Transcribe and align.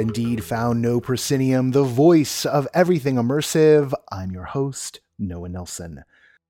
Have 0.00 0.06
indeed 0.06 0.42
found 0.42 0.80
No 0.80 0.98
Proscenium, 0.98 1.72
the 1.72 1.82
voice 1.82 2.46
of 2.46 2.66
everything 2.72 3.16
immersive. 3.16 3.92
I'm 4.10 4.30
your 4.30 4.44
host, 4.44 5.00
Noah 5.18 5.50
Nelson. 5.50 6.04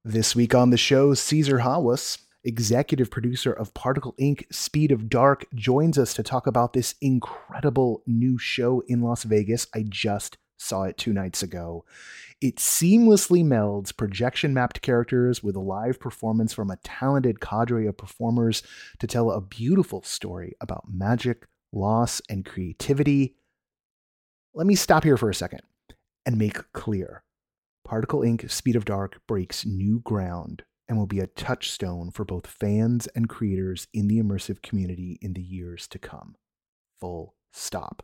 This 0.05 0.37
week 0.37 0.55
on 0.55 0.71
the 0.71 0.77
show, 0.77 1.15
Cesar 1.15 1.59
Hawas, 1.59 2.19
executive 2.45 3.11
producer 3.11 3.53
of 3.53 3.75
Particle 3.75 4.15
Ink. 4.19 4.47
Speed 4.53 4.93
of 4.93 5.09
Dark, 5.09 5.47
joins 5.53 5.99
us 5.99 6.15
to 6.15 6.23
talk 6.23 6.47
about 6.47 6.75
this 6.75 6.95
incredible 7.01 8.05
new 8.07 8.39
show 8.39 8.85
in 8.87 9.03
Las 9.03 9.25
Vegas. 9.25 9.67
I 9.75 9.85
just 9.89 10.39
saw 10.57 10.85
it 10.85 10.97
two 10.97 11.13
nights 11.13 11.43
ago. 11.43 11.85
It 12.41 12.59
seamlessly 12.59 13.45
melds 13.45 13.97
projection 13.97 14.55
mapped 14.55 14.81
characters 14.81 15.43
with 15.43 15.57
a 15.57 15.61
live 15.61 15.99
performance 15.99 16.53
from 16.53 16.71
a 16.71 16.79
talented 16.85 17.41
cadre 17.41 17.89
of 17.89 17.97
performers 17.97 18.63
to 19.01 19.09
tell 19.09 19.33
a 19.33 19.41
beautiful 19.41 20.05
story 20.05 20.55
about 20.61 20.85
magic, 20.89 21.49
loss, 21.73 22.23
and 22.31 22.45
creativity. 22.45 23.35
Let 24.53 24.67
me 24.67 24.75
stop 24.75 25.05
here 25.05 25.17
for 25.17 25.31
a 25.31 25.35
second 25.35 25.61
and 26.27 26.37
make 26.37 26.73
clear 26.73 27.23
Particle 27.85 28.25
Ink. 28.25 28.51
Speed 28.51 28.75
of 28.75 28.85
Dark 28.85 29.21
breaks 29.29 29.65
new 29.65 30.01
ground 30.01 30.65
and 30.89 30.99
will 30.99 31.07
be 31.07 31.21
a 31.21 31.29
touchstone 31.29 32.11
for 32.11 32.25
both 32.25 32.49
fans 32.49 33.07
and 33.15 33.29
creators 33.29 33.87
in 33.95 34.09
the 34.09 34.21
immersive 34.21 34.61
community 34.61 35.21
in 35.23 35.35
the 35.35 35.43
years 35.43 35.87
to 35.87 36.01
come. 36.01 36.35
Full 37.01 37.37
stop. 37.53 38.03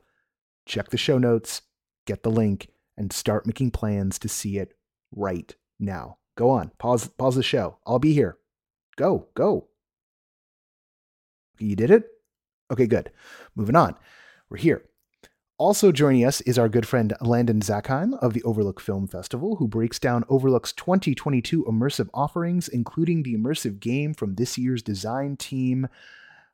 Check 0.66 0.90
the 0.90 0.96
show 0.96 1.18
notes, 1.18 1.62
get 2.06 2.22
the 2.22 2.30
link, 2.30 2.68
and 2.96 3.12
start 3.12 3.44
making 3.44 3.72
plans 3.72 4.16
to 4.20 4.28
see 4.28 4.58
it 4.58 4.74
right 5.10 5.52
now. 5.80 6.18
Go 6.36 6.50
on, 6.50 6.70
pause 6.78 7.08
pause 7.08 7.34
the 7.34 7.42
show. 7.42 7.78
I'll 7.84 7.98
be 7.98 8.12
here. 8.12 8.38
Go, 8.96 9.26
go. 9.34 9.66
You 11.58 11.74
did 11.74 11.90
it? 11.90 12.04
Okay, 12.70 12.86
good. 12.86 13.10
Moving 13.56 13.74
on. 13.74 13.96
We're 14.48 14.58
here. 14.58 14.84
Also 15.58 15.90
joining 15.90 16.22
us 16.22 16.42
is 16.42 16.58
our 16.58 16.68
good 16.68 16.86
friend 16.86 17.14
Landon 17.22 17.60
Zakheim 17.60 18.12
of 18.18 18.34
the 18.34 18.42
Overlook 18.42 18.78
Film 18.78 19.08
Festival, 19.08 19.56
who 19.56 19.66
breaks 19.66 19.98
down 19.98 20.22
Overlook's 20.28 20.70
2022 20.74 21.64
immersive 21.64 22.10
offerings, 22.12 22.68
including 22.68 23.22
the 23.22 23.34
immersive 23.34 23.80
game 23.80 24.12
from 24.12 24.34
this 24.34 24.58
year's 24.58 24.82
design 24.82 25.34
team 25.34 25.88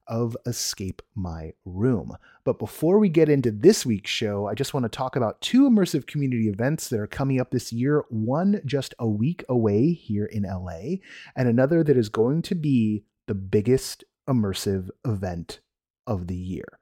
of 0.06 0.36
Escape 0.46 1.02
My 1.16 1.52
Room. 1.64 2.16
But 2.44 2.60
before 2.60 3.00
we 3.00 3.08
get 3.08 3.28
into 3.28 3.50
this 3.50 3.84
week's 3.84 4.10
show, 4.10 4.46
I 4.46 4.54
just 4.54 4.72
want 4.72 4.84
to 4.84 4.88
talk 4.88 5.16
about 5.16 5.40
two 5.40 5.68
immersive 5.68 6.06
community 6.06 6.48
events 6.48 6.88
that 6.88 7.00
are 7.00 7.08
coming 7.08 7.40
up 7.40 7.50
this 7.50 7.72
year. 7.72 8.04
One 8.08 8.60
just 8.64 8.94
a 9.00 9.08
week 9.08 9.44
away 9.48 9.94
here 9.94 10.26
in 10.26 10.44
LA, 10.44 10.98
and 11.34 11.48
another 11.48 11.82
that 11.82 11.96
is 11.96 12.08
going 12.08 12.42
to 12.42 12.54
be 12.54 13.02
the 13.26 13.34
biggest 13.34 14.04
immersive 14.28 14.90
event 15.04 15.58
of 16.06 16.28
the 16.28 16.36
year. 16.36 16.78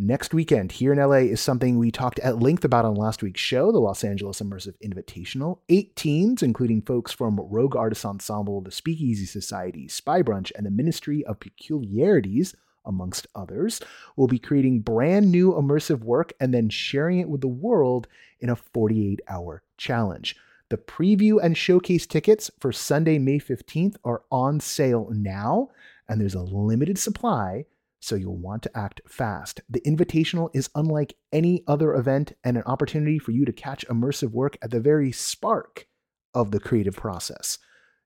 Next 0.00 0.32
weekend 0.32 0.70
here 0.70 0.92
in 0.92 1.00
LA 1.00 1.26
is 1.26 1.40
something 1.40 1.76
we 1.76 1.90
talked 1.90 2.20
at 2.20 2.38
length 2.38 2.64
about 2.64 2.84
on 2.84 2.94
last 2.94 3.20
week's 3.20 3.40
show, 3.40 3.72
the 3.72 3.80
Los 3.80 4.04
Angeles 4.04 4.40
Immersive 4.40 4.76
Invitational. 4.80 5.58
Eight 5.68 5.96
teams, 5.96 6.40
including 6.40 6.82
folks 6.82 7.10
from 7.10 7.40
Rogue 7.40 7.74
Artist 7.74 8.04
Ensemble, 8.04 8.60
the 8.60 8.70
Speakeasy 8.70 9.26
Society, 9.26 9.88
Spy 9.88 10.22
Brunch, 10.22 10.52
and 10.54 10.64
the 10.64 10.70
Ministry 10.70 11.24
of 11.24 11.40
Peculiarities, 11.40 12.54
amongst 12.84 13.26
others, 13.34 13.80
will 14.14 14.28
be 14.28 14.38
creating 14.38 14.82
brand 14.82 15.32
new 15.32 15.50
immersive 15.54 16.04
work 16.04 16.32
and 16.38 16.54
then 16.54 16.68
sharing 16.68 17.18
it 17.18 17.28
with 17.28 17.40
the 17.40 17.48
world 17.48 18.06
in 18.38 18.50
a 18.50 18.54
48 18.54 19.20
hour 19.26 19.64
challenge. 19.78 20.36
The 20.68 20.76
preview 20.76 21.42
and 21.42 21.58
showcase 21.58 22.06
tickets 22.06 22.52
for 22.60 22.70
Sunday, 22.70 23.18
May 23.18 23.40
15th 23.40 23.96
are 24.04 24.22
on 24.30 24.60
sale 24.60 25.08
now, 25.10 25.70
and 26.08 26.20
there's 26.20 26.36
a 26.36 26.42
limited 26.42 26.98
supply 26.98 27.64
so 28.00 28.14
you'll 28.14 28.36
want 28.36 28.62
to 28.62 28.78
act 28.78 29.00
fast. 29.08 29.60
The 29.68 29.80
Invitational 29.80 30.50
is 30.54 30.70
unlike 30.74 31.16
any 31.32 31.64
other 31.66 31.94
event 31.94 32.32
and 32.44 32.56
an 32.56 32.62
opportunity 32.64 33.18
for 33.18 33.32
you 33.32 33.44
to 33.44 33.52
catch 33.52 33.86
immersive 33.88 34.30
work 34.30 34.56
at 34.62 34.70
the 34.70 34.80
very 34.80 35.12
spark 35.12 35.86
of 36.34 36.50
the 36.50 36.60
creative 36.60 36.96
process. 36.96 37.58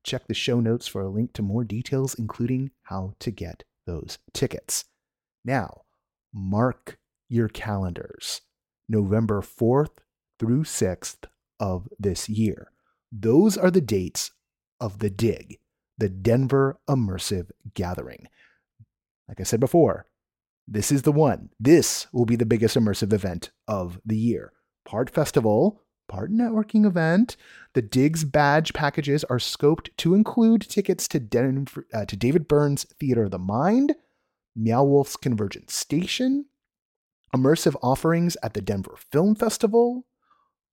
Check 0.05 0.27
the 0.27 0.35
show 0.35 0.61
notes 0.61 0.87
for 0.89 1.03
a 1.03 1.09
link 1.09 1.33
to 1.35 1.43
more 1.43 1.65
details, 1.65 2.15
including 2.15 2.71
how 2.85 3.15
to 3.21 3.31
get 3.31 3.65
those 3.87 4.19
tickets. 4.33 4.85
Now, 5.45 5.83
mark 6.33 6.99
your 7.29 7.49
calendars. 7.49 8.41
November 8.89 9.41
4th 9.41 9.99
through 10.39 10.65
6th 10.65 11.25
of 11.61 11.89
this 11.99 12.29
year. 12.29 12.73
Those 13.11 13.57
are 13.57 13.71
the 13.71 13.81
dates 13.81 14.33
of 14.81 14.99
the 14.99 15.11
DIG, 15.11 15.61
the 15.99 16.09
Denver 16.09 16.81
Immersive 16.89 17.51
Gathering. 17.75 18.27
Like 19.29 19.41
I 19.41 19.45
said 19.45 19.61
before, 19.61 20.07
this 20.67 20.93
is 20.93 21.03
the 21.03 21.13
one. 21.13 21.51
This 21.59 22.07
will 22.13 22.27
be 22.27 22.37
the 22.37 22.47
biggest 22.47 22.77
immersive 22.77 23.13
event 23.13 23.51
of 23.67 24.01
the 24.05 24.17
year. 24.17 24.53
Part 24.85 25.11
festival, 25.11 25.83
part 26.09 26.31
networking 26.31 26.87
event. 26.87 27.37
The 27.75 27.83
Digs 27.83 28.25
badge 28.25 28.73
packages 28.73 29.25
are 29.25 29.39
scoped 29.39 29.89
to 29.99 30.15
include 30.15 30.63
tickets 30.63 31.09
to, 31.09 31.21
Denver, 31.21 31.87
uh, 31.93 32.05
to 32.05 32.17
David 32.17 32.49
Byrne's 32.49 32.85
Theater 32.85 33.25
of 33.25 33.31
the 33.31 33.39
Mind, 33.39 33.95
Meow 34.55 34.85
Wolf's 34.85 35.17
Convergence 35.17 35.75
Station, 35.75 36.47
immersive 37.35 37.77
offerings 37.83 38.37
at 38.43 38.55
the 38.55 38.61
Denver 38.61 38.97
Film 39.11 39.35
Festival, 39.35 40.05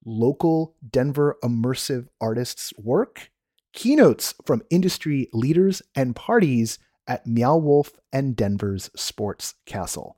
local 0.06 0.76
Denver 0.88 1.38
immersive 1.44 2.08
artists' 2.20 2.74
work, 2.78 3.32
keynotes 3.74 4.36
from 4.46 4.62
industry 4.70 5.30
leaders, 5.32 5.82
and 5.96 6.16
parties 6.16 6.80
at 7.10 7.26
Meow 7.26 7.58
Wolf 7.58 7.92
and 8.14 8.36
Denver's 8.36 8.92
Sports 8.96 9.56
Castle. 9.66 10.16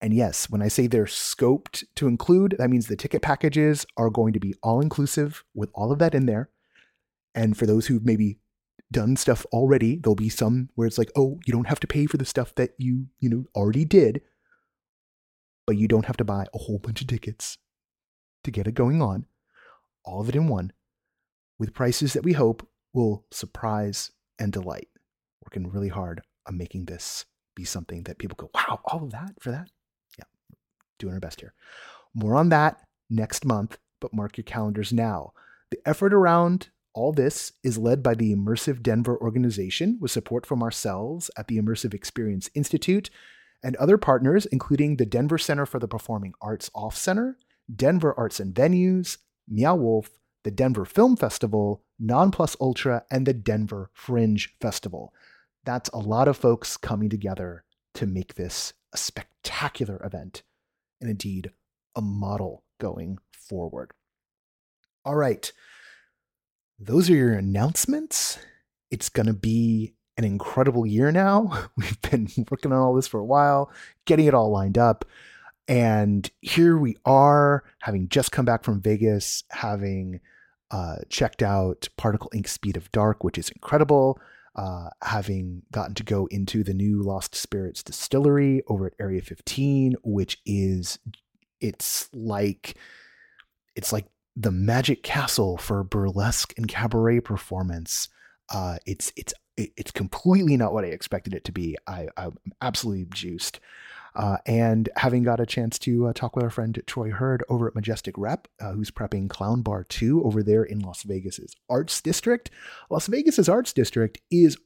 And 0.00 0.14
yes, 0.14 0.48
when 0.48 0.62
I 0.62 0.68
say 0.68 0.86
they're 0.86 1.06
scoped 1.06 1.82
to 1.96 2.06
include, 2.06 2.54
that 2.58 2.70
means 2.70 2.86
the 2.86 2.96
ticket 2.96 3.20
packages 3.20 3.84
are 3.96 4.08
going 4.08 4.32
to 4.34 4.40
be 4.40 4.54
all 4.62 4.80
inclusive 4.80 5.42
with 5.54 5.70
all 5.74 5.90
of 5.90 5.98
that 5.98 6.14
in 6.14 6.26
there. 6.26 6.50
And 7.34 7.56
for 7.56 7.66
those 7.66 7.86
who've 7.86 8.04
maybe 8.04 8.38
done 8.92 9.16
stuff 9.16 9.44
already, 9.46 9.96
there'll 9.96 10.14
be 10.14 10.28
some 10.28 10.70
where 10.76 10.86
it's 10.86 10.98
like, 10.98 11.10
oh, 11.16 11.40
you 11.44 11.52
don't 11.52 11.66
have 11.66 11.80
to 11.80 11.86
pay 11.88 12.06
for 12.06 12.18
the 12.18 12.24
stuff 12.24 12.54
that 12.54 12.70
you, 12.78 13.06
you 13.18 13.28
know, 13.28 13.44
already 13.54 13.84
did, 13.84 14.22
but 15.66 15.76
you 15.76 15.88
don't 15.88 16.06
have 16.06 16.16
to 16.18 16.24
buy 16.24 16.46
a 16.54 16.58
whole 16.58 16.78
bunch 16.78 17.00
of 17.00 17.08
tickets 17.08 17.58
to 18.44 18.52
get 18.52 18.68
it 18.68 18.74
going 18.74 19.02
on. 19.02 19.26
All 20.04 20.20
of 20.20 20.28
it 20.28 20.36
in 20.36 20.46
one 20.46 20.72
with 21.58 21.74
prices 21.74 22.12
that 22.12 22.22
we 22.22 22.34
hope 22.34 22.68
will 22.92 23.24
surprise 23.32 24.12
and 24.38 24.52
delight 24.52 24.88
working 25.46 25.70
really 25.70 25.88
hard 25.88 26.20
on 26.46 26.58
making 26.58 26.84
this 26.84 27.24
be 27.54 27.64
something 27.64 28.02
that 28.02 28.18
people 28.18 28.36
go, 28.36 28.50
wow, 28.54 28.80
all 28.84 29.04
of 29.04 29.12
that 29.12 29.32
for 29.40 29.50
that? 29.50 29.68
Yeah, 30.18 30.24
doing 30.98 31.14
our 31.14 31.20
best 31.20 31.40
here. 31.40 31.54
More 32.14 32.34
on 32.34 32.48
that 32.50 32.80
next 33.08 33.44
month, 33.44 33.78
but 34.00 34.12
mark 34.12 34.36
your 34.36 34.44
calendars 34.44 34.92
now. 34.92 35.32
The 35.70 35.78
effort 35.86 36.12
around 36.12 36.68
all 36.94 37.12
this 37.12 37.52
is 37.62 37.78
led 37.78 38.02
by 38.02 38.14
the 38.14 38.34
Immersive 38.34 38.82
Denver 38.82 39.18
organization 39.20 39.98
with 40.00 40.10
support 40.10 40.46
from 40.46 40.62
ourselves 40.62 41.30
at 41.36 41.46
the 41.48 41.58
Immersive 41.58 41.92
Experience 41.92 42.48
Institute 42.54 43.10
and 43.62 43.76
other 43.76 43.98
partners, 43.98 44.46
including 44.46 44.96
the 44.96 45.06
Denver 45.06 45.38
Center 45.38 45.66
for 45.66 45.78
the 45.78 45.88
Performing 45.88 46.32
Arts 46.40 46.70
Off 46.74 46.96
Center, 46.96 47.36
Denver 47.74 48.14
Arts 48.16 48.40
and 48.40 48.54
Venues, 48.54 49.18
Meow 49.48 49.76
Wolf, 49.76 50.10
the 50.44 50.50
Denver 50.50 50.84
Film 50.84 51.16
Festival, 51.16 51.82
Non 51.98 52.30
Plus 52.30 52.56
Ultra, 52.60 53.04
and 53.10 53.26
the 53.26 53.34
Denver 53.34 53.90
Fringe 53.92 54.54
Festival. 54.60 55.12
That's 55.66 55.90
a 55.90 55.98
lot 55.98 56.28
of 56.28 56.36
folks 56.36 56.76
coming 56.76 57.10
together 57.10 57.64
to 57.94 58.06
make 58.06 58.34
this 58.34 58.72
a 58.94 58.96
spectacular 58.96 60.00
event 60.04 60.44
and 61.00 61.10
indeed 61.10 61.50
a 61.96 62.00
model 62.00 62.62
going 62.78 63.18
forward. 63.32 63.90
All 65.04 65.16
right. 65.16 65.52
Those 66.78 67.10
are 67.10 67.16
your 67.16 67.32
announcements. 67.32 68.38
It's 68.92 69.08
going 69.08 69.26
to 69.26 69.32
be 69.32 69.94
an 70.16 70.22
incredible 70.22 70.86
year 70.86 71.10
now. 71.10 71.68
We've 71.76 72.00
been 72.00 72.28
working 72.48 72.72
on 72.72 72.78
all 72.78 72.94
this 72.94 73.08
for 73.08 73.18
a 73.18 73.24
while, 73.24 73.72
getting 74.04 74.26
it 74.26 74.34
all 74.34 74.52
lined 74.52 74.78
up. 74.78 75.04
And 75.66 76.30
here 76.42 76.78
we 76.78 76.96
are, 77.04 77.64
having 77.80 78.08
just 78.08 78.30
come 78.30 78.44
back 78.44 78.62
from 78.62 78.80
Vegas, 78.80 79.42
having 79.50 80.20
uh, 80.70 80.98
checked 81.08 81.42
out 81.42 81.88
Particle 81.96 82.30
Ink. 82.32 82.46
Speed 82.46 82.76
of 82.76 82.92
Dark, 82.92 83.24
which 83.24 83.36
is 83.36 83.48
incredible 83.48 84.20
uh, 84.56 84.88
having 85.02 85.62
gotten 85.70 85.94
to 85.94 86.02
go 86.02 86.26
into 86.30 86.64
the 86.64 86.74
new 86.74 87.02
Lost 87.02 87.34
Spirits 87.34 87.82
distillery 87.82 88.62
over 88.68 88.86
at 88.86 88.94
Area 88.98 89.20
15, 89.20 89.96
which 90.02 90.38
is 90.46 90.98
it's 91.60 92.08
like 92.14 92.76
it's 93.74 93.92
like 93.92 94.06
the 94.34 94.50
Magic 94.50 95.02
Castle 95.02 95.56
for 95.58 95.84
burlesque 95.84 96.54
and 96.56 96.66
cabaret 96.68 97.20
performance. 97.20 98.08
Uh, 98.50 98.78
it's 98.86 99.12
it's 99.16 99.34
it's 99.56 99.90
completely 99.90 100.56
not 100.56 100.72
what 100.72 100.84
I 100.84 100.88
expected 100.88 101.34
it 101.34 101.44
to 101.44 101.52
be. 101.52 101.76
I, 101.86 102.08
I'm 102.16 102.36
absolutely 102.60 103.06
juiced. 103.10 103.60
Uh, 104.16 104.38
and 104.46 104.88
having 104.96 105.22
got 105.22 105.40
a 105.40 105.46
chance 105.46 105.78
to 105.78 106.06
uh, 106.06 106.12
talk 106.14 106.34
with 106.34 106.42
our 106.42 106.50
friend 106.50 106.82
Troy 106.86 107.10
Heard 107.10 107.44
over 107.50 107.68
at 107.68 107.74
Majestic 107.74 108.16
Rep, 108.16 108.48
uh, 108.58 108.72
who's 108.72 108.90
prepping 108.90 109.28
Clown 109.28 109.60
Bar 109.60 109.84
2 109.84 110.24
over 110.24 110.42
there 110.42 110.64
in 110.64 110.78
Las 110.78 111.02
Vegas's 111.02 111.54
Arts 111.68 112.00
District. 112.00 112.50
Las 112.88 113.08
Vegas's 113.08 113.46
Arts 113.46 113.74
District 113.74 114.18
is 114.30 114.56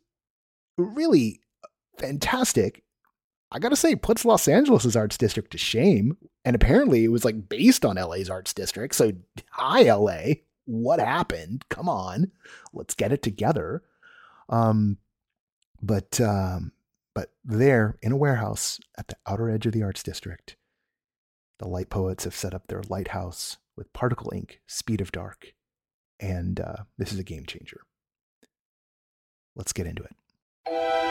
really 0.79 1.41
fantastic. 1.99 2.85
I 3.51 3.59
gotta 3.59 3.75
say, 3.75 3.97
puts 3.97 4.25
Los 4.25 4.47
Angeles' 4.47 4.95
Arts 4.95 5.19
District 5.19 5.51
to 5.51 5.59
shame. 5.59 6.17
And 6.45 6.55
apparently 6.55 7.03
it 7.05 7.09
was 7.09 7.25
like 7.25 7.49
based 7.49 7.85
on 7.85 7.97
LA's 7.97 8.31
Arts 8.31 8.55
District. 8.55 8.95
So, 8.95 9.11
hi, 9.51 9.93
LA. 9.93 10.35
What 10.67 11.01
happened? 11.01 11.65
Come 11.69 11.89
on. 11.89 12.31
Let's 12.73 12.95
get 12.95 13.11
it 13.11 13.23
together. 13.23 13.83
Um, 14.49 14.99
but 15.83 16.21
um, 16.21 16.71
but 17.15 17.33
there, 17.45 17.97
in 18.03 18.13
a 18.13 18.17
warehouse 18.17 18.79
at 18.99 19.09
the 19.09 19.17
outer 19.27 19.51
edge 19.51 19.67
of 19.67 19.73
the 19.73 19.83
arts 19.83 20.03
district, 20.03 20.57
the 21.59 21.69
light 21.69 21.91
poets 21.91 22.25
have 22.25 22.35
set 22.35 22.55
up 22.55 22.67
their 22.67 22.83
lighthouse 22.89 23.59
with 23.77 23.93
particle 23.93 24.33
ink, 24.35 24.61
speed 24.67 25.01
of 25.01 25.13
dark, 25.13 25.55
and 26.19 26.61
uh, 26.61 26.85
this 26.99 27.13
is 27.13 27.19
a 27.19 27.25
game 27.25 27.47
changer. 27.47 27.81
Let's 29.57 29.73
get 29.73 29.87
into 29.87 30.03
it. 30.03 31.10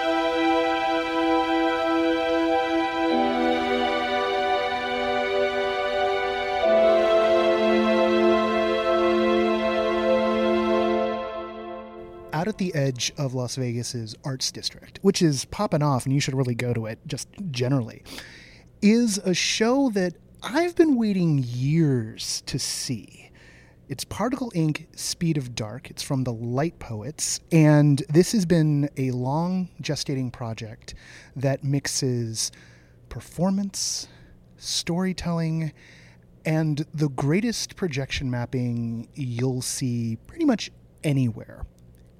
Out 12.33 12.47
at 12.47 12.57
the 12.57 12.73
edge 12.75 13.11
of 13.17 13.33
Las 13.33 13.55
Vegas's 13.55 14.15
arts 14.23 14.51
district, 14.51 14.99
which 15.01 15.21
is 15.21 15.45
popping 15.45 15.83
off, 15.83 16.05
and 16.05 16.13
you 16.13 16.19
should 16.19 16.35
really 16.35 16.55
go 16.55 16.73
to 16.73 16.85
it 16.85 16.99
just 17.07 17.27
generally, 17.51 18.03
is 18.81 19.17
a 19.19 19.33
show 19.33 19.89
that 19.91 20.13
I've 20.41 20.75
been 20.75 20.95
waiting 20.95 21.43
years 21.45 22.41
to 22.45 22.59
see. 22.59 23.29
It's 23.89 24.05
Particle 24.05 24.51
Ink 24.53 24.87
Speed 24.95 25.37
of 25.37 25.55
Dark. 25.55 25.89
It's 25.89 26.03
from 26.03 26.23
the 26.23 26.31
Light 26.31 26.77
Poets. 26.77 27.39
And 27.51 28.03
this 28.07 28.31
has 28.33 28.45
been 28.45 28.89
a 28.97 29.11
long 29.11 29.69
gestating 29.81 30.31
project 30.31 30.93
that 31.35 31.63
mixes 31.63 32.51
performance, 33.09 34.07
storytelling, 34.57 35.73
and 36.45 36.85
the 36.93 37.09
greatest 37.09 37.75
projection 37.75 38.29
mapping 38.29 39.09
you'll 39.15 39.63
see 39.63 40.17
pretty 40.27 40.45
much 40.45 40.71
anywhere. 41.03 41.65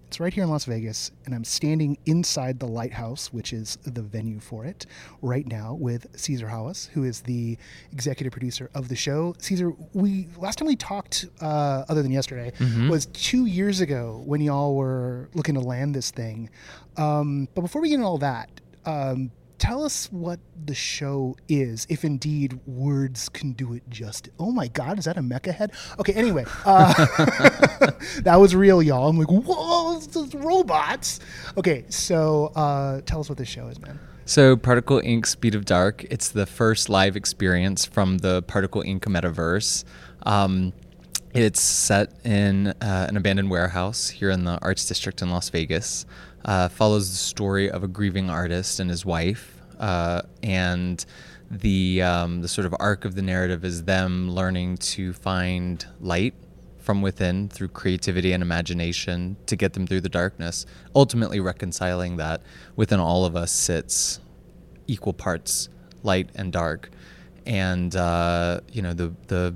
It's 0.09 0.19
right 0.19 0.33
here 0.33 0.43
in 0.43 0.49
Las 0.49 0.65
Vegas, 0.65 1.11
and 1.27 1.35
I'm 1.35 1.43
standing 1.43 1.95
inside 2.07 2.59
the 2.59 2.65
lighthouse, 2.65 3.31
which 3.31 3.53
is 3.53 3.77
the 3.83 4.01
venue 4.01 4.39
for 4.39 4.65
it, 4.65 4.87
right 5.21 5.45
now 5.45 5.75
with 5.75 6.07
Cesar 6.19 6.47
Hawas, 6.47 6.89
who 6.89 7.03
is 7.03 7.21
the 7.21 7.59
executive 7.91 8.31
producer 8.31 8.71
of 8.73 8.87
the 8.89 8.95
show. 8.95 9.35
Cesar, 9.37 9.71
we 9.93 10.27
last 10.35 10.57
time 10.57 10.67
we 10.67 10.75
talked, 10.75 11.27
uh, 11.41 11.85
other 11.87 12.01
than 12.01 12.11
yesterday, 12.11 12.51
mm-hmm. 12.57 12.89
was 12.89 13.05
two 13.05 13.45
years 13.45 13.81
ago 13.81 14.23
when 14.25 14.41
y'all 14.41 14.75
were 14.75 15.29
looking 15.35 15.53
to 15.53 15.61
land 15.61 15.93
this 15.93 16.09
thing. 16.09 16.49
Um, 16.97 17.47
but 17.53 17.61
before 17.61 17.79
we 17.79 17.89
get 17.89 17.95
into 17.97 18.07
all 18.07 18.17
that, 18.17 18.49
um, 18.87 19.29
tell 19.59 19.83
us 19.83 20.11
what 20.11 20.39
the 20.65 20.73
show 20.73 21.35
is, 21.47 21.85
if 21.89 22.03
indeed 22.03 22.59
words 22.65 23.29
can 23.29 23.51
do 23.51 23.73
it 23.73 23.87
justice. 23.89 24.33
Oh 24.39 24.51
my 24.51 24.67
God, 24.67 24.97
is 24.97 25.05
that 25.05 25.17
a 25.17 25.21
mecha 25.21 25.53
head? 25.53 25.71
Okay, 25.99 26.13
anyway, 26.13 26.45
uh, 26.65 26.93
that 28.23 28.37
was 28.39 28.55
real, 28.55 28.81
y'all. 28.81 29.09
I'm 29.09 29.19
like, 29.19 29.27
whoa, 29.29 30.01
robots. 30.33 31.19
Okay, 31.57 31.85
so 31.89 32.51
uh, 32.55 33.01
tell 33.01 33.19
us 33.19 33.29
what 33.29 33.37
this 33.37 33.49
show 33.49 33.67
is, 33.67 33.79
man. 33.79 33.99
So, 34.25 34.55
Particle 34.55 35.01
Ink 35.03 35.25
Speed 35.25 35.55
of 35.55 35.65
Dark, 35.65 36.03
it's 36.05 36.29
the 36.29 36.45
first 36.45 36.87
live 36.87 37.15
experience 37.15 37.85
from 37.85 38.19
the 38.19 38.43
Particle 38.43 38.83
Ink 38.83 39.05
metaverse. 39.05 39.83
Um, 40.23 40.71
it's 41.33 41.61
set 41.61 42.13
in 42.23 42.67
uh, 42.67 43.07
an 43.09 43.17
abandoned 43.17 43.49
warehouse 43.49 44.09
here 44.09 44.29
in 44.29 44.45
the 44.45 44.57
Arts 44.61 44.85
District 44.85 45.21
in 45.21 45.29
Las 45.29 45.49
Vegas 45.49 46.05
uh, 46.45 46.69
follows 46.69 47.09
the 47.09 47.17
story 47.17 47.69
of 47.69 47.83
a 47.83 47.87
grieving 47.87 48.29
artist 48.29 48.79
and 48.79 48.89
his 48.89 49.05
wife, 49.05 49.61
uh, 49.79 50.21
and 50.43 51.05
the 51.51 52.01
um, 52.01 52.41
the 52.41 52.47
sort 52.47 52.65
of 52.65 52.75
arc 52.79 53.05
of 53.05 53.15
the 53.15 53.21
narrative 53.21 53.65
is 53.65 53.83
them 53.83 54.31
learning 54.31 54.77
to 54.77 55.13
find 55.13 55.85
light 55.99 56.33
from 56.77 57.01
within 57.01 57.49
through 57.49 57.67
creativity 57.67 58.33
and 58.33 58.41
imagination 58.41 59.37
to 59.45 59.55
get 59.55 59.73
them 59.73 59.85
through 59.85 60.01
the 60.01 60.09
darkness. 60.09 60.65
Ultimately, 60.95 61.39
reconciling 61.39 62.17
that 62.17 62.41
within 62.75 62.99
all 62.99 63.25
of 63.25 63.35
us 63.35 63.51
sits 63.51 64.19
equal 64.87 65.13
parts 65.13 65.69
light 66.03 66.29
and 66.35 66.51
dark, 66.53 66.89
and 67.45 67.95
uh, 67.95 68.61
you 68.71 68.81
know 68.81 68.93
the 68.93 69.13
the 69.27 69.55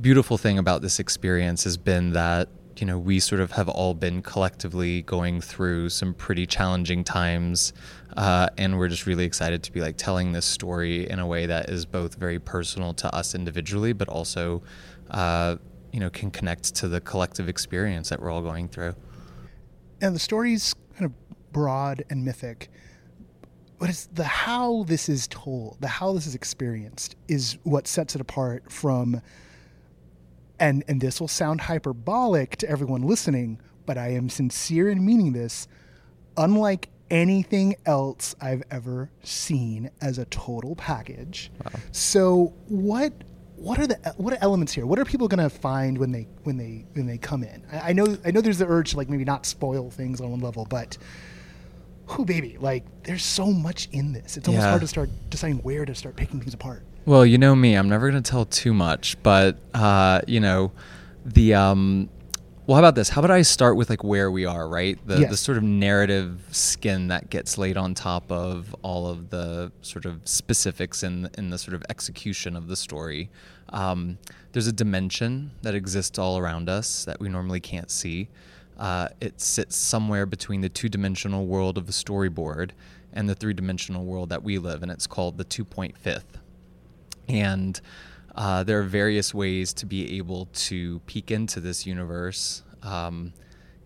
beautiful 0.00 0.38
thing 0.38 0.58
about 0.58 0.80
this 0.82 1.00
experience 1.00 1.64
has 1.64 1.76
been 1.76 2.12
that 2.12 2.48
you 2.80 2.86
know, 2.86 2.98
we 2.98 3.18
sort 3.20 3.40
of 3.40 3.52
have 3.52 3.68
all 3.68 3.94
been 3.94 4.22
collectively 4.22 5.02
going 5.02 5.40
through 5.40 5.88
some 5.88 6.14
pretty 6.14 6.46
challenging 6.46 7.04
times. 7.04 7.72
Uh, 8.16 8.48
and 8.56 8.78
we're 8.78 8.88
just 8.88 9.06
really 9.06 9.24
excited 9.24 9.62
to 9.64 9.72
be 9.72 9.80
like 9.80 9.96
telling 9.96 10.32
this 10.32 10.46
story 10.46 11.08
in 11.08 11.18
a 11.18 11.26
way 11.26 11.46
that 11.46 11.68
is 11.68 11.84
both 11.84 12.14
very 12.14 12.38
personal 12.38 12.94
to 12.94 13.14
us 13.14 13.34
individually, 13.34 13.92
but 13.92 14.08
also, 14.08 14.62
uh, 15.10 15.56
you 15.92 16.00
know, 16.00 16.10
can 16.10 16.30
connect 16.30 16.74
to 16.76 16.88
the 16.88 17.00
collective 17.00 17.48
experience 17.48 18.08
that 18.08 18.20
we're 18.20 18.30
all 18.30 18.42
going 18.42 18.68
through. 18.68 18.94
And 20.00 20.14
the 20.14 20.20
story's 20.20 20.74
kind 20.94 21.06
of 21.06 21.12
broad 21.52 22.04
and 22.10 22.24
mythic, 22.24 22.70
but 23.78 23.88
it's 23.88 24.06
the 24.06 24.24
how 24.24 24.84
this 24.84 25.08
is 25.08 25.26
told, 25.28 25.78
the 25.80 25.88
how 25.88 26.12
this 26.12 26.26
is 26.26 26.34
experienced, 26.34 27.16
is 27.26 27.58
what 27.64 27.86
sets 27.86 28.14
it 28.14 28.20
apart 28.20 28.70
from 28.70 29.20
and 30.60 30.84
and 30.88 31.00
this 31.00 31.20
will 31.20 31.28
sound 31.28 31.62
hyperbolic 31.62 32.56
to 32.56 32.68
everyone 32.68 33.02
listening, 33.02 33.60
but 33.86 33.98
I 33.98 34.08
am 34.08 34.28
sincere 34.28 34.88
in 34.88 35.04
meaning 35.04 35.32
this. 35.32 35.68
Unlike 36.36 36.90
anything 37.10 37.74
else 37.86 38.34
I've 38.40 38.62
ever 38.70 39.10
seen 39.22 39.90
as 40.00 40.18
a 40.18 40.24
total 40.26 40.76
package. 40.76 41.50
Wow. 41.64 41.80
So 41.92 42.54
what 42.68 43.12
what 43.56 43.78
are 43.78 43.86
the 43.86 43.96
what 44.16 44.32
are 44.32 44.38
elements 44.40 44.72
here? 44.72 44.86
What 44.86 44.98
are 44.98 45.04
people 45.04 45.26
going 45.28 45.42
to 45.42 45.50
find 45.50 45.98
when 45.98 46.12
they 46.12 46.28
when 46.44 46.56
they 46.56 46.84
when 46.92 47.06
they 47.06 47.18
come 47.18 47.42
in? 47.42 47.64
I, 47.72 47.90
I, 47.90 47.92
know 47.92 48.16
I 48.24 48.30
know 48.30 48.40
there's 48.40 48.58
the 48.58 48.68
urge 48.68 48.92
to 48.92 48.96
like 48.96 49.08
maybe 49.08 49.24
not 49.24 49.46
spoil 49.46 49.90
things 49.90 50.20
on 50.20 50.30
one 50.30 50.40
level, 50.40 50.64
but 50.64 50.96
who 52.06 52.24
baby, 52.24 52.56
like 52.60 52.84
there's 53.02 53.24
so 53.24 53.46
much 53.46 53.88
in 53.92 54.12
this. 54.12 54.36
It's 54.36 54.48
almost 54.48 54.64
yeah. 54.64 54.70
hard 54.70 54.80
to 54.82 54.88
start 54.88 55.10
deciding 55.28 55.58
where 55.58 55.84
to 55.84 55.94
start 55.94 56.16
picking 56.16 56.40
things 56.40 56.54
apart. 56.54 56.84
Well, 57.08 57.24
you 57.24 57.38
know 57.38 57.56
me, 57.56 57.74
I'm 57.74 57.88
never 57.88 58.10
going 58.10 58.22
to 58.22 58.30
tell 58.30 58.44
too 58.44 58.74
much, 58.74 59.16
but 59.22 59.56
uh, 59.72 60.20
you 60.26 60.40
know, 60.40 60.72
the 61.24 61.54
um, 61.54 62.10
well, 62.66 62.74
how 62.74 62.82
about 62.82 62.96
this? 62.96 63.08
How 63.08 63.22
about 63.22 63.30
I 63.30 63.40
start 63.40 63.76
with 63.76 63.88
like 63.88 64.04
where 64.04 64.30
we 64.30 64.44
are, 64.44 64.68
right? 64.68 64.98
The 65.06 65.20
yes. 65.20 65.30
the 65.30 65.38
sort 65.38 65.56
of 65.56 65.64
narrative 65.64 66.46
skin 66.50 67.08
that 67.08 67.30
gets 67.30 67.56
laid 67.56 67.78
on 67.78 67.94
top 67.94 68.30
of 68.30 68.76
all 68.82 69.06
of 69.06 69.30
the 69.30 69.72
sort 69.80 70.04
of 70.04 70.20
specifics 70.28 71.02
in 71.02 71.30
in 71.38 71.48
the 71.48 71.56
sort 71.56 71.72
of 71.72 71.82
execution 71.88 72.54
of 72.54 72.68
the 72.68 72.76
story. 72.76 73.30
Um, 73.70 74.18
there's 74.52 74.66
a 74.66 74.72
dimension 74.72 75.52
that 75.62 75.74
exists 75.74 76.18
all 76.18 76.36
around 76.36 76.68
us 76.68 77.06
that 77.06 77.20
we 77.20 77.30
normally 77.30 77.60
can't 77.60 77.90
see. 77.90 78.28
Uh, 78.78 79.08
it 79.22 79.40
sits 79.40 79.76
somewhere 79.76 80.26
between 80.26 80.60
the 80.60 80.68
two 80.68 80.90
dimensional 80.90 81.46
world 81.46 81.78
of 81.78 81.86
the 81.86 81.92
storyboard 81.92 82.72
and 83.14 83.30
the 83.30 83.34
three 83.34 83.54
dimensional 83.54 84.04
world 84.04 84.28
that 84.28 84.42
we 84.42 84.58
live 84.58 84.82
in. 84.82 84.90
It's 84.90 85.06
called 85.06 85.38
the 85.38 85.44
two 85.44 85.64
point 85.64 85.96
fifth. 85.96 86.38
And 87.28 87.80
uh, 88.34 88.62
there 88.64 88.78
are 88.80 88.84
various 88.84 89.34
ways 89.34 89.72
to 89.74 89.86
be 89.86 90.16
able 90.16 90.46
to 90.46 91.00
peek 91.00 91.30
into 91.30 91.60
this 91.60 91.86
universe. 91.86 92.62
Um, 92.82 93.32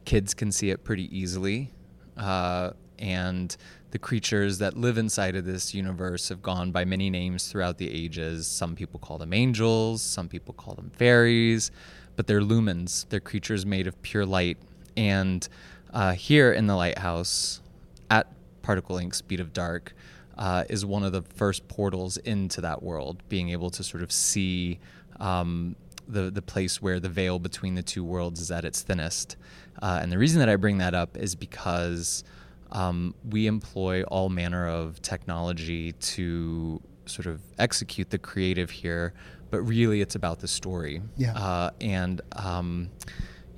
kids 0.04 0.34
can 0.34 0.52
see 0.52 0.70
it 0.70 0.84
pretty 0.84 1.16
easily. 1.16 1.72
Uh, 2.16 2.70
and 2.99 3.56
the 3.90 3.99
creatures 3.99 4.58
that 4.58 4.76
live 4.76 4.96
inside 4.96 5.37
of 5.37 5.44
this 5.44 5.75
universe 5.75 6.28
have 6.28 6.40
gone 6.40 6.70
by 6.70 6.84
many 6.84 7.11
names 7.11 7.49
throughout 7.49 7.78
the 7.78 7.90
ages. 7.90 8.46
Some 8.46 8.75
people 8.75 9.00
call 9.00 9.18
them 9.18 9.32
angels, 9.32 10.02
some 10.02 10.28
people 10.28 10.54
call 10.54 10.75
them 10.75 10.90
fairies, 10.94 11.70
but 12.16 12.26
they're 12.26 12.40
lumens. 12.40 13.08
They're 13.08 13.20
creatures 13.20 13.66
made 13.66 13.87
of 13.87 14.00
pure 14.02 14.25
light. 14.25 14.58
And 14.96 15.46
uh, 15.92 16.12
here 16.12 16.52
in 16.52 16.66
the 16.66 16.76
lighthouse, 16.76 17.61
at 18.11 18.28
Particle 18.62 18.99
Ink 18.99 19.14
Speed 19.14 19.40
of 19.40 19.52
Dark, 19.52 19.94
uh, 20.38 20.64
is 20.68 20.84
one 20.84 21.02
of 21.02 21.12
the 21.12 21.22
first 21.22 21.68
portals 21.68 22.16
into 22.18 22.60
that 22.60 22.82
world, 22.82 23.22
being 23.28 23.50
able 23.50 23.70
to 23.70 23.84
sort 23.84 24.02
of 24.02 24.10
see 24.10 24.78
um, 25.20 25.76
the 26.08 26.30
the 26.30 26.42
place 26.42 26.82
where 26.82 27.00
the 27.00 27.08
veil 27.08 27.38
between 27.38 27.74
the 27.74 27.82
two 27.82 28.04
worlds 28.04 28.40
is 28.40 28.50
at 28.50 28.64
its 28.64 28.82
thinnest. 28.82 29.36
Uh, 29.80 30.00
and 30.02 30.12
the 30.12 30.18
reason 30.18 30.38
that 30.40 30.48
I 30.48 30.56
bring 30.56 30.78
that 30.78 30.94
up 30.94 31.16
is 31.16 31.34
because 31.34 32.24
um, 32.70 33.14
we 33.28 33.46
employ 33.46 34.02
all 34.04 34.28
manner 34.28 34.68
of 34.68 35.00
technology 35.02 35.92
to 35.92 36.80
sort 37.06 37.26
of 37.26 37.40
execute 37.58 38.10
the 38.10 38.18
creative 38.18 38.70
here, 38.70 39.12
but 39.50 39.60
really 39.60 40.00
it's 40.00 40.14
about 40.14 40.40
the 40.40 40.48
story. 40.48 41.02
Yeah. 41.16 41.34
Uh, 41.34 41.70
and 41.80 42.20
um, 42.32 42.90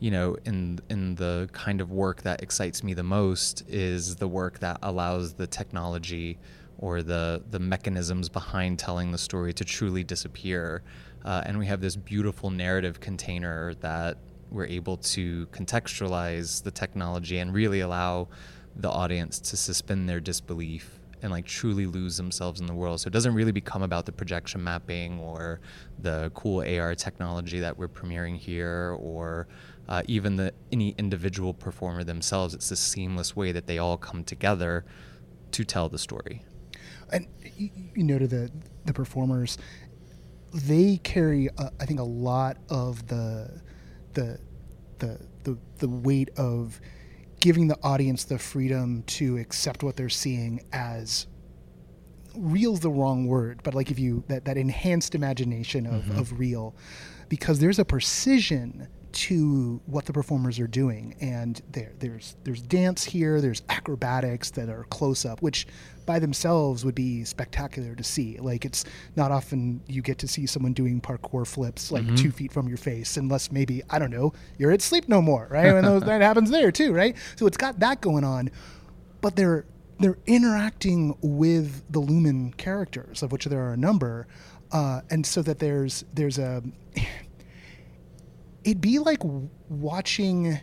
you 0.00 0.10
know, 0.10 0.36
in 0.44 0.80
in 0.90 1.14
the 1.14 1.48
kind 1.52 1.80
of 1.80 1.90
work 1.90 2.22
that 2.22 2.42
excites 2.42 2.82
me 2.82 2.94
the 2.94 3.02
most 3.02 3.64
is 3.68 4.16
the 4.16 4.28
work 4.28 4.58
that 4.58 4.78
allows 4.82 5.34
the 5.34 5.46
technology 5.46 6.38
or 6.84 7.02
the 7.02 7.42
the 7.50 7.58
mechanisms 7.58 8.28
behind 8.28 8.78
telling 8.78 9.10
the 9.10 9.16
story 9.16 9.54
to 9.54 9.64
truly 9.64 10.04
disappear. 10.04 10.82
Uh, 11.24 11.42
and 11.46 11.58
we 11.58 11.64
have 11.64 11.80
this 11.80 11.96
beautiful 11.96 12.50
narrative 12.50 13.00
container 13.00 13.72
that 13.80 14.18
we're 14.50 14.66
able 14.66 14.98
to 14.98 15.46
contextualize 15.46 16.62
the 16.62 16.70
technology 16.70 17.38
and 17.38 17.54
really 17.54 17.80
allow 17.80 18.28
the 18.76 18.90
audience 18.90 19.40
to 19.40 19.56
suspend 19.56 20.06
their 20.06 20.20
disbelief 20.20 21.00
and 21.22 21.32
like 21.32 21.46
truly 21.46 21.86
lose 21.86 22.18
themselves 22.18 22.60
in 22.60 22.66
the 22.66 22.74
world. 22.74 23.00
So 23.00 23.08
it 23.08 23.14
doesn't 23.14 23.32
really 23.32 23.52
become 23.52 23.82
about 23.82 24.04
the 24.04 24.12
projection 24.12 24.62
mapping 24.62 25.18
or 25.18 25.60
the 25.98 26.30
cool 26.34 26.60
AR 26.60 26.94
technology 26.94 27.60
that 27.60 27.78
we're 27.78 27.88
premiering 27.88 28.36
here 28.36 28.94
or 29.00 29.48
uh, 29.88 30.02
even 30.06 30.36
the 30.36 30.52
any 30.70 30.94
individual 30.98 31.54
performer 31.54 32.04
themselves. 32.04 32.52
It's 32.52 32.68
this 32.68 32.80
seamless 32.80 33.34
way 33.34 33.52
that 33.52 33.66
they 33.66 33.78
all 33.78 33.96
come 33.96 34.22
together 34.22 34.84
to 35.52 35.64
tell 35.64 35.88
the 35.88 35.98
story. 35.98 36.42
And 37.12 37.26
you, 37.56 37.70
you 37.94 38.18
to 38.18 38.26
the 38.26 38.50
the 38.84 38.92
performers, 38.92 39.58
they 40.52 40.99
carry 40.99 41.49
uh, 41.58 41.70
I 41.80 41.87
think 41.87 42.00
a 42.00 42.04
lot 42.04 42.58
of 42.68 43.06
the 43.08 43.61
the 44.12 44.38
the 44.99 45.18
the, 45.42 45.58
the 45.78 45.88
weight 45.88 46.30
of 46.37 46.80
giving 47.40 47.68
the 47.68 47.78
audience 47.82 48.25
the 48.25 48.38
freedom 48.38 49.02
to 49.02 49.37
accept 49.37 49.82
what 49.82 49.96
they're 49.96 50.08
seeing 50.08 50.64
as 50.73 51.26
real's 52.34 52.80
the 52.80 52.90
wrong 52.90 53.26
word 53.26 53.61
but 53.62 53.75
like 53.75 53.90
if 53.90 53.99
you 53.99 54.25
that, 54.28 54.44
that 54.46 54.56
enhanced 54.56 55.14
imagination 55.14 55.87
of, 55.87 56.02
mm-hmm. 56.02 56.18
of 56.18 56.38
real 56.38 56.75
because 57.28 57.58
there's 57.58 57.78
a 57.78 57.84
precision 57.84 58.88
to 59.12 59.80
what 59.87 60.06
the 60.06 60.12
performers 60.12 60.58
are 60.58 60.66
doing 60.66 61.14
and 61.20 61.61
there 61.70 61.92
there's 62.00 62.34
there's 62.42 62.62
dance 62.62 63.04
here 63.04 63.40
there's 63.40 63.62
acrobatics 63.68 64.50
that 64.50 64.68
are 64.68 64.84
close 64.84 65.25
up 65.25 65.40
which 65.42 65.66
by 66.06 66.18
themselves 66.18 66.84
would 66.84 66.94
be 66.94 67.25
spectacular 67.25 67.94
to 67.94 68.04
see. 68.04 68.38
Like 68.38 68.64
it's 68.64 68.84
not 69.16 69.30
often 69.30 69.80
you 69.87 70.02
get 70.02 70.18
to 70.18 70.28
see 70.28 70.46
someone 70.46 70.73
doing 70.73 71.00
parkour 71.00 71.46
flips 71.46 71.90
like 71.90 72.04
mm-hmm. 72.04 72.14
two 72.16 72.30
feet 72.30 72.52
from 72.52 72.68
your 72.68 72.76
face 72.76 73.16
unless 73.16 73.50
maybe 73.50 73.82
i 73.90 73.99
don't 73.99 74.11
know 74.11 74.32
you're 74.58 74.70
at 74.70 74.82
sleep 74.82 75.08
no 75.08 75.20
more 75.20 75.49
right? 75.50 75.66
And 75.66 75.87
those, 75.87 76.02
that 76.04 76.20
happens 76.20 76.50
there 76.50 76.73
too 76.73 76.92
right? 76.92 77.16
So 77.37 77.46
it's 77.46 77.56
got 77.56 77.80
that 77.80 78.00
going 78.00 78.25
on 78.25 78.50
but 79.20 79.37
they're 79.37 79.66
they're 80.00 80.18
interacting 80.26 81.16
with 81.23 81.82
the 81.90 82.00
lumen 82.00 82.52
characters 82.54 83.23
of 83.23 83.32
which 83.32 83.44
there 83.46 83.62
are 83.62 83.73
a 83.73 83.76
number 83.76 84.26
uh, 84.73 85.02
and 85.11 85.25
so 85.25 85.42
that 85.42 85.58
there's 85.58 86.04
there's 86.12 86.38
a 86.38 86.62
it'd 88.64 88.80
be 88.80 88.99
like 88.99 89.20
watching 89.68 90.61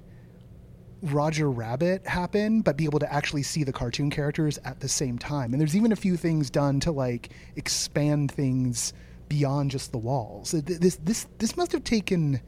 Roger 1.02 1.50
Rabbit 1.50 2.06
happen, 2.06 2.62
but 2.62 2.78
be 2.78 2.86
able 2.86 3.00
to 3.00 3.12
actually 3.12 3.44
see 3.44 3.64
the 3.64 3.74
cartoon 3.74 4.10
characters 4.10 4.60
at 4.64 4.80
the 4.80 4.88
same 4.88 5.18
time. 5.18 5.54
And 5.54 5.60
there's 5.60 5.76
even 5.76 5.92
a 5.92 5.96
few 5.96 6.16
things 6.16 6.50
done 6.50 6.80
to 6.82 6.92
like 6.92 7.30
expand 7.56 8.32
things 8.32 8.94
beyond 9.28 9.72
just 9.72 9.92
the 9.92 9.98
walls. 9.98 10.52
This 10.52 10.98
this 10.98 11.28
this 11.38 11.58
must 11.58 11.72
have 11.72 11.84
taken. 11.84 12.42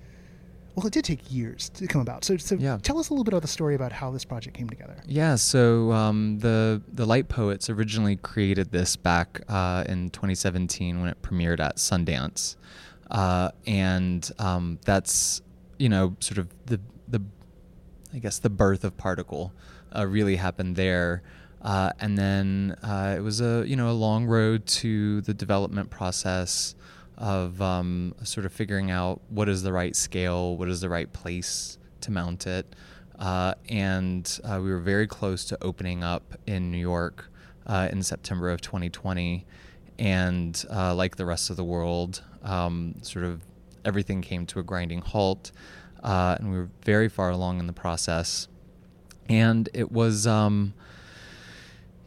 Well, 0.75 0.87
it 0.87 0.93
did 0.93 1.05
take 1.05 1.31
years 1.31 1.69
to 1.69 1.85
come 1.85 2.01
about. 2.01 2.25
So, 2.25 2.35
so 2.37 2.55
yeah. 2.55 2.79
tell 2.81 2.97
us 2.97 3.09
a 3.09 3.13
little 3.13 3.23
bit 3.23 3.35
of 3.35 3.43
the 3.43 3.47
story 3.47 3.75
about 3.75 3.91
how 3.91 4.09
this 4.09 4.25
project 4.25 4.57
came 4.57 4.67
together. 4.67 4.95
Yeah, 5.05 5.35
so 5.35 5.91
um, 5.91 6.39
the 6.39 6.81
the 6.93 7.05
Light 7.05 7.29
Poets 7.29 7.69
originally 7.69 8.15
created 8.17 8.71
this 8.71 8.95
back 8.95 9.41
uh, 9.47 9.83
in 9.87 10.09
2017 10.09 10.99
when 10.99 11.09
it 11.09 11.21
premiered 11.21 11.59
at 11.59 11.77
Sundance, 11.77 12.55
uh, 13.11 13.51
and 13.67 14.29
um, 14.39 14.79
that's 14.83 15.41
you 15.77 15.89
know 15.89 16.15
sort 16.19 16.39
of 16.39 16.49
the 16.65 16.79
the 17.07 17.21
I 18.13 18.19
guess 18.19 18.37
the 18.37 18.49
birth 18.49 18.83
of 18.83 18.95
Particle 18.95 19.51
uh, 19.95 20.05
really 20.05 20.35
happened 20.35 20.75
there. 20.75 21.23
Uh, 21.61 21.91
and 21.99 22.17
then 22.17 22.75
uh, 22.83 23.15
it 23.17 23.21
was 23.21 23.41
a 23.41 23.63
you 23.65 23.75
know 23.75 23.89
a 23.89 23.93
long 23.93 24.25
road 24.25 24.65
to 24.65 25.21
the 25.21 25.33
development 25.33 25.89
process 25.89 26.75
of 27.17 27.61
um, 27.61 28.13
sort 28.23 28.45
of 28.45 28.51
figuring 28.51 28.91
out 28.91 29.21
what 29.29 29.47
is 29.47 29.63
the 29.63 29.71
right 29.71 29.95
scale, 29.95 30.57
what 30.57 30.67
is 30.67 30.81
the 30.81 30.89
right 30.89 31.11
place 31.13 31.77
to 32.01 32.11
mount 32.11 32.45
it, 32.47 32.75
uh, 33.17 33.53
and 33.69 34.39
uh, 34.43 34.59
we 34.61 34.71
were 34.71 34.79
very 34.79 35.07
close 35.07 35.45
to 35.45 35.63
opening 35.63 36.03
up 36.03 36.33
in 36.45 36.69
New 36.69 36.77
York 36.77 37.31
uh, 37.65 37.87
in 37.91 38.03
September 38.03 38.49
of 38.49 38.59
2020, 38.59 39.45
and 39.99 40.65
like 40.69 41.15
the 41.15 41.25
rest 41.25 41.49
of 41.49 41.55
the 41.55 41.63
world, 41.63 42.23
um, 42.43 42.95
sort 43.03 43.23
of 43.23 43.41
everything 43.85 44.21
came 44.21 44.45
to 44.47 44.59
a 44.59 44.63
grinding 44.63 44.99
halt, 44.99 45.53
uh, 46.03 46.35
and 46.37 46.51
we 46.51 46.57
were 46.57 46.69
very 46.83 47.09
far 47.09 47.29
along 47.29 47.59
in 47.59 47.67
the 47.67 47.73
process. 47.73 48.47
And 49.29 49.69
it 49.73 49.91
was, 49.91 50.27
um, 50.27 50.73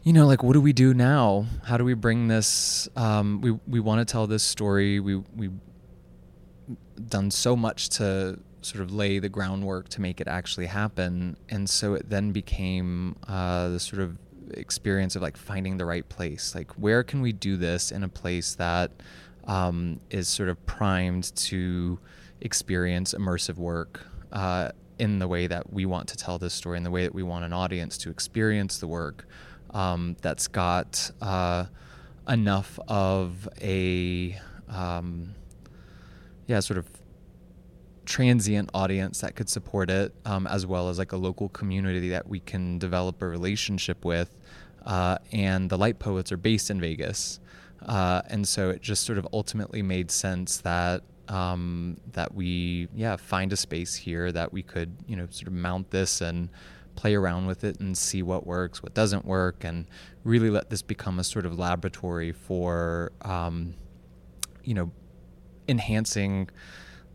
you 0.03 0.13
know, 0.13 0.27
like, 0.27 0.43
what 0.43 0.53
do 0.53 0.61
we 0.61 0.71
do 0.71 0.93
now? 0.93 1.47
How 1.65 1.77
do 1.77 1.83
we 1.83 1.95
bring 1.95 2.27
this? 2.27 2.87
Um, 2.95 3.41
we 3.41 3.51
we 3.67 3.79
want 3.79 4.07
to 4.07 4.09
tell 4.09 4.27
this 4.27 4.43
story. 4.43 4.99
We 4.99 5.15
we 5.35 5.49
done 7.09 7.31
so 7.31 7.55
much 7.55 7.89
to 7.89 8.39
sort 8.61 8.83
of 8.83 8.91
lay 8.91 9.19
the 9.19 9.29
groundwork 9.29 9.89
to 9.89 10.01
make 10.01 10.21
it 10.21 10.27
actually 10.27 10.67
happen, 10.67 11.35
and 11.49 11.67
so 11.69 11.95
it 11.95 12.09
then 12.09 12.31
became 12.31 13.15
uh, 13.27 13.69
the 13.69 13.79
sort 13.79 14.01
of 14.01 14.17
experience 14.51 15.15
of 15.15 15.21
like 15.21 15.37
finding 15.37 15.77
the 15.77 15.85
right 15.85 16.07
place. 16.07 16.53
Like, 16.53 16.71
where 16.73 17.03
can 17.03 17.21
we 17.21 17.33
do 17.33 17.57
this 17.57 17.91
in 17.91 18.03
a 18.03 18.09
place 18.09 18.55
that 18.55 18.91
um, 19.45 19.99
is 20.09 20.27
sort 20.27 20.49
of 20.49 20.63
primed 20.65 21.35
to 21.35 21.99
experience 22.41 23.13
immersive 23.13 23.55
work 23.57 24.01
uh, 24.31 24.71
in 24.99 25.19
the 25.19 25.27
way 25.27 25.47
that 25.47 25.71
we 25.71 25.85
want 25.85 26.07
to 26.09 26.17
tell 26.17 26.37
this 26.37 26.53
story, 26.53 26.77
in 26.77 26.83
the 26.83 26.91
way 26.91 27.03
that 27.03 27.13
we 27.13 27.23
want 27.23 27.45
an 27.45 27.53
audience 27.53 27.97
to 27.99 28.09
experience 28.09 28.79
the 28.79 28.87
work. 28.87 29.27
Um, 29.71 30.15
that's 30.21 30.47
got 30.47 31.11
uh, 31.21 31.65
enough 32.27 32.79
of 32.87 33.47
a 33.61 34.39
um, 34.69 35.35
yeah 36.47 36.59
sort 36.59 36.77
of 36.77 36.87
transient 38.05 38.69
audience 38.73 39.21
that 39.21 39.35
could 39.35 39.49
support 39.49 39.89
it, 39.89 40.13
um, 40.25 40.47
as 40.47 40.65
well 40.65 40.89
as 40.89 40.97
like 40.97 41.11
a 41.11 41.17
local 41.17 41.49
community 41.49 42.09
that 42.09 42.27
we 42.27 42.39
can 42.39 42.79
develop 42.79 43.21
a 43.21 43.27
relationship 43.27 44.05
with. 44.05 44.31
Uh, 44.85 45.17
and 45.33 45.69
the 45.69 45.77
Light 45.77 45.99
Poets 45.99 46.31
are 46.31 46.37
based 46.37 46.69
in 46.69 46.79
Vegas. 46.79 47.39
Uh, 47.85 48.21
and 48.27 48.47
so 48.47 48.69
it 48.69 48.81
just 48.81 49.05
sort 49.05 49.17
of 49.17 49.27
ultimately 49.33 49.81
made 49.81 50.09
sense 50.09 50.57
that 50.57 51.03
um, 51.29 51.97
that 52.13 52.33
we 52.33 52.87
yeah 52.95 53.15
find 53.15 53.51
a 53.53 53.57
space 53.57 53.95
here 53.95 54.31
that 54.31 54.53
we 54.53 54.63
could 54.63 54.95
you 55.07 55.15
know 55.15 55.27
sort 55.29 55.47
of 55.47 55.53
mount 55.53 55.91
this 55.91 56.21
and 56.21 56.49
play 56.97 57.15
around 57.15 57.45
with 57.45 57.63
it 57.63 57.79
and 57.79 57.97
see 57.97 58.23
what 58.23 58.45
works, 58.45 58.81
what 58.81 58.93
doesn't 58.93 59.23
work, 59.23 59.63
and 59.63 59.85
really 60.23 60.49
let 60.49 60.69
this 60.69 60.81
become 60.81 61.19
a 61.19 61.23
sort 61.23 61.45
of 61.45 61.57
laboratory 61.57 62.33
for 62.33 63.11
um, 63.21 63.75
you 64.63 64.73
know 64.73 64.91
enhancing 65.69 66.49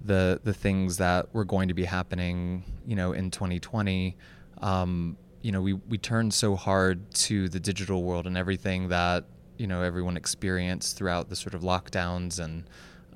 the 0.05 0.41
the 0.45 0.55
things 0.55 0.97
that 0.97 1.33
were 1.35 1.45
going 1.45 1.69
to 1.69 1.75
be 1.75 1.85
happening 1.85 2.65
you 2.87 2.97
know 2.97 3.13
in 3.13 3.31
2020 3.31 4.17
um, 4.61 5.17
you 5.43 5.53
know 5.53 5.61
we 5.61 5.75
we 5.75 5.99
turned 5.99 6.33
so 6.35 6.57
hard 6.57 7.11
to 7.13 7.49
the 7.49 7.61
digital 7.61 8.03
world 8.03 8.27
and 8.27 8.37
everything 8.37 8.89
that 8.89 9.25
you 9.59 9.67
know 9.67 9.83
everyone 9.83 10.17
experienced 10.17 10.97
throughout 10.97 11.29
the 11.29 11.37
sort 11.37 11.55
of 11.55 11.63
lockdowns 11.63 12.41
and 12.41 12.65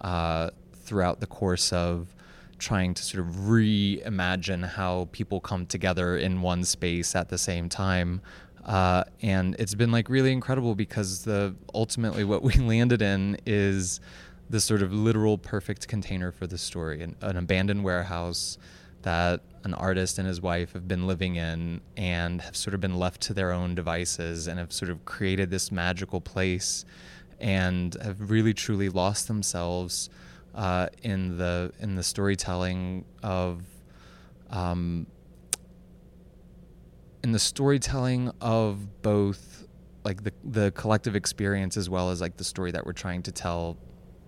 uh, 0.00 0.50
throughout 0.87 1.21
the 1.21 1.26
course 1.26 1.73
of 1.73 2.14
trying 2.59 2.95
to 2.95 3.02
sort 3.02 3.26
of 3.26 3.35
reimagine 3.35 4.66
how 4.66 5.09
people 5.12 5.40
come 5.40 5.66
together 5.66 6.16
in 6.16 6.40
one 6.40 6.64
space 6.64 7.14
at 7.14 7.28
the 7.28 7.38
same 7.38 7.69
time. 7.69 8.21
Uh, 8.64 9.05
and 9.23 9.55
it's 9.59 9.75
been 9.75 9.93
like 9.93 10.09
really 10.09 10.33
incredible 10.33 10.75
because 10.75 11.25
the 11.25 11.55
ultimately 11.75 12.25
what 12.25 12.43
we 12.43 12.55
landed 12.73 13.02
in 13.02 13.37
is 13.47 14.00
this 14.49 14.64
sort 14.64 14.83
of 14.83 14.93
literal 14.93 15.38
perfect 15.38 15.87
container 15.87 16.33
for 16.33 16.47
the 16.47 16.59
story 16.59 17.02
an, 17.02 17.16
an 17.21 17.37
abandoned 17.37 17.83
warehouse 17.83 18.59
that 19.02 19.40
an 19.62 19.75
artist 19.75 20.19
and 20.19 20.26
his 20.26 20.40
wife 20.40 20.73
have 20.73 20.88
been 20.88 21.07
living 21.07 21.37
in 21.37 21.81
and 21.97 22.40
have 22.40 22.57
sort 22.57 22.75
of 22.75 22.81
been 22.81 22.97
left 22.97 23.21
to 23.21 23.35
their 23.35 23.52
own 23.52 23.75
devices 23.75 24.49
and 24.49 24.59
have 24.59 24.73
sort 24.73 24.90
of 24.90 25.05
created 25.05 25.50
this 25.50 25.71
magical 25.71 26.21
place 26.21 26.85
and 27.40 27.95
have 28.02 28.31
really 28.31 28.55
truly 28.55 28.88
lost 28.88 29.28
themselves 29.28 30.11
uh, 30.57 30.89
in 31.03 31.37
the 31.37 31.73
in 31.79 31.95
the 31.95 32.03
storytelling 32.03 33.05
of 33.23 33.63
um, 34.51 35.07
in 37.23 37.33
the 37.33 37.39
storytelling 37.39 38.33
of 38.41 39.03
both 39.03 39.69
like 40.05 40.25
the 40.25 40.33
the 40.45 40.71
collective 40.73 41.15
experience 41.15 41.77
as 41.77 41.91
well 41.91 42.11
as 42.11 42.21
like 42.21 42.37
the 42.39 42.45
story 42.45 42.71
that 42.73 42.87
we're 42.87 42.93
trying 42.93 43.23
to 43.23 43.33
tell 43.33 43.77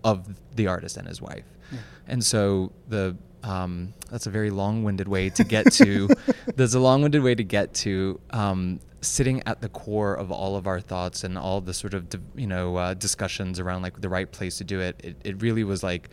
of 0.05 0.39
the 0.55 0.67
artist 0.67 0.97
and 0.97 1.09
his 1.09 1.21
wife. 1.23 1.47
Yeah. 1.73 1.79
And 2.07 2.25
so 2.25 2.73
the 2.89 3.17
um, 3.43 3.95
that's 4.11 4.27
a 4.27 4.31
very 4.31 4.51
long-winded 4.51 5.09
way 5.09 5.31
to 5.31 5.45
get 5.45 5.73
to. 5.73 6.09
there's 6.57 6.75
a 6.75 6.81
long-winded 6.81 7.23
way 7.23 7.35
to 7.35 7.45
get 7.45 7.75
to 7.75 8.21
um, 8.31 8.81
sitting 9.01 9.43
at 9.47 9.61
the 9.61 9.69
core 9.69 10.15
of 10.15 10.31
all 10.31 10.57
of 10.57 10.67
our 10.67 10.81
thoughts 10.81 11.25
and 11.25 11.39
all 11.39 11.61
the 11.61 11.75
sort 11.75 11.95
of 11.95 12.07
you 12.35 12.47
know 12.47 12.77
uh, 12.77 12.95
discussions 12.95 13.61
around 13.61 13.83
like 13.83 14.01
the 14.01 14.09
right 14.09 14.31
place 14.31 14.59
to 14.59 14.65
do 14.65 14.81
it, 14.81 15.01
it 15.03 15.17
it 15.25 15.43
really 15.43 15.65
was 15.65 15.83
like 15.83 16.09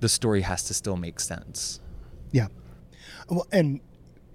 the 0.00 0.08
story 0.08 0.42
has 0.42 0.62
to 0.64 0.74
still 0.74 0.96
make 0.96 1.20
sense. 1.20 1.80
Yeah. 2.32 2.48
Well 3.28 3.46
and 3.52 3.80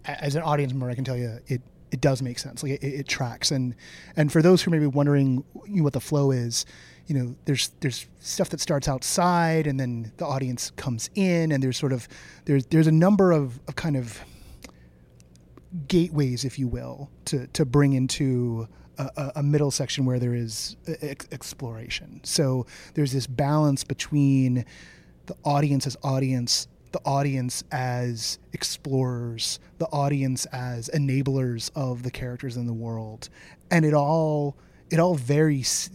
as 0.05 0.33
an 0.33 0.41
audience 0.41 0.73
member 0.73 0.89
i 0.89 0.95
can 0.95 1.03
tell 1.03 1.15
you 1.15 1.37
it 1.45 1.61
it 1.91 1.99
does 1.99 2.21
make 2.21 2.39
sense. 2.39 2.63
Like 2.63 2.73
it, 2.73 2.83
it 2.83 3.07
tracks. 3.07 3.51
And 3.51 3.75
and 4.15 4.31
for 4.31 4.41
those 4.41 4.63
who 4.63 4.71
may 4.71 4.79
be 4.79 4.87
wondering 4.87 5.43
what 5.53 5.93
the 5.93 5.99
flow 5.99 6.31
is 6.31 6.65
you 7.07 7.15
know 7.15 7.35
there's 7.45 7.71
there's 7.79 8.07
stuff 8.19 8.49
that 8.49 8.59
starts 8.59 8.87
outside 8.87 9.67
and 9.67 9.79
then 9.79 10.11
the 10.17 10.25
audience 10.25 10.71
comes 10.71 11.09
in 11.15 11.51
and 11.51 11.61
there's 11.63 11.77
sort 11.77 11.93
of 11.93 12.07
there's 12.45 12.65
there's 12.67 12.87
a 12.87 12.91
number 12.91 13.31
of, 13.31 13.59
of 13.67 13.75
kind 13.75 13.95
of 13.95 14.19
gateways 15.87 16.45
if 16.45 16.59
you 16.59 16.67
will 16.67 17.09
to 17.25 17.47
to 17.47 17.65
bring 17.65 17.93
into 17.93 18.67
a, 18.97 19.31
a 19.37 19.43
middle 19.43 19.71
section 19.71 20.05
where 20.05 20.19
there 20.19 20.33
is 20.33 20.75
ex- 21.01 21.27
exploration. 21.31 22.19
So 22.23 22.65
there's 22.93 23.11
this 23.11 23.27
balance 23.27 23.83
between 23.83 24.65
the 25.25 25.35
audience 25.43 25.87
as 25.87 25.97
audience 26.03 26.67
the 26.91 26.99
audience 27.05 27.63
as 27.71 28.37
explorers, 28.51 29.59
the 29.77 29.85
audience 29.87 30.45
as 30.47 30.89
enablers 30.89 31.71
of 31.73 32.03
the 32.03 32.11
characters 32.11 32.57
in 32.57 32.67
the 32.67 32.73
world, 32.73 33.29
and 33.69 33.85
it 33.85 33.93
all 33.93 34.57
it 34.89 34.99
all 34.99 35.15
very 35.15 35.61
s- 35.61 35.89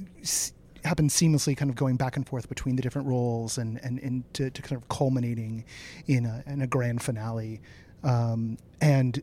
happens 0.87 1.14
seamlessly, 1.14 1.57
kind 1.57 1.71
of 1.71 1.76
going 1.76 1.97
back 1.97 2.16
and 2.16 2.26
forth 2.26 2.49
between 2.49 2.76
the 2.76 2.83
different 2.83 3.09
roles 3.09 3.59
and 3.59 3.81
and, 3.83 3.99
and 4.00 4.33
to, 4.35 4.50
to 4.50 4.62
kind 4.62 4.81
of 4.81 4.88
culminating 4.88 5.64
in 6.07 6.26
a, 6.26 6.43
in 6.47 6.62
a 6.62 6.66
grand 6.66 7.02
finale, 7.02 7.61
um, 8.02 8.59
and 8.81 9.23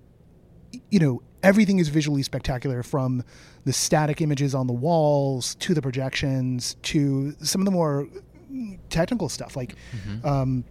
you 0.90 1.00
know 1.00 1.22
everything 1.42 1.80
is 1.80 1.90
visually 1.90 2.24
spectacular 2.24 2.84
from 2.84 3.24
the 3.66 3.74
static 3.74 4.22
images 4.22 4.56
on 4.56 4.68
the 4.68 4.74
walls 4.74 5.56
to 5.56 5.74
the 5.74 5.82
projections 5.82 6.76
to 6.82 7.34
some 7.42 7.62
of 7.62 7.66
the 7.66 7.72
more 7.72 8.08
technical 8.90 9.30
stuff 9.30 9.56
like 9.56 9.76
mm-hmm. 9.92 10.28
um, 10.28 10.64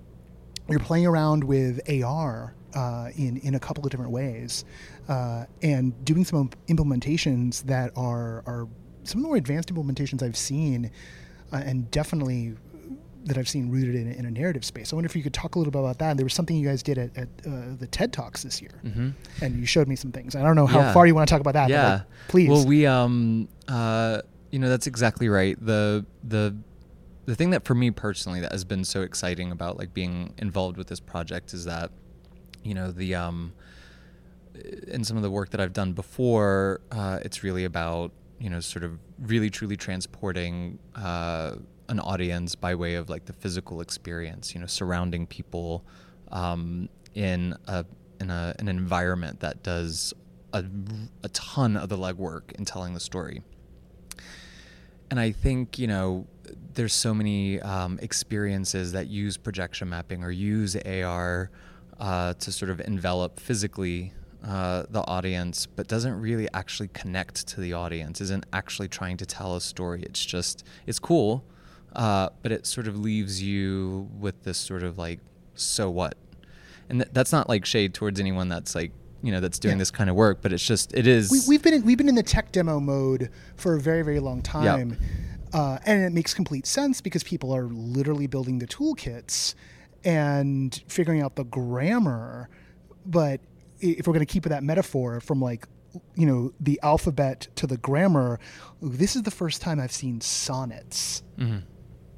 you're 0.69 0.81
playing 0.81 1.07
around 1.07 1.45
with 1.45 1.81
AR 2.03 2.55
uh, 2.75 3.11
in 3.17 3.37
in 3.39 3.55
a 3.55 3.61
couple 3.61 3.85
of 3.85 3.91
different 3.91 4.11
ways, 4.11 4.65
uh, 5.09 5.45
and 5.63 6.05
doing 6.05 6.25
some 6.25 6.51
implementations 6.69 7.63
that 7.65 7.93
are 7.97 8.43
are 8.47 8.69
some 9.05 9.19
of 9.19 9.23
the 9.23 9.29
more 9.29 9.37
advanced 9.37 9.73
implementations 9.73 10.23
I've 10.23 10.37
seen, 10.37 10.91
uh, 11.53 11.57
and 11.57 11.91
definitely 11.91 12.55
that 13.25 13.39
I've 13.39 13.49
seen 13.49 13.71
rooted 13.71 13.95
in, 13.95 14.11
in, 14.13 14.27
a 14.27 14.31
narrative 14.31 14.65
space. 14.65 14.93
I 14.93 14.97
wonder 14.97 15.07
if 15.07 15.15
you 15.15 15.23
could 15.23 15.33
talk 15.33 15.55
a 15.55 15.59
little 15.59 15.71
bit 15.71 15.79
about 15.79 15.99
that. 15.99 16.17
There 16.17 16.27
was 16.27 16.35
something 16.35 16.57
you 16.57 16.67
guys 16.67 16.83
did 16.83 16.99
at, 16.99 17.17
at 17.17 17.29
uh, 17.47 17.77
the 17.79 17.87
TED 17.87 18.13
Talks 18.13 18.43
this 18.43 18.61
year, 18.61 18.81
mm-hmm. 18.85 19.11
and 19.41 19.59
you 19.59 19.65
showed 19.67 19.87
me 19.87 19.97
some 19.97 20.11
things. 20.11 20.35
I 20.35 20.43
don't 20.43 20.57
know 20.57 20.67
how 20.67 20.81
yeah. 20.81 20.93
far 20.93 21.07
you 21.07 21.15
want 21.15 21.29
to 21.29 21.33
talk 21.33 21.41
about 21.41 21.55
that. 21.55 21.71
Yeah, 21.71 21.93
like, 21.93 22.03
please. 22.29 22.49
Well, 22.49 22.67
we 22.67 22.87
um 22.87 23.49
uh 23.69 24.23
you 24.51 24.59
know 24.59 24.69
that's 24.69 24.87
exactly 24.87 25.29
right. 25.29 25.57
The 25.65 26.05
the 26.25 26.57
the 27.27 27.37
thing 27.37 27.51
that 27.51 27.65
for 27.65 27.75
me 27.75 27.91
personally 27.91 28.41
that 28.41 28.53
has 28.53 28.65
been 28.65 28.85
so 28.85 29.03
exciting 29.03 29.53
about 29.53 29.79
like 29.79 29.95
being 29.95 30.35
involved 30.39 30.77
with 30.77 30.89
this 30.89 31.01
project 31.01 31.55
is 31.55 31.65
that 31.65 31.91
you 32.65 32.75
know 32.75 32.91
the 32.91 33.15
um 33.15 33.53
in 34.89 35.05
some 35.05 35.17
of 35.17 35.23
the 35.23 35.31
work 35.31 35.51
that 35.51 35.61
I've 35.61 35.73
done 35.73 35.93
before 35.93 36.81
uh, 36.91 37.21
it's 37.23 37.43
really 37.43 37.65
about 37.65 38.13
you 38.43 38.51
know 38.51 38.61
sort 38.61 38.83
of 38.83 38.99
really 39.21 39.49
truly 39.49 39.77
transporting 39.77 40.79
uh, 40.97 41.55
an 41.89 42.01
audience 42.01 42.55
by 42.55 42.75
way 42.75 42.97
of 42.97 43.09
like 43.09 43.25
the 43.25 43.33
physical 43.33 43.81
experience 43.81 44.55
you 44.55 44.61
know 44.61 44.67
surrounding 44.67 45.27
people 45.27 45.85
um, 46.33 46.89
in 47.15 47.55
a 47.69 47.85
in 48.21 48.31
a 48.31 48.55
an 48.59 48.69
environment 48.69 49.41
that 49.41 49.63
does 49.63 50.13
a, 50.53 50.65
a 51.23 51.29
ton 51.31 51.77
of 51.77 51.89
the 51.89 51.97
legwork 51.97 52.53
in 52.53 52.65
telling 52.65 52.95
the 52.95 53.01
story. 53.01 53.43
And 55.11 55.21
I 55.21 55.31
think 55.31 55.79
you 55.79 55.87
know 55.87 56.27
there's 56.75 56.95
so 56.95 57.15
many 57.15 57.61
um, 57.61 57.99
experiences 58.03 58.93
that 58.93 59.09
use 59.09 59.37
projection 59.37 59.89
mapping 59.89 60.25
or 60.25 60.31
use 60.31 60.75
AR 60.77 61.51
uh, 61.99 62.35
to 62.35 62.53
sort 62.53 62.71
of 62.71 62.81
envelop 62.81 63.39
physically 63.39 64.13
uh, 64.45 64.85
the 64.91 65.01
audience, 65.07 65.67
but 65.67 65.87
doesn't 65.87 66.21
really 66.21 66.49
actually 66.53 66.89
connect 66.89 67.47
to 67.49 67.61
the 67.61 67.73
audience. 67.73 68.21
Isn't 68.21 68.47
actually 68.53 68.89
trying 68.89 69.17
to 69.19 69.27
tell 69.27 69.57
a 69.57 69.61
story. 69.61 70.03
It's 70.03 70.25
just 70.25 70.65
it's 70.87 70.99
cool, 70.99 71.45
uh, 71.95 72.31
but 72.43 72.53
it 72.53 72.67
sort 72.67 72.87
of 72.87 72.99
leaves 72.99 73.43
you 73.43 74.09
with 74.19 74.43
this 74.43 74.59
sort 74.59 74.83
of 74.83 74.99
like 74.99 75.21
so 75.55 75.91
what, 75.91 76.17
and 76.89 77.01
th- 77.01 77.11
that's 77.13 77.33
not 77.33 77.49
like 77.49 77.65
shade 77.65 77.95
towards 77.95 78.19
anyone 78.21 78.49
that's 78.49 78.75
like 78.75 78.93
you 79.23 79.31
know 79.31 79.41
that's 79.41 79.59
doing 79.59 79.77
yeah. 79.77 79.79
this 79.79 79.93
kind 79.93 80.11
of 80.11 80.17
work 80.17 80.43
but 80.43 80.53
it's 80.53 80.67
just 80.67 80.93
it 80.95 81.07
is 81.07 81.47
we, 81.47 81.55
have 81.55 81.63
been 81.63 81.75
in, 81.75 81.85
we've 81.85 81.97
been 81.97 82.09
in 82.09 82.17
the 82.17 82.25
tech 82.25 82.51
demo 82.51 82.81
mode 82.81 83.31
for 83.55 83.77
a 83.77 83.81
very 83.81 84.03
very 84.03 84.19
long 84.19 84.43
time 84.43 84.91
yep. 84.91 84.99
Uh, 85.53 85.79
and 85.85 86.03
it 86.03 86.13
makes 86.13 86.33
complete 86.33 86.67
sense 86.67 87.01
because 87.01 87.23
people 87.23 87.55
are 87.55 87.67
literally 87.67 88.27
building 88.27 88.59
the 88.59 88.67
toolkits 88.67 89.55
and 90.05 90.83
figuring 90.89 91.21
out 91.21 91.37
the 91.37 91.45
grammar. 91.45 92.49
But 93.05 93.41
if 93.83 94.07
we're 94.07 94.15
going 94.15 94.27
to 94.27 94.33
keep 94.33 94.45
that 94.45 94.63
metaphor 94.63 95.21
from 95.21 95.41
like, 95.41 95.67
you 96.15 96.27
know, 96.27 96.53
the 96.61 96.81
alphabet 96.83 97.49
to 97.57 97.67
the 97.67 97.77
grammar, 97.77 98.41
this 98.81 99.17
is 99.17 99.23
the 99.23 99.31
first 99.31 99.61
time 99.61 99.79
I've 99.79 99.93
seen 99.93 100.21
sonnets 100.21 101.23
mm-hmm. 101.39 101.59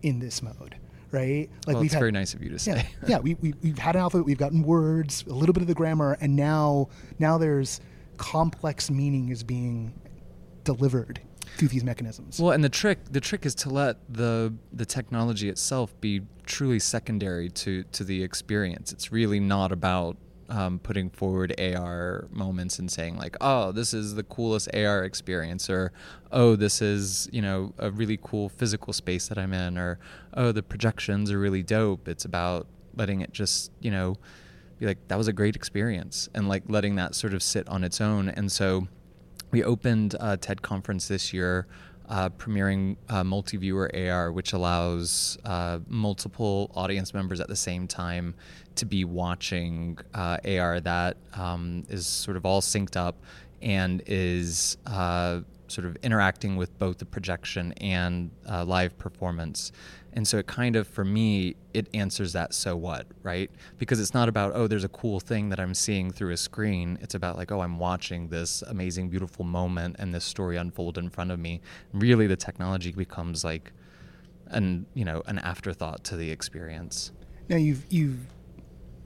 in 0.02 0.18
this 0.20 0.42
mode 0.42 0.76
right? 1.14 1.48
Like 1.66 1.74
well, 1.74 1.82
we've 1.82 1.92
had, 1.92 2.00
very 2.00 2.10
nice 2.10 2.34
of 2.34 2.42
you 2.42 2.50
to 2.50 2.58
say. 2.58 2.88
Yeah, 3.02 3.08
yeah 3.08 3.18
we, 3.20 3.34
we, 3.34 3.54
we've 3.62 3.78
had 3.78 3.94
an 3.94 4.02
alphabet, 4.02 4.26
we've 4.26 4.36
gotten 4.36 4.64
words, 4.64 5.24
a 5.28 5.32
little 5.32 5.52
bit 5.52 5.62
of 5.62 5.68
the 5.68 5.74
grammar, 5.74 6.18
and 6.20 6.34
now 6.34 6.88
now 7.18 7.38
there's 7.38 7.80
complex 8.16 8.90
meaning 8.90 9.28
is 9.28 9.42
being 9.42 9.94
delivered 10.64 11.20
through 11.56 11.68
these 11.68 11.84
mechanisms. 11.84 12.40
Well, 12.40 12.52
and 12.52 12.64
the 12.64 12.68
trick 12.68 12.98
the 13.10 13.20
trick 13.20 13.46
is 13.46 13.54
to 13.56 13.70
let 13.70 13.98
the 14.12 14.52
the 14.72 14.84
technology 14.84 15.48
itself 15.48 15.98
be 16.00 16.22
truly 16.46 16.80
secondary 16.80 17.48
to 17.50 17.84
to 17.84 18.04
the 18.04 18.22
experience. 18.22 18.92
It's 18.92 19.12
really 19.12 19.40
not 19.40 19.72
about 19.72 20.16
um, 20.48 20.78
putting 20.78 21.10
forward 21.10 21.54
AR 21.58 22.26
moments 22.30 22.78
and 22.78 22.90
saying 22.90 23.16
like, 23.16 23.36
"Oh, 23.40 23.72
this 23.72 23.94
is 23.94 24.14
the 24.14 24.22
coolest 24.22 24.68
AR 24.74 25.04
experience," 25.04 25.70
or 25.70 25.92
"Oh, 26.32 26.56
this 26.56 26.82
is 26.82 27.28
you 27.32 27.42
know 27.42 27.72
a 27.78 27.90
really 27.90 28.18
cool 28.22 28.48
physical 28.48 28.92
space 28.92 29.28
that 29.28 29.38
I'm 29.38 29.52
in," 29.52 29.78
or 29.78 29.98
"Oh, 30.34 30.52
the 30.52 30.62
projections 30.62 31.30
are 31.30 31.38
really 31.38 31.62
dope." 31.62 32.08
It's 32.08 32.24
about 32.24 32.66
letting 32.96 33.20
it 33.20 33.32
just 33.32 33.72
you 33.80 33.90
know 33.90 34.16
be 34.78 34.86
like, 34.86 35.08
"That 35.08 35.18
was 35.18 35.28
a 35.28 35.32
great 35.32 35.56
experience," 35.56 36.28
and 36.34 36.48
like 36.48 36.64
letting 36.68 36.96
that 36.96 37.14
sort 37.14 37.34
of 37.34 37.42
sit 37.42 37.68
on 37.68 37.84
its 37.84 38.00
own. 38.00 38.28
And 38.28 38.50
so 38.50 38.88
we 39.50 39.62
opened 39.62 40.16
a 40.18 40.36
TED 40.36 40.62
conference 40.62 41.08
this 41.08 41.32
year, 41.32 41.66
uh, 42.08 42.28
premiering 42.30 42.96
uh, 43.08 43.24
multi-viewer 43.24 43.90
AR, 43.94 44.32
which 44.32 44.52
allows 44.52 45.38
uh, 45.44 45.78
multiple 45.88 46.70
audience 46.74 47.14
members 47.14 47.40
at 47.40 47.48
the 47.48 47.56
same 47.56 47.86
time 47.86 48.34
to 48.76 48.86
be 48.86 49.04
watching 49.04 49.98
uh, 50.14 50.38
AR 50.44 50.80
that 50.80 51.16
um, 51.34 51.84
is 51.88 52.06
sort 52.06 52.36
of 52.36 52.44
all 52.44 52.60
synced 52.60 52.96
up 52.96 53.16
and 53.62 54.02
is 54.06 54.76
uh, 54.86 55.40
sort 55.68 55.86
of 55.86 55.96
interacting 56.02 56.56
with 56.56 56.76
both 56.78 56.98
the 56.98 57.04
projection 57.04 57.72
and 57.74 58.30
uh, 58.48 58.64
live 58.64 58.96
performance. 58.98 59.72
And 60.16 60.28
so 60.28 60.38
it 60.38 60.46
kind 60.46 60.76
of, 60.76 60.86
for 60.86 61.04
me, 61.04 61.56
it 61.72 61.88
answers 61.92 62.32
that 62.34 62.54
so 62.54 62.76
what, 62.76 63.06
right? 63.24 63.50
Because 63.78 63.98
it's 63.98 64.14
not 64.14 64.28
about, 64.28 64.52
oh, 64.54 64.68
there's 64.68 64.84
a 64.84 64.88
cool 64.88 65.18
thing 65.18 65.48
that 65.48 65.58
I'm 65.58 65.74
seeing 65.74 66.12
through 66.12 66.30
a 66.30 66.36
screen. 66.36 66.98
It's 67.02 67.16
about, 67.16 67.36
like, 67.36 67.50
oh, 67.50 67.60
I'm 67.60 67.80
watching 67.80 68.28
this 68.28 68.62
amazing, 68.62 69.08
beautiful 69.08 69.44
moment 69.44 69.96
and 69.98 70.14
this 70.14 70.24
story 70.24 70.56
unfold 70.56 70.98
in 70.98 71.10
front 71.10 71.32
of 71.32 71.40
me. 71.40 71.60
Really, 71.92 72.28
the 72.28 72.36
technology 72.36 72.92
becomes 72.92 73.42
like 73.44 73.72
an, 74.48 74.86
you 74.94 75.04
know, 75.04 75.22
an 75.26 75.40
afterthought 75.40 76.04
to 76.04 76.16
the 76.16 76.30
experience. 76.30 77.10
Now, 77.48 77.56
you've, 77.56 77.84
you've, 77.90 78.24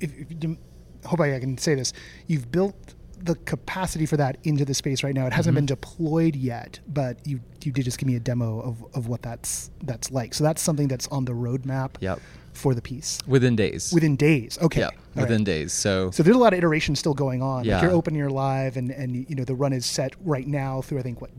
if, 0.01 0.13
if 0.19 0.27
you, 0.43 0.57
hope 1.05 1.21
I 1.21 1.39
can 1.39 1.59
say 1.59 1.75
this, 1.75 1.93
you've 2.27 2.51
built 2.51 2.95
the 3.21 3.35
capacity 3.35 4.07
for 4.07 4.17
that 4.17 4.39
into 4.45 4.65
the 4.65 4.75
space 4.75 5.03
right 5.03 5.15
now. 5.15 5.27
It 5.27 5.33
hasn't 5.33 5.53
mm-hmm. 5.53 5.67
been 5.67 5.67
deployed 5.67 6.37
yet, 6.37 6.79
but 6.89 7.19
you 7.27 7.41
you 7.65 7.73
did 7.73 7.85
just 7.85 7.99
give 7.99 8.07
me 8.07 8.17
a 8.17 8.21
demo 8.21 8.61
of, 8.61 8.85
of 8.95 9.09
what 9.09 9.23
that's 9.23 9.71
that's 9.83 10.11
like. 10.11 10.35
So 10.35 10.45
that's 10.45 10.63
something 10.63 10.89
that's 10.89 11.09
on 11.09 11.25
the 11.25 11.33
roadmap 11.33 11.97
yep. 12.01 12.21
for 12.53 12.75
the 12.75 12.83
piece. 12.83 13.19
Within 13.27 13.57
days. 13.57 13.93
Within 13.93 14.17
days. 14.17 14.59
Okay. 14.63 14.81
Yep. 14.81 14.95
Within 15.17 15.39
right. 15.39 15.45
days. 15.45 15.73
So 15.73 16.11
So 16.11 16.23
there's 16.23 16.37
a 16.37 16.39
lot 16.39 16.53
of 16.53 16.59
iteration 16.59 16.95
still 16.95 17.15
going 17.15 17.43
on. 17.43 17.65
Yeah. 17.65 17.75
Like 17.75 17.83
you're 17.83 17.93
open, 17.93 18.15
you're 18.15 18.31
live 18.31 18.77
and, 18.77 18.91
and 18.91 19.29
you 19.29 19.35
know 19.35 19.45
the 19.45 19.55
run 19.55 19.73
is 19.73 19.85
set 19.85 20.15
right 20.21 20.47
now 20.47 20.81
through 20.83 21.01
I 21.01 21.03
think 21.03 21.21
what 21.21 21.31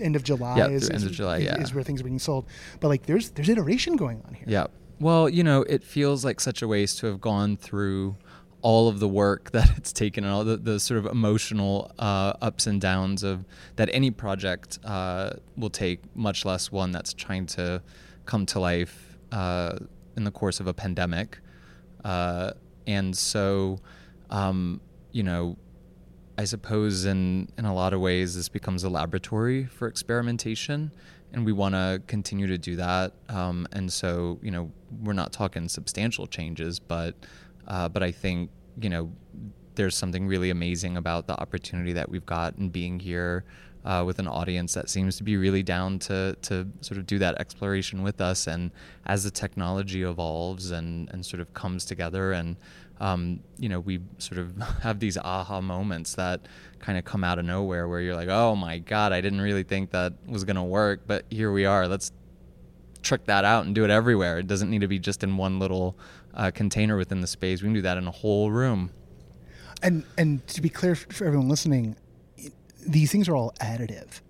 end 0.00 0.16
of 0.16 0.24
July 0.24 0.56
yep, 0.56 0.70
is, 0.70 0.90
end 0.90 1.04
of 1.04 1.12
July, 1.12 1.38
is, 1.38 1.44
yeah. 1.44 1.60
is 1.60 1.74
where 1.74 1.84
things 1.84 2.00
are 2.00 2.04
being 2.04 2.18
sold. 2.18 2.46
But 2.80 2.88
like 2.88 3.06
there's 3.06 3.30
there's 3.30 3.48
iteration 3.48 3.96
going 3.96 4.22
on 4.26 4.34
here. 4.34 4.46
Yeah. 4.48 4.66
Well, 5.00 5.30
you 5.30 5.42
know, 5.42 5.62
it 5.62 5.82
feels 5.82 6.26
like 6.26 6.40
such 6.40 6.60
a 6.60 6.68
waste 6.68 6.98
to 6.98 7.06
have 7.06 7.22
gone 7.22 7.56
through 7.56 8.16
all 8.60 8.86
of 8.86 9.00
the 9.00 9.08
work 9.08 9.50
that 9.52 9.78
it's 9.78 9.94
taken 9.94 10.24
and 10.24 10.32
all 10.32 10.44
the, 10.44 10.58
the 10.58 10.78
sort 10.78 10.98
of 10.98 11.06
emotional 11.06 11.90
uh, 11.98 12.34
ups 12.42 12.66
and 12.66 12.80
downs 12.80 13.22
of 13.22 13.46
that 13.76 13.88
any 13.94 14.10
project 14.10 14.78
uh, 14.84 15.30
will 15.56 15.70
take, 15.70 16.00
much 16.14 16.44
less 16.44 16.70
one 16.70 16.92
that's 16.92 17.14
trying 17.14 17.46
to 17.46 17.82
come 18.26 18.44
to 18.44 18.60
life 18.60 19.16
uh, 19.32 19.78
in 20.18 20.24
the 20.24 20.30
course 20.30 20.60
of 20.60 20.66
a 20.66 20.74
pandemic. 20.74 21.38
Uh, 22.04 22.52
and 22.86 23.16
so, 23.16 23.78
um, 24.28 24.82
you 25.12 25.22
know, 25.22 25.56
I 26.36 26.44
suppose 26.44 27.04
in 27.04 27.48
in 27.58 27.66
a 27.66 27.74
lot 27.74 27.92
of 27.92 28.00
ways 28.00 28.34
this 28.34 28.48
becomes 28.48 28.82
a 28.84 28.88
laboratory 28.88 29.66
for 29.66 29.88
experimentation, 29.88 30.90
and 31.32 31.44
we 31.44 31.52
want 31.52 31.74
to 31.74 32.02
continue 32.06 32.46
to 32.46 32.58
do 32.58 32.76
that. 32.76 33.12
Um, 33.28 33.66
and 33.72 33.92
so 33.92 34.38
you 34.42 34.50
know 34.50 34.70
we're 35.02 35.12
not 35.12 35.32
talking 35.32 35.68
substantial 35.68 36.26
changes, 36.26 36.78
but 36.78 37.14
uh, 37.66 37.88
but 37.88 38.02
I 38.02 38.12
think 38.12 38.50
you 38.80 38.90
know 38.90 39.10
there's 39.74 39.96
something 39.96 40.26
really 40.26 40.50
amazing 40.50 40.96
about 40.96 41.26
the 41.26 41.40
opportunity 41.40 41.92
that 41.92 42.08
we've 42.08 42.26
got 42.26 42.56
in 42.56 42.68
being 42.68 43.00
here 43.00 43.44
uh, 43.84 44.02
with 44.06 44.18
an 44.18 44.28
audience 44.28 44.74
that 44.74 44.90
seems 44.90 45.16
to 45.16 45.22
be 45.22 45.36
really 45.36 45.62
down 45.62 45.98
to 45.98 46.36
to 46.42 46.66
sort 46.80 46.98
of 46.98 47.06
do 47.06 47.18
that 47.18 47.40
exploration 47.40 48.02
with 48.02 48.20
us. 48.20 48.46
And 48.46 48.70
as 49.06 49.24
the 49.24 49.30
technology 49.30 50.02
evolves 50.02 50.70
and 50.70 51.08
and 51.12 51.24
sort 51.24 51.40
of 51.40 51.54
comes 51.54 51.84
together, 51.84 52.32
and 52.32 52.56
um, 53.00 53.40
you 53.58 53.68
know, 53.68 53.80
we 53.80 54.00
sort 54.18 54.38
of 54.38 54.56
have 54.82 55.00
these 55.00 55.16
aha 55.16 55.60
moments 55.60 56.14
that 56.14 56.42
kind 56.78 56.98
of 56.98 57.04
come 57.04 57.24
out 57.24 57.38
of 57.38 57.44
nowhere, 57.44 57.88
where 57.88 58.00
you're 58.00 58.14
like, 58.14 58.28
oh 58.28 58.54
my 58.54 58.78
god, 58.78 59.12
I 59.12 59.20
didn't 59.20 59.40
really 59.40 59.62
think 59.62 59.90
that 59.90 60.12
was 60.26 60.44
gonna 60.44 60.64
work, 60.64 61.02
but 61.06 61.24
here 61.30 61.50
we 61.50 61.64
are. 61.64 61.88
Let's 61.88 62.12
trick 63.02 63.24
that 63.24 63.44
out 63.44 63.64
and 63.64 63.74
do 63.74 63.84
it 63.84 63.90
everywhere. 63.90 64.38
It 64.38 64.46
doesn't 64.46 64.70
need 64.70 64.82
to 64.82 64.88
be 64.88 64.98
just 64.98 65.24
in 65.24 65.36
one 65.36 65.58
little 65.58 65.98
uh, 66.34 66.50
container 66.50 66.96
within 66.96 67.20
the 67.20 67.26
space. 67.26 67.62
We 67.62 67.66
can 67.66 67.74
do 67.74 67.82
that 67.82 67.96
in 67.96 68.06
a 68.06 68.10
whole 68.10 68.50
room. 68.50 68.90
And 69.82 70.04
and 70.18 70.46
to 70.48 70.60
be 70.60 70.68
clear 70.68 70.94
for 70.94 71.24
everyone 71.24 71.48
listening, 71.48 71.96
these 72.86 73.10
things 73.10 73.28
are 73.28 73.34
all 73.34 73.54
additive, 73.60 74.20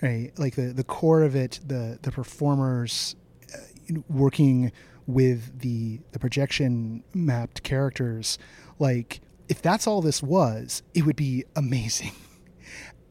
right? 0.00 0.32
Like 0.38 0.54
the 0.54 0.72
the 0.72 0.84
core 0.84 1.22
of 1.22 1.36
it, 1.36 1.60
the 1.66 1.98
the 2.00 2.10
performers 2.10 3.14
uh, 3.54 4.00
working 4.08 4.72
with 5.06 5.60
the 5.60 6.00
the 6.12 6.18
projection 6.18 7.04
mapped 7.14 7.62
characters, 7.62 8.38
like 8.78 9.20
if 9.48 9.62
that's 9.62 9.86
all 9.86 10.02
this 10.02 10.22
was, 10.22 10.82
it 10.94 11.06
would 11.06 11.16
be 11.16 11.44
amazing. 11.54 12.12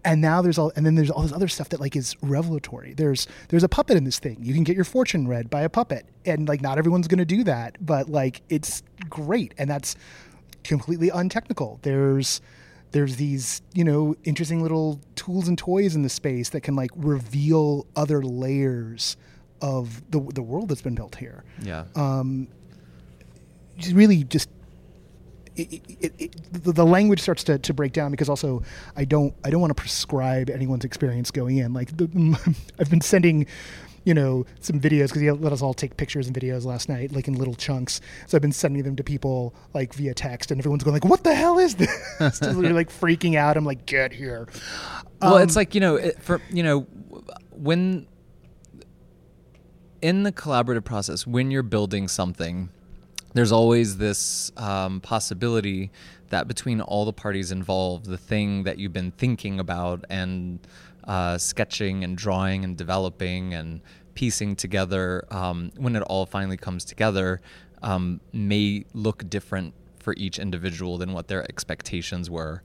And 0.08 0.22
now 0.22 0.44
there's 0.44 0.60
all, 0.60 0.72
and 0.76 0.86
then 0.86 0.94
there's 0.94 1.10
all 1.10 1.24
this 1.24 1.34
other 1.34 1.48
stuff 1.48 1.70
that 1.70 1.80
like 1.80 1.96
is 1.96 2.16
revelatory. 2.22 2.94
There's 2.94 3.26
there's 3.50 3.64
a 3.64 3.68
puppet 3.68 3.98
in 3.98 4.04
this 4.04 4.20
thing. 4.20 4.38
You 4.40 4.54
can 4.54 4.64
get 4.64 4.76
your 4.76 4.86
fortune 4.86 5.28
read 5.28 5.50
by 5.50 5.62
a 5.62 5.70
puppet, 5.70 6.06
and 6.28 6.48
like 6.48 6.62
not 6.62 6.78
everyone's 6.78 7.08
going 7.08 7.18
to 7.18 7.26
do 7.26 7.44
that, 7.46 7.84
but 7.84 8.08
like 8.08 8.44
it's 8.48 8.84
great, 9.10 9.56
and 9.58 9.68
that's 9.68 9.96
completely 10.64 11.10
untechnical. 11.10 11.80
There's 11.82 12.40
there's 12.92 13.16
these 13.16 13.64
you 13.74 13.84
know 13.84 14.16
interesting 14.24 14.62
little 14.62 15.02
tools 15.16 15.48
and 15.48 15.58
toys 15.58 15.96
in 15.96 16.04
the 16.04 16.10
space 16.10 16.50
that 16.50 16.62
can 16.62 16.76
like 16.76 16.92
reveal 16.96 17.88
other 17.96 18.22
layers 18.22 19.18
of 19.62 20.02
the 20.12 20.20
the 20.20 20.42
world 20.42 20.70
that's 20.70 20.82
been 20.82 20.96
built 20.96 21.16
here. 21.16 21.44
Yeah. 21.62 21.86
Um, 21.96 22.48
really 23.92 24.24
just 24.24 24.50
it, 25.56 25.82
it, 26.02 26.14
it, 26.18 26.36
the 26.52 26.86
language 26.86 27.22
starts 27.22 27.44
to, 27.46 27.58
to 27.60 27.74
break 27.74 27.94
down 27.94 28.12
because 28.12 28.30
also 28.30 28.64
I 28.96 29.06
don't 29.06 29.34
I 29.44 29.50
don't 29.50 29.62
want 29.62 29.76
to 29.76 29.82
prescribe 29.82 30.50
anyone's 30.50 30.86
experience 30.86 31.32
going 31.32 31.58
in. 31.58 31.74
Like 31.74 31.96
the, 31.96 32.56
I've 32.80 32.90
been 32.90 33.02
sending 33.02 33.48
you 34.06 34.14
know, 34.14 34.46
some 34.60 34.80
videos 34.80 35.08
because 35.08 35.22
he 35.22 35.32
let 35.32 35.52
us 35.52 35.64
all 35.64 35.74
take 35.74 35.98
pictures 35.98 36.28
and 36.28 36.36
videos 36.36 36.64
last 36.64 36.88
night, 36.88 37.12
like 37.12 37.28
in 37.28 37.34
little 37.34 37.56
chunks. 37.56 38.00
So 38.28 38.38
I've 38.38 38.42
been 38.42 38.52
sending 38.52 38.84
them 38.84 38.96
to 38.96 39.04
people 39.04 39.56
like 39.74 39.96
via 39.96 40.14
text, 40.14 40.52
and 40.52 40.62
everyone's 40.62 40.84
going 40.84 40.94
like, 40.94 41.06
"What 41.06 41.24
the 41.24 41.34
hell 41.34 41.58
is 41.58 41.76
this?" 41.76 41.90
They're 42.40 42.54
like 42.54 42.90
freaking 42.90 43.36
out. 43.36 43.58
I'm 43.58 43.66
like, 43.66 43.88
"Get 43.88 44.14
here." 44.14 44.48
Well, 45.22 45.38
um, 45.38 45.42
it's 45.42 45.56
like 45.56 45.74
you 45.74 45.82
know, 45.82 46.12
for 46.20 46.40
you 46.52 46.62
know, 46.62 46.82
when 47.52 48.06
in 50.06 50.22
the 50.22 50.32
collaborative 50.32 50.84
process, 50.84 51.26
when 51.26 51.50
you're 51.50 51.64
building 51.64 52.08
something, 52.08 52.70
there's 53.34 53.52
always 53.52 53.98
this 53.98 54.52
um, 54.56 55.02
possibility 55.02 55.90
that 56.30 56.48
between 56.48 56.80
all 56.80 57.06
the 57.06 57.12
parties 57.12 57.52
involved, 57.52 58.06
the 58.06 58.18
thing 58.18 58.66
that 58.66 58.78
you've 58.78 58.94
been 58.94 59.10
thinking 59.10 59.60
about 59.60 60.06
and 60.12 60.60
uh, 61.06 61.40
sketching 61.40 62.04
and 62.04 62.20
drawing 62.20 62.64
and 62.64 62.78
developing 62.78 63.56
and 63.56 63.82
piecing 64.14 64.56
together, 64.56 65.26
um, 65.32 65.72
when 65.76 65.96
it 65.96 66.04
all 66.04 66.28
finally 66.28 66.56
comes 66.56 66.86
together, 66.86 67.42
um, 67.82 68.22
may 68.32 68.86
look 68.94 69.28
different 69.28 69.74
for 70.00 70.14
each 70.18 70.38
individual 70.38 71.00
than 71.00 71.14
what 71.14 71.28
their 71.28 71.44
expectations 71.46 72.30
were. 72.30 72.62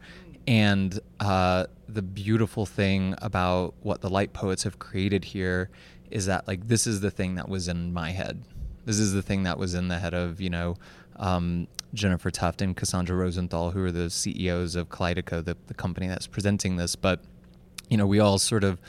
And 0.47 1.01
uh, 1.21 1.67
the 1.89 2.03
beautiful 2.03 2.67
thing 2.67 3.15
about 3.23 3.73
what 3.81 4.03
the 4.03 4.11
light 4.11 4.35
poets 4.35 4.65
have 4.65 4.79
created 4.79 5.25
here 5.25 5.71
is 6.11 6.27
that, 6.27 6.47
like, 6.47 6.69
this 6.69 6.87
is 6.87 7.01
the 7.01 7.11
thing 7.11 7.35
that 7.37 7.49
was 7.49 7.69
in 7.69 7.93
my 7.93 8.11
head. 8.11 8.43
This 8.85 8.99
is 8.99 9.13
the 9.13 9.23
thing 9.23 9.43
that 9.45 9.59
was 9.59 9.75
in 9.75 9.89
the 9.89 9.99
head 9.99 10.15
of, 10.15 10.41
you 10.41 10.51
know, 10.51 10.77
um, 11.17 11.69
Jennifer 11.93 12.31
Tuft 12.31 12.63
and 12.63 12.77
Cassandra 12.77 13.17
Rosenthal, 13.17 13.73
who 13.73 13.85
are 13.85 13.93
the 13.93 14.11
CEOs 14.11 14.77
of 14.77 14.89
Kaleido, 14.89 15.45
the, 15.45 15.57
the 15.67 15.75
company 15.75 16.07
that's 16.07 16.27
presenting 16.27 16.77
this. 16.77 16.97
But 16.97 17.21
you 17.91 17.97
know, 17.97 18.07
we 18.07 18.21
all 18.21 18.39
sort 18.39 18.65
of 18.65 18.81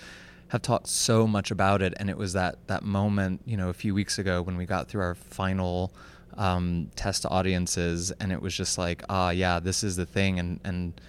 have 0.49 0.61
talked 0.61 0.87
so 0.87 1.27
much 1.27 1.51
about 1.51 1.81
it, 1.81 1.93
and 1.97 2.09
it 2.09 2.17
was 2.17 2.33
that 2.33 2.55
that 2.67 2.83
moment, 2.83 3.41
you 3.45 3.57
know, 3.57 3.69
a 3.69 3.73
few 3.73 3.93
weeks 3.93 4.17
ago 4.19 4.41
when 4.41 4.55
we 4.55 4.65
got 4.65 4.87
through 4.87 5.01
our 5.01 5.15
final 5.15 5.91
um, 6.37 6.89
test 6.95 7.25
audiences, 7.25 8.11
and 8.19 8.31
it 8.31 8.41
was 8.41 8.55
just 8.55 8.77
like, 8.77 9.03
ah, 9.09 9.31
yeah, 9.31 9.59
this 9.59 9.83
is 9.83 9.95
the 9.95 10.05
thing, 10.05 10.39
and 10.39 10.59
and 10.63 11.01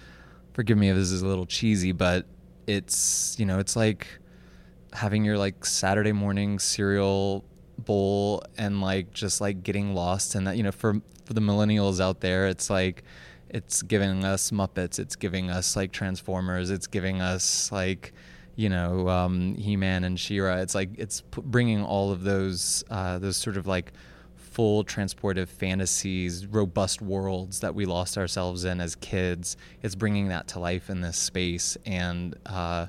forgive 0.53 0.77
me 0.77 0.89
if 0.89 0.95
this 0.95 1.11
is 1.11 1.21
a 1.21 1.27
little 1.27 1.45
cheesy, 1.45 1.91
but 1.91 2.25
it's 2.65 3.35
you 3.37 3.45
know, 3.45 3.59
it's 3.59 3.75
like 3.75 4.07
having 4.93 5.25
your 5.25 5.37
like 5.37 5.65
Saturday 5.65 6.11
morning 6.11 6.59
cereal 6.59 7.43
bowl 7.77 8.43
and 8.57 8.81
like 8.81 9.11
just 9.13 9.41
like 9.41 9.63
getting 9.63 9.95
lost 9.95 10.35
in 10.35 10.43
that 10.43 10.55
you 10.57 10.63
know 10.63 10.71
for 10.71 11.01
for 11.25 11.33
the 11.33 11.41
millennials 11.41 11.99
out 11.99 12.21
there 12.21 12.47
it's 12.47 12.69
like 12.69 13.03
it's 13.53 13.83
giving 13.83 14.25
us 14.25 14.49
Muppets, 14.49 14.99
it's 14.99 15.15
giving 15.15 15.49
us 15.49 15.75
like 15.75 15.91
Transformers, 15.91 16.71
it's 16.71 16.87
giving 16.87 17.21
us 17.21 17.71
like 17.71 18.11
you 18.55 18.67
know 18.67 19.07
um, 19.07 19.55
He-Man 19.55 20.03
and 20.03 20.19
She-Ra. 20.19 20.57
It's 20.57 20.75
like 20.75 20.89
it's 20.97 21.21
p- 21.21 21.41
bringing 21.45 21.83
all 21.83 22.11
of 22.11 22.23
those 22.23 22.83
uh, 22.89 23.19
those 23.19 23.37
sort 23.37 23.55
of 23.55 23.67
like 23.67 23.93
full 24.35 24.83
transportive 24.83 25.47
fantasies, 25.47 26.47
robust 26.47 27.01
worlds 27.01 27.59
that 27.61 27.73
we 27.73 27.85
lost 27.85 28.17
ourselves 28.17 28.65
in 28.65 28.81
as 28.81 28.95
kids. 28.95 29.55
It's 29.83 29.95
bringing 29.95 30.27
that 30.29 30.47
to 30.49 30.59
life 30.59 30.89
in 30.89 31.01
this 31.01 31.17
space, 31.17 31.77
and 31.85 32.35
uh, 32.47 32.87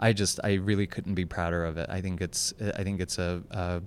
I 0.00 0.12
just 0.14 0.40
I 0.42 0.54
really 0.54 0.86
couldn't 0.86 1.14
be 1.14 1.26
prouder 1.26 1.64
of 1.64 1.76
it. 1.76 1.88
I 1.88 2.00
think 2.00 2.20
it's 2.20 2.54
I 2.74 2.82
think 2.82 3.00
it's 3.00 3.18
a, 3.18 3.42
a 3.50 3.82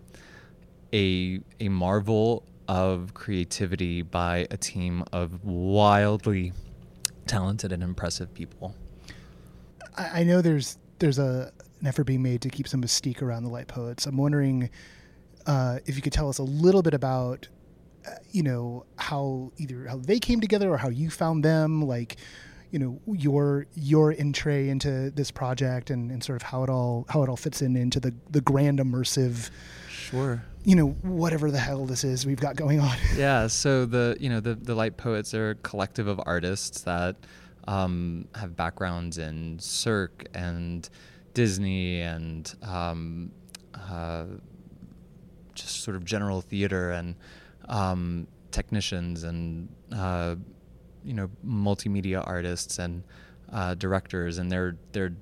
a 0.93 1.39
a 1.60 1.69
marvel 1.69 2.43
of 2.67 3.13
creativity 3.13 4.04
by 4.04 4.47
a 4.52 4.58
team 4.58 5.04
of 5.12 5.43
wildly 5.43 6.54
talented 7.26 7.71
and 7.71 7.84
impressive 7.84 8.34
people. 8.34 8.76
I, 9.97 10.21
I 10.21 10.23
know 10.23 10.41
there's 10.41 10.78
there's 10.99 11.19
a 11.19 11.52
an 11.82 11.88
effort 11.88 12.06
being 12.06 12.21
made 12.21 12.41
to 12.41 12.49
keep 12.49 12.67
some 12.67 12.82
mystique 12.82 13.21
around 13.21 13.43
the 13.43 13.49
light 13.49 13.67
poets. 13.67 14.06
I'm 14.06 14.15
wondering 14.15 14.69
uh, 15.45 15.80
if 15.86 15.95
you 15.97 16.02
could 16.02 16.13
tell 16.13 16.30
us 16.30 16.38
a 16.38 16.43
little 16.43 16.82
bit 16.82 16.93
about 16.93 17.47
uh, 18.08 18.12
you 18.32 18.43
know 18.43 18.86
how 18.97 19.52
either 19.58 19.88
how 19.88 19.97
they 19.97 20.19
came 20.19 20.39
together 20.39 20.69
or 20.69 20.78
how 20.78 20.89
you 20.89 21.10
found 21.10 21.43
them 21.43 21.82
like 21.82 22.17
you 22.74 22.80
know 22.80 23.00
your 23.06 23.68
your 23.76 24.12
entree 24.20 24.68
into 24.68 25.12
this 25.12 25.30
project 25.30 25.92
and, 25.92 26.10
and 26.10 26.24
sort 26.24 26.36
of 26.36 26.42
how 26.42 26.64
it 26.64 26.72
all 26.72 27.06
how 27.08 27.22
it 27.22 27.30
all 27.30 27.38
fits 27.38 27.62
in 27.62 27.78
into 27.78 28.00
the 28.00 28.12
the 28.32 28.42
grand 28.42 28.80
immersive 28.80 29.52
sure. 29.90 30.44
you 30.64 30.76
know 30.76 30.88
whatever 31.04 31.52
the 31.52 31.60
hell 31.60 31.86
this 31.86 32.04
is 32.04 32.26
we've 32.26 32.42
got 32.42 32.56
going 32.56 32.80
on. 32.80 32.98
Yeah 33.16 33.46
so 33.46 33.86
the 33.86 34.18
you 34.20 34.28
know 34.28 34.40
the 34.40 34.56
the 34.56 34.74
light 34.74 34.98
poets 34.98 35.36
are 35.36 35.52
a 35.52 35.56
collective 35.56 36.08
of 36.08 36.20
artists 36.26 36.82
that 36.82 37.16
um, 37.68 38.28
have 38.34 38.56
backgrounds 38.56 39.20
in 39.20 39.60
cirque 39.60 40.26
and 40.34 40.90
disney 41.36 42.02
and 42.02 42.56
um, 42.64 43.32
uh, 43.76 44.26
just 45.54 45.84
sort 45.84 45.96
of 45.96 46.04
general 46.04 46.42
theater 46.42 46.90
and 46.90 47.14
um, 47.70 48.28
technicians 48.50 49.24
and 49.24 49.70
uh, 49.96 50.36
you 51.04 51.13
know 51.13 51.30
multimedia 51.46 52.24
artists 52.26 52.80
and 52.80 53.04
uh, 53.52 53.76
directors 53.76 54.38
and 54.38 54.52
they're 54.52 54.78
they're 54.92 55.13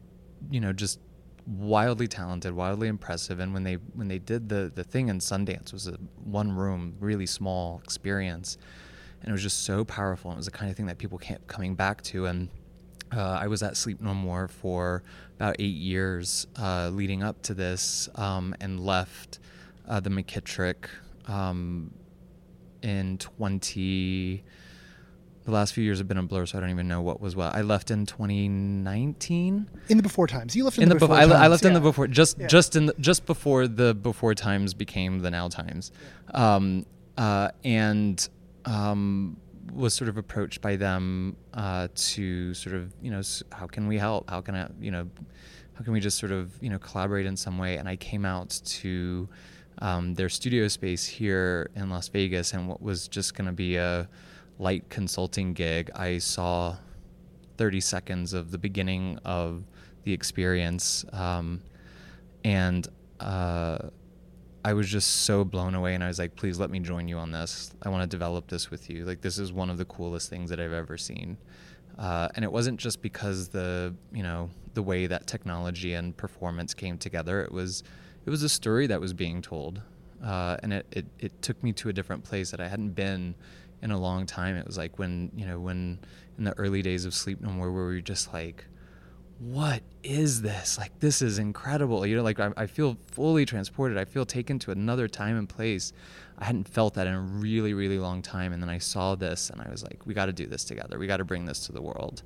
you 0.49 0.59
know 0.59 0.73
just 0.73 0.99
wildly 1.47 2.07
talented, 2.07 2.53
wildly 2.53 2.87
impressive. 2.87 3.39
And 3.39 3.53
when 3.53 3.63
they 3.63 3.75
when 3.75 4.07
they 4.07 4.19
did 4.19 4.49
the 4.49 4.71
the 4.73 4.83
thing 4.83 5.09
in 5.09 5.19
Sundance 5.19 5.73
was 5.73 5.87
a 5.87 5.97
one 6.23 6.51
room, 6.51 6.95
really 6.99 7.25
small 7.25 7.81
experience, 7.83 8.57
and 9.21 9.29
it 9.29 9.31
was 9.31 9.41
just 9.41 9.63
so 9.63 9.83
powerful. 9.83 10.31
And 10.31 10.37
it 10.37 10.39
was 10.39 10.45
the 10.45 10.51
kind 10.51 10.69
of 10.69 10.77
thing 10.77 10.87
that 10.87 10.97
people 10.97 11.17
kept 11.17 11.47
coming 11.47 11.75
back 11.75 12.01
to. 12.03 12.25
And 12.27 12.49
uh, 13.15 13.39
I 13.41 13.47
was 13.47 13.61
at 13.63 13.75
Sleep 13.75 14.01
No 14.01 14.13
More 14.13 14.47
for 14.47 15.03
about 15.35 15.55
eight 15.59 15.75
years 15.75 16.47
uh, 16.57 16.89
leading 16.89 17.23
up 17.23 17.41
to 17.43 17.53
this, 17.53 18.09
um, 18.15 18.55
and 18.61 18.79
left 18.79 19.39
uh, 19.87 19.99
the 19.99 20.09
McKittrick 20.09 20.85
um, 21.27 21.91
in 22.81 23.17
twenty 23.17 24.43
the 25.51 25.57
last 25.57 25.73
few 25.73 25.83
years 25.83 25.99
have 25.99 26.07
been 26.07 26.17
a 26.17 26.23
blur, 26.23 26.45
so 26.45 26.57
I 26.57 26.61
don't 26.61 26.71
even 26.71 26.87
know 26.87 27.01
what 27.01 27.21
was 27.21 27.35
what. 27.35 27.53
I 27.53 27.61
left 27.61 27.91
in 27.91 28.05
2019. 28.05 29.69
In 29.89 29.97
the 29.97 30.03
before 30.03 30.27
times, 30.27 30.55
you 30.55 30.63
left 30.63 30.77
in, 30.77 30.83
in 30.83 30.89
the, 30.89 30.95
before. 30.95 31.15
I, 31.15 31.21
times. 31.21 31.33
I 31.33 31.47
left 31.47 31.63
yeah. 31.63 31.67
in 31.69 31.73
the 31.75 31.81
before, 31.81 32.07
just 32.07 32.39
yeah. 32.39 32.47
just 32.47 32.75
in 32.75 32.87
the, 32.87 32.95
just 32.99 33.25
before 33.25 33.67
the 33.67 33.93
before 33.93 34.33
times 34.33 34.73
became 34.73 35.19
the 35.19 35.29
now 35.29 35.49
times, 35.49 35.91
yeah. 36.33 36.55
um, 36.55 36.85
uh, 37.17 37.49
and 37.63 38.27
um, 38.65 39.37
was 39.73 39.93
sort 39.93 40.09
of 40.09 40.17
approached 40.17 40.61
by 40.61 40.75
them 40.75 41.35
uh, 41.53 41.87
to 41.95 42.53
sort 42.53 42.75
of 42.75 42.93
you 43.01 43.11
know 43.11 43.21
how 43.51 43.67
can 43.67 43.87
we 43.87 43.97
help? 43.97 44.29
How 44.29 44.41
can 44.41 44.55
I 44.55 44.67
you 44.79 44.91
know 44.91 45.07
how 45.73 45.83
can 45.83 45.93
we 45.93 45.99
just 45.99 46.17
sort 46.17 46.31
of 46.31 46.51
you 46.61 46.69
know 46.69 46.79
collaborate 46.79 47.25
in 47.25 47.35
some 47.37 47.57
way? 47.57 47.77
And 47.77 47.87
I 47.87 47.97
came 47.97 48.25
out 48.25 48.61
to 48.65 49.29
um, 49.79 50.13
their 50.13 50.29
studio 50.29 50.67
space 50.67 51.05
here 51.05 51.69
in 51.75 51.89
Las 51.89 52.07
Vegas, 52.07 52.53
and 52.53 52.67
what 52.67 52.81
was 52.81 53.07
just 53.07 53.35
going 53.35 53.47
to 53.47 53.53
be 53.53 53.75
a 53.75 54.07
light 54.61 54.89
consulting 54.89 55.53
gig, 55.53 55.89
I 55.95 56.19
saw 56.19 56.77
30 57.57 57.81
seconds 57.81 58.33
of 58.33 58.51
the 58.51 58.57
beginning 58.57 59.17
of 59.25 59.63
the 60.03 60.13
experience, 60.13 61.03
um, 61.11 61.61
and 62.43 62.87
uh, 63.19 63.79
I 64.63 64.73
was 64.73 64.87
just 64.87 65.09
so 65.21 65.43
blown 65.43 65.75
away. 65.75 65.95
And 65.95 66.03
I 66.03 66.07
was 66.07 66.19
like, 66.19 66.35
"Please 66.35 66.59
let 66.59 66.69
me 66.69 66.79
join 66.79 67.07
you 67.07 67.17
on 67.17 67.31
this. 67.31 67.71
I 67.83 67.89
want 67.89 68.03
to 68.03 68.07
develop 68.07 68.47
this 68.47 68.71
with 68.71 68.89
you. 68.89 69.05
Like 69.05 69.21
this 69.21 69.37
is 69.37 69.51
one 69.51 69.69
of 69.69 69.77
the 69.77 69.85
coolest 69.85 70.29
things 70.29 70.49
that 70.49 70.59
I've 70.59 70.73
ever 70.73 70.97
seen." 70.97 71.37
Uh, 71.97 72.29
and 72.35 72.45
it 72.45 72.51
wasn't 72.51 72.79
just 72.79 73.01
because 73.01 73.49
the 73.49 73.93
you 74.13 74.23
know 74.23 74.49
the 74.73 74.83
way 74.83 75.07
that 75.07 75.27
technology 75.27 75.93
and 75.93 76.15
performance 76.15 76.73
came 76.73 76.97
together. 76.97 77.41
It 77.41 77.51
was 77.51 77.83
it 78.25 78.29
was 78.29 78.43
a 78.43 78.49
story 78.49 78.87
that 78.87 79.01
was 79.01 79.13
being 79.13 79.41
told, 79.41 79.81
uh, 80.23 80.57
and 80.63 80.73
it, 80.73 80.85
it 80.91 81.05
it 81.19 81.41
took 81.41 81.61
me 81.63 81.73
to 81.73 81.89
a 81.89 81.93
different 81.93 82.23
place 82.23 82.51
that 82.51 82.59
I 82.59 82.67
hadn't 82.67 82.91
been 82.91 83.35
in 83.81 83.91
a 83.91 83.99
long 83.99 84.25
time. 84.25 84.55
It 84.55 84.65
was 84.65 84.77
like 84.77 84.99
when 84.99 85.31
you 85.35 85.45
know 85.45 85.59
when 85.59 85.99
in 86.37 86.43
the 86.43 86.57
early 86.57 86.81
days 86.81 87.05
of 87.05 87.13
Sleep 87.13 87.41
No 87.41 87.49
More, 87.49 87.71
where 87.71 87.85
we 87.85 87.95
were 87.95 88.01
just 88.01 88.33
like, 88.33 88.65
what 89.39 89.81
is 90.03 90.41
this? 90.41 90.77
Like 90.77 90.99
this 90.99 91.21
is 91.21 91.39
incredible. 91.39 92.05
You 92.05 92.17
know, 92.17 92.23
like 92.23 92.39
I, 92.39 92.51
I 92.55 92.67
feel 92.67 92.97
fully 93.11 93.45
transported. 93.45 93.97
I 93.97 94.05
feel 94.05 94.25
taken 94.25 94.59
to 94.59 94.71
another 94.71 95.07
time 95.07 95.37
and 95.37 95.49
place. 95.49 95.93
I 96.37 96.45
hadn't 96.45 96.67
felt 96.67 96.93
that 96.95 97.07
in 97.07 97.13
a 97.13 97.19
really 97.19 97.73
really 97.73 97.99
long 97.99 98.21
time, 98.21 98.53
and 98.53 98.61
then 98.61 98.69
I 98.69 98.77
saw 98.77 99.15
this, 99.15 99.49
and 99.49 99.61
I 99.61 99.69
was 99.69 99.83
like, 99.83 100.05
we 100.05 100.13
got 100.13 100.27
to 100.27 100.33
do 100.33 100.45
this 100.45 100.63
together. 100.63 100.99
We 100.99 101.07
got 101.07 101.17
to 101.17 101.25
bring 101.25 101.45
this 101.45 101.65
to 101.65 101.71
the 101.71 101.81
world. 101.81 102.23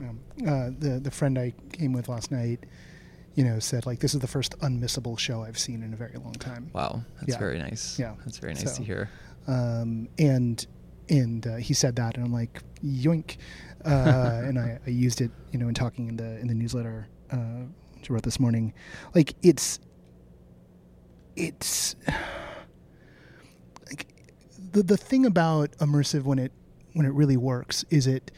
Um, 0.00 0.20
uh, 0.46 0.70
the 0.78 1.00
the 1.02 1.10
friend 1.10 1.38
I 1.38 1.54
came 1.72 1.92
with 1.92 2.08
last 2.08 2.30
night 2.30 2.64
you 3.38 3.44
know, 3.44 3.60
said 3.60 3.86
like 3.86 4.00
this 4.00 4.14
is 4.14 4.20
the 4.20 4.26
first 4.26 4.58
unmissable 4.58 5.16
show 5.16 5.44
I've 5.44 5.60
seen 5.60 5.84
in 5.84 5.92
a 5.92 5.96
very 5.96 6.16
long 6.16 6.32
time. 6.32 6.70
Wow, 6.72 7.02
that's 7.20 7.34
yeah. 7.34 7.38
very 7.38 7.60
nice. 7.60 7.96
Yeah, 7.96 8.16
that's 8.24 8.38
very 8.38 8.54
nice 8.54 8.72
so, 8.72 8.78
to 8.78 8.82
hear. 8.82 9.10
Um, 9.46 10.08
and 10.18 10.66
and 11.08 11.46
uh, 11.46 11.54
he 11.54 11.72
said 11.72 11.94
that, 11.96 12.16
and 12.16 12.24
I'm 12.26 12.32
like, 12.32 12.60
yoink, 12.84 13.36
uh, 13.84 13.88
and 14.44 14.58
I, 14.58 14.80
I, 14.84 14.90
used 14.90 15.20
it, 15.20 15.30
you 15.52 15.58
know, 15.60 15.68
in 15.68 15.74
talking 15.74 16.08
in 16.08 16.16
the 16.16 16.40
in 16.40 16.48
the 16.48 16.54
newsletter 16.54 17.06
uh, 17.30 17.62
which 17.96 18.10
I 18.10 18.14
wrote 18.14 18.24
this 18.24 18.40
morning. 18.40 18.74
Like 19.14 19.34
it's 19.44 19.78
it's 21.36 21.94
like 23.86 24.08
the 24.72 24.82
the 24.82 24.96
thing 24.96 25.26
about 25.26 25.70
immersive 25.78 26.24
when 26.24 26.40
it 26.40 26.50
when 26.94 27.06
it 27.06 27.12
really 27.12 27.36
works 27.36 27.84
is 27.88 28.08
it 28.08 28.32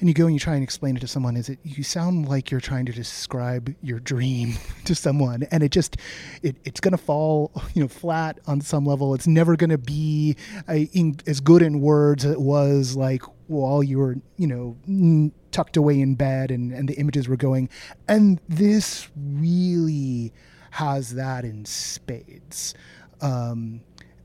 and 0.00 0.08
you 0.08 0.14
go 0.14 0.26
and 0.26 0.34
you 0.34 0.38
try 0.38 0.54
and 0.54 0.62
explain 0.62 0.96
it 0.96 1.00
to 1.00 1.08
someone 1.08 1.36
is 1.36 1.48
it 1.48 1.58
you 1.64 1.82
sound 1.82 2.28
like 2.28 2.50
you're 2.50 2.60
trying 2.60 2.86
to 2.86 2.92
describe 2.92 3.74
your 3.82 3.98
dream 3.98 4.54
to 4.84 4.94
someone. 4.94 5.44
And 5.50 5.62
it 5.62 5.70
just 5.72 5.96
it, 6.42 6.56
it's 6.64 6.80
going 6.80 6.92
to 6.92 6.98
fall 6.98 7.52
you 7.74 7.82
know 7.82 7.88
flat 7.88 8.38
on 8.46 8.60
some 8.60 8.84
level. 8.84 9.14
It's 9.14 9.26
never 9.26 9.56
going 9.56 9.70
to 9.70 9.78
be 9.78 10.36
in, 10.68 11.16
as 11.26 11.40
good 11.40 11.62
in 11.62 11.80
words 11.80 12.24
as 12.24 12.32
it 12.32 12.40
was 12.40 12.96
like 12.96 13.22
while 13.48 13.82
you 13.82 13.98
were 13.98 14.16
you 14.36 14.46
know 14.46 15.32
tucked 15.50 15.76
away 15.76 16.00
in 16.00 16.14
bed 16.14 16.50
and, 16.50 16.72
and 16.72 16.88
the 16.88 16.94
images 16.94 17.28
were 17.28 17.36
going. 17.36 17.68
And 18.06 18.40
this 18.48 19.08
really 19.16 20.32
has 20.72 21.14
that 21.14 21.44
in 21.44 21.64
spades. 21.64 22.74
Um, 23.20 23.80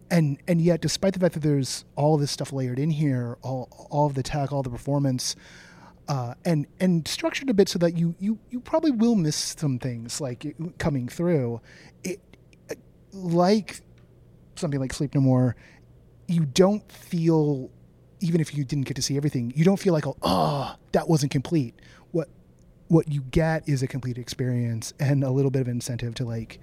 and 0.09 0.37
and 0.47 0.61
yet 0.61 0.81
despite 0.81 1.13
the 1.13 1.19
fact 1.19 1.33
that 1.33 1.41
there's 1.41 1.85
all 1.95 2.17
this 2.17 2.31
stuff 2.31 2.51
layered 2.53 2.79
in 2.79 2.89
here 2.89 3.37
all 3.41 3.69
all 3.89 4.05
of 4.05 4.13
the 4.13 4.23
tech 4.23 4.51
all 4.51 4.63
the 4.63 4.69
performance 4.69 5.35
uh, 6.07 6.33
and 6.43 6.67
and 6.79 7.07
structured 7.07 7.49
a 7.49 7.53
bit 7.53 7.69
so 7.69 7.79
that 7.79 7.97
you 7.97 8.13
you 8.19 8.37
you 8.49 8.59
probably 8.59 8.91
will 8.91 9.15
miss 9.15 9.35
some 9.35 9.79
things 9.79 10.19
like 10.19 10.55
coming 10.77 11.07
through 11.07 11.61
it 12.03 12.19
like 13.13 13.81
something 14.55 14.79
like 14.79 14.93
sleep 14.93 15.15
no 15.15 15.21
more 15.21 15.55
you 16.27 16.45
don't 16.45 16.89
feel 16.91 17.69
even 18.19 18.41
if 18.41 18.55
you 18.55 18.63
didn't 18.63 18.85
get 18.85 18.95
to 18.95 19.01
see 19.01 19.17
everything 19.17 19.53
you 19.55 19.63
don't 19.63 19.79
feel 19.79 19.93
like 19.93 20.05
oh, 20.07 20.17
oh 20.23 20.75
that 20.91 21.07
wasn't 21.07 21.31
complete 21.31 21.79
what 22.11 22.27
what 22.89 23.07
you 23.07 23.21
get 23.21 23.67
is 23.67 23.81
a 23.81 23.87
complete 23.87 24.17
experience 24.17 24.93
and 24.99 25.23
a 25.23 25.31
little 25.31 25.51
bit 25.51 25.61
of 25.61 25.67
incentive 25.67 26.13
to 26.15 26.25
like 26.25 26.59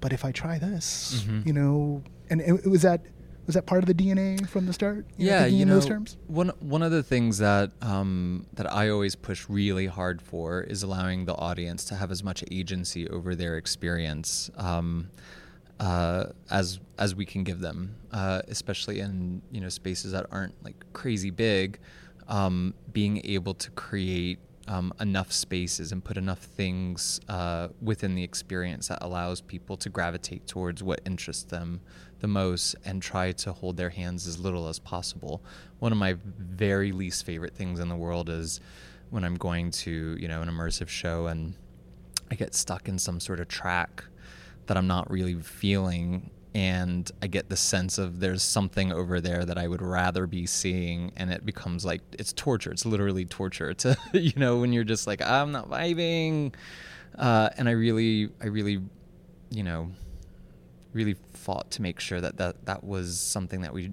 but 0.00 0.12
if 0.12 0.24
i 0.24 0.32
try 0.32 0.58
this 0.58 1.24
mm-hmm. 1.24 1.46
you 1.46 1.52
know 1.52 2.02
and 2.32 2.40
it, 2.40 2.66
was 2.66 2.82
that 2.82 3.02
was 3.46 3.54
that 3.54 3.66
part 3.66 3.82
of 3.82 3.86
the 3.86 3.94
DNA 3.94 4.48
from 4.48 4.66
the 4.66 4.72
start? 4.72 5.04
You 5.16 5.28
yeah, 5.28 5.40
know, 5.40 5.46
you 5.46 5.64
know, 5.66 6.04
one 6.28 6.48
one 6.60 6.82
of 6.82 6.90
the 6.90 7.02
things 7.02 7.38
that 7.38 7.72
um, 7.82 8.46
that 8.54 8.72
I 8.72 8.88
always 8.88 9.14
push 9.14 9.48
really 9.48 9.86
hard 9.86 10.22
for 10.22 10.62
is 10.62 10.82
allowing 10.82 11.26
the 11.26 11.34
audience 11.34 11.84
to 11.86 11.96
have 11.96 12.10
as 12.10 12.24
much 12.24 12.42
agency 12.50 13.08
over 13.08 13.34
their 13.34 13.56
experience 13.56 14.50
um, 14.56 15.10
uh, 15.78 16.26
as 16.50 16.80
as 16.98 17.14
we 17.14 17.26
can 17.26 17.44
give 17.44 17.60
them, 17.60 17.96
uh, 18.12 18.42
especially 18.48 19.00
in 19.00 19.42
you 19.50 19.60
know 19.60 19.68
spaces 19.68 20.12
that 20.12 20.26
aren't 20.30 20.54
like 20.64 20.76
crazy 20.92 21.30
big. 21.30 21.78
Um, 22.28 22.72
being 22.92 23.20
able 23.24 23.52
to 23.54 23.70
create 23.72 24.38
um, 24.68 24.92
enough 25.00 25.32
spaces 25.32 25.92
and 25.92 26.04
put 26.04 26.16
enough 26.16 26.38
things 26.38 27.20
uh, 27.28 27.68
within 27.80 28.14
the 28.14 28.22
experience 28.22 28.88
that 28.88 28.98
allows 29.02 29.40
people 29.40 29.76
to 29.78 29.88
gravitate 29.88 30.46
towards 30.46 30.82
what 30.82 31.00
interests 31.04 31.44
them 31.44 31.80
the 32.22 32.28
most 32.28 32.74
and 32.84 33.02
try 33.02 33.32
to 33.32 33.52
hold 33.52 33.76
their 33.76 33.90
hands 33.90 34.26
as 34.26 34.38
little 34.38 34.68
as 34.68 34.78
possible. 34.78 35.42
One 35.80 35.92
of 35.92 35.98
my 35.98 36.16
very 36.38 36.92
least 36.92 37.26
favorite 37.26 37.54
things 37.54 37.78
in 37.78 37.90
the 37.90 37.96
world 37.96 38.30
is 38.30 38.60
when 39.10 39.24
I'm 39.24 39.34
going 39.34 39.70
to, 39.72 40.16
you 40.18 40.28
know, 40.28 40.40
an 40.40 40.48
immersive 40.48 40.88
show 40.88 41.26
and 41.26 41.54
I 42.30 42.36
get 42.36 42.54
stuck 42.54 42.88
in 42.88 42.98
some 42.98 43.20
sort 43.20 43.40
of 43.40 43.48
track 43.48 44.04
that 44.66 44.76
I'm 44.78 44.86
not 44.86 45.10
really 45.10 45.34
feeling 45.34 46.30
and 46.54 47.10
I 47.20 47.26
get 47.26 47.48
the 47.48 47.56
sense 47.56 47.98
of 47.98 48.20
there's 48.20 48.42
something 48.42 48.92
over 48.92 49.20
there 49.20 49.44
that 49.44 49.58
I 49.58 49.66
would 49.66 49.82
rather 49.82 50.26
be 50.26 50.44
seeing, 50.46 51.12
and 51.16 51.32
it 51.32 51.46
becomes 51.46 51.82
like 51.84 52.02
it's 52.18 52.32
torture. 52.34 52.70
It's 52.70 52.84
literally 52.84 53.24
torture 53.24 53.72
to 53.72 53.96
you 54.12 54.34
know 54.36 54.58
when 54.58 54.72
you're 54.72 54.84
just 54.84 55.06
like 55.06 55.22
I'm 55.22 55.52
not 55.52 55.70
vibing, 55.70 56.54
uh, 57.18 57.48
and 57.56 57.68
I 57.68 57.72
really, 57.72 58.28
I 58.40 58.46
really, 58.48 58.82
you 59.50 59.62
know, 59.62 59.92
really 60.92 61.16
fought 61.32 61.70
to 61.72 61.82
make 61.82 62.00
sure 62.00 62.20
that 62.20 62.36
that 62.36 62.66
that 62.66 62.84
was 62.84 63.18
something 63.18 63.60
that 63.62 63.72
we 63.72 63.92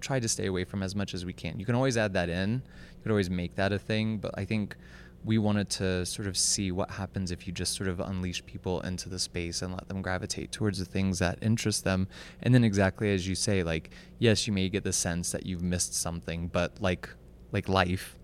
tried 0.00 0.22
to 0.22 0.28
stay 0.28 0.46
away 0.46 0.64
from 0.64 0.82
as 0.82 0.94
much 0.94 1.14
as 1.14 1.24
we 1.24 1.32
can. 1.32 1.58
You 1.58 1.66
can 1.66 1.74
always 1.74 1.96
add 1.96 2.12
that 2.12 2.28
in. 2.28 2.62
You 2.96 3.02
could 3.02 3.10
always 3.10 3.30
make 3.30 3.54
that 3.56 3.72
a 3.72 3.78
thing, 3.78 4.18
but 4.18 4.32
I 4.38 4.44
think 4.44 4.76
we 5.24 5.38
wanted 5.38 5.70
to 5.70 6.04
sort 6.04 6.28
of 6.28 6.36
see 6.36 6.70
what 6.70 6.90
happens 6.90 7.30
if 7.30 7.46
you 7.46 7.52
just 7.52 7.74
sort 7.74 7.88
of 7.88 7.98
unleash 7.98 8.44
people 8.44 8.82
into 8.82 9.08
the 9.08 9.18
space 9.18 9.62
and 9.62 9.72
let 9.72 9.88
them 9.88 10.02
gravitate 10.02 10.52
towards 10.52 10.78
the 10.78 10.84
things 10.84 11.18
that 11.18 11.38
interest 11.40 11.82
them. 11.84 12.06
And 12.42 12.54
then 12.54 12.62
exactly 12.62 13.12
as 13.14 13.26
you 13.26 13.34
say, 13.34 13.62
like, 13.62 13.90
yes, 14.18 14.46
you 14.46 14.52
may 14.52 14.68
get 14.68 14.84
the 14.84 14.92
sense 14.92 15.32
that 15.32 15.46
you've 15.46 15.62
missed 15.62 15.94
something, 15.94 16.48
but 16.48 16.80
like 16.80 17.08
like 17.52 17.68
life, 17.68 18.18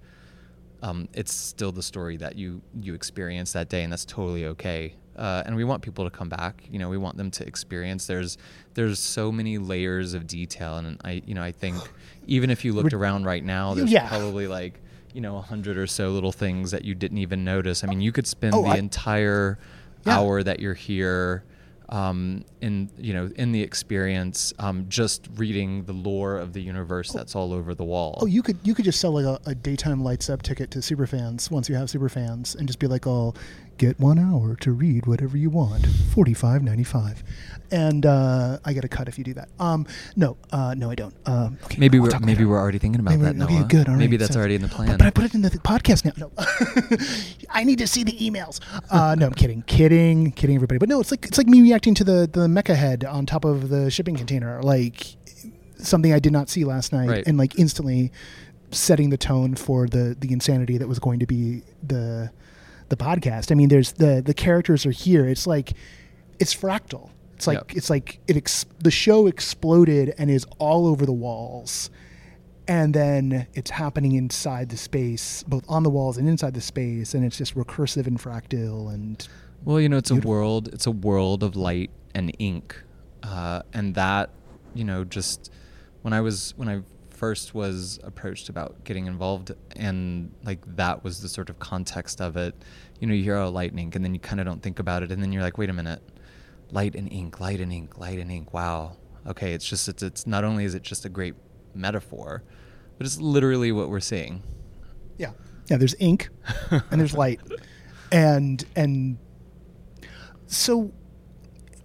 um, 0.83 1.09
it's 1.15 1.33
still 1.33 1.73
the 1.73 1.83
story 1.83 2.19
that 2.19 2.37
you 2.37 2.61
you 2.79 2.93
experience 2.95 3.53
that 3.53 3.71
day, 3.71 3.83
and 3.83 3.93
that's 3.93 4.05
totally 4.05 4.45
okay. 4.47 4.95
Uh, 5.21 5.43
and 5.45 5.55
we 5.55 5.65
want 5.65 5.83
people 5.83 6.03
to 6.05 6.11
come 6.11 6.31
back. 6.31 6.65
You 6.71 6.79
know, 6.79 6.89
we 6.89 6.97
want 6.97 7.19
them 7.19 7.31
to 7.33 7.47
experience. 7.47 8.07
There's 8.07 8.39
there's 8.73 8.99
so 8.99 9.31
many 9.31 9.59
layers 9.59 10.15
of 10.15 10.27
detail, 10.27 10.79
and 10.79 10.99
I 11.05 11.23
you 11.27 11.35
know 11.35 11.43
I 11.43 11.53
think 11.53 11.77
even 12.27 12.49
if 12.49 12.65
you 12.65 12.73
looked 12.73 12.95
around 12.95 13.27
right 13.27 13.45
now, 13.45 13.75
there's 13.75 13.93
yeah. 13.93 14.09
probably 14.09 14.47
like 14.47 14.81
you 15.13 15.21
know 15.21 15.37
a 15.37 15.43
hundred 15.43 15.77
or 15.77 15.87
so 15.87 16.09
little 16.11 16.33
things 16.33 16.71
that 16.71 16.87
you 16.87 16.95
didn't 16.95 17.19
even 17.19 17.45
notice. 17.45 17.85
I 17.85 17.89
mean, 17.89 18.01
you 18.01 18.13
could 18.13 18.27
spend 18.27 18.55
oh, 18.55 18.63
the 18.63 18.71
I, 18.71 18.77
entire 18.77 19.59
yeah. 20.07 20.19
hour 20.19 20.43
that 20.43 20.59
you're 20.59 20.73
here 20.73 21.45
um, 21.91 22.45
in 22.61 22.89
you 22.97 23.13
know 23.13 23.31
in 23.37 23.53
the 23.53 23.61
experience 23.61 24.55
um, 24.59 24.87
just 24.89 25.29
reading 25.35 25.85
the 25.85 25.93
lore 25.93 26.39
of 26.39 26.53
the 26.53 26.61
universe 26.61 27.13
that's 27.13 27.35
all 27.35 27.53
over 27.53 27.75
the 27.75 27.85
wall. 27.85 28.19
Oh, 28.23 28.27
you 28.27 28.43
could 28.43 28.59
you 28.63 28.75
could 28.75 28.85
just 28.85 29.01
sell 29.01 29.13
like 29.13 29.25
a, 29.25 29.51
a 29.51 29.55
daytime 29.55 30.03
lights 30.03 30.31
up 30.31 30.43
ticket 30.43 30.71
to 30.73 30.79
superfans 30.79 31.51
once 31.51 31.69
you 31.69 31.75
have 31.75 31.89
superfans 31.89 32.55
and 32.55 32.67
just 32.67 32.79
be 32.79 32.87
like, 32.87 33.07
oh, 33.07 33.35
get 33.81 33.99
one 33.99 34.19
hour 34.19 34.57
to 34.57 34.73
read 34.73 35.07
whatever 35.07 35.39
you 35.39 35.49
want, 35.49 35.87
forty 35.87 36.35
five 36.35 36.63
ninety 36.63 36.85
five, 36.85 37.25
and 37.71 38.05
uh, 38.05 38.59
I 38.63 38.75
get 38.75 38.85
a 38.85 38.89
cut 38.89 39.09
if 39.09 39.17
you 39.17 39.25
do 39.25 39.33
that. 39.35 39.49
Um, 39.59 39.87
no, 40.17 40.37
uh, 40.53 40.75
no, 40.77 40.91
I 40.91 40.95
don't. 40.95 41.15
Um, 41.25 41.59
okay, 41.65 41.79
maybe 41.79 41.99
we're 41.99 42.17
maybe 42.21 42.45
we're 42.45 42.59
already 42.59 42.79
thinking 42.79 43.01
about 43.01 43.13
maybe, 43.13 43.23
that. 43.23 43.37
Noah. 43.37 43.47
Okay, 43.47 43.69
good. 43.69 43.89
All 43.89 43.97
maybe 43.97 44.17
right, 44.17 44.21
that's 44.21 44.35
so, 44.35 44.39
already 44.39 44.57
in 44.57 44.63
the 44.63 44.69
plan. 44.69 44.89
But, 44.89 44.99
but, 44.99 45.07
I 45.07 45.11
put 45.11 45.25
it 45.25 45.35
in 45.35 45.41
the 45.41 45.51
podcast 45.51 46.05
now. 46.05 46.13
No, 46.19 46.31
I 47.51 47.65
need 47.65 47.79
to 47.79 47.87
see 47.87 48.05
the 48.05 48.13
emails. 48.13 48.61
Uh, 48.91 49.15
no, 49.15 49.27
I'm 49.27 49.35
kidding, 49.35 49.63
kidding, 49.63 50.33
kidding, 50.33 50.57
everybody. 50.57 50.79
But 50.79 50.91
no, 50.91 51.01
it's 51.01 51.11
like 51.11 51.25
it's 51.25 51.39
like 51.39 51.47
me 51.47 51.63
reacting 51.63 51.95
to 51.95 52.05
the 52.05 52.29
the 52.31 52.49
mecha 52.49 52.77
head 52.77 53.05
on 53.05 53.25
top 53.25 53.47
of 53.47 53.71
the 53.71 53.91
shipping 53.91 54.15
container, 54.15 54.63
like 54.63 55.17
something 55.79 56.13
I 56.13 56.19
did 56.19 56.35
not 56.35 56.51
see 56.51 56.65
last 56.65 56.93
night, 56.93 57.09
right. 57.09 57.27
and 57.27 57.39
like 57.39 57.59
instantly 57.59 58.13
setting 58.73 59.09
the 59.09 59.17
tone 59.17 59.55
for 59.55 59.89
the 59.89 60.15
the 60.21 60.33
insanity 60.35 60.77
that 60.77 60.87
was 60.87 60.99
going 60.99 61.19
to 61.21 61.27
be 61.27 61.63
the 61.83 62.31
the 62.91 62.97
podcast. 62.97 63.51
I 63.51 63.55
mean, 63.55 63.69
there's 63.71 63.93
the 63.93 64.23
the 64.25 64.35
characters 64.35 64.85
are 64.85 64.91
here. 64.91 65.27
It's 65.27 65.47
like 65.47 65.73
it's 66.39 66.55
fractal. 66.55 67.11
It's 67.37 67.47
like 67.47 67.57
Yep. 67.59 67.73
it's 67.77 67.89
like 67.91 68.21
it 68.29 68.37
ex- 68.37 68.67
the 68.79 68.91
show 68.91 69.27
exploded 69.27 70.15
and 70.19 70.31
is 70.31 70.47
all 70.59 70.87
over 70.87 71.07
the 71.07 71.13
walls. 71.13 71.89
And 72.69 72.95
then 72.95 73.49
it's 73.55 73.71
happening 73.71 74.13
inside 74.13 74.69
the 74.69 74.77
space, 74.77 75.43
both 75.49 75.65
on 75.69 75.83
the 75.83 75.91
walls 75.91 76.19
and 76.19 76.29
inside 76.29 76.55
the 76.55 76.61
space, 76.61 77.15
and 77.15 77.25
it's 77.25 77.37
just 77.37 77.57
recursive 77.57 78.07
and 78.07 78.17
fractal 78.19 78.93
and 78.95 79.27
Well, 79.65 79.81
you 79.81 79.89
know, 79.89 79.97
it's 79.97 80.11
Beautiful. 80.11 80.31
a 80.31 80.35
world. 80.35 80.69
It's 80.73 80.87
a 80.87 80.91
world 80.93 81.43
of 81.43 81.57
light 81.57 81.91
and 82.15 82.31
ink, 82.39 82.77
uh, 83.25 83.63
and 83.73 83.95
that, 83.97 84.31
you 84.75 84.85
know, 84.85 85.03
just 85.05 85.51
when 86.03 86.13
I 86.13 86.21
was 86.21 86.55
when 86.57 86.69
I 86.69 86.83
first 87.21 87.55
was 87.55 88.01
approached 88.03 88.49
about 88.49 88.83
getting 88.83 89.05
involved, 89.07 89.53
and 89.77 90.33
like 90.43 90.61
that 90.77 91.05
was 91.05 91.21
the 91.21 91.29
sort 91.29 91.51
of 91.51 91.59
context 91.59 92.23
of 92.23 92.39
it. 92.39 92.55
You 92.99 93.07
know, 93.07 93.13
you 93.13 93.23
hear 93.23 93.37
oh, 93.37 93.51
light 93.51 93.73
and 93.73 93.79
ink, 93.79 93.95
and 93.95 94.03
then 94.03 94.15
you 94.15 94.21
kind 94.21 94.41
of 94.41 94.47
don't 94.47 94.63
think 94.63 94.79
about 94.79 95.03
it, 95.03 95.13
and 95.13 95.23
then 95.23 95.31
you're 95.31 95.43
like, 95.43 95.59
wait 95.59 95.69
a 95.69 95.75
minute, 95.75 96.03
light 96.71 96.95
and 96.95 97.13
ink, 97.13 97.39
light 97.39 97.61
and 97.61 97.71
ink, 97.71 97.99
light 97.99 98.19
and 98.19 98.33
ink. 98.33 98.55
Wow. 98.55 98.97
Okay, 99.27 99.53
it's 99.53 99.67
just 99.67 99.87
it's, 99.87 100.03
it's 100.03 100.27
not 100.27 100.45
only 100.45 100.65
is 100.65 100.75
it 100.75 100.83
just 100.83 101.05
a 101.05 101.11
great 101.11 101.35
metaphor, 101.75 102.43
but 102.97 103.07
it's 103.07 103.21
literally 103.21 103.71
what 103.71 103.91
we're 103.91 104.01
seeing. 104.01 104.43
Yeah. 105.19 105.33
Yeah, 105.69 105.77
there's 105.77 105.95
ink 106.01 106.31
and 106.71 106.99
there's 107.01 107.15
light. 107.15 107.41
And 108.13 108.65
and 108.75 109.19
so 110.49 110.91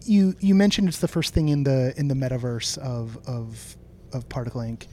you 0.06 0.34
you 0.40 0.56
mentioned 0.56 0.88
it's 0.88 0.98
the 0.98 1.08
first 1.08 1.36
thing 1.36 1.50
in 1.50 1.62
the 1.62 1.94
in 1.98 2.08
the 2.08 2.16
metaverse 2.16 2.80
of 2.80 3.20
of 3.28 3.78
of 4.12 4.28
Particle 4.28 4.62
Ink. 4.62 4.88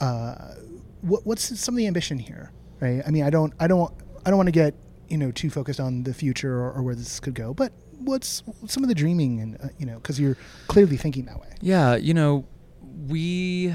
Uh, 0.00 0.54
what, 1.02 1.26
what's 1.26 1.58
some 1.60 1.74
of 1.74 1.78
the 1.78 1.86
ambition 1.86 2.18
here, 2.18 2.52
right? 2.80 3.02
I 3.06 3.10
mean, 3.10 3.24
I 3.24 3.30
don't 3.30 3.52
I 3.60 3.66
don't 3.66 3.92
I 4.24 4.30
don't 4.30 4.36
want 4.36 4.48
to 4.48 4.52
get 4.52 4.74
you 5.08 5.18
know 5.18 5.30
too 5.30 5.50
focused 5.50 5.80
on 5.80 6.02
the 6.04 6.14
future 6.14 6.58
or, 6.58 6.72
or 6.72 6.82
where 6.82 6.94
this 6.94 7.20
could 7.20 7.34
go, 7.34 7.54
but 7.54 7.72
what's 7.98 8.42
some 8.66 8.82
of 8.82 8.88
the 8.88 8.94
dreaming 8.94 9.40
and 9.40 9.56
uh, 9.62 9.68
you 9.78 9.86
know 9.86 9.96
because 9.96 10.18
you're 10.18 10.36
clearly 10.66 10.96
thinking 10.96 11.26
that 11.26 11.40
way. 11.40 11.48
Yeah, 11.60 11.96
you 11.96 12.14
know, 12.14 12.46
we 12.80 13.74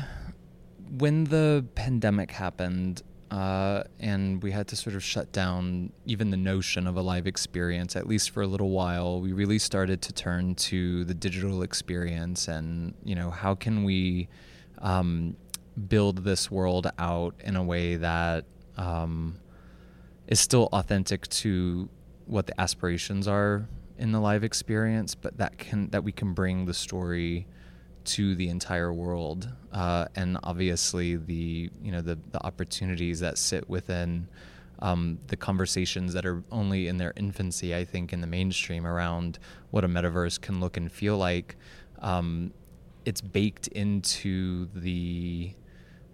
when 0.90 1.26
the 1.26 1.66
pandemic 1.76 2.32
happened 2.32 3.04
uh, 3.32 3.84
and 4.00 4.42
we 4.42 4.52
had 4.52 4.68
to 4.68 4.76
sort 4.76 4.96
of 4.96 5.04
shut 5.04 5.32
down 5.32 5.92
even 6.06 6.32
the 6.32 6.38
notion 6.38 6.88
of 6.88 6.98
a 6.98 7.02
live 7.02 7.28
experience, 7.28 7.96
at 7.96 8.08
least 8.08 8.32
for 8.32 8.42
a 8.42 8.48
little 8.48 8.72
while, 8.72 9.22
we 9.22 9.34
really 9.34 9.60
started 9.60 10.02
to 10.02 10.14
turn 10.14 10.56
to 10.56 11.06
the 11.06 11.14
digital 11.14 11.62
experience 11.62 12.48
and, 12.48 12.96
you 13.04 13.14
know, 13.14 13.30
how 13.30 13.54
can 13.54 13.84
we 13.84 14.28
um, 14.80 15.36
build 15.88 16.24
this 16.24 16.52
world 16.52 16.92
out 16.98 17.36
in 17.44 17.56
a 17.56 17.64
way 17.64 17.96
that 17.96 18.46
um, 18.78 19.40
is 20.28 20.40
still 20.40 20.70
authentic 20.72 21.28
to 21.28 21.90
what 22.26 22.48
the 22.48 22.60
aspirations 22.60 23.28
are 23.28 23.68
in 23.98 24.12
the 24.12 24.20
live 24.20 24.44
experience, 24.44 25.16
but 25.16 25.38
that 25.38 25.58
can 25.58 25.90
that 25.90 26.04
we 26.04 26.12
can 26.12 26.34
bring 26.34 26.66
the 26.66 26.74
story 26.74 27.48
to 28.06 28.34
the 28.36 28.50
entire 28.50 28.94
world, 28.94 29.50
uh, 29.74 30.06
and 30.16 30.38
obviously 30.44 31.16
the 31.16 31.70
you 31.82 31.92
know 31.92 32.02
the 32.02 32.18
the 32.32 32.44
opportunities 32.46 33.20
that 33.20 33.38
sit 33.38 33.70
within 33.70 34.28
um, 34.80 35.20
the 35.28 35.36
conversations 35.36 36.14
that 36.14 36.26
are 36.26 36.44
only 36.52 36.88
in 36.88 36.98
their 36.98 37.14
infancy, 37.18 37.76
I 37.76 37.84
think, 37.84 38.14
in 38.14 38.22
the 38.22 38.28
mainstream 38.28 38.88
around 38.88 39.38
what 39.72 39.84
a 39.84 39.88
metaverse 39.88 40.40
can 40.40 40.60
look 40.60 40.78
and 40.78 40.92
feel 40.92 41.18
like. 41.18 41.58
Um, 42.00 42.54
it's 43.06 43.22
baked 43.22 43.68
into 43.70 44.68
the 44.74 45.52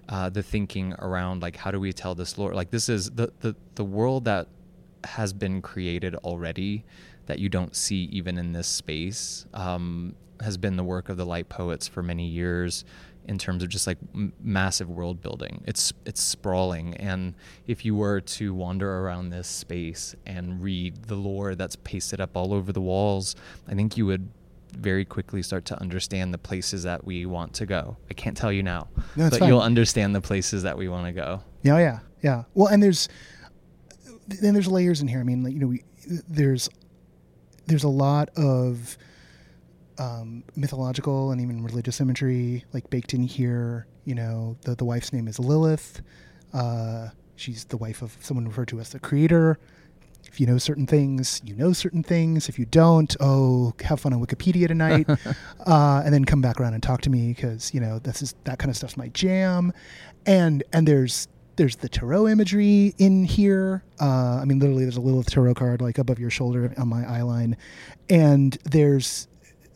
uh, 0.10 0.30
the 0.30 0.44
thinking 0.44 0.94
around 1.00 1.41
like 1.41 1.56
how 1.56 1.72
do 1.72 1.80
we 1.80 1.91
tell 1.91 2.15
this 2.15 2.38
lore 2.38 2.54
like 2.54 2.72
this 2.72 2.89
is 2.89 3.12
the, 3.12 3.32
the 3.39 3.56
the 3.76 3.84
world 3.84 4.26
that 4.26 4.48
has 5.04 5.34
been 5.34 5.62
created 5.62 6.15
already 6.15 6.84
that 7.28 7.39
you 7.39 7.50
don't 7.50 7.76
see 7.76 8.04
even 8.12 8.38
in 8.38 8.54
this 8.54 8.68
space 8.68 9.46
um, 9.54 10.15
has 10.41 10.58
been 10.58 10.76
the 10.76 10.84
work 10.84 11.10
of 11.10 11.18
the 11.18 11.26
light 11.26 11.50
poets 11.50 11.88
for 11.88 12.04
many 12.04 12.28
years 12.28 12.86
in 13.28 13.38
terms 13.38 13.63
of 13.63 13.70
just 13.70 13.88
like 13.88 13.98
m- 14.13 14.34
massive 14.39 14.89
world 14.89 15.22
building. 15.22 15.63
It's 15.65 15.91
it's 16.06 16.22
sprawling. 16.22 16.96
And 16.96 17.34
if 17.65 17.84
you 17.84 17.96
were 17.96 18.22
to 18.22 18.54
wander 18.54 19.00
around 19.00 19.30
this 19.30 19.48
space 19.48 20.15
and 20.26 20.62
read 20.62 21.06
the 21.06 21.15
lore 21.15 21.56
that's 21.56 21.76
pasted 21.78 22.22
up 22.22 22.38
all 22.38 22.54
over 22.54 22.72
the 22.72 22.82
walls 22.82 23.36
i 23.68 23.74
think 23.74 23.98
you 23.98 24.06
would 24.06 24.30
very 24.78 25.06
quickly 25.06 25.42
start 25.42 25.66
to 25.66 25.80
understand 25.82 26.34
the 26.34 26.38
places 26.38 26.84
that 26.84 27.04
we 27.06 27.26
want 27.26 27.54
to 27.56 27.66
go. 27.66 27.98
I 28.10 28.14
can't 28.14 28.36
tell 28.36 28.52
you 28.52 28.64
now, 28.64 28.88
No, 29.16 29.30
but 29.30 29.40
fine. 29.40 29.50
you'll 29.50 29.62
understand 29.62 30.16
the 30.16 30.22
places 30.22 30.64
that 30.64 30.78
we 30.78 30.88
want 30.88 31.06
to 31.08 31.12
go. 31.12 31.42
Yeah, 31.64 31.78
yeah, 31.80 32.00
yeah. 32.22 32.44
Well, 32.54 32.68
and 32.68 32.82
there's 32.82 33.10
then 34.28 34.54
there's 34.54 34.68
layers 34.68 35.02
in 35.02 35.08
here. 35.08 35.20
I 35.20 35.24
mean, 35.24 35.44
like 35.44 35.54
you 35.54 35.60
know, 35.60 35.68
we 35.68 35.84
there's 36.28 36.70
there's 37.68 37.84
a 37.84 37.90
lot 37.90 38.30
of 38.38 38.98
um, 39.98 40.44
mythological 40.56 41.32
and 41.32 41.42
even 41.42 41.64
religious 41.64 42.02
imagery 42.02 42.66
like 42.74 42.90
baked 42.90 43.14
in 43.14 43.24
here. 43.24 43.88
You 44.04 44.16
know, 44.16 44.58
the 44.62 44.76
the 44.76 44.86
wife's 44.86 45.14
name 45.14 45.28
is 45.28 45.40
Lilith. 45.40 46.02
Uh, 46.54 47.10
she's 47.36 47.66
the 47.66 47.78
wife 47.78 48.02
of 48.02 48.16
someone 48.22 48.48
referred 48.48 48.68
to 48.70 48.80
as 48.80 48.90
the 48.90 49.00
creator. 49.00 49.60
If 50.28 50.40
you 50.40 50.48
know 50.48 50.58
certain 50.58 50.88
things, 50.88 51.42
you 51.46 51.56
know 51.56 51.74
certain 51.74 52.04
things. 52.04 52.50
If 52.50 52.60
you 52.60 52.66
don't, 52.66 53.16
oh, 53.20 53.74
have 53.84 54.00
fun 54.02 54.14
on 54.14 54.26
Wikipedia 54.26 54.68
tonight, 54.68 55.08
uh, 55.66 56.02
and 56.04 56.14
then 56.14 56.26
come 56.26 56.42
back 56.42 56.60
around 56.60 56.74
and 56.74 56.84
talk 56.84 57.02
to 57.02 57.10
me 57.10 57.34
because 57.34 57.74
you 57.74 57.80
know 57.80 58.00
this 58.00 58.22
is 58.22 58.36
that 58.44 58.60
kind 58.60 58.70
of 58.70 58.78
stuff's 58.78 58.98
my 58.98 59.08
jam. 59.10 59.74
And 60.26 60.64
and 60.74 60.88
there's 60.88 61.28
there's 61.56 61.78
the 61.78 61.90
tarot 61.90 62.28
imagery 62.28 62.94
in 62.98 63.24
here. 63.24 63.84
Uh, 64.02 64.40
I 64.42 64.46
mean, 64.46 64.60
literally, 64.60 64.84
there's 64.84 64.98
a 64.98 65.02
little 65.02 65.24
tarot 65.24 65.54
card 65.56 65.82
like 65.82 65.98
above 65.98 66.20
your 66.20 66.30
shoulder 66.30 66.74
on 66.78 66.88
my 66.88 67.06
eye 67.06 67.22
line, 67.22 67.58
and 68.10 68.58
there's 68.64 69.28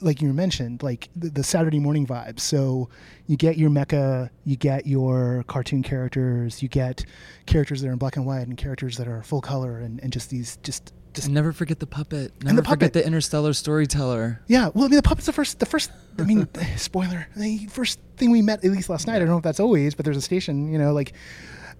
like 0.01 0.21
you 0.21 0.31
mentioned, 0.33 0.81
like 0.83 1.09
the, 1.15 1.29
the 1.29 1.43
Saturday 1.43 1.79
morning 1.79 2.05
vibes. 2.07 2.39
So 2.41 2.89
you 3.27 3.37
get 3.37 3.57
your 3.57 3.69
mecha, 3.69 4.29
you 4.45 4.55
get 4.55 4.87
your 4.87 5.43
cartoon 5.47 5.83
characters, 5.83 6.61
you 6.63 6.69
get 6.69 7.05
characters 7.45 7.81
that 7.81 7.87
are 7.87 7.91
in 7.91 7.97
black 7.97 8.15
and 8.17 8.25
white, 8.25 8.47
and 8.47 8.57
characters 8.57 8.97
that 8.97 9.07
are 9.07 9.21
full 9.23 9.41
color, 9.41 9.79
and, 9.79 9.99
and 10.01 10.11
just 10.13 10.29
these 10.29 10.57
just 10.63 10.93
just 11.13 11.25
And 11.25 11.33
never 11.33 11.51
forget 11.51 11.79
the 11.79 11.87
puppet. 11.87 12.39
the 12.39 12.45
Never 12.45 12.61
puppet. 12.61 12.79
forget 12.79 12.93
the 12.93 13.05
interstellar 13.05 13.53
storyteller. 13.53 14.41
yeah. 14.47 14.69
Well, 14.73 14.85
I 14.85 14.87
mean, 14.89 14.97
the 14.97 15.01
puppet's 15.01 15.25
the 15.25 15.33
first 15.33 15.59
the 15.59 15.65
first. 15.65 15.91
I 16.17 16.23
mean, 16.23 16.47
spoiler. 16.77 17.27
The 17.35 17.65
first 17.67 17.99
thing 18.17 18.31
we 18.31 18.41
met, 18.41 18.63
at 18.63 18.71
least 18.71 18.89
last 18.89 19.07
night. 19.07 19.15
I 19.15 19.19
don't 19.19 19.27
know 19.29 19.37
if 19.37 19.43
that's 19.43 19.59
always, 19.59 19.95
but 19.95 20.05
there's 20.05 20.17
a 20.17 20.21
station, 20.21 20.71
you 20.71 20.77
know, 20.77 20.93
like, 20.93 21.13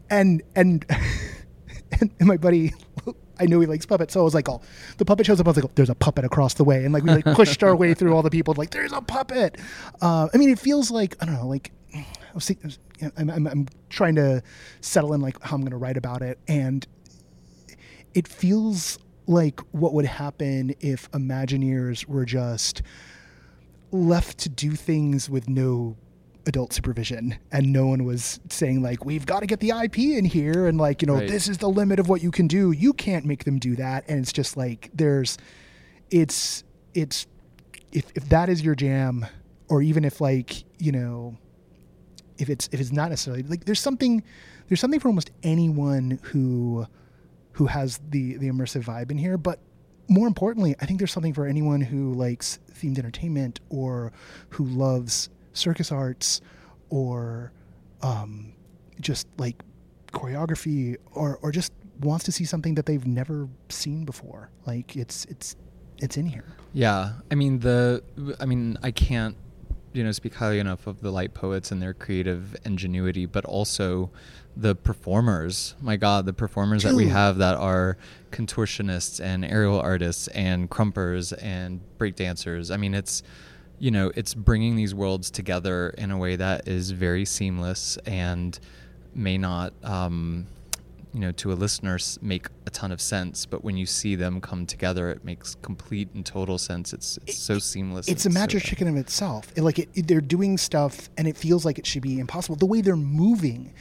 and 0.10 0.42
and 0.56 0.84
and, 2.00 2.12
my 2.22 2.38
buddy. 2.38 2.74
I 3.39 3.45
knew 3.45 3.60
he 3.60 3.67
likes 3.67 3.86
puppets, 3.86 4.13
so 4.13 4.21
I 4.21 4.23
was 4.23 4.34
like, 4.34 4.49
"Oh, 4.49 4.62
the 4.97 5.06
puppet 5.06 5.25
shows 5.25 5.39
up." 5.39 5.47
I 5.47 5.52
was 5.52 5.58
like, 5.58 5.65
oh, 5.65 5.71
"There's 5.75 5.89
a 5.89 5.95
puppet 5.95 6.25
across 6.25 6.56
the 6.56 6.63
way," 6.63 6.84
and 6.84 6.93
like 6.93 7.04
we 7.04 7.12
like 7.12 7.25
pushed 7.36 7.63
our 7.63 7.75
way 7.75 7.93
through 7.93 8.13
all 8.13 8.21
the 8.21 8.30
people. 8.30 8.54
Like, 8.56 8.71
"There's 8.71 8.93
a 8.93 9.02
puppet." 9.02 9.58
Uh, 10.02 10.28
I 10.34 10.38
mean, 10.38 10.49
it 10.49 10.60
feels 10.60 10.91
like 10.91 11.15
I 11.21 11.25
don't 11.25 11.36
know, 11.36 11.47
like 11.47 11.71
I 11.93 12.06
was 12.34 12.45
thinking, 12.45 12.71
know, 13.02 13.12
I'm, 13.17 13.30
I'm, 13.30 13.47
I'm 13.47 13.67
trying 13.89 14.15
to 14.15 14.43
settle 14.82 15.13
in 15.13 15.21
like 15.21 15.41
how 15.41 15.56
I'm 15.56 15.62
going 15.62 15.71
to 15.71 15.78
write 15.78 15.97
about 15.97 16.21
it, 16.21 16.39
and 16.47 16.86
it 18.13 18.28
feels 18.28 18.99
like 19.28 19.60
what 19.71 19.93
would 19.93 20.06
happen 20.06 20.75
if 20.80 21.10
Imagineers 21.12 22.06
were 22.06 22.25
just 22.25 22.82
left 23.91 24.38
to 24.39 24.49
do 24.49 24.71
things 24.71 25.30
with 25.30 25.47
no 25.47 25.95
adult 26.50 26.74
supervision. 26.74 27.38
And 27.52 27.72
no 27.72 27.88
one 27.88 28.04
was 28.04 28.40
saying 28.50 28.82
like 28.84 29.06
we've 29.06 29.26
got 29.26 29.40
to 29.40 29.46
get 29.48 29.62
the 29.62 29.70
IP 29.70 30.00
in 30.00 30.26
here 30.26 30.68
and 30.68 30.78
like 30.78 31.02
you 31.02 31.06
know 31.06 31.16
Right. 31.16 31.28
this 31.30 31.48
is 31.48 31.60
the 31.60 31.70
limit 31.70 32.00
of 32.00 32.10
what 32.10 32.22
you 32.22 32.32
can 32.32 32.48
do. 32.48 32.72
You 32.72 32.92
can't 32.92 33.24
make 33.26 33.46
them 33.46 33.58
do 33.60 33.78
that. 33.78 34.04
And 34.10 34.20
it's 34.20 34.34
just 34.34 34.58
like 34.58 34.90
there's 34.94 35.38
it's 36.12 36.64
it's 36.94 37.26
if 37.94 38.06
if 38.16 38.28
that 38.30 38.50
is 38.50 38.62
your 38.62 38.76
jam 38.76 39.26
or 39.70 39.82
even 39.82 40.04
if 40.04 40.20
like 40.20 40.64
you 40.80 40.92
know 40.92 41.38
if 42.38 42.50
it's 42.50 42.68
if 42.72 42.80
it's 42.82 42.92
not 42.92 43.10
necessarily 43.10 43.44
like 43.44 43.64
there's 43.66 43.80
something 43.80 44.24
there's 44.68 44.80
something 44.80 45.00
for 45.00 45.08
almost 45.08 45.32
anyone 45.44 46.20
who 46.24 46.86
who 47.54 47.68
has 47.68 48.00
the 48.10 48.38
the 48.38 48.48
immersive 48.50 48.84
vibe 48.84 49.12
in 49.12 49.18
here. 49.18 49.38
But 49.38 49.60
more 50.12 50.26
importantly 50.26 50.76
i 50.82 50.88
think 50.88 50.98
there's 50.98 51.12
something 51.12 51.36
for 51.36 51.46
anyone 51.46 51.82
who 51.82 52.16
likes 52.16 52.58
themed 52.74 52.98
entertainment 52.98 53.60
or 53.70 54.12
who 54.50 54.66
loves 54.66 55.30
circus 55.54 55.92
arts 55.92 56.42
or 56.90 57.52
um, 58.02 58.54
just 59.00 59.28
like 59.38 59.56
choreography 60.12 60.98
or 61.14 61.38
or 61.42 61.52
just 61.52 61.72
wants 62.02 62.26
to 62.26 62.32
see 62.32 62.46
something 62.46 62.76
that 62.76 62.86
they've 62.86 63.06
never 63.06 63.48
seen 63.70 64.06
before 64.06 64.50
like 64.66 64.96
it's 64.96 65.26
it's 65.26 65.56
it's 65.98 66.18
in 66.18 66.26
here 66.26 66.46
Yeah, 66.74 67.14
I 67.30 67.36
mean 67.36 67.60
the, 67.60 68.04
I 68.40 68.46
mean 68.46 68.78
I 68.82 68.92
can't, 68.92 69.36
you 69.94 70.04
know, 70.04 70.12
speak 70.12 70.36
highly 70.36 70.60
enough 70.60 70.88
of 70.88 71.02
the 71.02 71.12
light 71.12 71.34
poets 71.34 71.71
and 71.71 71.82
their 71.82 71.94
creative 71.94 72.56
ingenuity, 72.63 73.26
but 73.26 73.44
also 73.46 74.12
the 74.56 74.76
performers. 74.76 75.76
My 75.82 75.98
God, 75.98 76.26
the 76.26 76.34
performers 76.34 76.84
that 76.84 76.94
we 76.94 77.08
have 77.08 77.38
that 77.38 77.56
are 77.56 77.98
contortionists 78.32 79.19
and 79.19 79.44
aerial 79.44 79.80
artists 79.80 80.28
and 80.30 80.69
crumpers 80.69 81.34
and 81.34 81.82
breakdancers. 81.98 82.71
I 82.73 82.78
mean, 82.78 82.94
it's, 82.94 83.23
you 83.80 83.92
know, 83.92 84.12
it's 84.15 84.34
bringing 84.34 84.75
these 84.75 84.94
worlds 84.94 85.32
together 85.32 85.90
in 85.98 86.12
a 86.12 86.17
way 86.17 86.36
that 86.36 86.67
is 86.67 86.92
very 86.92 87.25
seamless 87.25 87.98
and 88.06 88.60
may 89.15 89.38
not. 89.38 89.73
Um, 89.84 90.48
you 91.13 91.19
know, 91.21 91.32
to 91.34 91.52
a 91.52 91.56
listener 91.56 91.98
make 92.21 92.48
a 92.70 92.72
ton 92.72 92.92
of 92.92 93.02
sense, 93.02 93.46
but 93.48 93.63
when 93.63 93.76
you 93.78 93.86
see 93.86 94.15
them 94.15 94.40
come 94.40 94.65
together, 94.65 95.10
it 95.10 95.26
makes 95.26 95.56
complete 95.56 96.08
and 96.13 96.24
total 96.26 96.58
sense. 96.58 96.94
It's 96.94 97.17
it's 97.17 97.38
it, 97.38 97.42
so 97.42 97.58
seamless. 97.58 98.08
It's 98.08 98.26
a 98.26 98.30
magic 98.30 98.62
so 98.62 98.70
chicken 98.70 98.88
of 98.88 98.96
itself. 98.96 99.52
It, 99.56 99.63
like 99.63 99.80
it, 99.80 100.08
they're 100.08 100.22
doing 100.22 100.58
stuff, 100.58 101.10
and 101.17 101.28
it 101.28 101.36
feels 101.36 101.65
like 101.65 101.80
it 101.80 101.86
should 101.86 102.04
be 102.04 102.20
impossible. 102.20 102.56
The 102.56 102.67
way 102.67 102.82
they're 102.82 102.96
moving, 102.96 103.74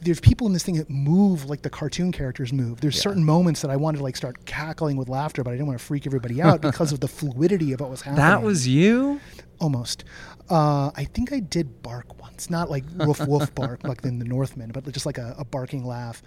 there's 0.00 0.20
people 0.20 0.46
in 0.46 0.52
this 0.52 0.62
thing 0.62 0.76
that 0.76 0.88
move 0.88 1.46
like 1.50 1.62
the 1.62 1.70
cartoon 1.70 2.12
characters 2.12 2.52
move. 2.52 2.80
There's 2.80 2.96
yeah. 2.96 3.02
certain 3.02 3.24
moments 3.24 3.62
that 3.62 3.70
I 3.70 3.76
wanted 3.76 3.98
to 3.98 4.04
like 4.04 4.16
start 4.16 4.44
cackling 4.46 4.96
with 4.96 5.08
laughter, 5.08 5.42
but 5.42 5.50
I 5.50 5.54
didn't 5.54 5.66
want 5.66 5.80
to 5.80 5.84
freak 5.84 6.06
everybody 6.06 6.40
out 6.40 6.60
because 6.60 6.92
of 6.92 7.00
the 7.00 7.08
fluidity 7.18 7.72
of 7.72 7.80
what 7.80 7.90
was 7.90 8.02
happening. 8.02 8.24
That 8.24 8.42
was 8.42 8.68
you? 8.68 9.20
Almost. 9.60 10.04
Uh, 10.48 10.92
I 10.94 11.04
think 11.04 11.32
I 11.32 11.40
did 11.40 11.82
bark 11.82 12.20
once, 12.20 12.48
not 12.48 12.70
like 12.70 12.84
woof 12.96 13.26
woof 13.26 13.52
bark 13.56 13.82
like 13.82 14.04
in 14.04 14.20
the 14.20 14.24
Northman, 14.24 14.70
but 14.70 14.88
just 14.92 15.06
like 15.06 15.18
a, 15.18 15.34
a 15.36 15.44
barking 15.44 15.84
laugh. 15.84 16.22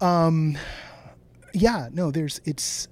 Um, 0.00 0.56
yeah, 1.56 1.88
no, 1.92 2.10
there's 2.10 2.40
it's 2.44 2.88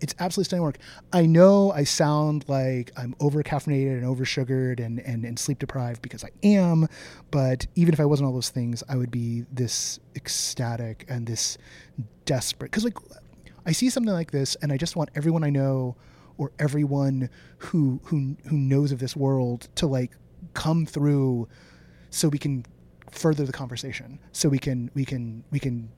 it's 0.00 0.14
absolutely 0.18 0.44
stunning 0.44 0.62
work. 0.62 0.78
I 1.12 1.26
know 1.26 1.72
I 1.72 1.84
sound 1.84 2.44
like 2.48 2.92
I'm 2.96 3.14
over 3.20 3.42
caffeinated 3.42 3.94
and 3.94 4.04
over 4.04 4.24
sugared 4.24 4.78
and, 4.78 5.00
and, 5.00 5.24
and 5.24 5.36
sleep 5.36 5.58
deprived 5.58 6.02
because 6.02 6.22
I 6.24 6.30
am, 6.44 6.86
but 7.32 7.66
even 7.74 7.94
if 7.94 8.00
I 8.00 8.04
wasn't 8.04 8.28
all 8.28 8.32
those 8.32 8.50
things, 8.50 8.82
I 8.88 8.96
would 8.96 9.10
be 9.10 9.44
this 9.52 9.98
ecstatic 10.14 11.04
and 11.08 11.26
this 11.26 11.58
desperate. 12.26 12.70
Because, 12.70 12.84
like, 12.84 12.96
I 13.66 13.72
see 13.72 13.90
something 13.90 14.12
like 14.12 14.30
this 14.30 14.54
and 14.62 14.72
I 14.72 14.76
just 14.76 14.94
want 14.94 15.10
everyone 15.16 15.42
I 15.42 15.50
know 15.50 15.96
or 16.36 16.52
everyone 16.60 17.28
who, 17.58 18.00
who, 18.04 18.36
who 18.46 18.56
knows 18.56 18.92
of 18.92 19.00
this 19.00 19.16
world 19.16 19.68
to, 19.76 19.88
like, 19.88 20.12
come 20.54 20.86
through 20.86 21.48
so 22.10 22.28
we 22.28 22.38
can 22.38 22.64
further 23.10 23.44
the 23.44 23.52
conversation. 23.52 24.20
So 24.30 24.48
we 24.48 24.60
can, 24.60 24.92
we 24.94 25.04
can, 25.04 25.42
we 25.50 25.58
can, 25.58 25.88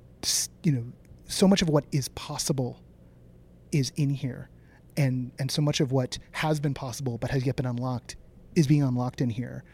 you 0.63 0.73
know, 0.73 0.85
so 1.31 1.47
much 1.47 1.63
of 1.63 1.69
what 1.69 1.85
is 1.93 2.09
possible 2.09 2.81
is 3.73 3.93
in 3.97 4.11
here. 4.11 4.51
And 4.97 5.31
and 5.39 5.51
so 5.51 5.63
much 5.63 5.81
of 5.81 5.93
what 5.93 6.19
has 6.33 6.61
been 6.61 6.75
possible 6.75 7.17
but 7.17 7.31
has 7.31 7.47
yet 7.47 7.57
been 7.57 7.67
unlocked 7.67 8.17
is 8.57 8.67
being 8.67 8.83
unlocked 8.83 9.21
in 9.21 9.31
here. 9.31 9.65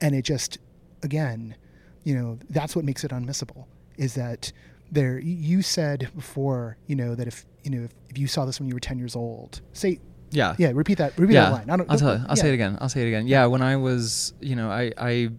And 0.00 0.14
it 0.14 0.22
just 0.22 0.58
again 1.02 1.56
you 2.04 2.14
know 2.14 2.38
that's 2.50 2.76
what 2.76 2.84
makes 2.84 3.04
it 3.04 3.10
unmissable 3.10 3.66
is 3.96 4.14
that 4.14 4.52
there 4.90 5.18
you 5.18 5.62
said 5.62 6.08
before 6.14 6.76
you 6.86 6.96
know 6.96 7.14
that 7.14 7.26
if 7.26 7.44
you 7.64 7.70
know 7.70 7.84
if, 7.84 7.92
if 8.08 8.18
you 8.18 8.26
saw 8.26 8.44
this 8.44 8.58
when 8.58 8.68
you 8.68 8.74
were 8.74 8.80
10 8.80 8.98
years 8.98 9.14
old 9.14 9.60
say 9.72 9.98
yeah. 10.30 10.54
yeah 10.58 10.70
repeat 10.74 10.98
that 10.98 11.18
repeat 11.18 11.34
yeah. 11.34 11.44
that 11.44 11.52
line. 11.52 11.70
I 11.70 11.76
don't, 11.76 11.90
I'll, 11.90 11.98
tell 11.98 12.14
you, 12.14 12.22
I'll 12.28 12.36
yeah. 12.36 12.42
say 12.42 12.48
it 12.50 12.54
again. 12.54 12.78
I'll 12.80 12.88
say 12.88 13.02
it 13.02 13.08
again. 13.08 13.26
Yeah 13.26 13.46
when 13.46 13.62
I 13.62 13.76
was 13.76 14.34
you 14.40 14.56
know 14.56 14.70
I 14.70 14.92
I 14.98 15.30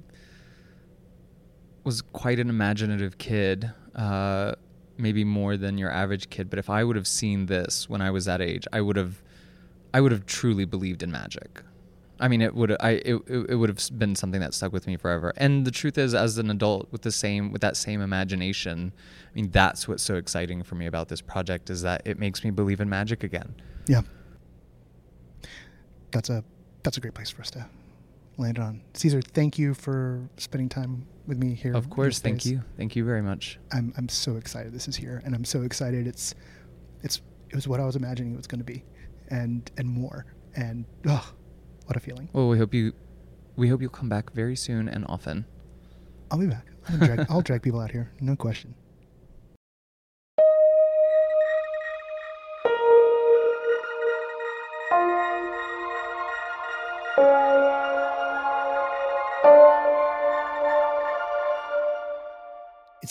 was 1.84 2.02
quite 2.02 2.40
an 2.40 2.50
imaginative 2.50 3.18
kid 3.18 3.72
uh, 3.96 4.54
maybe 5.00 5.24
more 5.24 5.58
than 5.58 5.78
your 5.78 5.92
average 5.92 6.30
kid, 6.30 6.50
but 6.50 6.60
if 6.60 6.70
I 6.70 6.84
would 6.84 6.96
have 6.96 7.08
seen 7.08 7.46
this 7.46 7.90
when 7.90 8.02
I 8.02 8.12
was 8.12 8.26
that 8.26 8.42
age, 8.42 8.68
I 8.74 8.82
would 8.82 8.96
have 8.96 9.22
I 9.94 10.02
would 10.02 10.12
have 10.12 10.26
truly 10.26 10.66
believed 10.66 11.02
in 11.02 11.12
magic. 11.12 11.64
I 12.20 12.28
mean, 12.28 12.42
it 12.42 12.54
would 12.54 12.76
I 12.80 12.92
it, 13.06 13.16
it 13.28 13.56
would 13.56 13.70
have 13.70 13.82
been 13.98 14.16
something 14.16 14.42
that 14.42 14.54
stuck 14.54 14.74
with 14.74 14.88
me 14.88 14.98
forever. 14.98 15.34
And 15.38 15.66
the 15.66 15.72
truth 15.72 15.98
is, 15.98 16.14
as 16.14 16.38
an 16.38 16.52
adult 16.52 16.92
with 16.92 17.02
the 17.02 17.12
same 17.12 17.52
with 17.52 17.62
that 17.62 17.78
same 17.78 18.02
imagination, 18.02 18.92
I 18.96 19.32
mean, 19.34 19.50
that's 19.52 19.88
what's 19.88 20.04
so 20.04 20.16
exciting 20.16 20.64
for 20.64 20.76
me 20.76 20.86
about 20.86 21.08
this 21.08 21.22
project 21.22 21.70
is 21.70 21.82
that 21.84 22.02
it 22.06 22.20
makes 22.20 22.44
me 22.44 22.52
believe 22.52 22.82
in 22.82 22.90
magic 22.90 23.24
again. 23.24 23.56
Yeah, 23.88 24.02
that's 26.12 26.30
a 26.30 26.44
that's 26.84 26.98
a 26.98 27.00
great 27.00 27.14
place 27.14 27.30
for 27.30 27.42
us 27.42 27.52
to 27.52 27.66
land 28.40 28.58
on. 28.58 28.82
Cesar, 28.94 29.22
thank 29.22 29.60
you 29.60 29.74
for 29.74 30.30
spending 30.38 30.70
time 30.70 31.06
with 31.28 31.38
me 31.38 31.54
here. 31.54 31.76
Of 31.76 31.90
course, 31.90 32.20
thank 32.20 32.46
you, 32.46 32.64
thank 32.78 32.96
you 32.96 33.06
very 33.06 33.22
much. 33.22 33.60
I'm 33.72 33.94
I'm 33.98 34.10
so 34.10 34.38
excited 34.38 34.74
this 34.74 34.88
is 34.88 34.96
here, 34.96 35.22
and 35.26 35.36
I'm 35.36 35.46
so 35.46 35.62
excited 35.62 36.08
it's 36.08 36.34
it's 37.04 37.22
it 37.50 37.56
was 37.56 37.68
what 37.68 37.80
I 37.80 37.86
was 37.86 37.96
imagining 37.96 38.34
it 38.34 38.38
was 38.38 38.48
going 38.48 38.60
to 38.60 38.66
be, 38.66 38.84
and 39.30 39.70
and 39.78 39.88
more, 39.88 40.26
and 40.56 40.86
oh, 41.08 41.34
what 41.86 41.98
a 41.98 42.00
feeling. 42.00 42.30
Well, 42.34 42.48
we 42.48 42.58
hope 42.58 42.74
you 42.74 42.94
we 43.56 43.68
hope 43.68 43.82
you'll 43.82 43.90
come 43.90 44.10
back 44.10 44.32
very 44.34 44.56
soon 44.56 44.88
and 44.88 45.06
often. 45.08 45.46
I'll 46.32 46.40
be 46.40 46.48
back. 46.48 46.66
I'll 46.88 46.98
drag, 46.98 47.26
I'll 47.30 47.42
drag 47.42 47.62
people 47.62 47.80
out 47.80 47.92
here, 47.92 48.12
no 48.22 48.36
question. 48.36 48.74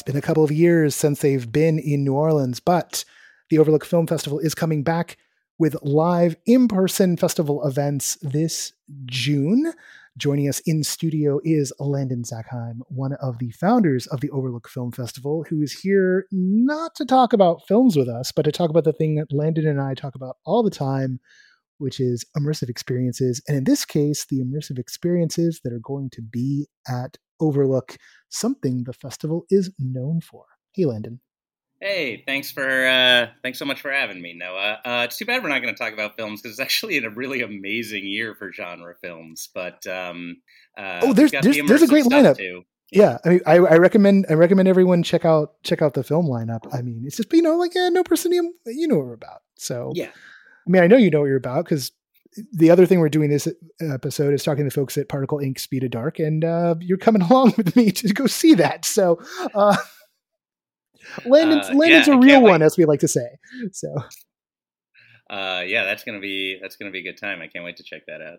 Been 0.08 0.16
a 0.16 0.22
couple 0.22 0.42
of 0.42 0.50
years 0.50 0.94
since 0.94 1.20
they've 1.20 1.52
been 1.52 1.78
in 1.78 2.02
New 2.02 2.14
Orleans, 2.14 2.60
but 2.60 3.04
the 3.50 3.58
Overlook 3.58 3.84
Film 3.84 4.06
Festival 4.06 4.38
is 4.38 4.54
coming 4.54 4.82
back 4.82 5.18
with 5.58 5.76
live 5.82 6.34
in 6.46 6.66
person 6.66 7.18
festival 7.18 7.62
events 7.66 8.16
this 8.22 8.72
June. 9.04 9.70
Joining 10.16 10.48
us 10.48 10.60
in 10.60 10.82
studio 10.82 11.40
is 11.44 11.74
Landon 11.78 12.22
Zakheim, 12.22 12.78
one 12.86 13.12
of 13.20 13.38
the 13.38 13.50
founders 13.50 14.06
of 14.06 14.22
the 14.22 14.30
Overlook 14.30 14.66
Film 14.66 14.92
Festival, 14.92 15.44
who 15.50 15.60
is 15.60 15.78
here 15.80 16.24
not 16.32 16.94
to 16.94 17.04
talk 17.04 17.34
about 17.34 17.66
films 17.68 17.94
with 17.94 18.08
us, 18.08 18.32
but 18.32 18.46
to 18.46 18.50
talk 18.50 18.70
about 18.70 18.84
the 18.84 18.94
thing 18.94 19.16
that 19.16 19.30
Landon 19.30 19.66
and 19.66 19.78
I 19.78 19.92
talk 19.92 20.14
about 20.14 20.36
all 20.46 20.62
the 20.62 20.70
time, 20.70 21.20
which 21.76 22.00
is 22.00 22.24
immersive 22.34 22.70
experiences. 22.70 23.42
And 23.46 23.58
in 23.58 23.64
this 23.64 23.84
case, 23.84 24.24
the 24.24 24.40
immersive 24.40 24.78
experiences 24.78 25.60
that 25.64 25.72
are 25.74 25.80
going 25.80 26.08
to 26.14 26.22
be 26.22 26.66
at 26.88 27.18
Overlook 27.40 27.96
something 28.28 28.84
the 28.84 28.92
festival 28.92 29.46
is 29.50 29.72
known 29.78 30.20
for. 30.20 30.44
Hey, 30.74 30.84
Landon. 30.84 31.20
Hey, 31.80 32.24
thanks 32.26 32.50
for 32.50 32.86
uh, 32.86 33.28
thanks 33.42 33.58
so 33.58 33.64
much 33.64 33.80
for 33.80 33.92
having 33.92 34.20
me, 34.20 34.34
Noah. 34.34 34.80
Uh, 34.84 35.02
it's 35.04 35.16
too 35.16 35.24
bad 35.24 35.44
we're 35.44 35.48
not 35.48 35.62
going 35.62 35.72
to 35.72 35.78
talk 35.78 35.92
about 35.92 36.16
films 36.16 36.42
because 36.42 36.58
it's 36.58 36.60
actually 36.60 36.98
a 36.98 37.08
really 37.08 37.40
amazing 37.42 38.04
year 38.04 38.34
for 38.34 38.52
genre 38.52 38.94
films. 39.00 39.48
But 39.54 39.86
um, 39.86 40.38
uh, 40.76 41.00
oh, 41.02 41.12
there's 41.12 41.30
there's, 41.30 41.44
the 41.44 41.62
there's 41.62 41.82
a 41.82 41.86
great 41.86 42.04
lineup. 42.06 42.36
Too. 42.36 42.64
Yeah, 42.90 43.18
I 43.24 43.28
mean, 43.28 43.40
I, 43.46 43.56
I, 43.56 43.76
recommend 43.76 44.26
I 44.30 44.32
recommend 44.32 44.66
everyone 44.66 45.02
check 45.02 45.24
out 45.24 45.62
check 45.62 45.82
out 45.82 45.94
the 45.94 46.02
film 46.02 46.26
lineup. 46.26 46.66
I 46.72 46.80
mean, 46.82 47.02
it's 47.04 47.18
just 47.18 47.32
you 47.32 47.42
know 47.42 47.56
like 47.56 47.74
yeah, 47.74 47.90
no 47.90 48.02
proscenium, 48.02 48.50
you 48.66 48.88
know 48.88 48.96
what 48.96 49.06
we're 49.06 49.12
about. 49.12 49.42
So 49.56 49.92
yeah, 49.94 50.08
I 50.66 50.70
mean, 50.70 50.82
I 50.82 50.86
know 50.86 50.96
you 50.96 51.10
know 51.10 51.20
what 51.20 51.26
you're 51.26 51.36
about 51.36 51.64
because 51.64 51.92
the 52.52 52.70
other 52.70 52.86
thing 52.86 53.00
we're 53.00 53.08
doing 53.08 53.30
this 53.30 53.48
episode 53.80 54.34
is 54.34 54.42
talking 54.42 54.64
to 54.64 54.70
folks 54.70 54.96
at 54.96 55.08
Particle 55.08 55.38
Ink 55.38 55.58
Speed 55.58 55.84
of 55.84 55.90
Dark, 55.90 56.18
and 56.18 56.44
uh, 56.44 56.74
you're 56.80 56.98
coming 56.98 57.22
along 57.30 57.54
with 57.56 57.76
me 57.76 57.90
to 57.92 58.12
go 58.12 58.26
see 58.26 58.54
that. 58.54 58.84
So, 58.84 59.20
uh, 59.54 59.76
Landon's, 61.24 61.68
uh, 61.68 61.74
Landon's 61.74 62.08
yeah, 62.08 62.14
a 62.14 62.18
real 62.18 62.42
one, 62.42 62.62
as 62.62 62.76
we 62.76 62.84
like 62.84 63.00
to 63.00 63.08
say. 63.08 63.28
So, 63.72 63.94
uh, 65.30 65.62
yeah, 65.66 65.84
that's 65.84 66.04
gonna 66.04 66.20
be 66.20 66.58
that's 66.60 66.76
gonna 66.76 66.90
be 66.90 67.00
a 67.00 67.02
good 67.12 67.18
time. 67.18 67.40
I 67.40 67.48
can't 67.48 67.64
wait 67.64 67.76
to 67.78 67.82
check 67.84 68.02
that 68.06 68.20
out. 68.20 68.38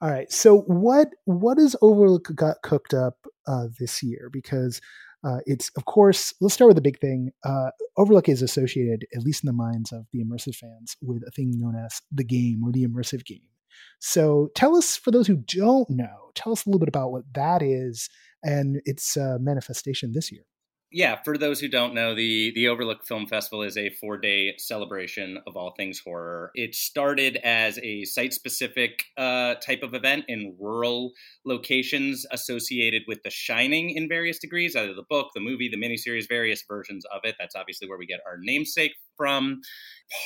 All 0.00 0.10
right, 0.10 0.30
so 0.30 0.60
what 0.62 1.08
what 1.24 1.58
is 1.58 1.76
Overlook 1.82 2.34
got 2.34 2.62
cooked 2.62 2.94
up 2.94 3.16
uh, 3.46 3.66
this 3.78 4.02
year? 4.02 4.30
Because 4.32 4.80
uh, 5.24 5.38
it's, 5.46 5.70
of 5.76 5.84
course, 5.84 6.34
let's 6.40 6.54
start 6.54 6.68
with 6.68 6.76
the 6.76 6.82
big 6.82 7.00
thing. 7.00 7.32
Uh, 7.44 7.70
Overlook 7.96 8.28
is 8.28 8.42
associated, 8.42 9.06
at 9.14 9.22
least 9.22 9.42
in 9.42 9.48
the 9.48 9.52
minds 9.52 9.92
of 9.92 10.06
the 10.12 10.22
immersive 10.22 10.54
fans, 10.54 10.96
with 11.02 11.22
a 11.26 11.30
thing 11.30 11.52
known 11.56 11.74
as 11.76 12.00
the 12.12 12.24
game 12.24 12.62
or 12.64 12.72
the 12.72 12.86
immersive 12.86 13.24
game. 13.24 13.42
So 14.00 14.50
tell 14.54 14.76
us, 14.76 14.96
for 14.96 15.10
those 15.10 15.26
who 15.26 15.36
don't 15.36 15.88
know, 15.90 16.30
tell 16.34 16.52
us 16.52 16.64
a 16.64 16.68
little 16.68 16.80
bit 16.80 16.88
about 16.88 17.12
what 17.12 17.24
that 17.34 17.62
is 17.62 18.08
and 18.44 18.80
its 18.84 19.16
uh, 19.16 19.38
manifestation 19.40 20.12
this 20.12 20.30
year 20.30 20.42
yeah, 20.90 21.16
for 21.22 21.36
those 21.36 21.60
who 21.60 21.68
don't 21.68 21.94
know, 21.94 22.14
the 22.14 22.50
the 22.54 22.68
Overlook 22.68 23.04
Film 23.04 23.26
Festival 23.26 23.62
is 23.62 23.76
a 23.76 23.90
four 23.90 24.16
day 24.16 24.54
celebration 24.56 25.38
of 25.46 25.56
all 25.56 25.74
things 25.76 26.00
horror. 26.00 26.50
It 26.54 26.74
started 26.74 27.36
as 27.36 27.78
a 27.82 28.04
site 28.04 28.32
specific 28.32 29.04
uh, 29.18 29.56
type 29.56 29.82
of 29.82 29.92
event 29.92 30.24
in 30.28 30.56
rural 30.58 31.12
locations 31.44 32.24
associated 32.32 33.02
with 33.06 33.22
The 33.22 33.30
Shining 33.30 33.90
in 33.90 34.08
various 34.08 34.38
degrees, 34.38 34.74
either 34.74 34.94
the 34.94 35.04
book, 35.08 35.28
the 35.34 35.40
movie, 35.40 35.68
the 35.68 35.76
miniseries, 35.76 36.26
various 36.26 36.64
versions 36.66 37.04
of 37.14 37.20
it. 37.24 37.36
That's 37.38 37.54
obviously 37.54 37.88
where 37.88 37.98
we 37.98 38.06
get 38.06 38.20
our 38.26 38.38
namesake 38.40 38.92
from. 39.18 39.60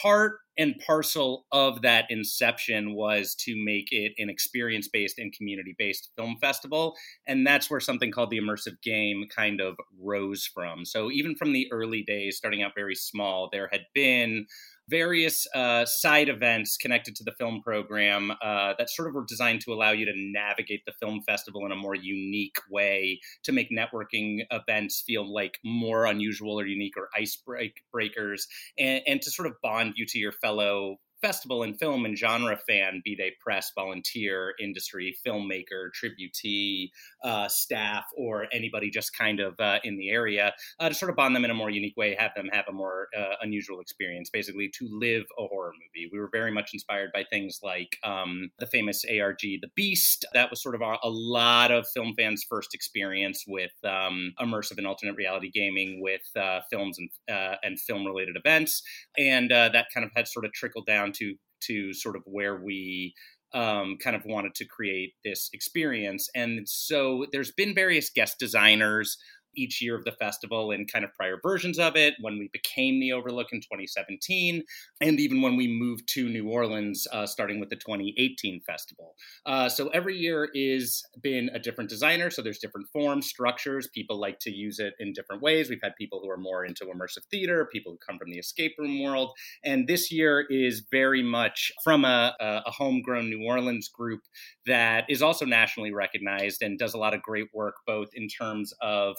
Part 0.02 0.34
and 0.58 0.74
parcel 0.86 1.46
of 1.50 1.82
that 1.82 2.04
inception 2.10 2.94
was 2.94 3.34
to 3.34 3.54
make 3.56 3.88
it 3.90 4.12
an 4.18 4.28
experience 4.28 4.86
based 4.86 5.18
and 5.18 5.32
community 5.32 5.74
based 5.76 6.10
film 6.16 6.36
festival. 6.40 6.94
And 7.26 7.46
that's 7.46 7.70
where 7.70 7.80
something 7.80 8.12
called 8.12 8.30
the 8.30 8.38
immersive 8.38 8.80
game 8.82 9.24
kind 9.34 9.60
of 9.60 9.76
rose 10.00 10.48
from. 10.52 10.84
So 10.84 11.10
even 11.10 11.34
from 11.34 11.52
the 11.52 11.66
early 11.72 12.02
days, 12.06 12.36
starting 12.36 12.62
out 12.62 12.72
very 12.76 12.94
small, 12.94 13.48
there 13.50 13.68
had 13.72 13.82
been 13.94 14.46
various 14.88 15.46
uh, 15.54 15.84
side 15.84 16.28
events 16.28 16.76
connected 16.76 17.14
to 17.16 17.24
the 17.24 17.32
film 17.38 17.60
program 17.62 18.30
uh, 18.42 18.74
that 18.78 18.90
sort 18.90 19.08
of 19.08 19.14
were 19.14 19.24
designed 19.26 19.60
to 19.60 19.72
allow 19.72 19.90
you 19.90 20.04
to 20.04 20.12
navigate 20.14 20.82
the 20.86 20.92
film 21.00 21.20
festival 21.22 21.64
in 21.64 21.72
a 21.72 21.76
more 21.76 21.94
unique 21.94 22.56
way 22.70 23.20
to 23.44 23.52
make 23.52 23.70
networking 23.70 24.40
events 24.50 25.02
feel 25.06 25.32
like 25.32 25.58
more 25.64 26.04
unusual 26.06 26.58
or 26.58 26.66
unique 26.66 26.94
or 26.96 27.08
icebreakers 27.18 28.42
and, 28.78 29.02
and 29.06 29.22
to 29.22 29.30
sort 29.30 29.46
of 29.46 29.54
bond 29.62 29.94
you 29.96 30.06
to 30.06 30.18
your 30.18 30.32
fellow 30.32 30.96
festival 31.22 31.62
and 31.62 31.78
film 31.78 32.04
and 32.04 32.18
genre 32.18 32.58
fan, 32.68 33.00
be 33.04 33.14
they 33.14 33.32
press, 33.40 33.70
volunteer, 33.74 34.54
industry, 34.60 35.16
filmmaker, 35.24 35.88
tributee, 35.94 36.90
uh, 37.24 37.48
staff, 37.48 38.04
or 38.16 38.46
anybody 38.52 38.90
just 38.90 39.16
kind 39.16 39.40
of 39.40 39.54
uh, 39.60 39.78
in 39.84 39.96
the 39.96 40.10
area, 40.10 40.52
uh, 40.80 40.88
to 40.88 40.94
sort 40.94 41.10
of 41.10 41.16
bond 41.16 41.34
them 41.34 41.44
in 41.44 41.50
a 41.50 41.54
more 41.54 41.70
unique 41.70 41.96
way, 41.96 42.16
have 42.18 42.32
them 42.34 42.48
have 42.52 42.64
a 42.68 42.72
more 42.72 43.08
uh, 43.16 43.34
unusual 43.40 43.80
experience, 43.80 44.28
basically 44.30 44.68
to 44.68 44.88
live 44.90 45.24
a 45.38 45.46
horror 45.46 45.72
movie. 45.72 46.10
We 46.12 46.18
were 46.18 46.28
very 46.30 46.50
much 46.50 46.70
inspired 46.74 47.10
by 47.14 47.24
things 47.30 47.60
like 47.62 47.96
um, 48.02 48.50
the 48.58 48.66
famous 48.66 49.04
ARG 49.04 49.40
The 49.40 49.70
Beast. 49.76 50.26
That 50.34 50.50
was 50.50 50.60
sort 50.60 50.74
of 50.74 50.80
a, 50.80 51.12
lot 51.12 51.70
of 51.70 51.86
film 51.88 52.14
fans' 52.16 52.44
first 52.48 52.74
experience 52.74 53.44
with 53.46 53.72
um, 53.84 54.32
immersive 54.40 54.78
and 54.78 54.86
alternate 54.86 55.14
reality 55.14 55.50
gaming 55.50 56.00
with 56.02 56.22
uh, 56.36 56.60
films 56.70 56.98
and, 56.98 57.10
uh, 57.30 57.56
and 57.62 57.78
film 57.78 58.04
related 58.04 58.36
events. 58.36 58.82
And 59.16 59.50
that 59.50 59.86
kind 59.94 60.04
of 60.04 60.10
had 60.16 60.26
sort 60.26 60.44
of 60.44 60.52
trickled 60.52 60.86
down 60.86 61.11
to 61.14 61.34
to 61.64 61.92
sort 61.94 62.16
of 62.16 62.22
where 62.26 62.60
we 62.62 63.14
um, 63.54 63.96
kind 64.02 64.16
of 64.16 64.22
wanted 64.24 64.54
to 64.56 64.64
create 64.66 65.12
this 65.24 65.48
experience. 65.52 66.28
And 66.34 66.68
so 66.68 67.26
there's 67.32 67.52
been 67.52 67.74
various 67.74 68.10
guest 68.10 68.36
designers 68.38 69.16
each 69.54 69.82
year 69.82 69.96
of 69.96 70.04
the 70.04 70.12
festival 70.12 70.70
in 70.70 70.86
kind 70.86 71.04
of 71.04 71.12
prior 71.14 71.38
versions 71.42 71.78
of 71.78 71.96
it, 71.96 72.14
when 72.20 72.38
we 72.38 72.48
became 72.52 73.00
the 73.00 73.12
Overlook 73.12 73.52
in 73.52 73.60
2017, 73.60 74.62
and 75.00 75.20
even 75.20 75.42
when 75.42 75.56
we 75.56 75.66
moved 75.68 76.08
to 76.08 76.28
New 76.28 76.48
Orleans, 76.48 77.06
uh, 77.12 77.26
starting 77.26 77.60
with 77.60 77.70
the 77.70 77.76
2018 77.76 78.60
festival. 78.60 79.14
Uh, 79.46 79.68
so 79.68 79.88
every 79.88 80.16
year 80.16 80.48
is 80.54 81.04
been 81.22 81.50
a 81.54 81.58
different 81.58 81.90
designer. 81.90 82.30
So 82.30 82.42
there's 82.42 82.58
different 82.58 82.88
forms, 82.92 83.26
structures. 83.26 83.88
People 83.94 84.20
like 84.20 84.38
to 84.40 84.50
use 84.50 84.78
it 84.78 84.94
in 84.98 85.12
different 85.12 85.42
ways. 85.42 85.68
We've 85.68 85.82
had 85.82 85.96
people 85.96 86.20
who 86.22 86.30
are 86.30 86.36
more 86.36 86.64
into 86.64 86.86
immersive 86.86 87.24
theater, 87.30 87.68
people 87.72 87.92
who 87.92 87.98
come 87.98 88.18
from 88.18 88.30
the 88.30 88.38
escape 88.38 88.74
room 88.78 89.02
world, 89.02 89.30
and 89.64 89.86
this 89.86 90.10
year 90.10 90.46
is 90.48 90.84
very 90.90 91.22
much 91.22 91.72
from 91.82 92.04
a, 92.04 92.34
a 92.40 92.70
homegrown 92.70 93.28
New 93.28 93.44
Orleans 93.44 93.88
group 93.88 94.20
that 94.66 95.04
is 95.08 95.22
also 95.22 95.44
nationally 95.44 95.92
recognized 95.92 96.62
and 96.62 96.78
does 96.78 96.94
a 96.94 96.98
lot 96.98 97.14
of 97.14 97.22
great 97.22 97.48
work, 97.52 97.76
both 97.86 98.08
in 98.14 98.28
terms 98.28 98.72
of 98.80 99.16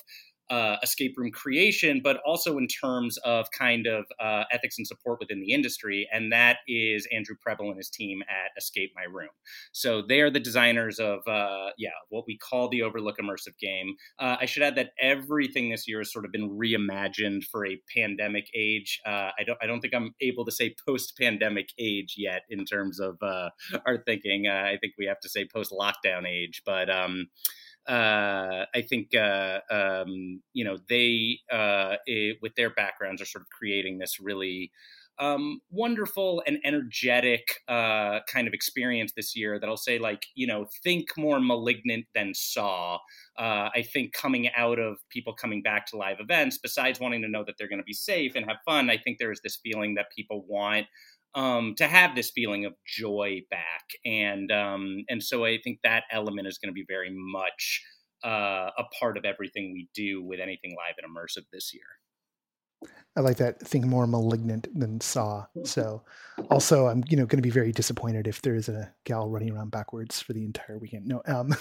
uh, 0.50 0.78
escape 0.84 1.14
room 1.18 1.32
creation, 1.32 2.02
but 2.04 2.18
also 2.26 2.58
in 2.58 2.68
terms 2.68 3.18
of 3.20 3.48
kind 3.58 3.88
of 3.88 4.06
uh, 4.20 4.44
ethics 4.52 4.78
and 4.78 4.86
support 4.86 5.20
within 5.20 5.40
the 5.40 5.52
industry. 5.52 6.08
And 6.12 6.32
that 6.32 6.58
is 6.68 7.08
Andrew 7.12 7.36
Preble 7.42 7.70
and 7.70 7.78
his 7.78 7.90
team 7.90 8.22
at 8.30 8.52
Escape 8.58 8.92
My 8.96 9.04
Room. 9.04 9.30
So 9.72 10.02
they 10.02 10.22
are 10.22 10.30
the 10.30 10.40
designers 10.40 11.00
of, 11.00 11.20
uh, 11.28 11.70
yeah, 11.78 11.90
what 12.10 12.26
we 12.28 12.38
call 12.38 12.70
the 12.70 12.82
Overlook 12.82 13.18
immersive 13.18 13.58
game. 13.60 13.96
Uh, 14.20 14.38
I 14.40 14.46
should 14.46 14.64
add 14.64 14.76
that 14.76 14.92
everything 15.00 15.70
this 15.70 15.88
year 15.88 16.00
has 16.00 16.12
sort 16.12 16.26
of 16.26 16.32
been 16.32 16.50
reimagined 16.50 17.46
for 17.46 17.66
a 17.66 17.80
pandemic 17.96 18.48
age. 18.54 19.00
Uh, 19.06 19.32
I 19.40 19.44
don't, 19.46 19.58
I 19.62 19.66
don't 19.66 19.82
think 19.82 19.94
I'm 19.94 20.14
able 20.22 20.46
to 20.46 20.52
say 20.52 20.76
post-pandemic 20.86 21.70
age 21.80 22.16
yet 22.18 22.42
in 22.50 22.66
terms 22.66 23.00
of 23.00 23.18
uh, 23.22 23.50
our 23.86 23.98
thinking. 24.06 24.48
I 24.48 24.78
think 24.78 24.94
we 24.98 25.06
have 25.06 25.20
to 25.22 25.30
say 25.30 25.48
post-lockdown 25.52 26.28
age, 26.28 26.62
but. 26.66 26.90
Um, 26.90 27.28
uh, 27.88 28.66
I 28.74 28.82
think 28.82 29.16
uh, 29.16 29.60
um, 29.70 30.42
you 30.54 30.64
know 30.64 30.78
they 30.90 31.40
uh, 31.52 31.96
it, 32.06 32.38
with 32.42 32.56
their 32.56 32.70
backgrounds 32.70 33.22
are 33.22 33.26
sort 33.26 33.42
of 33.42 33.50
creating 33.50 33.98
this 33.98 34.20
really 34.20 34.72
um, 35.20 35.60
wonderful 35.70 36.42
and 36.48 36.58
energetic 36.64 37.46
uh, 37.68 38.20
kind 38.28 38.48
of 38.48 38.54
experience 38.54 39.14
this 39.16 39.36
year 39.36 39.60
that 39.60 39.70
I'll 39.70 39.78
say 39.78 40.00
like 40.00 40.26
you 40.36 40.48
know 40.48 40.68
think 40.84 41.10
more 41.18 41.40
malignant 41.40 42.06
than 42.16 42.34
Saw. 42.34 42.96
Uh, 43.38 43.70
I 43.76 43.84
think 43.94 44.14
coming 44.14 44.50
out 44.56 44.80
of 44.80 44.98
people 45.10 45.34
coming 45.34 45.62
back 45.62 45.86
to 45.88 45.98
live 45.98 46.18
events, 46.20 46.58
besides 46.58 47.00
wanting 47.00 47.22
to 47.22 47.28
know 47.28 47.44
that 47.46 47.56
they're 47.58 47.70
going 47.70 47.80
to 47.80 47.84
be 47.84 47.94
safe 47.94 48.34
and 48.36 48.46
have 48.46 48.58
fun, 48.66 48.90
I 48.90 48.98
think 48.98 49.18
there 49.20 49.32
is 49.32 49.42
this 49.44 49.60
feeling 49.62 49.96
that 49.96 50.08
people 50.16 50.46
want 50.48 50.88
um, 51.36 51.76
to 51.78 51.88
have 51.88 52.16
this 52.16 52.32
feeling 52.32 52.66
of 52.66 52.74
joy 52.86 53.42
back, 53.50 53.84
and 54.06 54.52
um, 54.52 55.06
and 55.10 55.24
so 55.24 55.46
I 55.46 55.60
think 55.64 55.80
that 55.84 56.04
element 56.12 56.48
is 56.48 56.58
going 56.58 56.70
to 56.70 56.74
be 56.74 56.86
very 56.88 57.12
much 57.12 57.84
uh, 58.24 58.70
a 58.78 58.84
part 59.00 59.18
of 59.18 59.26
everything 59.26 59.74
we 59.74 59.90
do 59.94 60.24
with 60.24 60.40
anything 60.40 60.76
live 60.78 60.96
and 61.02 61.10
immersive 61.12 61.46
this 61.52 61.74
year. 61.74 61.84
I 63.16 63.22
like 63.22 63.38
that. 63.38 63.60
Think 63.60 63.86
more 63.86 64.08
malignant 64.08 64.68
than 64.78 65.00
Saw. 65.00 65.46
So, 65.64 66.04
also, 66.50 66.88
I'm 66.88 67.04
you 67.10 67.18
know 67.18 67.26
going 67.26 67.38
to 67.38 67.48
be 67.48 67.52
very 67.52 67.72
disappointed 67.72 68.28
if 68.28 68.42
there 68.42 68.56
is 68.56 68.70
a 68.70 68.94
gal 69.06 69.30
running 69.30 69.52
around 69.52 69.72
backwards 69.72 70.20
for 70.20 70.34
the 70.34 70.44
entire 70.44 70.78
weekend. 70.80 71.08
No, 71.08 71.22
um, 71.28 71.56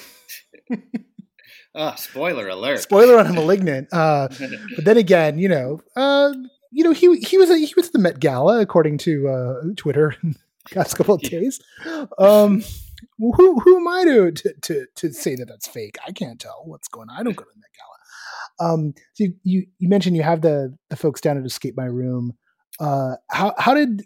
oh, 1.75 1.95
spoiler 1.97 2.49
alert! 2.49 2.81
Spoiler 2.81 3.18
on 3.18 3.27
a 3.27 3.33
malignant. 3.33 3.89
Uh, 3.93 4.29
but 4.77 4.85
then 4.85 4.97
again, 4.97 5.39
you 5.39 5.49
know, 5.49 5.81
uh, 5.95 6.33
you 6.73 6.83
know, 6.85 6.93
he 6.93 7.18
he 7.18 7.39
was 7.39 7.51
a, 7.51 7.57
he 7.59 7.73
was 7.77 7.87
at 7.87 7.93
the 7.93 7.99
Met 7.99 8.18
Gala 8.18 8.61
according 8.61 8.99
to 8.99 9.29
uh, 9.29 9.55
Twitter 9.77 10.16
past 10.73 10.97
couple 10.97 11.14
of 11.14 11.20
days. 11.20 11.61
Um, 12.18 12.62
who 13.18 13.61
who 13.61 13.77
am 13.77 13.89
I 13.89 14.05
to, 14.05 14.33
to 14.33 14.55
to 14.62 14.87
to 14.97 15.12
say 15.12 15.37
that 15.37 15.47
that's 15.49 15.68
fake? 15.68 15.97
I 16.07 16.12
can't 16.12 16.41
tell 16.41 16.62
what's 16.64 16.89
going 16.89 17.11
on. 17.11 17.18
I 17.18 17.23
don't 17.23 17.37
go 17.37 17.45
to 17.45 17.51
the 17.53 17.61
Met 17.61 17.70
Gala. 17.77 18.73
Um, 18.73 18.95
so 19.14 19.25
you, 19.25 19.35
you 19.43 19.66
you 19.79 19.89
mentioned 19.89 20.16
you 20.16 20.23
have 20.23 20.41
the 20.41 20.77
the 20.89 20.97
folks 20.97 21.20
down 21.20 21.39
at 21.39 21.45
Escape 21.45 21.77
My 21.77 21.85
Room. 21.85 22.35
Uh, 22.81 23.16
how 23.31 23.55
how 23.59 23.75
did 23.75 24.03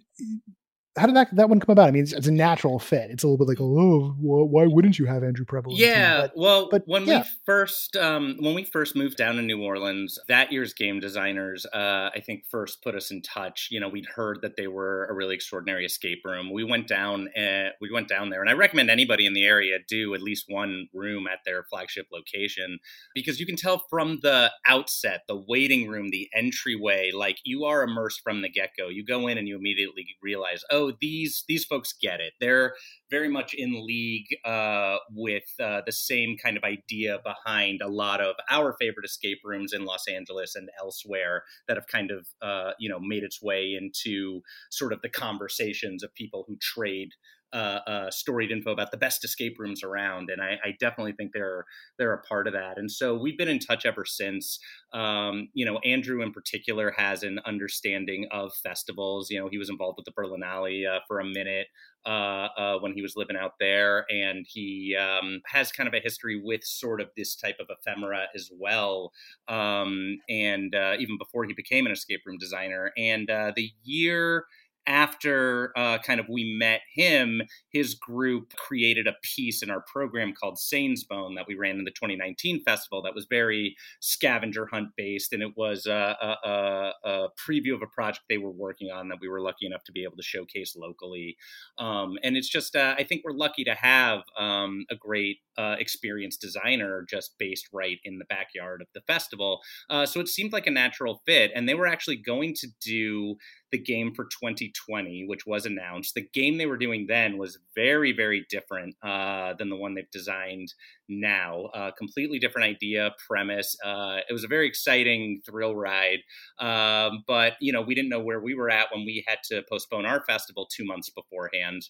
how 0.96 1.06
did 1.06 1.16
that 1.16 1.34
that 1.36 1.48
one 1.48 1.60
come 1.60 1.72
about? 1.72 1.88
I 1.88 1.90
mean, 1.90 2.02
it's, 2.02 2.12
it's, 2.12 2.26
a 2.26 2.32
natural 2.32 2.78
fit. 2.78 3.10
It's 3.10 3.22
a 3.22 3.28
little 3.28 3.44
bit 3.44 3.48
like, 3.48 3.60
oh, 3.60 4.14
why 4.18 4.66
wouldn't 4.66 4.98
you 4.98 5.06
have 5.06 5.22
Andrew 5.22 5.44
Preble? 5.44 5.72
Yeah, 5.74 6.22
but, 6.22 6.32
well, 6.36 6.68
but 6.70 6.82
when 6.86 7.04
yeah. 7.04 7.18
we 7.18 7.24
first 7.44 7.96
um, 7.96 8.36
when 8.40 8.54
we 8.54 8.64
first 8.64 8.96
moved 8.96 9.16
down 9.16 9.36
to 9.36 9.42
New 9.42 9.62
Orleans, 9.62 10.18
that 10.28 10.52
year's 10.52 10.72
game 10.72 10.98
designers, 10.98 11.66
uh, 11.66 12.10
I 12.14 12.20
think, 12.24 12.44
first 12.50 12.82
put 12.82 12.94
us 12.94 13.10
in 13.10 13.22
touch. 13.22 13.68
You 13.70 13.80
know, 13.80 13.88
we'd 13.88 14.06
heard 14.06 14.38
that 14.42 14.56
they 14.56 14.68
were 14.68 15.06
a 15.06 15.14
really 15.14 15.34
extraordinary 15.34 15.84
escape 15.84 16.22
room. 16.24 16.52
We 16.52 16.64
went 16.64 16.88
down, 16.88 17.28
and 17.36 17.72
we 17.80 17.90
went 17.92 18.08
down 18.08 18.30
there, 18.30 18.40
and 18.40 18.48
I 18.48 18.54
recommend 18.54 18.90
anybody 18.90 19.26
in 19.26 19.34
the 19.34 19.44
area 19.44 19.78
do 19.86 20.14
at 20.14 20.22
least 20.22 20.46
one 20.48 20.88
room 20.94 21.26
at 21.26 21.40
their 21.44 21.64
flagship 21.64 22.06
location 22.12 22.78
because 23.14 23.38
you 23.38 23.46
can 23.46 23.56
tell 23.56 23.84
from 23.90 24.20
the 24.22 24.50
outset, 24.66 25.22
the 25.28 25.42
waiting 25.48 25.88
room, 25.88 26.08
the 26.10 26.28
entryway, 26.34 27.10
like 27.12 27.38
you 27.44 27.64
are 27.64 27.82
immersed 27.82 28.20
from 28.22 28.42
the 28.42 28.48
get 28.48 28.70
go. 28.78 28.88
You 28.88 29.04
go 29.04 29.28
in 29.28 29.38
and 29.38 29.46
you 29.46 29.56
immediately 29.56 30.06
realize, 30.22 30.64
oh 30.70 30.85
these 31.00 31.44
these 31.48 31.64
folks 31.64 31.94
get 32.00 32.20
it. 32.20 32.32
They're 32.40 32.74
very 33.10 33.28
much 33.28 33.54
in 33.54 33.86
league 33.86 34.26
uh, 34.44 34.96
with 35.10 35.44
uh, 35.60 35.82
the 35.86 35.92
same 35.92 36.36
kind 36.42 36.56
of 36.56 36.64
idea 36.64 37.18
behind 37.24 37.80
a 37.82 37.88
lot 37.88 38.20
of 38.20 38.36
our 38.50 38.74
favorite 38.78 39.04
escape 39.04 39.38
rooms 39.44 39.72
in 39.72 39.84
Los 39.84 40.08
Angeles 40.08 40.54
and 40.54 40.68
elsewhere 40.80 41.42
that 41.68 41.76
have 41.76 41.86
kind 41.86 42.10
of 42.10 42.26
uh, 42.42 42.72
you 42.78 42.88
know 42.88 42.98
made 43.00 43.22
its 43.22 43.42
way 43.42 43.74
into 43.78 44.40
sort 44.70 44.92
of 44.92 45.02
the 45.02 45.08
conversations 45.10 46.02
of 46.02 46.14
people 46.14 46.44
who 46.46 46.56
trade 46.60 47.10
uh, 47.52 47.80
uh, 47.86 48.10
storied 48.10 48.50
info 48.50 48.72
about 48.72 48.90
the 48.90 48.96
best 48.96 49.24
escape 49.24 49.58
rooms 49.58 49.82
around, 49.82 50.30
and 50.30 50.42
I, 50.42 50.58
I, 50.64 50.74
definitely 50.80 51.12
think 51.12 51.30
they're 51.32 51.64
they're 51.98 52.12
a 52.12 52.22
part 52.22 52.46
of 52.46 52.52
that. 52.54 52.76
And 52.76 52.90
so 52.90 53.16
we've 53.16 53.38
been 53.38 53.48
in 53.48 53.60
touch 53.60 53.86
ever 53.86 54.04
since. 54.04 54.58
Um, 54.92 55.48
you 55.54 55.64
know, 55.64 55.78
Andrew 55.78 56.22
in 56.22 56.32
particular 56.32 56.90
has 56.96 57.22
an 57.22 57.38
understanding 57.46 58.26
of 58.32 58.52
festivals. 58.54 59.30
You 59.30 59.40
know, 59.40 59.48
he 59.48 59.58
was 59.58 59.70
involved 59.70 59.98
with 59.98 60.06
the 60.06 60.12
Berlinale 60.12 60.96
uh, 60.96 61.00
for 61.06 61.20
a 61.20 61.24
minute. 61.24 61.68
Uh, 62.04 62.48
uh, 62.56 62.78
when 62.78 62.94
he 62.94 63.02
was 63.02 63.16
living 63.16 63.36
out 63.36 63.54
there, 63.58 64.06
and 64.10 64.46
he 64.48 64.94
um, 64.94 65.40
has 65.44 65.72
kind 65.72 65.88
of 65.88 65.94
a 65.94 65.98
history 65.98 66.40
with 66.40 66.62
sort 66.62 67.00
of 67.00 67.08
this 67.16 67.34
type 67.34 67.56
of 67.58 67.66
ephemera 67.68 68.26
as 68.32 68.48
well. 68.56 69.12
Um, 69.48 70.18
and 70.28 70.72
uh, 70.72 70.94
even 71.00 71.18
before 71.18 71.46
he 71.46 71.52
became 71.52 71.84
an 71.84 71.90
escape 71.90 72.20
room 72.24 72.38
designer, 72.38 72.92
and 72.96 73.28
uh, 73.28 73.50
the 73.56 73.72
year 73.82 74.44
after 74.86 75.72
uh, 75.76 75.98
kind 75.98 76.20
of 76.20 76.28
we 76.28 76.56
met 76.58 76.80
him, 76.94 77.42
his 77.72 77.94
group 77.94 78.52
created 78.56 79.06
a 79.06 79.16
piece 79.22 79.62
in 79.62 79.70
our 79.70 79.82
program 79.92 80.32
called 80.32 80.58
Sane's 80.58 81.04
Bone 81.04 81.34
that 81.34 81.46
we 81.48 81.54
ran 81.54 81.78
in 81.78 81.84
the 81.84 81.90
2019 81.90 82.62
festival 82.64 83.02
that 83.02 83.14
was 83.14 83.26
very 83.28 83.76
scavenger 84.00 84.66
hunt 84.66 84.88
based. 84.96 85.32
And 85.32 85.42
it 85.42 85.52
was 85.56 85.86
a, 85.86 86.16
a, 86.44 86.92
a 87.04 87.28
preview 87.48 87.74
of 87.74 87.82
a 87.82 87.86
project 87.86 88.24
they 88.28 88.38
were 88.38 88.50
working 88.50 88.90
on 88.90 89.08
that 89.08 89.18
we 89.20 89.28
were 89.28 89.40
lucky 89.40 89.66
enough 89.66 89.84
to 89.84 89.92
be 89.92 90.04
able 90.04 90.16
to 90.16 90.22
showcase 90.22 90.76
locally. 90.76 91.36
Um, 91.78 92.18
and 92.22 92.36
it's 92.36 92.48
just, 92.48 92.76
uh, 92.76 92.94
I 92.98 93.04
think 93.04 93.22
we're 93.24 93.32
lucky 93.32 93.64
to 93.64 93.74
have 93.74 94.22
um, 94.38 94.86
a 94.90 94.96
great 94.96 95.38
uh, 95.58 95.76
experienced 95.78 96.40
designer 96.40 97.04
just 97.08 97.38
based 97.38 97.68
right 97.72 97.98
in 98.04 98.18
the 98.18 98.24
backyard 98.26 98.82
of 98.82 98.88
the 98.94 99.00
festival. 99.06 99.60
Uh, 99.88 100.06
so 100.06 100.20
it 100.20 100.28
seemed 100.28 100.52
like 100.52 100.66
a 100.66 100.70
natural 100.70 101.22
fit. 101.26 101.50
And 101.54 101.68
they 101.68 101.74
were 101.74 101.86
actually 101.86 102.16
going 102.16 102.54
to 102.54 102.68
do 102.80 103.36
the 103.72 103.78
game 103.78 104.12
for 104.14 104.24
2020, 104.24 105.24
which 105.26 105.46
was 105.46 105.66
announced. 105.66 106.14
The 106.14 106.28
game 106.32 106.58
they 106.58 106.66
were 106.66 106.76
doing 106.76 107.06
then 107.08 107.36
was 107.36 107.58
very, 107.74 108.12
very 108.12 108.46
different 108.48 108.94
uh, 109.02 109.54
than 109.58 109.70
the 109.70 109.76
one 109.76 109.94
they've 109.94 110.10
designed 110.10 110.72
now. 111.08 111.66
Uh, 111.74 111.90
completely 111.96 112.38
different 112.38 112.68
idea, 112.68 113.10
premise. 113.26 113.76
Uh, 113.84 114.18
it 114.28 114.32
was 114.32 114.44
a 114.44 114.48
very 114.48 114.66
exciting 114.66 115.40
thrill 115.44 115.74
ride, 115.74 116.20
um, 116.60 117.24
but 117.26 117.54
you 117.60 117.72
know 117.72 117.82
we 117.82 117.94
didn't 117.94 118.10
know 118.10 118.20
where 118.20 118.40
we 118.40 118.54
were 118.54 118.70
at 118.70 118.88
when 118.92 119.04
we 119.04 119.24
had 119.26 119.38
to 119.50 119.62
postpone 119.68 120.06
our 120.06 120.22
festival 120.24 120.68
two 120.70 120.84
months 120.84 121.10
beforehand, 121.10 121.82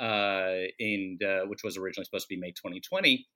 uh, 0.00 0.66
and 0.78 1.22
uh, 1.22 1.42
which 1.46 1.62
was 1.62 1.76
originally 1.76 2.04
supposed 2.04 2.28
to 2.28 2.34
be 2.34 2.40
May 2.40 2.50
2020 2.50 3.26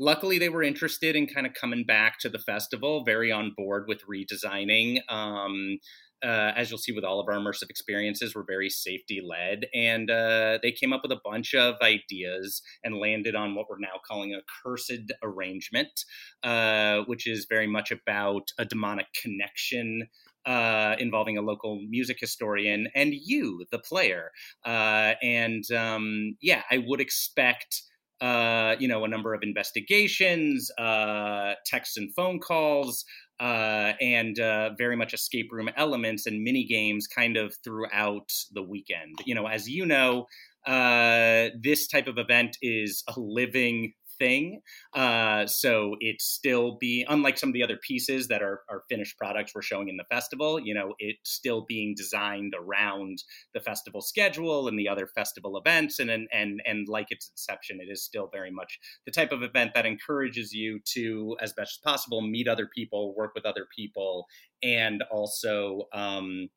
luckily, 0.00 0.38
they 0.38 0.48
were 0.48 0.62
interested 0.62 1.14
in 1.14 1.26
kind 1.26 1.46
of 1.46 1.52
coming 1.54 1.84
back 1.84 2.18
to 2.18 2.28
the 2.28 2.38
festival, 2.38 3.04
very 3.04 3.30
on 3.30 3.52
board 3.56 3.84
with 3.86 4.00
redesigning. 4.06 4.98
Um, 5.08 5.78
uh, 6.22 6.52
as 6.56 6.70
you'll 6.70 6.78
see 6.78 6.92
with 6.92 7.04
all 7.04 7.20
of 7.20 7.28
our 7.28 7.34
immersive 7.34 7.70
experiences, 7.70 8.34
we're 8.34 8.44
very 8.44 8.68
safety 8.70 9.20
led. 9.24 9.66
And 9.74 10.10
uh, 10.10 10.58
they 10.62 10.72
came 10.72 10.92
up 10.92 11.02
with 11.02 11.12
a 11.12 11.20
bunch 11.24 11.54
of 11.54 11.76
ideas 11.82 12.62
and 12.84 12.98
landed 12.98 13.34
on 13.34 13.54
what 13.54 13.66
we're 13.68 13.78
now 13.78 14.00
calling 14.06 14.34
a 14.34 14.40
cursed 14.62 15.12
arrangement, 15.22 16.04
uh, 16.42 17.02
which 17.06 17.26
is 17.26 17.46
very 17.48 17.66
much 17.66 17.90
about 17.90 18.50
a 18.58 18.64
demonic 18.64 19.06
connection. 19.20 20.08
Uh, 20.46 20.96
involving 20.98 21.36
a 21.36 21.42
local 21.42 21.82
music 21.90 22.16
historian 22.18 22.88
and 22.94 23.12
you, 23.12 23.66
the 23.70 23.78
player. 23.78 24.30
Uh, 24.64 25.12
and 25.22 25.70
um, 25.70 26.34
yeah, 26.40 26.62
I 26.70 26.78
would 26.78 26.98
expect 26.98 27.82
uh, 28.20 28.76
you 28.78 28.88
know, 28.88 29.04
a 29.04 29.08
number 29.08 29.34
of 29.34 29.42
investigations, 29.42 30.70
uh, 30.78 31.54
texts 31.64 31.96
and 31.96 32.14
phone 32.14 32.38
calls, 32.38 33.04
uh, 33.40 33.92
and 34.00 34.38
uh, 34.38 34.70
very 34.76 34.96
much 34.96 35.14
escape 35.14 35.48
room 35.50 35.70
elements 35.76 36.26
and 36.26 36.42
mini 36.42 36.64
games 36.64 37.06
kind 37.06 37.36
of 37.36 37.54
throughout 37.64 38.30
the 38.52 38.62
weekend. 38.62 39.18
You 39.24 39.34
know, 39.34 39.46
as 39.46 39.68
you 39.68 39.86
know, 39.86 40.26
uh, 40.66 41.48
this 41.58 41.86
type 41.88 42.06
of 42.06 42.18
event 42.18 42.58
is 42.60 43.02
a 43.08 43.14
living 43.16 43.92
thing. 44.20 44.60
Uh, 44.94 45.46
so 45.46 45.96
it's 45.98 46.24
still 46.24 46.76
be 46.78 47.04
unlike 47.08 47.38
some 47.38 47.48
of 47.48 47.54
the 47.54 47.64
other 47.64 47.78
pieces 47.82 48.28
that 48.28 48.42
are, 48.42 48.60
are 48.68 48.84
finished 48.88 49.18
products 49.18 49.52
we're 49.54 49.62
showing 49.62 49.88
in 49.88 49.96
the 49.96 50.04
festival. 50.04 50.60
You 50.60 50.74
know, 50.74 50.94
it's 51.00 51.30
still 51.30 51.64
being 51.66 51.94
designed 51.96 52.54
around 52.56 53.24
the 53.54 53.60
festival 53.60 54.00
schedule 54.00 54.68
and 54.68 54.78
the 54.78 54.88
other 54.88 55.08
festival 55.08 55.56
events, 55.56 55.98
and 55.98 56.10
and 56.10 56.28
and, 56.32 56.62
and 56.64 56.86
like 56.88 57.06
its 57.10 57.30
inception, 57.30 57.80
it 57.80 57.90
is 57.90 58.04
still 58.04 58.28
very 58.32 58.50
much 58.52 58.78
the 59.06 59.12
type 59.12 59.32
of 59.32 59.42
event 59.42 59.72
that 59.74 59.86
encourages 59.86 60.52
you 60.52 60.78
to, 60.84 61.36
as 61.40 61.52
best 61.52 61.78
as 61.78 61.92
possible, 61.92 62.20
meet 62.20 62.46
other 62.46 62.68
people, 62.72 63.14
work 63.16 63.32
with 63.34 63.46
other 63.46 63.66
people, 63.74 64.26
and 64.62 65.02
also. 65.10 65.88
Um, 65.92 66.50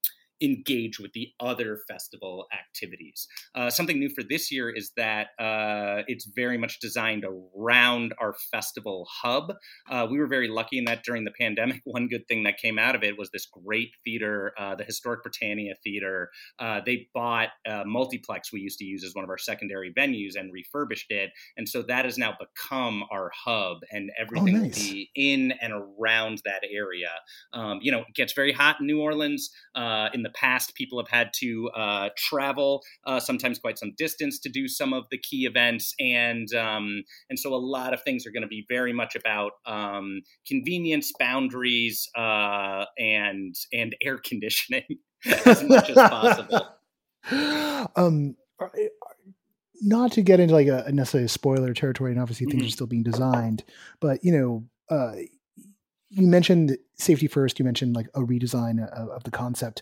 engage 0.44 1.00
with 1.00 1.14
the 1.14 1.30
other 1.40 1.80
festival 1.88 2.48
activities. 2.54 3.28
Uh, 3.56 3.70
something 3.70 3.98
new 3.98 4.10
for 4.10 4.24
this 4.24 4.52
year 4.52 4.70
is 4.70 4.92
that 4.98 5.28
uh, 5.40 6.04
it's 6.08 6.26
very 6.26 6.58
much 6.58 6.80
designed 6.80 7.26
around 7.26 8.14
our 8.20 8.36
festival 8.52 9.08
hub. 9.10 9.54
Uh, 9.90 10.06
we 10.10 10.20
were 10.20 10.28
very 10.28 10.48
lucky 10.48 10.78
in 10.78 10.86
that 10.86 11.04
during 11.04 11.24
the 11.24 11.32
pandemic, 11.40 11.82
one 11.86 12.08
good 12.08 12.28
thing 12.28 12.44
that 12.44 12.58
came 12.58 12.78
out 12.78 12.96
of 12.96 13.04
it 13.04 13.18
was 13.18 13.30
this 13.32 13.46
great 13.46 13.92
theater, 14.04 14.54
uh, 14.58 14.76
the 14.76 14.84
Historic 14.84 15.22
Prytania 15.24 15.74
Theater. 15.84 16.30
Uh, 16.60 16.82
they 16.86 17.08
bought 17.14 17.50
a 17.66 17.86
multiplex 17.86 18.52
we 18.52 18.60
used 18.60 18.80
to 18.80 18.86
use 18.86 19.04
as 19.04 19.16
one 19.16 19.24
of 19.24 19.30
our 19.30 19.38
secondary 19.38 19.94
venues 19.94 20.36
and 20.36 20.52
refurbished 20.52 21.12
it. 21.12 21.32
And 21.58 21.68
so 21.70 21.82
that 21.84 22.06
has 22.06 22.18
now 22.18 22.36
become 22.40 23.04
our 23.12 23.32
hub, 23.46 23.78
and 23.92 24.12
everything 24.20 24.58
oh, 24.58 24.62
nice. 24.64 24.78
will 24.78 24.94
be 24.94 25.10
in 25.16 25.54
and 25.62 25.74
around 25.74 26.42
that 26.46 26.64
area. 26.70 27.10
Um, 27.54 27.80
you 27.82 27.92
know, 27.92 28.00
it 28.00 28.16
gets 28.16 28.34
very 28.34 28.52
hot 28.52 28.80
in 28.80 28.88
New 28.88 29.02
Orleans. 29.02 29.50
Uh, 29.76 30.10
in 30.14 30.24
the 30.24 30.33
past, 30.34 30.76
people 30.76 31.00
have 31.00 31.08
had 31.08 31.32
to 31.36 31.70
uh, 31.76 32.10
travel 32.18 32.84
uh, 33.06 33.20
sometimes 33.20 33.60
quite 33.60 33.78
some 33.78 33.94
distance 33.98 34.40
to 34.40 34.50
do 34.50 34.68
some 34.68 34.94
of 34.94 35.06
the 35.12 35.18
key 35.18 35.46
events, 35.46 35.94
and 36.00 36.54
um, 36.54 37.04
and 37.30 37.40
so 37.40 37.54
a 37.54 37.58
lot 37.58 37.94
of 37.94 38.04
things 38.04 38.26
are 38.26 38.32
going 38.32 38.44
to 38.44 38.48
be 38.48 38.66
very 38.70 38.94
much 38.94 39.16
about 39.16 39.54
um, 39.66 40.22
convenience, 40.48 41.12
boundaries, 41.20 42.10
uh, 42.18 42.86
and 42.98 43.56
and 43.72 43.96
air 44.04 44.18
conditioning 44.18 45.00
as 45.46 45.64
much 45.64 45.90
as 45.90 45.96
possible. 45.96 46.68
Um, 47.96 48.36
not 49.82 50.12
to 50.14 50.22
get 50.22 50.42
into 50.42 50.54
like 50.54 50.68
a 50.68 50.92
necessarily 50.92 51.26
a 51.26 51.30
spoiler 51.30 51.74
territory, 51.74 52.12
and 52.12 52.20
obviously 52.20 52.48
things 52.48 52.58
mm-hmm. 52.58 52.68
are 52.68 52.72
still 52.72 52.88
being 52.88 53.04
designed, 53.04 53.64
but 54.02 54.24
you 54.26 54.32
know, 54.32 54.64
uh, 54.90 55.14
you 56.10 56.28
mentioned 56.28 56.78
safety 56.96 57.28
first. 57.28 57.60
You 57.60 57.66
mentioned 57.66 57.96
like 57.96 58.08
a 58.14 58.22
redesign 58.22 58.88
of, 58.92 59.10
of 59.10 59.24
the 59.24 59.32
concept 59.32 59.82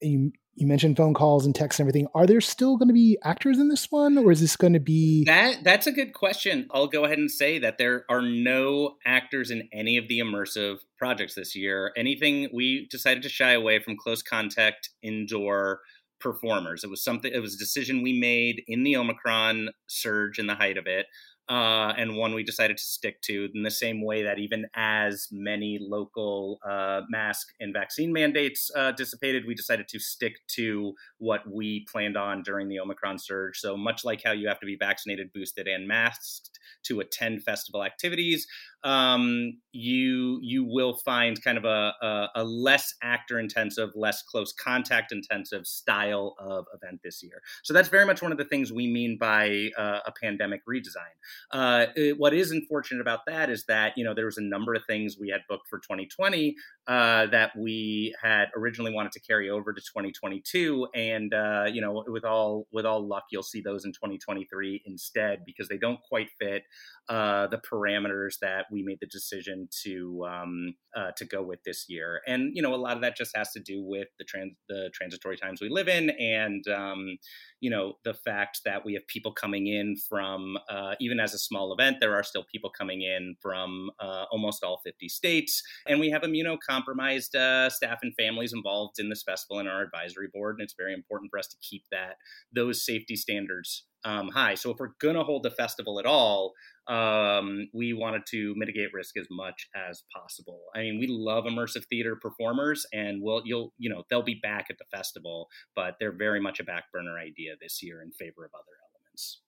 you 0.00 0.32
you 0.54 0.66
mentioned 0.66 0.96
phone 0.96 1.14
calls 1.14 1.46
and 1.46 1.54
texts 1.54 1.78
and 1.78 1.88
everything. 1.88 2.08
Are 2.14 2.26
there 2.26 2.40
still 2.40 2.76
going 2.76 2.88
to 2.88 2.94
be 2.94 3.16
actors 3.22 3.58
in 3.58 3.68
this 3.68 3.90
one, 3.90 4.18
or 4.18 4.32
is 4.32 4.40
this 4.40 4.56
going 4.56 4.72
to 4.72 4.80
be 4.80 5.24
that? 5.24 5.62
That's 5.62 5.86
a 5.86 5.92
good 5.92 6.12
question. 6.12 6.66
I'll 6.72 6.88
go 6.88 7.04
ahead 7.04 7.18
and 7.18 7.30
say 7.30 7.60
that 7.60 7.78
there 7.78 8.04
are 8.08 8.22
no 8.22 8.96
actors 9.06 9.52
in 9.52 9.68
any 9.72 9.96
of 9.96 10.08
the 10.08 10.18
immersive 10.18 10.78
projects 10.98 11.34
this 11.34 11.54
year. 11.54 11.92
Anything 11.96 12.48
we 12.52 12.88
decided 12.90 13.22
to 13.22 13.28
shy 13.28 13.52
away 13.52 13.78
from 13.78 13.96
close 13.96 14.20
contact 14.20 14.90
indoor 15.00 15.80
performers. 16.20 16.82
It 16.82 16.90
was 16.90 17.04
something. 17.04 17.30
It 17.32 17.40
was 17.40 17.54
a 17.54 17.58
decision 17.58 18.02
we 18.02 18.18
made 18.18 18.62
in 18.66 18.82
the 18.82 18.96
Omicron 18.96 19.70
surge 19.86 20.40
in 20.40 20.48
the 20.48 20.56
height 20.56 20.76
of 20.76 20.88
it 20.88 21.06
uh, 21.48 21.94
and 21.96 22.16
one 22.16 22.34
we 22.34 22.42
decided 22.42 22.76
to 22.76 22.82
stick 22.82 23.20
to 23.22 23.48
in 23.54 23.62
the 23.62 23.70
same 23.70 24.04
way 24.04 24.22
that 24.22 24.38
even 24.38 24.66
as 24.74 25.28
many 25.32 25.78
local 25.80 26.58
uh, 26.68 27.00
mask 27.08 27.48
and 27.58 27.72
vaccine 27.72 28.12
mandates 28.12 28.70
uh, 28.76 28.92
dissipated, 28.92 29.44
we 29.46 29.54
decided 29.54 29.88
to 29.88 29.98
stick 29.98 30.34
to 30.48 30.92
what 31.18 31.40
we 31.50 31.86
planned 31.90 32.16
on 32.16 32.42
during 32.42 32.68
the 32.68 32.78
Omicron 32.78 33.18
surge. 33.18 33.58
So 33.58 33.76
much 33.76 34.04
like 34.04 34.22
how 34.22 34.32
you 34.32 34.48
have 34.48 34.60
to 34.60 34.66
be 34.66 34.76
vaccinated, 34.78 35.32
boosted, 35.32 35.66
and 35.66 35.88
masked 35.88 36.58
to 36.84 37.00
attend 37.00 37.42
festival 37.42 37.82
activities, 37.82 38.46
um, 38.84 39.58
you 39.72 40.38
you 40.42 40.64
will 40.64 40.94
find 41.04 41.42
kind 41.42 41.58
of 41.58 41.64
a, 41.64 41.92
a, 42.02 42.28
a 42.36 42.44
less 42.44 42.94
actor 43.02 43.38
intensive, 43.38 43.90
less 43.94 44.22
close 44.22 44.52
contact 44.52 45.12
intensive 45.12 45.66
style 45.66 46.34
of 46.38 46.64
event 46.74 47.00
this 47.02 47.22
year. 47.22 47.42
So 47.62 47.74
that's 47.74 47.88
very 47.88 48.06
much 48.06 48.22
one 48.22 48.32
of 48.32 48.38
the 48.38 48.44
things 48.44 48.72
we 48.72 48.86
mean 48.86 49.18
by 49.18 49.70
uh, 49.76 50.00
a 50.06 50.12
pandemic 50.22 50.62
redesign. 50.66 51.14
Uh, 51.50 51.86
it, 51.96 52.18
what 52.18 52.34
is 52.34 52.50
unfortunate 52.50 53.00
about 53.00 53.20
that 53.26 53.50
is 53.50 53.64
that 53.66 53.92
you 53.96 54.04
know 54.04 54.14
there 54.14 54.26
was 54.26 54.38
a 54.38 54.42
number 54.42 54.74
of 54.74 54.82
things 54.86 55.16
we 55.18 55.28
had 55.28 55.40
booked 55.48 55.68
for 55.68 55.78
2020 55.78 56.54
uh, 56.86 57.26
that 57.26 57.50
we 57.56 58.14
had 58.22 58.46
originally 58.56 58.92
wanted 58.92 59.12
to 59.12 59.20
carry 59.20 59.50
over 59.50 59.72
to 59.72 59.80
2022, 59.80 60.88
and 60.94 61.34
uh, 61.34 61.64
you 61.70 61.80
know 61.80 62.04
with 62.06 62.24
all 62.24 62.66
with 62.72 62.86
all 62.86 63.06
luck, 63.06 63.24
you'll 63.30 63.42
see 63.42 63.60
those 63.60 63.84
in 63.84 63.92
2023 63.92 64.82
instead 64.86 65.44
because 65.44 65.68
they 65.68 65.78
don't 65.78 66.00
quite 66.02 66.28
fit 66.38 66.62
uh, 67.08 67.46
the 67.48 67.58
parameters 67.58 68.38
that 68.40 68.66
we 68.70 68.82
made 68.82 68.98
the 69.00 69.06
decision 69.06 69.68
to 69.84 70.26
um, 70.28 70.74
uh, 70.96 71.10
to 71.16 71.24
go 71.24 71.42
with 71.42 71.60
this 71.64 71.86
year. 71.88 72.20
And 72.26 72.50
you 72.54 72.62
know, 72.62 72.74
a 72.74 72.76
lot 72.76 72.96
of 72.96 73.02
that 73.02 73.16
just 73.16 73.36
has 73.36 73.52
to 73.52 73.60
do 73.60 73.82
with 73.82 74.08
the 74.18 74.24
trans 74.24 74.52
the 74.68 74.90
transitory 74.94 75.36
times 75.36 75.60
we 75.60 75.68
live 75.68 75.88
in, 75.88 76.10
and 76.10 76.66
um, 76.68 77.18
you 77.60 77.70
know, 77.70 77.94
the 78.04 78.14
fact 78.14 78.60
that 78.64 78.84
we 78.84 78.94
have 78.94 79.06
people 79.06 79.32
coming 79.32 79.66
in 79.66 79.96
from 80.08 80.56
uh, 80.70 80.94
even 81.00 81.20
as 81.20 81.34
a 81.34 81.38
small 81.38 81.72
event, 81.72 81.98
there 82.00 82.14
are 82.14 82.22
still 82.22 82.44
people 82.50 82.70
coming 82.70 83.02
in 83.02 83.36
from 83.40 83.90
uh, 84.00 84.24
almost 84.30 84.62
all 84.64 84.80
50 84.84 85.08
states, 85.08 85.62
and 85.86 86.00
we 86.00 86.10
have 86.10 86.22
immunocompromised 86.22 87.34
uh, 87.34 87.70
staff 87.70 87.98
and 88.02 88.14
families 88.18 88.52
involved 88.52 88.98
in 88.98 89.08
this 89.08 89.22
festival 89.22 89.58
and 89.58 89.68
our 89.68 89.82
advisory 89.82 90.28
board, 90.32 90.56
and 90.58 90.64
it's 90.64 90.74
very 90.78 90.94
important 90.94 91.30
for 91.30 91.38
us 91.38 91.48
to 91.48 91.56
keep 91.60 91.84
that 91.90 92.16
those 92.52 92.84
safety 92.84 93.16
standards 93.16 93.84
um, 94.04 94.28
high. 94.28 94.54
So 94.54 94.70
if 94.70 94.78
we're 94.78 94.94
going 95.00 95.16
to 95.16 95.24
hold 95.24 95.42
the 95.42 95.50
festival 95.50 95.98
at 95.98 96.06
all, 96.06 96.52
um, 96.88 97.68
we 97.74 97.92
wanted 97.92 98.22
to 98.30 98.54
mitigate 98.56 98.92
risk 98.94 99.16
as 99.18 99.26
much 99.30 99.68
as 99.76 100.02
possible. 100.14 100.60
I 100.74 100.80
mean, 100.80 100.98
we 100.98 101.06
love 101.06 101.44
immersive 101.44 101.84
theater 101.90 102.16
performers, 102.16 102.86
and 102.92 103.22
we'll 103.22 103.42
you'll 103.44 103.74
you 103.78 103.90
know 103.90 104.04
they'll 104.08 104.22
be 104.22 104.40
back 104.42 104.66
at 104.70 104.78
the 104.78 104.84
festival, 104.90 105.48
but 105.76 105.96
they're 106.00 106.16
very 106.16 106.40
much 106.40 106.60
a 106.60 106.64
back 106.64 106.84
burner 106.92 107.18
idea 107.18 107.54
this 107.60 107.82
year 107.82 108.02
in 108.02 108.10
favor 108.12 108.44
of 108.44 108.50
other 108.54 108.72
elements. 108.82 109.42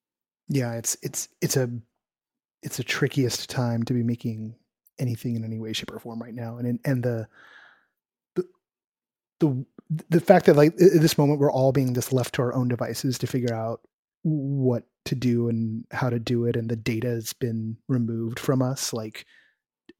Yeah, 0.48 0.74
it's 0.74 0.96
it's 1.02 1.28
it's 1.40 1.56
a 1.56 1.70
it's 2.62 2.78
a 2.78 2.84
trickiest 2.84 3.48
time 3.48 3.84
to 3.84 3.94
be 3.94 4.02
making 4.02 4.54
anything 4.98 5.34
in 5.34 5.44
any 5.44 5.58
way, 5.58 5.72
shape, 5.72 5.90
or 5.90 5.98
form 5.98 6.20
right 6.20 6.34
now, 6.34 6.58
and 6.58 6.78
and 6.84 7.02
the 7.02 7.26
the 8.36 8.44
the 9.40 9.66
the 10.10 10.20
fact 10.20 10.46
that 10.46 10.56
like 10.56 10.74
at 10.74 11.00
this 11.00 11.16
moment 11.16 11.40
we're 11.40 11.50
all 11.50 11.72
being 11.72 11.94
just 11.94 12.12
left 12.12 12.34
to 12.34 12.42
our 12.42 12.54
own 12.54 12.68
devices 12.68 13.18
to 13.18 13.26
figure 13.26 13.54
out 13.54 13.80
what 14.22 14.84
to 15.06 15.14
do 15.14 15.48
and 15.48 15.84
how 15.92 16.10
to 16.10 16.18
do 16.18 16.44
it 16.44 16.56
and 16.56 16.68
the 16.68 16.76
data 16.76 17.08
has 17.08 17.32
been 17.32 17.76
removed 17.88 18.38
from 18.38 18.60
us 18.60 18.92
like 18.92 19.24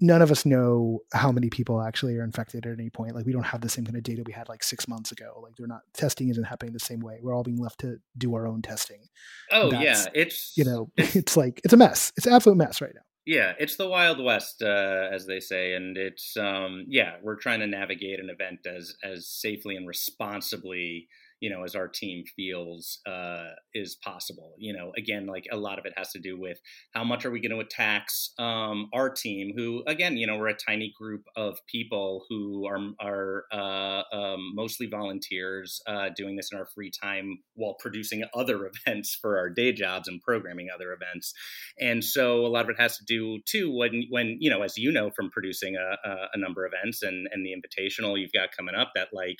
none 0.00 0.22
of 0.22 0.30
us 0.30 0.46
know 0.46 1.00
how 1.12 1.30
many 1.30 1.50
people 1.50 1.80
actually 1.80 2.16
are 2.16 2.24
infected 2.24 2.66
at 2.66 2.72
any 2.72 2.90
point 2.90 3.14
like 3.14 3.26
we 3.26 3.32
don't 3.32 3.44
have 3.44 3.60
the 3.60 3.68
same 3.68 3.84
kind 3.84 3.96
of 3.96 4.02
data 4.02 4.22
we 4.26 4.32
had 4.32 4.48
like 4.48 4.62
six 4.62 4.88
months 4.88 5.12
ago 5.12 5.40
like 5.42 5.54
they're 5.56 5.66
not 5.66 5.82
testing 5.94 6.28
isn't 6.28 6.44
happening 6.44 6.72
the 6.72 6.80
same 6.80 7.00
way 7.00 7.18
we're 7.22 7.34
all 7.34 7.42
being 7.42 7.58
left 7.58 7.80
to 7.80 7.96
do 8.16 8.34
our 8.34 8.46
own 8.46 8.62
testing 8.62 9.00
oh 9.52 9.72
yeah 9.72 10.04
it's 10.14 10.52
you 10.56 10.64
know 10.64 10.90
it's, 10.96 11.16
it's 11.16 11.36
like 11.36 11.60
it's 11.64 11.74
a 11.74 11.76
mess 11.76 12.12
it's 12.16 12.26
an 12.26 12.32
absolute 12.32 12.56
mess 12.56 12.80
right 12.80 12.94
now. 12.94 13.02
Yeah 13.26 13.52
it's 13.58 13.76
the 13.76 13.88
wild 13.88 14.22
west 14.22 14.62
uh, 14.62 15.08
as 15.12 15.26
they 15.26 15.40
say 15.40 15.74
and 15.74 15.96
it's 15.96 16.36
um 16.36 16.86
yeah 16.88 17.16
we're 17.22 17.36
trying 17.36 17.60
to 17.60 17.66
navigate 17.66 18.20
an 18.20 18.30
event 18.30 18.66
as 18.66 18.94
as 19.04 19.28
safely 19.28 19.76
and 19.76 19.86
responsibly 19.86 21.08
you 21.40 21.50
know, 21.50 21.64
as 21.64 21.74
our 21.74 21.88
team 21.88 22.24
feels 22.36 23.00
uh, 23.06 23.50
is 23.74 23.96
possible. 23.96 24.54
You 24.58 24.74
know, 24.74 24.92
again, 24.96 25.26
like 25.26 25.46
a 25.50 25.56
lot 25.56 25.78
of 25.78 25.86
it 25.86 25.94
has 25.96 26.12
to 26.12 26.18
do 26.18 26.38
with 26.38 26.58
how 26.92 27.02
much 27.02 27.24
are 27.24 27.30
we 27.30 27.40
going 27.40 27.58
to 27.58 27.64
tax 27.64 28.32
um, 28.38 28.88
our 28.92 29.10
team, 29.10 29.52
who, 29.56 29.82
again, 29.86 30.16
you 30.16 30.26
know, 30.26 30.36
we're 30.36 30.48
a 30.48 30.54
tiny 30.54 30.92
group 30.98 31.24
of 31.36 31.58
people 31.66 32.24
who 32.28 32.66
are 32.66 32.78
are 33.00 33.44
uh, 33.52 34.02
um, 34.14 34.52
mostly 34.54 34.86
volunteers 34.86 35.80
uh, 35.86 36.10
doing 36.14 36.36
this 36.36 36.50
in 36.52 36.58
our 36.58 36.66
free 36.66 36.90
time 36.90 37.38
while 37.54 37.74
producing 37.78 38.24
other 38.34 38.70
events 38.86 39.16
for 39.20 39.38
our 39.38 39.48
day 39.48 39.72
jobs 39.72 40.08
and 40.08 40.20
programming 40.20 40.68
other 40.74 40.92
events. 40.92 41.32
And 41.80 42.04
so 42.04 42.44
a 42.44 42.48
lot 42.48 42.64
of 42.64 42.70
it 42.70 42.80
has 42.80 42.98
to 42.98 43.04
do 43.06 43.38
too 43.46 43.74
when 43.74 44.04
when 44.10 44.36
you 44.40 44.50
know, 44.50 44.62
as 44.62 44.76
you 44.76 44.92
know 44.92 45.10
from 45.10 45.30
producing 45.30 45.76
a, 45.76 46.08
a, 46.08 46.16
a 46.34 46.38
number 46.38 46.66
of 46.66 46.72
events 46.74 47.02
and 47.02 47.28
and 47.32 47.44
the 47.44 47.54
invitational 47.54 48.20
you've 48.20 48.32
got 48.32 48.50
coming 48.56 48.74
up, 48.74 48.92
that 48.94 49.08
like 49.12 49.38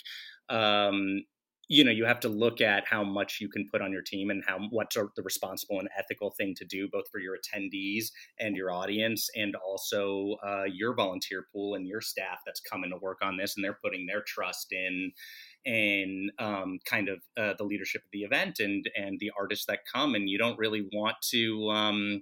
um, 0.48 1.24
you 1.70 1.84
know 1.84 1.90
you 1.92 2.04
have 2.04 2.18
to 2.18 2.28
look 2.28 2.60
at 2.60 2.84
how 2.84 3.04
much 3.04 3.38
you 3.40 3.48
can 3.48 3.66
put 3.70 3.80
on 3.80 3.92
your 3.92 4.02
team 4.02 4.28
and 4.28 4.42
how 4.46 4.58
what's 4.70 4.96
the 4.96 5.22
responsible 5.22 5.78
and 5.78 5.88
ethical 5.96 6.32
thing 6.32 6.52
to 6.56 6.64
do 6.64 6.88
both 6.90 7.04
for 7.10 7.20
your 7.20 7.36
attendees 7.36 8.06
and 8.40 8.56
your 8.56 8.72
audience 8.72 9.30
and 9.36 9.54
also 9.54 10.34
uh, 10.44 10.64
your 10.64 10.94
volunteer 10.94 11.46
pool 11.52 11.76
and 11.76 11.86
your 11.86 12.00
staff 12.00 12.40
that's 12.44 12.60
coming 12.60 12.90
to 12.90 12.96
work 12.96 13.18
on 13.22 13.36
this 13.36 13.56
and 13.56 13.64
they're 13.64 13.78
putting 13.82 14.04
their 14.04 14.22
trust 14.22 14.72
in 14.72 15.12
and 15.64 16.32
um, 16.40 16.80
kind 16.84 17.08
of 17.08 17.20
uh, 17.36 17.54
the 17.56 17.64
leadership 17.64 18.02
of 18.02 18.10
the 18.12 18.22
event 18.22 18.58
and 18.58 18.90
and 18.96 19.20
the 19.20 19.30
artists 19.38 19.66
that 19.66 19.80
come 19.90 20.16
and 20.16 20.28
you 20.28 20.38
don't 20.38 20.58
really 20.58 20.88
want 20.92 21.16
to 21.22 21.70
um, 21.70 22.20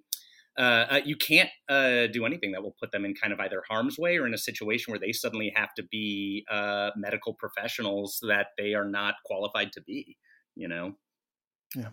uh, 0.59 0.87
uh, 0.91 1.01
you 1.05 1.17
can't 1.17 1.51
uh, 1.69 2.09
do 2.09 2.27
anything 2.27 2.51
that 2.53 2.63
will 2.63 2.75
put 2.81 2.91
them 2.91 3.05
in 3.05 3.15
kind 3.15 3.33
of 3.33 3.39
either 3.39 3.63
harm's 3.69 3.97
way 3.97 4.17
or 4.17 4.27
in 4.27 4.35
a 4.35 4.39
situation 4.39 4.91
where 4.91 4.99
they 4.99 5.13
suddenly 5.13 5.53
have 5.55 5.73
to 5.75 5.85
be 5.85 6.45
uh, 6.51 6.91
medical 6.97 7.33
professionals 7.33 8.19
that 8.27 8.49
they 8.59 8.75
are 8.75 8.85
not 8.85 9.15
qualified 9.25 9.73
to 9.73 9.81
be. 9.81 10.17
You 10.57 10.69
know. 10.69 10.95
Yeah. 11.77 11.91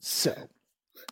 So. 0.00 0.34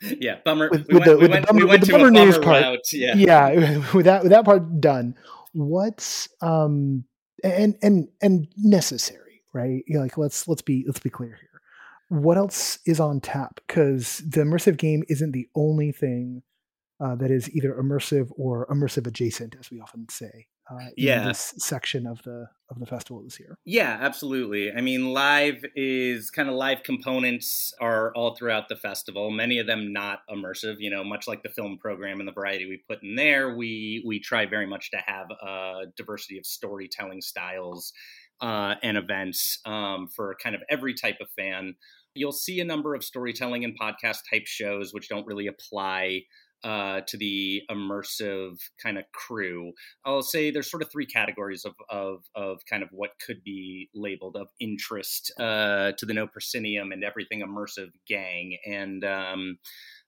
Yeah, 0.02 0.36
bummer. 0.44 0.70
With, 0.70 0.86
with 0.88 1.04
the, 1.04 1.18
with 1.18 1.46
bummer, 1.46 1.66
with 1.66 1.86
the 1.86 1.92
bummer 1.92 2.10
news 2.10 2.38
part, 2.38 2.62
route. 2.62 2.92
yeah, 2.92 3.14
yeah. 3.14 3.84
With 3.94 4.06
that, 4.06 4.22
with 4.22 4.30
that 4.30 4.44
part 4.44 4.80
done, 4.80 5.16
what's 5.52 6.28
um 6.40 7.04
and 7.42 7.76
and 7.82 8.08
and 8.22 8.48
necessary, 8.56 9.42
right? 9.52 9.82
You 9.86 9.96
know, 9.96 10.00
like 10.00 10.16
let's 10.16 10.46
let's 10.48 10.62
be 10.62 10.84
let's 10.86 11.00
be 11.00 11.10
clear 11.10 11.36
here 11.40 11.49
what 12.10 12.36
else 12.36 12.80
is 12.84 12.98
on 12.98 13.20
tap? 13.20 13.60
Because 13.66 14.18
the 14.18 14.40
immersive 14.40 14.76
game 14.76 15.04
isn't 15.08 15.30
the 15.30 15.48
only 15.54 15.92
thing 15.92 16.42
uh, 17.00 17.14
that 17.14 17.30
is 17.30 17.48
either 17.50 17.72
immersive 17.72 18.30
or 18.36 18.66
immersive 18.66 19.06
adjacent, 19.06 19.54
as 19.58 19.70
we 19.70 19.80
often 19.80 20.06
say. 20.10 20.48
Uh, 20.70 20.86
yeah. 20.96 21.24
this 21.24 21.52
section 21.58 22.06
of 22.06 22.22
the 22.22 22.46
of 22.68 22.78
the 22.78 22.86
festival 22.86 23.22
this 23.24 23.40
year. 23.40 23.56
Yeah, 23.64 23.98
absolutely. 24.00 24.70
I 24.70 24.80
mean, 24.80 25.12
live 25.12 25.64
is 25.74 26.30
kind 26.30 26.48
of 26.48 26.54
live 26.54 26.84
components 26.84 27.72
are 27.80 28.12
all 28.14 28.36
throughout 28.36 28.68
the 28.68 28.76
festival. 28.76 29.30
Many 29.32 29.58
of 29.58 29.66
them 29.66 29.92
not 29.92 30.20
immersive. 30.30 30.76
You 30.78 30.90
know, 30.90 31.02
much 31.02 31.26
like 31.26 31.42
the 31.42 31.48
film 31.48 31.78
program 31.80 32.20
and 32.20 32.28
the 32.28 32.32
variety 32.32 32.66
we 32.66 32.84
put 32.88 33.02
in 33.02 33.16
there, 33.16 33.56
we 33.56 34.04
we 34.06 34.20
try 34.20 34.46
very 34.46 34.66
much 34.66 34.90
to 34.92 34.98
have 35.04 35.26
a 35.42 35.86
diversity 35.96 36.38
of 36.38 36.46
storytelling 36.46 37.20
styles 37.20 37.92
uh, 38.40 38.74
and 38.82 38.96
events 38.96 39.58
um, 39.64 40.08
for 40.14 40.36
kind 40.42 40.54
of 40.54 40.62
every 40.70 40.94
type 40.94 41.16
of 41.20 41.28
fan. 41.36 41.74
You'll 42.14 42.32
see 42.32 42.60
a 42.60 42.64
number 42.64 42.94
of 42.94 43.04
storytelling 43.04 43.64
and 43.64 43.78
podcast 43.78 44.18
type 44.30 44.46
shows 44.46 44.92
which 44.92 45.08
don't 45.08 45.26
really 45.26 45.46
apply 45.46 46.22
uh, 46.62 47.00
to 47.06 47.16
the 47.16 47.62
immersive 47.70 48.58
kind 48.82 48.98
of 48.98 49.04
crew. 49.12 49.72
I'll 50.04 50.22
say 50.22 50.50
there's 50.50 50.70
sort 50.70 50.82
of 50.82 50.90
three 50.90 51.06
categories 51.06 51.64
of 51.64 51.74
of, 51.88 52.24
of 52.34 52.60
kind 52.68 52.82
of 52.82 52.90
what 52.92 53.10
could 53.24 53.42
be 53.44 53.88
labeled 53.94 54.36
of 54.36 54.48
interest 54.60 55.32
uh, 55.38 55.92
to 55.96 56.06
the 56.06 56.14
No 56.14 56.26
Proscenium 56.26 56.92
and 56.92 57.02
everything 57.02 57.40
immersive 57.40 57.90
gang, 58.06 58.58
and 58.66 59.04
um, 59.04 59.58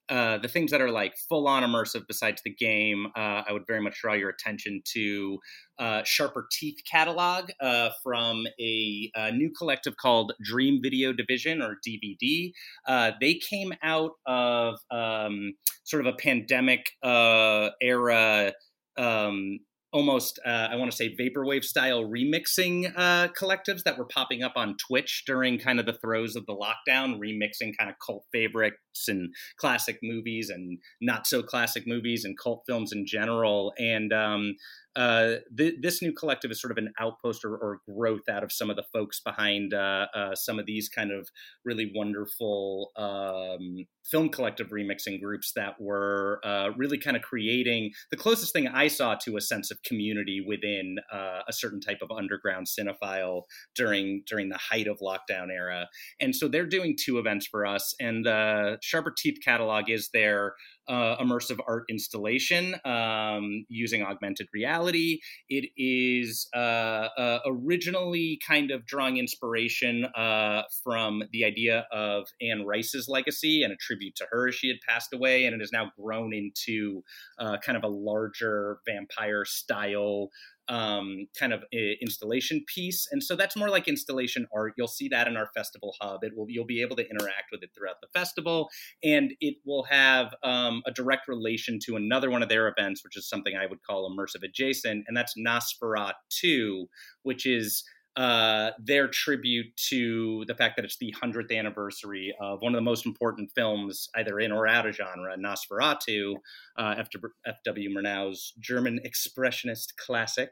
uh, 0.09 0.37
the 0.37 0.47
things 0.47 0.71
that 0.71 0.81
are 0.81 0.91
like 0.91 1.13
full 1.29 1.47
on 1.47 1.63
immersive 1.63 2.03
besides 2.07 2.41
the 2.43 2.53
game, 2.53 3.07
uh, 3.15 3.43
I 3.47 3.51
would 3.51 3.63
very 3.65 3.81
much 3.81 3.99
draw 4.01 4.13
your 4.13 4.29
attention 4.29 4.81
to 4.93 5.39
uh, 5.79 6.03
Sharper 6.03 6.47
Teeth 6.51 6.79
catalog 6.89 7.49
uh, 7.61 7.89
from 8.03 8.45
a, 8.59 9.11
a, 9.15 9.31
new 9.31 9.51
collective 9.57 9.95
called 9.97 10.33
Dream 10.43 10.79
Video 10.83 11.13
Division 11.13 11.61
or 11.61 11.77
DVD. 11.87 12.51
Uh, 12.87 13.11
they 13.21 13.35
came 13.35 13.73
out 13.81 14.11
of 14.25 14.75
um, 14.91 15.53
sort 15.83 16.05
of 16.05 16.13
a 16.13 16.17
pandemic 16.17 16.85
era. 17.03 18.53
Um, 18.97 19.59
almost 19.93 20.39
uh, 20.45 20.67
I 20.71 20.75
want 20.75 20.91
to 20.91 20.97
say 20.97 21.15
vaporwave 21.15 21.63
style 21.63 22.03
remixing 22.03 22.91
uh, 22.97 23.27
collectives 23.29 23.83
that 23.83 23.97
were 23.97 24.05
popping 24.05 24.41
up 24.41 24.53
on 24.55 24.75
Twitch 24.77 25.23
during 25.25 25.59
kind 25.59 25.79
of 25.79 25.85
the 25.85 25.93
throes 25.93 26.35
of 26.35 26.45
the 26.47 26.55
lockdown, 26.55 27.19
remixing 27.19 27.77
kind 27.77 27.89
of 27.89 27.95
cult 28.03 28.25
favorites 28.33 29.07
and 29.07 29.33
classic 29.57 29.99
movies 30.01 30.49
and 30.49 30.79
not 30.99 31.27
so 31.27 31.43
classic 31.43 31.83
movies 31.85 32.25
and 32.25 32.37
cult 32.37 32.63
films 32.67 32.91
in 32.91 33.05
general. 33.05 33.73
And 33.77 34.11
um, 34.11 34.55
uh, 34.95 35.35
th- 35.57 35.75
this 35.81 36.01
new 36.01 36.13
collective 36.13 36.51
is 36.51 36.61
sort 36.61 36.71
of 36.71 36.77
an 36.77 36.93
outpost 36.99 37.43
or, 37.43 37.55
or 37.55 37.79
growth 37.89 38.29
out 38.29 38.43
of 38.43 38.51
some 38.51 38.69
of 38.69 38.75
the 38.75 38.83
folks 38.93 39.19
behind 39.19 39.73
uh, 39.73 40.07
uh, 40.15 40.35
some 40.35 40.59
of 40.59 40.65
these 40.65 40.89
kind 40.89 41.11
of 41.11 41.29
really 41.65 41.91
wonderful 41.95 42.91
um, 42.95 43.85
film 44.05 44.29
collective 44.29 44.69
remixing 44.69 45.21
groups 45.21 45.53
that 45.55 45.75
were 45.79 46.39
uh, 46.43 46.69
really 46.77 46.97
kind 46.97 47.15
of 47.15 47.23
creating 47.23 47.91
the 48.11 48.17
closest 48.17 48.53
thing 48.53 48.67
I 48.67 48.87
saw 48.87 49.15
to 49.23 49.37
a 49.37 49.41
sense 49.41 49.71
of 49.71 49.81
community 49.83 50.43
within 50.45 50.97
uh, 51.11 51.41
a 51.47 51.53
certain 51.53 51.79
type 51.79 51.99
of 52.01 52.11
underground 52.11 52.67
cinephile 52.67 53.43
during 53.75 54.23
during 54.27 54.49
the 54.49 54.57
height 54.57 54.87
of 54.87 54.99
lockdown 54.99 55.49
era. 55.51 55.87
And 56.19 56.35
so 56.35 56.47
they're 56.47 56.65
doing 56.65 56.95
two 56.99 57.17
events 57.17 57.47
for 57.47 57.65
us, 57.65 57.95
and 57.99 58.25
the 58.25 58.77
Sharper 58.81 59.13
Teeth 59.15 59.39
catalog 59.43 59.89
is 59.89 60.09
their 60.13 60.53
uh, 60.87 61.17
immersive 61.17 61.59
art 61.67 61.85
installation 61.89 62.75
um, 62.85 63.65
using 63.69 64.03
augmented 64.03 64.47
reality. 64.53 65.19
It 65.49 65.69
is 65.77 66.47
uh, 66.55 67.07
uh, 67.17 67.39
originally 67.45 68.39
kind 68.45 68.71
of 68.71 68.85
drawing 68.85 69.17
inspiration 69.17 70.05
uh, 70.05 70.63
from 70.83 71.23
the 71.31 71.45
idea 71.45 71.85
of 71.91 72.27
Anne 72.41 72.65
Rice's 72.65 73.07
legacy 73.07 73.63
and 73.63 73.71
a 73.71 73.77
tribute 73.77 74.15
to 74.17 74.25
her 74.31 74.49
as 74.49 74.55
she 74.55 74.67
had 74.67 74.77
passed 74.87 75.13
away, 75.13 75.45
and 75.45 75.55
it 75.55 75.59
has 75.59 75.71
now 75.71 75.91
grown 75.99 76.33
into 76.33 77.03
uh, 77.39 77.57
kind 77.65 77.77
of 77.77 77.83
a 77.83 77.87
larger 77.87 78.79
vampire 78.85 79.45
style 79.45 80.29
um, 80.69 81.27
kind 81.37 81.53
of 81.53 81.63
installation 82.01 82.63
piece. 82.73 83.07
And 83.11 83.23
so 83.23 83.35
that's 83.35 83.55
more 83.55 83.69
like 83.69 83.87
installation 83.87 84.47
art. 84.55 84.73
You'll 84.77 84.87
see 84.87 85.07
that 85.09 85.27
in 85.27 85.35
our 85.35 85.49
festival 85.53 85.95
hub. 85.99 86.23
It 86.23 86.35
will 86.35 86.45
you'll 86.49 86.65
be 86.65 86.81
able 86.81 86.95
to 86.97 87.09
interact 87.09 87.49
with 87.51 87.63
it 87.63 87.71
throughout 87.75 88.01
the 88.01 88.07
festival, 88.13 88.69
and 89.03 89.33
it 89.41 89.55
will 89.65 89.83
have 89.83 90.33
um, 90.43 90.81
a 90.85 90.91
direct 90.91 91.27
relation 91.27 91.79
to 91.85 91.95
another 91.95 92.31
one 92.31 92.43
of 92.43 92.49
their 92.49 92.67
events, 92.67 93.03
which 93.03 93.17
is 93.17 93.27
something 93.27 93.55
I 93.55 93.65
would 93.65 93.83
call 93.83 94.09
immersive 94.09 94.43
adjacent, 94.43 95.05
and 95.07 95.15
that's 95.15 95.35
Nosferatu, 95.37 96.85
which 97.23 97.45
is 97.45 97.83
uh, 98.15 98.71
their 98.79 99.07
tribute 99.07 99.75
to 99.89 100.45
the 100.47 100.53
fact 100.53 100.75
that 100.75 100.85
it's 100.85 100.97
the 100.97 101.13
100th 101.21 101.55
anniversary 101.57 102.33
of 102.39 102.61
one 102.61 102.73
of 102.73 102.77
the 102.77 102.83
most 102.83 103.05
important 103.05 103.51
films, 103.55 104.09
either 104.15 104.39
in 104.39 104.51
or 104.51 104.67
out 104.67 104.85
of 104.85 104.95
genre, 104.95 105.35
Nosferatu, 105.37 106.35
uh, 106.77 106.95
F.W. 106.97 107.89
Murnau's 107.89 108.53
German 108.59 108.99
expressionist 109.05 109.95
classic. 109.97 110.51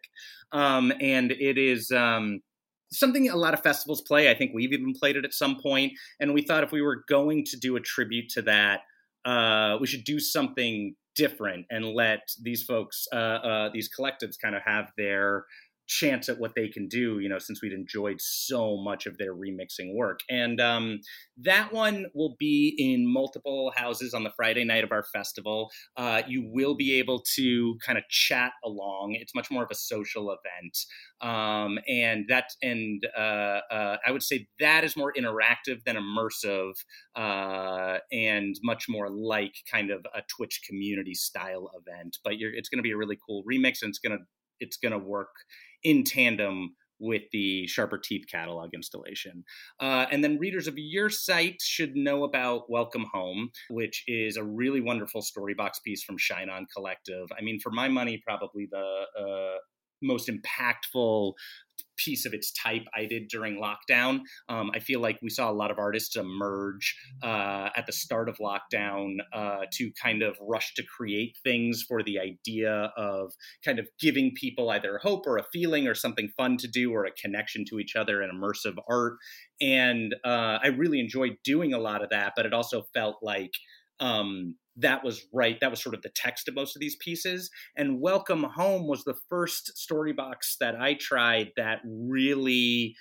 Um, 0.51 0.91
and 0.99 1.31
it 1.31 1.57
is. 1.57 1.91
Um, 1.91 2.41
something 2.93 3.29
a 3.29 3.37
lot 3.37 3.53
of 3.53 3.63
festivals 3.63 4.01
play. 4.01 4.29
I 4.29 4.35
think 4.35 4.51
we've 4.53 4.73
even 4.73 4.93
played 4.93 5.15
it 5.15 5.23
at 5.23 5.33
some 5.33 5.57
point, 5.61 5.93
and 6.19 6.33
we 6.33 6.41
thought 6.41 6.63
if 6.63 6.73
we 6.73 6.81
were 6.81 7.05
going 7.07 7.45
to 7.45 7.57
do 7.57 7.77
a 7.77 7.79
tribute 7.79 8.27
to 8.31 8.41
that, 8.41 8.81
uh, 9.23 9.77
we 9.79 9.87
should 9.87 10.03
do 10.03 10.19
something 10.19 10.95
different 11.15 11.65
and 11.69 11.85
let 11.85 12.29
these 12.41 12.63
folks, 12.63 13.07
uh, 13.13 13.15
uh, 13.15 13.69
these 13.73 13.89
collectives, 13.89 14.35
kind 14.41 14.55
of 14.55 14.61
have 14.65 14.91
their 14.97 15.45
chance 15.91 16.29
at 16.29 16.39
what 16.39 16.55
they 16.55 16.69
can 16.69 16.87
do, 16.87 17.19
you 17.19 17.27
know, 17.27 17.37
since 17.37 17.61
we'd 17.61 17.73
enjoyed 17.73 18.15
so 18.19 18.77
much 18.77 19.05
of 19.05 19.17
their 19.17 19.35
remixing 19.35 19.93
work. 19.93 20.21
And 20.29 20.61
um, 20.61 21.01
that 21.37 21.73
one 21.73 22.05
will 22.15 22.35
be 22.39 22.73
in 22.77 23.11
multiple 23.11 23.73
houses 23.75 24.13
on 24.13 24.23
the 24.23 24.31
Friday 24.35 24.63
night 24.63 24.85
of 24.85 24.93
our 24.93 25.03
festival. 25.03 25.69
Uh, 25.97 26.21
you 26.27 26.49
will 26.49 26.75
be 26.75 26.97
able 26.97 27.21
to 27.35 27.77
kind 27.85 27.97
of 27.97 28.05
chat 28.09 28.53
along. 28.63 29.17
It's 29.19 29.35
much 29.35 29.51
more 29.51 29.63
of 29.63 29.69
a 29.69 29.75
social 29.75 30.31
event. 30.33 30.77
Um, 31.19 31.77
and 31.89 32.25
that, 32.29 32.45
and 32.63 33.05
uh, 33.17 33.59
uh, 33.69 33.97
I 34.05 34.11
would 34.11 34.23
say 34.23 34.47
that 34.61 34.85
is 34.85 34.95
more 34.95 35.13
interactive 35.13 35.83
than 35.85 35.97
immersive 35.97 36.71
uh, 37.17 37.97
and 38.13 38.55
much 38.63 38.85
more 38.87 39.09
like 39.09 39.55
kind 39.69 39.91
of 39.91 40.05
a 40.15 40.21
Twitch 40.37 40.61
community 40.65 41.15
style 41.15 41.69
event. 41.75 42.17
But 42.23 42.33
it's 42.37 42.69
going 42.69 42.79
to 42.79 42.83
be 42.83 42.91
a 42.91 42.97
really 42.97 43.17
cool 43.27 43.43
remix 43.43 43.81
and 43.81 43.89
it's 43.89 43.99
going 43.99 44.17
to 44.17 44.23
it's 44.61 44.77
going 44.77 44.91
to 44.91 44.99
work 44.99 45.33
in 45.83 46.03
tandem 46.03 46.75
with 47.01 47.23
the 47.31 47.67
Sharper 47.67 47.97
Teeth 47.97 48.25
catalog 48.31 48.69
installation. 48.73 49.43
Uh, 49.79 50.05
and 50.11 50.23
then 50.23 50.37
readers 50.37 50.67
of 50.67 50.75
your 50.77 51.09
site 51.09 51.59
should 51.59 51.95
know 51.95 52.23
about 52.23 52.69
Welcome 52.69 53.07
Home, 53.11 53.49
which 53.69 54.03
is 54.07 54.37
a 54.37 54.43
really 54.43 54.81
wonderful 54.81 55.23
story 55.23 55.55
box 55.55 55.79
piece 55.79 56.03
from 56.03 56.17
Shine 56.17 56.49
On 56.49 56.67
Collective. 56.73 57.27
I 57.37 57.41
mean, 57.41 57.59
for 57.59 57.71
my 57.71 57.87
money, 57.87 58.21
probably 58.25 58.67
the 58.71 59.05
uh, 59.19 59.57
most 60.01 60.29
impactful 60.29 61.33
piece 61.97 62.25
of 62.25 62.33
its 62.33 62.51
type 62.51 62.83
I 62.95 63.05
did 63.05 63.27
during 63.27 63.61
lockdown. 63.61 64.21
Um, 64.49 64.71
I 64.73 64.79
feel 64.79 64.99
like 64.99 65.19
we 65.21 65.29
saw 65.29 65.51
a 65.51 65.53
lot 65.53 65.71
of 65.71 65.77
artists 65.77 66.15
emerge 66.15 66.95
uh, 67.23 67.69
at 67.75 67.85
the 67.85 67.91
start 67.91 68.29
of 68.29 68.37
lockdown 68.37 69.17
uh, 69.33 69.65
to 69.73 69.91
kind 70.01 70.23
of 70.23 70.37
rush 70.41 70.73
to 70.75 70.83
create 70.83 71.37
things 71.43 71.83
for 71.87 72.03
the 72.03 72.19
idea 72.19 72.91
of 72.97 73.33
kind 73.63 73.79
of 73.79 73.87
giving 73.99 74.31
people 74.35 74.69
either 74.69 74.99
hope 75.01 75.25
or 75.27 75.37
a 75.37 75.43
feeling 75.53 75.87
or 75.87 75.95
something 75.95 76.29
fun 76.37 76.57
to 76.57 76.67
do 76.67 76.91
or 76.91 77.05
a 77.05 77.11
connection 77.11 77.65
to 77.69 77.79
each 77.79 77.95
other 77.95 78.21
and 78.21 78.31
immersive 78.31 78.77
art. 78.89 79.17
And 79.59 80.15
uh, 80.23 80.57
I 80.63 80.67
really 80.67 80.99
enjoyed 80.99 81.37
doing 81.43 81.73
a 81.73 81.79
lot 81.79 82.03
of 82.03 82.09
that, 82.09 82.33
but 82.35 82.45
it 82.45 82.53
also 82.53 82.83
felt 82.93 83.17
like 83.21 83.51
um, 84.01 84.55
that 84.77 85.03
was 85.03 85.21
right. 85.31 85.57
That 85.61 85.69
was 85.69 85.81
sort 85.81 85.95
of 85.95 86.01
the 86.01 86.11
text 86.15 86.47
of 86.47 86.55
most 86.55 86.75
of 86.75 86.79
these 86.79 86.95
pieces. 86.97 87.49
And 87.77 88.01
Welcome 88.01 88.43
Home 88.43 88.87
was 88.87 89.03
the 89.03 89.15
first 89.29 89.77
story 89.77 90.11
box 90.11 90.57
that 90.59 90.75
I 90.75 90.95
tried 90.99 91.51
that 91.55 91.79
really 91.85 92.95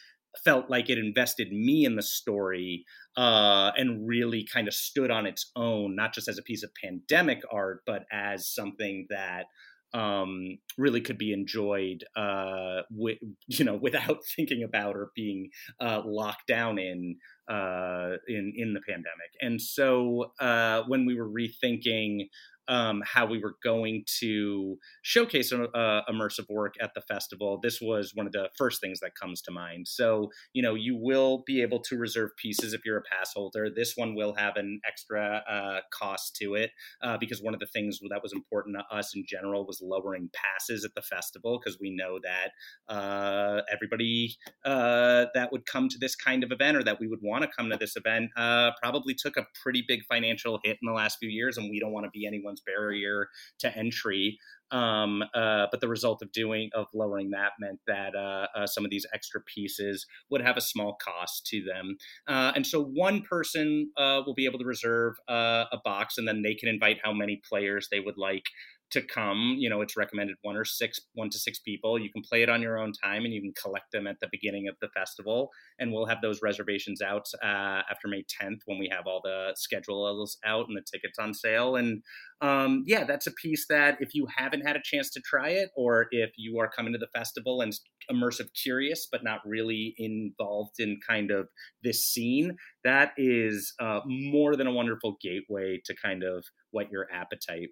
felt 0.45 0.71
like 0.71 0.89
it 0.89 0.99
invested 0.99 1.51
me 1.51 1.85
in 1.85 1.97
the 1.97 2.03
story 2.03 2.85
uh, 3.17 3.73
and 3.77 4.07
really 4.07 4.47
kind 4.53 4.69
of 4.69 4.75
stood 4.75 5.11
on 5.11 5.27
its 5.27 5.51
own, 5.57 5.97
not 5.97 6.15
just 6.15 6.29
as 6.29 6.39
a 6.39 6.43
piece 6.43 6.63
of 6.63 6.71
pandemic 6.83 7.43
art, 7.53 7.83
but 7.87 8.05
as 8.13 8.49
something 8.49 9.07
that 9.11 9.47
um, 9.93 10.59
really 10.79 11.01
could 11.01 11.19
be 11.19 11.33
enjoyed, 11.33 12.05
uh, 12.17 12.83
with, 12.91 13.19
you 13.47 13.65
know, 13.65 13.77
without 13.83 14.19
thinking 14.37 14.63
about 14.63 14.97
or 14.97 15.11
being 15.15 15.51
uh, 15.81 16.03
locked 16.05 16.47
down 16.47 16.79
in 16.79 17.17
uh, 17.49 18.17
in 18.29 18.53
in 18.57 18.75
the 18.75 18.81
pandemic. 18.89 19.33
And 19.41 19.61
so 19.61 20.33
uh, 20.41 20.83
when 20.87 21.05
we 21.05 21.17
were 21.17 21.29
rethinking 21.29 22.29
um, 22.71 23.03
how 23.05 23.27
we 23.27 23.39
were 23.39 23.57
going 23.63 24.05
to 24.21 24.79
showcase 25.03 25.53
uh, 25.53 26.01
immersive 26.09 26.49
work 26.49 26.75
at 26.81 26.95
the 26.95 27.01
festival, 27.03 27.59
this 27.63 27.81
was 27.81 28.13
one 28.15 28.27
of 28.27 28.33
the 28.33 28.49
first 28.57 28.81
things 28.81 29.01
that 29.01 29.15
comes 29.15 29.43
to 29.43 29.51
mind. 29.51 29.89
So, 29.89 30.31
you 30.53 30.63
know, 30.63 30.75
you 30.75 30.97
will 30.97 31.43
be 31.47 31.63
able 31.63 31.81
to 31.81 31.97
reserve 31.97 32.31
pieces 32.37 32.73
if 32.73 32.83
you're 32.85 32.99
a 32.99 33.03
pass 33.03 33.33
holder. 33.35 33.69
This 33.75 33.95
one 33.97 34.15
will 34.15 34.35
have 34.35 34.57
an 34.57 34.81
extra 34.87 35.43
uh, 35.51 35.81
cost 35.93 36.37
to 36.37 36.55
it 36.55 36.71
uh, 37.03 37.19
because 37.19 37.43
one 37.43 37.55
of 37.55 37.61
the 37.61 37.67
things 37.67 37.99
that 38.09 38.23
was 38.23 38.33
important 38.33 38.77
to 38.77 38.97
us 38.97 39.15
in 39.17 39.25
general 39.27 39.67
was 39.67 39.81
lowering 39.83 40.31
passes 40.33 40.85
at 40.85 40.95
the 40.95 41.03
festival 41.03 41.59
because 41.59 41.79
we 41.81 41.91
know 41.91 42.21
that 42.23 42.95
uh, 42.95 43.63
everybody 43.73 44.37
uh, 44.65 45.27
that 45.35 45.51
would 45.51 45.67
come 45.67 45.89
to 45.89 45.99
this 45.99 46.15
kind 46.15 46.45
of 46.45 46.53
event 46.53 46.77
or 46.77 46.85
that 46.85 47.01
we 47.01 47.09
would 47.09 47.21
want 47.21 47.43
to 47.43 47.51
come 47.57 47.69
to 47.69 47.77
this 47.77 47.97
event 47.97 48.31
uh, 48.37 48.71
probably 48.81 49.15
took 49.15 49.37
a 49.37 49.47
pretty 49.61 49.85
big 49.87 50.05
financial 50.09 50.61
hit 50.63 50.79
in 50.81 50.87
the 50.87 50.93
last 50.93 51.19
few 51.19 51.29
years, 51.29 51.57
and 51.57 51.69
we 51.69 51.81
don't 51.81 51.93
want 51.93 52.05
to 52.05 52.11
be 52.11 52.27
anyone's 52.27 52.60
barrier 52.67 53.29
to 53.61 53.77
entry. 53.77 54.39
Um, 54.73 55.25
uh, 55.35 55.67
but 55.73 55.81
the 55.81 55.89
result 55.89 56.23
of 56.23 56.31
doing 56.31 56.71
of 56.75 56.87
lowering 56.95 57.31
that 57.31 57.53
meant 57.59 57.81
that 57.89 58.15
uh, 58.15 58.47
uh, 58.57 58.67
some 58.69 58.85
of 58.85 58.91
these 58.91 59.05
extra 59.13 59.41
pieces 59.41 60.07
would 60.31 60.43
have 60.43 60.57
a 60.57 60.61
small 60.61 60.97
cost 61.05 61.45
to 61.47 61.65
them, 61.65 61.97
uh, 62.29 62.53
and 62.55 62.65
so 62.65 62.81
one 62.81 63.23
person 63.23 63.91
uh, 63.97 64.23
will 64.25 64.35
be 64.35 64.45
able 64.45 64.61
to 64.61 64.65
reserve 64.65 65.15
uh, 65.29 65.65
a 65.73 65.79
box, 65.85 66.19
and 66.19 66.29
then 66.29 66.43
they 66.43 66.55
can 66.55 66.69
invite 66.69 66.99
how 67.03 67.13
many 67.13 67.41
players 67.49 67.89
they 67.91 67.99
would 67.99 68.17
like 68.17 68.45
to 68.93 69.03
come. 69.03 69.57
You 69.59 69.71
know, 69.71 69.81
it's 69.81 69.97
recommended 69.97 70.37
one 70.43 70.57
or 70.57 70.65
six, 70.65 71.01
one 71.15 71.31
to 71.31 71.39
six 71.39 71.59
people. 71.59 71.99
You 71.99 72.11
can 72.11 72.23
play 72.23 72.43
it 72.43 72.49
on 72.49 72.63
your 72.63 72.79
own 72.79 72.93
time, 72.93 73.25
and 73.25 73.33
you 73.33 73.41
can 73.41 73.53
collect 73.61 73.93
them 73.93 74.07
at 74.07 74.17
the 74.21 74.29
beginning 74.31 74.69
of 74.69 74.77
the 74.81 74.89
festival. 74.89 75.51
And 75.79 75.93
we'll 75.93 76.07
have 76.07 76.21
those 76.23 76.41
reservations 76.43 77.01
out 77.01 77.27
uh, 77.43 77.83
after 77.91 78.09
May 78.09 78.25
10th 78.41 78.61
when 78.67 78.79
we 78.79 78.89
have 78.91 79.07
all 79.07 79.21
the 79.23 79.53
schedules 79.57 80.39
out 80.45 80.67
and 80.69 80.77
the 80.77 80.83
tickets 80.83 81.19
on 81.19 81.35
sale. 81.35 81.77
And 81.77 82.03
um, 82.41 82.85
yeah, 82.87 83.05
that's 83.05 83.27
a 83.27 83.33
piece 83.33 83.67
that 83.69 83.99
if 84.01 84.15
you 84.15 84.27
haven't 84.35 84.67
had 84.67 84.77
a 84.77 84.83
chance 84.83 85.11
to 85.11 85.21
try 85.21 85.51
it, 85.51 85.71
or 85.77 86.07
if 86.11 86.31
you 86.37 86.59
are 86.59 86.71
coming 86.71 86.93
to 86.93 86.99
the 86.99 87.09
festival 87.15 87.61
and 87.61 87.73
immersive 88.11 88.49
curious 88.61 89.07
but 89.11 89.23
not 89.23 89.41
really 89.45 89.95
involved 89.99 90.75
in 90.79 90.99
kind 91.07 91.31
of 91.31 91.49
this 91.83 92.05
scene, 92.05 92.57
that 92.85 93.13
is 93.17 93.75
uh, 93.81 94.01
more 94.07 94.57
than 94.57 94.67
a 94.67 94.73
wonderful 94.73 95.17
gateway 95.23 95.81
to 95.85 95.95
kind 96.03 96.23
of 96.23 96.45
what 96.71 96.91
your 96.91 97.07
appetite. 97.13 97.69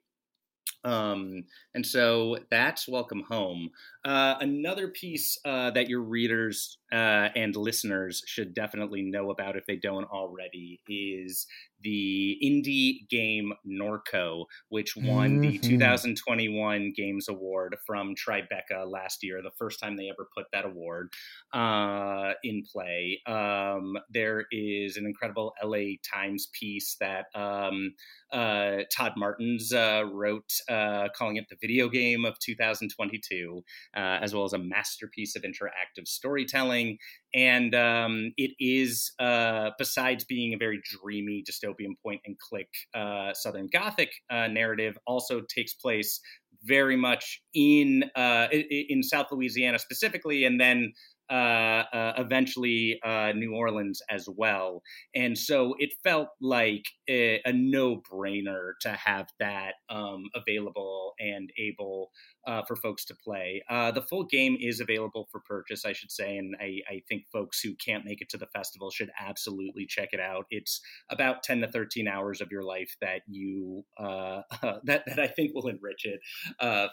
Um, 0.84 1.44
and 1.74 1.84
so 1.84 2.38
that's 2.50 2.88
Welcome 2.88 3.24
Home. 3.28 3.70
Uh, 4.04 4.36
another 4.40 4.88
piece 4.88 5.38
uh, 5.44 5.70
that 5.72 5.88
your 5.88 6.02
readers 6.02 6.78
uh, 6.92 7.28
and 7.34 7.54
listeners 7.56 8.22
should 8.26 8.54
definitely 8.54 9.02
know 9.02 9.30
about 9.30 9.56
if 9.56 9.66
they 9.66 9.76
don't 9.76 10.04
already 10.04 10.80
is 10.88 11.46
the 11.82 12.38
indie 12.44 13.08
game 13.08 13.52
Norco, 13.66 14.46
which 14.68 14.96
won 14.96 15.40
mm-hmm. 15.40 15.40
the 15.40 15.58
2021 15.58 16.92
Games 16.96 17.28
Award 17.28 17.76
from 17.86 18.14
Tribeca 18.14 18.86
last 18.86 19.22
year, 19.22 19.42
the 19.42 19.50
first 19.58 19.80
time 19.80 19.96
they 19.96 20.08
ever 20.08 20.28
put 20.36 20.46
that 20.52 20.64
award 20.64 21.12
uh, 21.52 22.32
in 22.42 22.62
play. 22.70 23.20
Um, 23.26 23.96
there 24.10 24.46
is 24.50 24.96
an 24.96 25.06
incredible 25.06 25.54
LA 25.62 25.96
Times 26.02 26.48
piece 26.52 26.96
that 27.00 27.26
um, 27.34 27.94
uh, 28.32 28.78
Todd 28.94 29.12
Martens 29.16 29.72
uh, 29.72 30.04
wrote, 30.12 30.52
uh, 30.68 31.08
calling 31.14 31.36
it 31.36 31.46
the 31.48 31.56
video 31.60 31.88
game 31.88 32.24
of 32.24 32.38
2022, 32.38 33.62
uh, 33.96 33.98
as 33.98 34.34
well 34.34 34.44
as 34.44 34.52
a 34.52 34.58
masterpiece 34.58 35.36
of 35.36 35.42
interactive 35.42 36.06
storytelling. 36.06 36.98
And 37.34 37.74
um, 37.74 38.32
it 38.36 38.52
is, 38.58 39.12
uh, 39.18 39.70
besides 39.78 40.24
being 40.24 40.54
a 40.54 40.56
very 40.56 40.80
dreamy 40.82 41.44
dystopian 41.48 41.92
point 42.02 42.20
and 42.24 42.36
click 42.38 42.68
uh, 42.94 43.34
Southern 43.34 43.68
Gothic 43.72 44.10
uh, 44.30 44.48
narrative, 44.48 44.96
also 45.06 45.42
takes 45.54 45.74
place 45.74 46.20
very 46.64 46.96
much 46.96 47.40
in 47.54 48.04
uh, 48.16 48.48
in 48.50 49.02
South 49.02 49.26
Louisiana 49.30 49.78
specifically, 49.78 50.44
and 50.44 50.60
then 50.60 50.92
eventually 51.30 53.00
uh, 53.04 53.32
New 53.34 53.54
Orleans 53.54 54.00
as 54.10 54.28
well. 54.28 54.82
And 55.14 55.36
so 55.36 55.74
it 55.78 55.94
felt 56.02 56.28
like 56.40 56.84
a, 57.08 57.40
a 57.44 57.52
no 57.52 58.00
brainer 58.10 58.72
to 58.82 58.90
have 58.90 59.28
that 59.40 59.74
um, 59.88 60.24
available 60.34 61.14
and 61.18 61.50
able 61.58 62.10
uh, 62.46 62.62
for 62.66 62.76
folks 62.76 63.04
to 63.04 63.14
play. 63.22 63.62
Uh, 63.68 63.90
the 63.90 64.02
full 64.02 64.24
game 64.24 64.56
is 64.58 64.80
available 64.80 65.28
for 65.30 65.40
purchase, 65.40 65.84
I 65.84 65.92
should 65.92 66.10
say, 66.10 66.38
and 66.38 66.56
I, 66.58 66.78
I, 66.88 67.02
think 67.08 67.24
folks 67.30 67.60
who 67.60 67.74
can't 67.74 68.06
make 68.06 68.22
it 68.22 68.30
to 68.30 68.38
the 68.38 68.46
festival 68.46 68.90
should 68.90 69.10
absolutely 69.20 69.84
check 69.86 70.10
it 70.12 70.20
out. 70.20 70.46
It's 70.50 70.80
about 71.10 71.42
10 71.42 71.60
to 71.60 71.68
13 71.68 72.08
hours 72.08 72.40
of 72.40 72.50
your 72.50 72.62
life 72.62 72.96
that 73.02 73.20
you 73.26 73.84
uh, 73.98 74.42
that, 74.84 75.02
that 75.06 75.18
I 75.18 75.26
think 75.26 75.54
will 75.54 75.68
enrich 75.68 76.04
it 76.04 76.20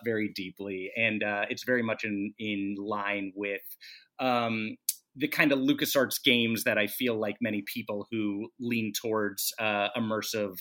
very 0.04 0.32
deeply. 0.36 0.92
And 0.98 1.24
it's 1.50 1.64
very 1.64 1.84
much 1.84 2.04
in, 2.04 2.34
in 2.38 2.76
line 2.78 3.32
with 3.34 3.62
um, 4.20 4.76
the 5.16 5.28
kind 5.28 5.52
of 5.52 5.60
LucasArts 5.60 6.22
games 6.24 6.64
that 6.66 6.78
I 6.78 6.88
feel 6.88 7.20
like 7.20 7.36
many 7.42 7.64
people 7.74 8.08
who 8.12 8.50
lean 8.60 8.92
towards 9.02 9.54
uh, 9.60 9.90
immersive 9.98 10.58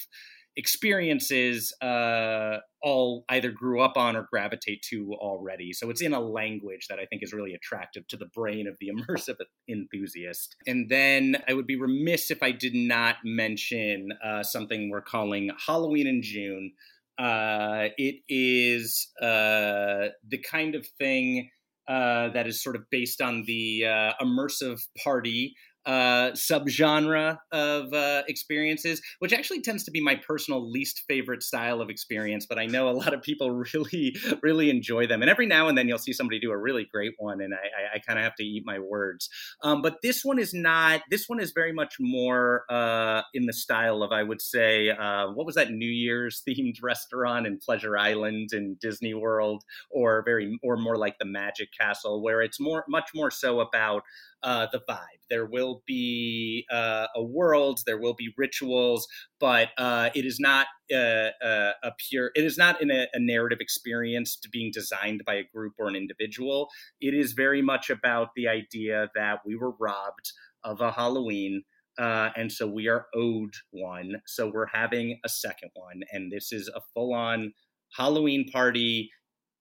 experiences 0.56 1.72
uh, 1.82 2.58
all 2.80 3.24
either 3.28 3.50
grew 3.50 3.80
up 3.80 3.96
on 3.96 4.14
or 4.14 4.28
gravitate 4.30 4.82
to 4.90 5.12
already. 5.14 5.72
So 5.72 5.90
it's 5.90 6.00
in 6.00 6.12
a 6.12 6.20
language 6.20 6.86
that 6.88 6.98
I 6.98 7.06
think 7.06 7.22
is 7.22 7.32
really 7.32 7.54
attractive 7.54 8.06
to 8.08 8.16
the 8.16 8.26
brain 8.26 8.68
of 8.68 8.76
the 8.80 8.88
immersive 8.94 9.36
enthusiast. 9.68 10.56
And 10.66 10.88
then 10.88 11.42
I 11.48 11.54
would 11.54 11.66
be 11.66 11.76
remiss 11.76 12.30
if 12.30 12.42
I 12.42 12.52
did 12.52 12.74
not 12.74 13.16
mention 13.24 14.10
uh, 14.24 14.42
something 14.42 14.90
we're 14.90 15.02
calling 15.02 15.50
Halloween 15.66 16.06
in 16.06 16.22
June. 16.22 16.72
Uh, 17.18 17.88
it 17.96 18.16
is 18.28 19.08
uh, 19.20 20.08
the 20.28 20.38
kind 20.44 20.74
of 20.74 20.86
thing 20.98 21.50
uh, 21.88 22.30
that 22.30 22.46
is 22.46 22.62
sort 22.62 22.76
of 22.76 22.88
based 22.90 23.20
on 23.20 23.44
the 23.46 23.84
uh, 23.84 24.12
immersive 24.24 24.80
party 25.02 25.54
uh, 25.86 26.30
subgenre 26.32 27.38
of 27.52 27.92
uh, 27.92 28.22
experiences, 28.28 29.00
which 29.18 29.32
actually 29.32 29.60
tends 29.60 29.84
to 29.84 29.90
be 29.90 30.00
my 30.00 30.16
personal 30.16 30.70
least 30.70 31.02
favorite 31.08 31.42
style 31.42 31.80
of 31.80 31.90
experience. 31.90 32.46
But 32.46 32.58
I 32.58 32.66
know 32.66 32.88
a 32.88 32.92
lot 32.92 33.12
of 33.14 33.22
people 33.22 33.50
really, 33.74 34.16
really 34.42 34.70
enjoy 34.70 35.06
them. 35.06 35.22
And 35.22 35.30
every 35.30 35.46
now 35.46 35.68
and 35.68 35.76
then 35.76 35.88
you'll 35.88 35.98
see 35.98 36.12
somebody 36.12 36.38
do 36.38 36.50
a 36.50 36.56
really 36.56 36.86
great 36.92 37.14
one, 37.18 37.40
and 37.40 37.54
I, 37.54 37.56
I, 37.56 37.96
I 37.96 37.98
kind 37.98 38.18
of 38.18 38.24
have 38.24 38.34
to 38.36 38.44
eat 38.44 38.64
my 38.64 38.78
words. 38.78 39.28
Um, 39.62 39.82
but 39.82 39.96
this 40.02 40.24
one 40.24 40.38
is 40.38 40.54
not. 40.54 41.02
This 41.10 41.28
one 41.28 41.40
is 41.40 41.52
very 41.52 41.72
much 41.72 41.96
more 42.00 42.64
uh, 42.70 43.22
in 43.34 43.46
the 43.46 43.52
style 43.52 44.02
of, 44.02 44.12
I 44.12 44.22
would 44.22 44.40
say, 44.40 44.90
uh, 44.90 45.28
what 45.28 45.46
was 45.46 45.54
that 45.54 45.70
New 45.70 45.90
Year's 45.90 46.42
themed 46.48 46.82
restaurant 46.82 47.46
in 47.46 47.58
Pleasure 47.58 47.96
Island 47.96 48.50
in 48.52 48.76
Disney 48.80 49.14
World, 49.14 49.62
or 49.90 50.22
very, 50.24 50.58
or 50.62 50.76
more 50.76 50.96
like 50.96 51.18
the 51.18 51.24
Magic 51.24 51.68
Castle, 51.78 52.22
where 52.22 52.42
it's 52.42 52.60
more, 52.60 52.84
much 52.88 53.10
more 53.14 53.30
so 53.30 53.60
about 53.60 54.02
uh, 54.44 54.66
the 54.70 54.80
vibe. 54.88 54.98
There 55.30 55.46
will 55.46 55.82
be 55.86 56.66
uh, 56.70 57.06
a 57.16 57.22
world, 57.22 57.80
there 57.86 57.98
will 57.98 58.14
be 58.14 58.32
rituals, 58.36 59.08
but 59.40 59.70
uh, 59.78 60.10
it 60.14 60.24
is 60.26 60.38
not 60.38 60.66
uh, 60.92 61.30
uh, 61.42 61.72
a 61.82 61.92
pure. 62.08 62.30
It 62.34 62.44
is 62.44 62.58
not 62.58 62.80
in 62.80 62.90
a, 62.90 63.06
a, 63.14 63.18
narrative 63.18 63.58
experience 63.60 64.38
being 64.52 64.70
designed 64.72 65.22
by 65.26 65.34
a 65.34 65.44
group 65.44 65.72
or 65.78 65.88
an 65.88 65.96
individual. 65.96 66.68
It 67.00 67.14
is 67.14 67.32
very 67.32 67.62
much 67.62 67.88
about 67.88 68.28
the 68.36 68.48
idea 68.48 69.08
that 69.14 69.40
we 69.46 69.56
were 69.56 69.72
robbed 69.80 70.30
of 70.62 70.82
a 70.82 70.92
Halloween. 70.92 71.62
Uh, 71.98 72.30
and 72.36 72.52
so 72.52 72.66
we 72.66 72.88
are 72.88 73.06
owed 73.14 73.54
one. 73.70 74.16
So 74.26 74.50
we're 74.52 74.66
having 74.66 75.20
a 75.24 75.28
second 75.28 75.70
one. 75.74 76.02
And 76.12 76.30
this 76.30 76.52
is 76.52 76.68
a 76.68 76.80
full 76.92 77.14
on 77.14 77.54
Halloween 77.96 78.48
party 78.50 79.10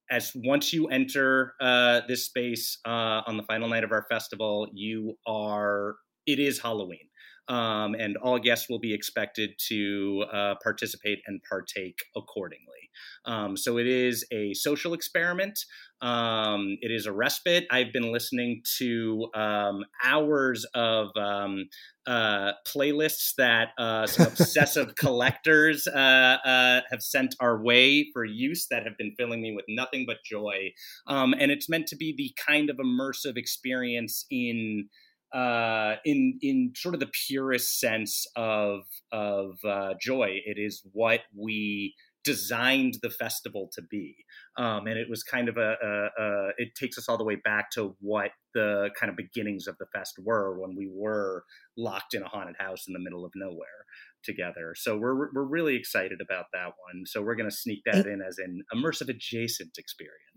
as 0.10 0.32
once 0.36 0.74
you 0.74 0.88
enter 0.88 1.54
uh, 1.62 2.02
this 2.08 2.26
space 2.26 2.78
uh, 2.86 3.22
on 3.26 3.38
the 3.38 3.44
final 3.44 3.68
night 3.68 3.84
of 3.84 3.92
our 3.92 4.06
festival, 4.10 4.68
you 4.74 5.16
are 5.28 5.96
it 6.26 6.40
is 6.40 6.60
Halloween. 6.60 7.10
Um, 7.50 7.94
and 7.96 8.16
all 8.18 8.40
guests 8.40 8.70
will 8.70 8.80
be 8.80 8.94
expected 8.94 9.52
to 9.68 10.24
uh, 10.32 10.56
participate 10.64 11.20
and 11.28 11.42
partake 11.50 12.00
accordingly. 12.16 12.83
Um, 13.26 13.58
so 13.58 13.78
it 13.78 13.88
is 13.88 14.26
a 14.32 14.54
social 14.54 14.94
experiment. 14.94 15.60
Um, 16.02 16.78
it 16.82 16.92
is 16.92 17.06
a 17.06 17.14
respite. 17.14 17.66
I've 17.72 17.94
been 17.94 18.12
listening 18.12 18.62
to 18.78 19.30
um, 19.34 19.86
hours 20.04 20.66
of 20.76 21.10
um, 21.16 21.70
uh, 22.06 22.52
playlists 22.68 23.36
that 23.38 23.70
uh, 23.78 24.06
some 24.06 24.28
obsessive 24.28 24.96
collectors 25.00 25.88
uh, 25.88 26.38
uh, 26.46 26.82
have 26.92 27.02
sent 27.02 27.36
our 27.40 27.62
way 27.62 28.10
for 28.12 28.26
use 28.26 28.68
that 28.70 28.84
have 28.84 28.98
been 28.98 29.16
filling 29.18 29.42
me 29.42 29.54
with 29.56 29.66
nothing 29.70 30.04
but 30.06 30.18
joy. 30.26 30.74
Um, 31.08 31.34
and 31.40 31.52
it's 31.52 31.70
meant 31.70 31.88
to 31.88 31.96
be 31.96 32.14
the 32.16 32.34
kind 32.46 32.70
of 32.70 32.78
immersive 32.78 33.38
experience 33.38 34.26
in 34.30 34.90
uh, 35.34 35.96
in 36.06 36.38
in 36.42 36.74
sort 36.76 36.94
of 36.94 37.00
the 37.00 37.10
purest 37.28 37.80
sense 37.80 38.28
of 38.36 38.82
of 39.12 39.58
uh, 39.66 39.94
joy. 40.00 40.40
It 40.46 40.58
is 40.60 40.84
what 40.92 41.22
we 41.36 41.96
designed 42.24 42.98
the 43.02 43.10
festival 43.10 43.70
to 43.74 43.82
be, 43.82 44.16
um, 44.58 44.88
and 44.88 44.98
it 44.98 45.10
was 45.10 45.24
kind 45.24 45.50
of 45.50 45.58
a, 45.58 45.76
a, 45.84 46.24
a, 46.24 46.50
It 46.58 46.76
takes 46.76 46.98
us 46.98 47.10
all 47.10 47.18
the 47.18 47.24
way 47.24 47.36
back 47.36 47.72
to 47.72 47.96
what 48.00 48.32
the 48.54 48.90
kind 49.00 49.10
of 49.10 49.16
beginnings 49.16 49.68
of 49.68 49.78
the 49.78 49.86
fest 49.94 50.16
were 50.24 50.60
when 50.60 50.76
we 50.76 50.90
were 50.92 51.44
locked 51.76 52.14
in 52.14 52.22
a 52.22 52.28
haunted 52.28 52.56
house 52.60 52.88
in 52.88 52.94
the 52.94 53.00
middle 53.00 53.26
of 53.26 53.32
nowhere 53.36 53.86
together. 54.24 54.74
So 54.76 54.98
we're 54.98 55.32
we're 55.34 55.44
really 55.44 55.76
excited 55.76 56.20
about 56.22 56.46
that 56.54 56.72
one. 56.88 57.06
So 57.06 57.22
we're 57.22 57.36
going 57.36 57.50
to 57.50 57.56
sneak 57.56 57.82
that 57.86 58.06
in 58.06 58.22
as 58.22 58.38
an 58.38 58.64
immersive 58.74 59.10
adjacent 59.10 59.78
experience. 59.78 60.33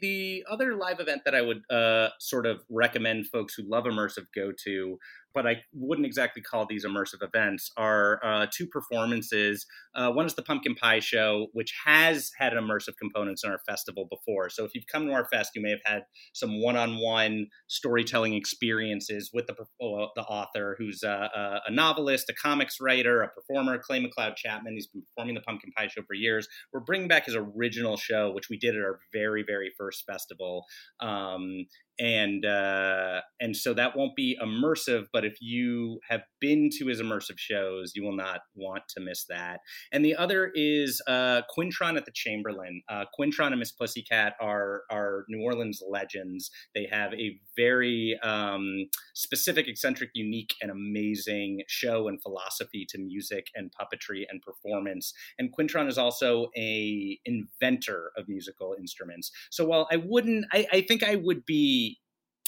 The 0.00 0.44
other 0.50 0.74
live 0.74 1.00
event 1.00 1.22
that 1.24 1.34
I 1.34 1.42
would 1.42 1.62
uh, 1.70 2.08
sort 2.18 2.46
of 2.46 2.62
recommend 2.68 3.26
folks 3.28 3.54
who 3.54 3.62
love 3.68 3.84
immersive 3.84 4.26
go 4.34 4.52
to 4.64 4.98
but 5.34 5.46
I 5.46 5.62
wouldn't 5.72 6.06
exactly 6.06 6.42
call 6.42 6.66
these 6.66 6.84
immersive 6.84 7.22
events, 7.22 7.70
are 7.76 8.20
uh, 8.24 8.46
two 8.52 8.66
performances. 8.66 9.66
Uh, 9.94 10.10
one 10.10 10.26
is 10.26 10.34
the 10.34 10.42
Pumpkin 10.42 10.74
Pie 10.74 11.00
Show, 11.00 11.48
which 11.52 11.72
has 11.84 12.30
had 12.38 12.52
immersive 12.52 12.96
components 12.98 13.44
in 13.44 13.50
our 13.50 13.60
festival 13.66 14.06
before. 14.10 14.50
So 14.50 14.64
if 14.64 14.74
you've 14.74 14.86
come 14.86 15.06
to 15.06 15.12
our 15.12 15.26
fest, 15.26 15.52
you 15.54 15.62
may 15.62 15.70
have 15.70 15.80
had 15.84 16.02
some 16.32 16.60
one-on-one 16.60 17.46
storytelling 17.68 18.34
experiences 18.34 19.30
with 19.32 19.46
the 19.46 19.54
the 19.80 20.22
author, 20.22 20.76
who's 20.78 21.02
a, 21.02 21.60
a, 21.66 21.70
novelist, 21.70 22.30
a 22.30 22.34
comics 22.34 22.80
writer, 22.80 23.22
a 23.22 23.28
performer, 23.28 23.78
Clay 23.78 24.02
McLeod 24.02 24.36
Chapman. 24.36 24.74
He's 24.74 24.86
been 24.86 25.02
performing 25.02 25.34
the 25.34 25.40
Pumpkin 25.42 25.70
Pie 25.76 25.88
Show 25.88 26.02
for 26.06 26.14
years. 26.14 26.48
We're 26.72 26.80
bringing 26.80 27.08
back 27.08 27.26
his 27.26 27.36
original 27.36 27.96
show, 27.96 28.32
which 28.32 28.48
we 28.48 28.56
did 28.56 28.74
at 28.74 28.80
our 28.80 29.00
very, 29.12 29.19
very 29.20 29.42
very 29.52 29.70
first 29.78 30.04
festival. 30.10 30.54
Um, 31.00 31.66
and 32.00 32.46
uh, 32.46 33.20
and 33.40 33.56
so 33.56 33.74
that 33.74 33.96
won't 33.96 34.16
be 34.16 34.36
immersive. 34.42 35.06
But 35.12 35.24
if 35.24 35.36
you 35.40 36.00
have 36.08 36.22
been 36.40 36.70
to 36.78 36.86
his 36.86 37.00
immersive 37.00 37.38
shows, 37.38 37.92
you 37.94 38.02
will 38.02 38.16
not 38.16 38.40
want 38.54 38.84
to 38.96 39.00
miss 39.00 39.26
that. 39.28 39.60
And 39.92 40.04
the 40.04 40.16
other 40.16 40.50
is 40.54 41.02
uh, 41.06 41.42
Quintron 41.56 41.96
at 41.96 42.06
the 42.06 42.12
Chamberlain. 42.12 42.82
Uh, 42.88 43.04
Quintron 43.18 43.48
and 43.48 43.58
Miss 43.58 43.72
Pussycat 43.72 44.34
are 44.40 44.82
are 44.90 45.26
New 45.28 45.42
Orleans 45.42 45.82
legends. 45.86 46.50
They 46.74 46.88
have 46.90 47.12
a 47.14 47.38
very 47.56 48.18
um, 48.22 48.86
specific, 49.14 49.68
eccentric, 49.68 50.10
unique, 50.14 50.54
and 50.62 50.70
amazing 50.70 51.62
show 51.68 52.08
and 52.08 52.20
philosophy 52.22 52.86
to 52.88 52.98
music 52.98 53.48
and 53.54 53.70
puppetry 53.78 54.24
and 54.30 54.40
performance. 54.40 55.12
And 55.38 55.54
Quintron 55.54 55.88
is 55.88 55.98
also 55.98 56.48
a 56.56 57.18
inventor 57.26 58.12
of 58.16 58.28
musical 58.28 58.74
instruments. 58.78 59.30
So 59.50 59.66
while 59.66 59.86
I 59.92 59.96
wouldn't, 59.96 60.46
I, 60.52 60.66
I 60.72 60.80
think 60.80 61.02
I 61.02 61.16
would 61.16 61.44
be 61.44 61.89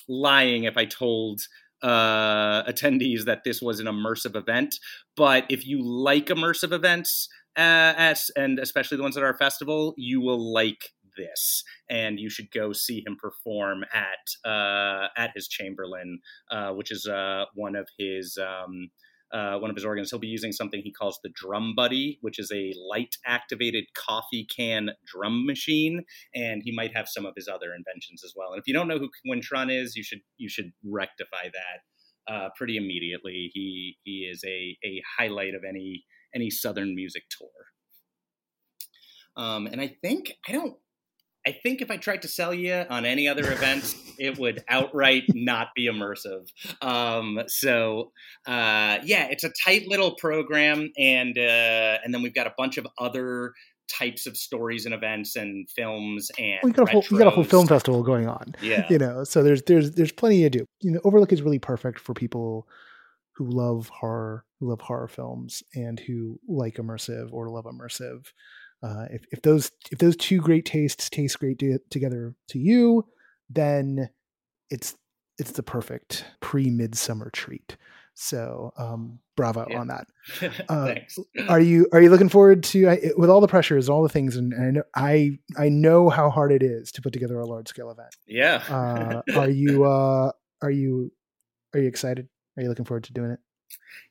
lying 0.09 0.65
if 0.65 0.77
I 0.77 0.85
told 0.85 1.43
uh, 1.83 2.63
attendees 2.65 3.25
that 3.25 3.45
this 3.45 3.61
was 3.61 3.81
an 3.81 3.87
immersive 3.87 4.37
event. 4.37 4.77
But 5.17 5.47
if 5.49 5.67
you 5.67 5.83
like 5.83 6.27
immersive 6.27 6.73
events, 6.73 7.29
uh, 7.57 7.93
as, 7.97 8.31
and 8.37 8.59
especially 8.59 8.97
the 8.97 9.03
ones 9.03 9.17
at 9.17 9.23
our 9.23 9.37
festival, 9.37 9.95
you 9.97 10.21
will 10.21 10.53
like 10.53 10.91
this, 11.17 11.65
and 11.91 12.19
you 12.19 12.31
should 12.31 12.51
go 12.51 12.73
see 12.73 13.03
him 13.07 13.17
perform 13.21 13.85
at 13.93 14.49
uh, 14.51 15.09
at 15.17 15.33
his 15.35 15.49
Chamberlain, 15.49 16.21
uh, 16.51 16.71
which 16.71 16.91
is 16.91 17.07
uh, 17.07 17.45
one 17.55 17.77
of 17.77 17.89
his. 17.99 18.39
Um, 18.39 18.91
uh, 19.33 19.59
one 19.59 19.71
of 19.71 19.77
his 19.77 19.85
organs. 19.85 20.11
He'll 20.11 20.19
be 20.19 20.27
using 20.27 20.53
something 20.53 20.83
he 20.83 20.93
calls 20.93 21.19
the 21.23 21.31
Drum 21.31 21.75
Buddy, 21.75 22.19
which 22.21 22.39
is 22.39 22.51
a 22.53 22.73
light 22.89 23.17
activated 23.27 23.85
coffee 23.95 24.47
can 24.55 24.91
drum 25.07 25.47
machine, 25.47 26.05
and 26.35 26.63
he 26.65 26.75
might 26.75 26.95
have 26.95 27.09
some 27.09 27.25
of 27.25 27.35
his 27.35 27.49
other 27.49 27.75
inventions 27.75 28.23
as 28.25 28.35
well. 28.37 28.53
And 28.53 28.61
if 28.61 28.67
you 28.67 28.75
don't 28.75 28.89
know 28.89 28.99
who 28.99 29.11
Quintron 29.27 29.73
is, 29.73 29.97
you 29.97 30.03
should 30.03 30.21
you 30.37 30.49
should 30.49 30.73
rectify 30.85 31.49
that 31.53 32.33
uh, 32.33 32.49
pretty 32.57 32.77
immediately. 32.77 33.51
He 33.53 33.97
he 34.05 34.29
is 34.31 34.43
a 34.45 34.77
a 34.85 35.03
highlight 35.19 35.55
of 35.55 35.63
any 35.69 36.05
any 36.35 36.51
Southern 36.51 36.95
music 36.95 37.25
tour. 37.31 37.49
Um, 39.37 39.67
and 39.67 39.81
I 39.81 39.97
think 40.03 40.35
I 40.47 40.53
don't 40.53 40.77
I 41.47 41.53
think 41.53 41.81
if 41.81 41.91
I 41.91 41.97
tried 41.97 42.23
to 42.23 42.29
sell 42.29 42.55
you 42.55 42.85
on 42.89 43.05
any 43.05 43.29
other 43.29 43.51
events, 43.51 43.97
it 44.19 44.39
would 44.39 44.63
outright 44.69 45.25
not 45.35 45.69
be 45.75 45.89
immersive. 45.89 46.49
Um, 46.81 47.41
so 47.49 48.13
uh, 48.47 48.99
yeah, 49.05 49.29
it's 49.31 49.45
a 49.45 49.53
tight 49.65 49.89
little 49.89 50.15
program, 50.17 50.91
and 50.97 51.37
uh, 51.37 51.99
and 52.05 52.15
then 52.15 52.23
we've 52.23 52.35
got 52.35 52.47
a 52.47 52.55
bunch 52.57 52.79
of 52.79 52.87
other 52.99 53.53
types 53.89 54.27
of 54.27 54.37
stories 54.37 54.87
and 54.87 54.95
events 54.95 55.37
and 55.37 55.69
films 55.69 56.31
and 56.39 56.61
we 56.63 56.71
got 56.71 56.89
a 56.89 56.93
whole, 56.93 57.05
we 57.11 57.19
got 57.19 57.27
a 57.27 57.31
whole 57.31 57.45
film 57.45 57.67
festival 57.67 58.03
going 58.03 58.27
on. 58.27 58.55
Yeah, 58.63 58.87
you 58.89 58.99
know, 58.99 59.25
so 59.25 59.43
there's 59.43 59.63
there's 59.63 59.93
there's 59.93 60.13
plenty 60.13 60.43
to 60.43 60.51
do. 60.51 60.67
You 60.81 60.93
know, 60.93 61.01
Overlook 61.05 61.33
is 61.33 61.43
really 61.43 61.59
perfect 61.59 61.99
for 61.99 62.15
people 62.15 62.69
who 63.35 63.49
love 63.49 63.89
horror, 63.89 64.45
who 64.61 64.69
love 64.69 64.81
horror 64.81 65.09
films, 65.09 65.63
and 65.75 65.99
who 65.99 66.39
like 66.49 66.77
immersive 66.77 67.33
or 67.33 67.49
love 67.49 67.65
immersive. 67.65 68.27
Uh, 68.83 69.07
if, 69.11 69.25
if 69.31 69.43
those 69.43 69.71
if 69.91 69.99
those 69.99 70.17
two 70.17 70.41
great 70.41 70.65
tastes 70.65 71.09
taste 71.09 71.39
great 71.39 71.59
to, 71.59 71.79
together 71.91 72.35
to 72.49 72.59
you, 72.59 73.07
then 73.49 74.11
it's 74.71 74.97
it's 75.39 75.53
the 75.53 75.63
perfect 75.63 76.25
pre 76.41 76.71
midsummer 76.71 77.31
treat. 77.31 77.77
So 78.15 78.73
um, 78.77 79.21
bravo 79.37 79.67
yeah. 79.69 79.81
on 79.81 79.89
that. 79.89 80.07
Uh, 80.69 80.87
Thanks. 80.87 81.19
are 81.49 81.61
you 81.61 81.89
are 81.93 82.01
you 82.01 82.11
looking 82.11 82.29
forward 82.29 82.63
to 82.63 82.89
I, 82.89 83.11
with 83.17 83.29
all 83.31 83.41
the 83.41 83.49
pressures, 83.49 83.89
all 83.89 84.03
the 84.03 84.09
things, 84.09 84.37
and, 84.37 84.53
and, 84.53 84.65
I 84.65 84.71
know 84.71 84.83
I 84.95 85.39
I 85.65 85.69
know 85.69 86.09
how 86.09 86.31
hard 86.31 86.53
it 86.53 86.63
is 86.63 86.93
to 86.93 87.03
put 87.03 87.13
together 87.13 87.39
a 87.39 87.47
large 87.47 87.69
scale 87.69 87.91
event. 87.91 88.15
Yeah. 88.27 88.63
uh, 88.69 89.23
are 89.37 89.51
you 89.51 89.85
uh, 89.85 90.33
are 90.61 90.71
you 90.71 91.13
are 91.75 91.81
you 91.81 91.89
excited? 91.89 92.29
Are 92.57 92.63
you 92.63 92.69
looking 92.69 92.85
forward 92.85 93.05
to 93.05 93.13
doing 93.13 93.33
it? 93.33 93.41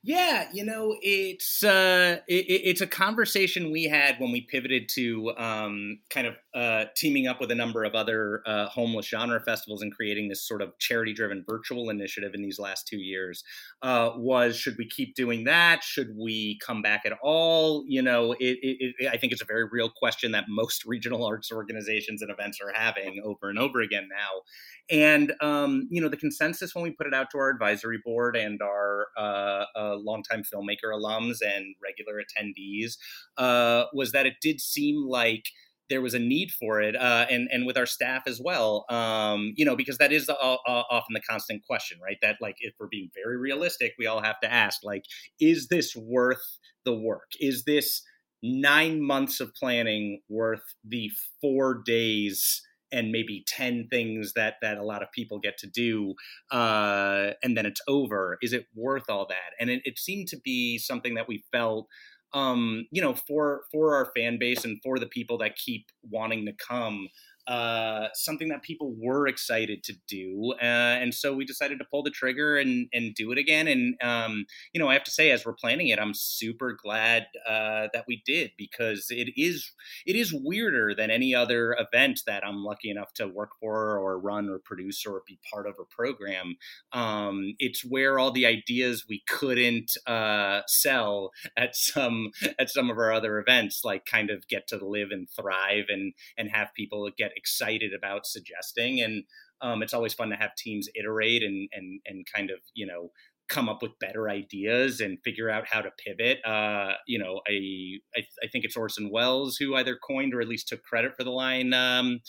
Yeah, 0.04 0.48
you 0.52 0.66
know, 0.66 0.98
it's 1.02 1.64
uh, 1.64 2.18
it, 2.28 2.46
it's 2.48 2.82
a 2.82 2.88
conversation 2.88 3.72
we 3.72 3.84
had 3.84 4.20
when 4.20 4.32
we 4.32 4.42
pivoted 4.42 4.90
to 4.96 5.32
um, 5.38 6.00
kind 6.10 6.26
of 6.26 6.36
uh, 6.56 6.86
teaming 6.96 7.28
up 7.28 7.40
with 7.40 7.52
a 7.52 7.56
number 7.56 7.84
of 7.84 7.94
other 7.94 8.42
uh, 8.48 8.66
homeless 8.66 9.08
genre 9.08 9.40
festivals 9.40 9.84
and 9.84 9.94
creating 9.94 10.28
this 10.28 10.42
sort 10.42 10.64
of 10.64 10.78
charity-driven 10.80 11.46
virtual 11.48 11.92
initiative 11.92 12.32
in 12.34 12.42
these 12.42 12.58
last 12.58 12.88
two 12.88 12.98
years. 12.98 13.44
Uh, 13.84 14.12
was 14.16 14.58
should 14.58 14.76
we 14.78 14.88
keep 14.88 15.14
doing 15.14 15.44
that? 15.44 15.84
Should 15.84 16.16
we 16.18 16.58
come 16.66 16.82
back 16.82 17.04
at 17.06 17.14
all? 17.22 17.86
You 17.88 18.02
know, 18.02 18.32
it, 18.40 18.58
it, 18.62 19.08
I 19.08 19.18
think 19.18 19.34
it's 19.34 19.44
a 19.44 19.46
very 19.46 19.66
real 19.66 19.90
question 19.90 20.32
that 20.32 20.46
most 20.50 20.84
regional 20.88 21.26
arts 21.26 21.52
organizations 21.52 22.24
and 22.24 22.32
events 22.32 22.60
are 22.60 22.74
having 22.74 23.22
over 23.24 23.50
and 23.50 23.60
over 23.60 23.82
again 23.82 24.10
now. 24.10 24.42
And 24.90 25.34
um, 25.42 25.88
you 25.92 26.02
know, 26.02 26.10
the 26.10 26.18
consensus 26.18 26.74
when 26.74 26.84
we 26.84 26.92
put 26.92 27.06
it 27.06 27.14
out 27.14 27.30
to 27.32 27.38
our 27.38 27.50
advisory 27.50 28.00
board 28.04 28.36
and 28.36 28.62
our 28.64 29.08
uh, 29.52 29.66
uh, 29.80 29.96
longtime 29.98 30.44
filmmaker 30.44 30.90
alums 30.94 31.38
and 31.42 31.76
regular 31.84 32.22
attendees 32.24 32.94
uh, 33.38 33.86
was 33.94 34.12
that 34.12 34.26
it 34.26 34.36
did 34.42 34.60
seem 34.62 34.96
like 35.08 35.46
there 35.90 36.02
was 36.02 36.14
a 36.14 36.20
need 36.20 36.52
for 36.52 36.82
it, 36.82 36.96
uh, 36.96 37.26
and 37.30 37.50
and 37.52 37.66
with 37.68 37.78
our 37.78 37.86
staff 37.86 38.24
as 38.26 38.40
well. 38.42 38.86
Um, 38.90 39.52
you 39.58 39.66
know, 39.66 39.76
because 39.76 39.98
that 39.98 40.14
is 40.14 40.26
the, 40.26 40.38
uh, 40.40 40.58
often 40.66 41.14
the 41.14 41.22
constant 41.30 41.64
question, 41.70 42.00
right? 42.02 42.18
That 42.22 42.38
like, 42.42 42.56
if 42.60 42.74
we're 42.80 42.88
being 42.88 43.10
very 43.14 43.38
realistic, 43.38 43.92
we 44.00 44.08
all 44.08 44.22
have 44.24 44.40
to 44.42 44.52
ask, 44.52 44.80
like, 44.84 45.04
is 45.40 45.68
this 45.68 45.94
worth 45.96 46.46
the 46.86 46.96
work? 46.96 47.30
Is 47.40 47.66
this 47.66 48.02
nine 48.42 49.02
months 49.02 49.42
of 49.42 49.54
planning 49.54 50.22
worth 50.30 50.64
the 50.84 51.12
four 51.42 51.82
days? 51.86 52.62
And 52.92 53.12
maybe 53.12 53.44
10 53.48 53.88
things 53.90 54.34
that 54.34 54.56
that 54.62 54.78
a 54.78 54.84
lot 54.84 55.02
of 55.02 55.12
people 55.12 55.40
get 55.40 55.58
to 55.60 55.68
do 55.68 56.14
uh, 56.52 57.32
and 57.44 57.58
then 57.58 57.66
it's 57.66 57.82
over. 57.88 58.38
Is 58.42 58.54
it 58.54 58.66
worth 58.76 59.10
all 59.10 59.26
that? 59.28 59.56
And 59.60 59.70
it, 59.70 59.82
it 59.86 60.00
seemed 60.00 60.28
to 60.30 60.38
be 60.38 60.78
something 60.78 61.16
that 61.16 61.28
we 61.28 61.44
felt 61.52 61.88
um, 62.34 62.88
you 62.92 63.02
know 63.02 63.14
for 63.14 63.64
for 63.72 63.96
our 63.96 64.12
fan 64.16 64.38
base 64.40 64.64
and 64.64 64.80
for 64.84 65.00
the 65.00 65.06
people 65.06 65.38
that 65.40 65.56
keep 65.56 65.88
wanting 66.10 66.46
to 66.46 66.54
come 66.54 67.08
uh, 67.48 68.08
something 68.14 68.50
that 68.50 68.64
people 68.64 68.94
were 68.98 69.28
excited 69.28 69.84
to 69.84 69.94
do, 70.08 70.54
uh, 70.62 70.66
and 71.02 71.14
so 71.14 71.34
we 71.34 71.46
decided 71.46 71.80
to 71.80 71.86
pull 71.86 72.04
the 72.04 72.10
trigger 72.10 72.58
and 72.58 72.88
and 72.94 73.16
do 73.16 73.32
it 73.32 73.38
again. 73.38 73.68
And 73.68 73.96
um, 74.02 74.46
you 74.74 74.80
know, 74.80 74.88
I 74.88 74.94
have 74.94 75.04
to 75.06 75.12
say, 75.12 75.32
as 75.32 75.46
we're 75.46 75.54
planning 75.54 75.88
it, 75.88 76.00
I'm 76.00 76.14
super 76.14 76.78
glad 76.82 77.28
uh, 77.48 77.88
that 77.94 78.06
we 78.08 78.22
did 78.26 78.52
because 78.58 79.08
it 79.10 79.30
is 79.36 79.72
it 80.06 80.16
is 80.16 80.34
weirder 80.34 80.96
than 80.96 81.12
any 81.12 81.34
other 81.36 81.76
event 81.80 82.22
that 82.26 82.46
I'm 82.46 82.64
lucky 82.64 82.90
enough 82.90 83.14
to 83.16 83.28
work 83.28 83.52
for 83.60 83.98
or 83.98 84.20
run 84.20 84.50
or 84.50 84.60
produce 84.60 85.06
or 85.06 85.24
be 85.28 85.40
part 85.52 85.68
of 85.68 85.76
a 85.80 85.86
program. 85.86 86.56
Um, 86.92 87.56
it's 87.60 87.84
where 87.84 88.20
all 88.20 88.32
the 88.32 88.46
ideas 88.46 89.06
we 89.08 89.24
couldn't 89.28 89.92
uh, 90.08 90.62
sell 90.68 91.32
at 91.58 91.76
some 91.76 92.32
at 92.60 92.70
some 92.70 92.90
of 92.90 92.98
our 92.98 93.12
other 93.12 93.40
events, 93.40 93.82
like 93.84 94.06
kind 94.06 94.30
of 94.30 94.48
get 94.48 94.68
to 94.68 94.86
live 94.86 95.10
and 95.12 95.28
thrive 95.30 95.86
and 95.90 96.14
and 96.38 96.50
have 96.52 96.74
people 96.76 97.10
get 97.18 97.31
get 97.32 97.38
excited 97.38 97.92
about 97.94 98.26
suggesting. 98.26 99.02
And 99.02 99.24
um, 99.62 99.84
it's 99.84 99.94
always 99.94 100.14
fun 100.14 100.30
to 100.30 100.36
have 100.36 100.56
teams 100.56 100.90
iterate 100.96 101.44
and 101.44 101.70
and 101.72 102.00
and 102.06 102.26
kind 102.34 102.50
of 102.50 102.60
you 102.74 102.86
know 102.86 103.12
come 103.48 103.68
up 103.68 103.82
with 103.82 104.00
better 104.00 104.30
ideas 104.30 105.02
and 105.02 105.18
figure 105.24 105.50
out 105.50 105.68
how 105.70 105.82
to 105.82 105.92
pivot. 106.04 106.40
Uh, 106.46 106.94
you 107.06 107.20
know, 107.20 107.42
I, 107.46 108.00
I, 108.16 108.24
I 108.44 108.48
think 108.50 108.64
it's 108.64 108.78
Orson 108.78 109.10
Welles 109.12 109.58
who 109.58 109.76
either 109.76 109.98
coined 109.98 110.34
or 110.34 110.40
at 110.40 110.48
least 110.48 110.70
took 110.70 110.82
credit 110.84 111.18
for 111.18 111.26
the 111.26 111.32
line. 111.32 111.74
Um, 111.74 112.22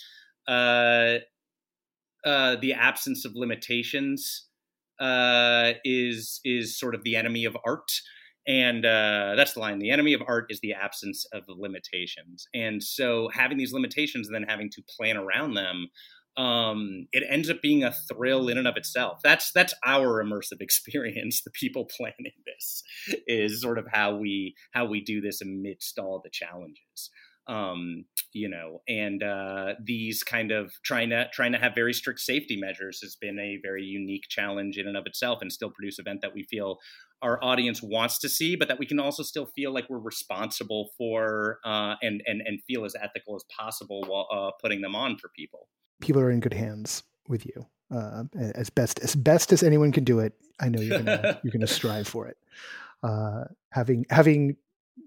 uh, 0.48 1.18
uh, 2.24 2.56
the 2.56 2.72
absence 2.72 3.24
of 3.24 3.36
limitations 3.36 4.48
uh, 5.00 5.72
is 5.84 6.40
is 6.44 6.78
sort 6.78 6.94
of 6.94 7.04
the 7.04 7.16
enemy 7.16 7.44
of 7.44 7.56
art 7.64 7.90
and 8.46 8.84
uh, 8.84 9.34
that's 9.36 9.54
the 9.54 9.60
line 9.60 9.78
the 9.78 9.90
enemy 9.90 10.12
of 10.14 10.22
art 10.26 10.46
is 10.50 10.60
the 10.60 10.72
absence 10.72 11.24
of 11.32 11.44
limitations. 11.48 12.46
And 12.54 12.82
so 12.82 13.28
having 13.32 13.58
these 13.58 13.72
limitations 13.72 14.28
and 14.28 14.34
then 14.34 14.48
having 14.48 14.70
to 14.70 14.82
plan 14.96 15.16
around 15.16 15.54
them 15.54 15.88
um, 16.36 17.08
it 17.12 17.24
ends 17.28 17.50
up 17.50 17.60
being 17.60 17.84
a 17.84 17.92
thrill 17.92 18.48
in 18.48 18.56
and 18.56 18.66
of 18.66 18.76
itself. 18.76 19.20
That's 19.22 19.52
that's 19.52 19.74
our 19.84 20.22
immersive 20.24 20.60
experience 20.60 21.42
the 21.42 21.50
people 21.50 21.88
planning 21.96 22.32
this 22.46 22.82
is 23.26 23.60
sort 23.60 23.78
of 23.78 23.86
how 23.92 24.16
we 24.16 24.54
how 24.72 24.86
we 24.86 25.02
do 25.02 25.20
this 25.20 25.40
amidst 25.42 25.98
all 25.98 26.20
the 26.22 26.30
challenges 26.30 27.10
um, 27.46 28.04
you 28.32 28.48
know, 28.48 28.82
and 28.88 29.22
uh, 29.22 29.74
these 29.82 30.22
kind 30.22 30.52
of 30.52 30.72
trying 30.82 31.10
to 31.10 31.28
trying 31.32 31.52
to 31.52 31.58
have 31.58 31.74
very 31.74 31.92
strict 31.92 32.20
safety 32.20 32.56
measures 32.56 33.00
has 33.02 33.16
been 33.16 33.38
a 33.38 33.58
very 33.62 33.84
unique 33.84 34.24
challenge 34.28 34.78
in 34.78 34.86
and 34.86 34.96
of 34.96 35.06
itself, 35.06 35.40
and 35.42 35.52
still 35.52 35.70
produce 35.70 35.98
event 35.98 36.20
that 36.22 36.34
we 36.34 36.44
feel 36.44 36.78
our 37.22 37.42
audience 37.42 37.82
wants 37.82 38.18
to 38.18 38.28
see, 38.28 38.56
but 38.56 38.68
that 38.68 38.78
we 38.78 38.86
can 38.86 38.98
also 38.98 39.22
still 39.22 39.46
feel 39.46 39.72
like 39.72 39.88
we're 39.88 39.98
responsible 39.98 40.90
for 40.98 41.58
uh, 41.64 41.94
and 42.02 42.22
and 42.26 42.42
and 42.44 42.60
feel 42.66 42.84
as 42.84 42.94
ethical 43.00 43.34
as 43.34 43.44
possible 43.56 44.04
while 44.06 44.28
uh, 44.32 44.50
putting 44.60 44.80
them 44.80 44.94
on 44.94 45.16
for 45.16 45.28
people. 45.34 45.68
People 46.00 46.20
are 46.22 46.30
in 46.30 46.40
good 46.40 46.54
hands 46.54 47.02
with 47.28 47.46
you, 47.46 47.66
uh, 47.94 48.24
as 48.54 48.70
best 48.70 48.98
as 49.00 49.14
best 49.14 49.52
as 49.52 49.62
anyone 49.62 49.92
can 49.92 50.04
do 50.04 50.18
it. 50.18 50.34
I 50.60 50.68
know 50.68 50.80
you're 50.80 50.98
gonna 50.98 51.40
you're 51.42 51.52
gonna 51.52 51.66
strive 51.68 52.08
for 52.08 52.28
it. 52.28 52.36
Uh, 53.02 53.44
having 53.70 54.04
having 54.10 54.56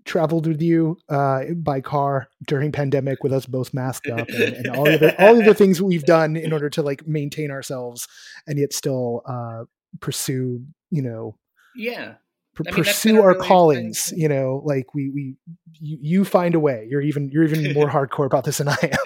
traveled 0.05 0.47
with 0.47 0.61
you 0.61 0.97
uh, 1.09 1.45
by 1.55 1.81
car 1.81 2.27
during 2.47 2.71
pandemic 2.71 3.23
with 3.23 3.33
us 3.33 3.45
both 3.45 3.73
masked 3.73 4.07
up 4.07 4.27
and, 4.29 4.53
and 4.53 4.67
all 4.75 4.85
the 4.85 5.15
all 5.23 5.37
of 5.37 5.45
the 5.45 5.53
things 5.53 5.81
we've 5.81 6.05
done 6.05 6.35
in 6.35 6.53
order 6.53 6.69
to 6.69 6.81
like 6.81 7.07
maintain 7.07 7.51
ourselves 7.51 8.07
and 8.47 8.59
yet 8.59 8.73
still 8.73 9.21
uh, 9.25 9.63
pursue 9.99 10.63
you 10.91 11.01
know 11.01 11.35
yeah 11.75 12.15
mean, 12.63 12.73
pursue 12.73 13.21
our 13.21 13.33
really 13.33 13.47
callings 13.47 14.13
you 14.15 14.29
know 14.29 14.61
like 14.65 14.93
we 14.93 15.09
we 15.09 15.35
you, 15.79 15.97
you, 16.01 16.25
find 16.25 16.55
a 16.55 16.59
way. 16.59 16.87
You're 16.89 17.01
even 17.01 17.29
you're 17.29 17.43
even 17.43 17.73
more 17.73 17.89
hardcore 17.95 18.25
about 18.25 18.43
this 18.43 18.57
than 18.59 18.69
i 18.69 18.77
am. 18.81 18.99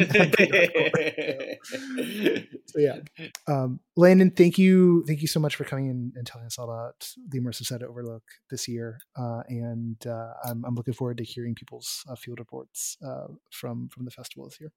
So, 2.70 2.78
yeah. 2.78 3.00
Um, 3.48 3.80
landon 3.98 4.30
thank 4.30 4.60
you 4.60 5.04
thank 5.08 5.22
you 5.22 5.28
so 5.28 5.40
much 5.40 5.56
for 5.56 5.64
coming 5.64 5.88
in 5.88 6.14
and 6.16 6.28
telling 6.28 6.46
us 6.46 6.60
all 6.60 6.70
about 6.70 7.10
the 7.28 7.40
immersive 7.40 7.66
set 7.66 7.82
overlook 7.82 8.22
this 8.52 8.68
year. 8.68 9.00
Uh, 9.18 9.42
and 9.48 9.98
uh, 10.06 10.34
I'm, 10.46 10.64
I'm 10.64 10.76
looking 10.76 10.94
forward 10.94 11.18
to 11.18 11.24
hearing 11.24 11.56
people's 11.56 12.04
uh, 12.08 12.16
field 12.16 12.38
reports 12.38 12.96
uh, 13.04 13.28
from 13.50 13.90
from 13.90 14.06
the 14.06 14.12
festival 14.12 14.46
this 14.46 14.60
year. 14.60 14.72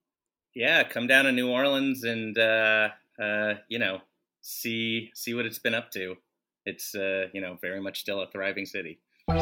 Yeah 0.55 0.85
come 0.85 1.07
down 1.07 1.27
to 1.27 1.33
new 1.33 1.51
orleans 1.51 2.03
and 2.03 2.39
uh, 2.39 2.89
uh, 3.21 3.55
you 3.69 3.79
know 3.79 4.01
see 4.41 5.11
see 5.15 5.35
what 5.35 5.45
it's 5.45 5.59
been 5.59 5.75
up 5.75 5.91
to 5.91 6.17
it's 6.65 6.95
uh, 6.95 7.27
you 7.33 7.41
know 7.41 7.59
very 7.61 7.81
much 7.81 8.01
still 8.01 8.23
a 8.23 8.31
thriving 8.31 8.67
city. 8.67 9.01
And 9.29 9.41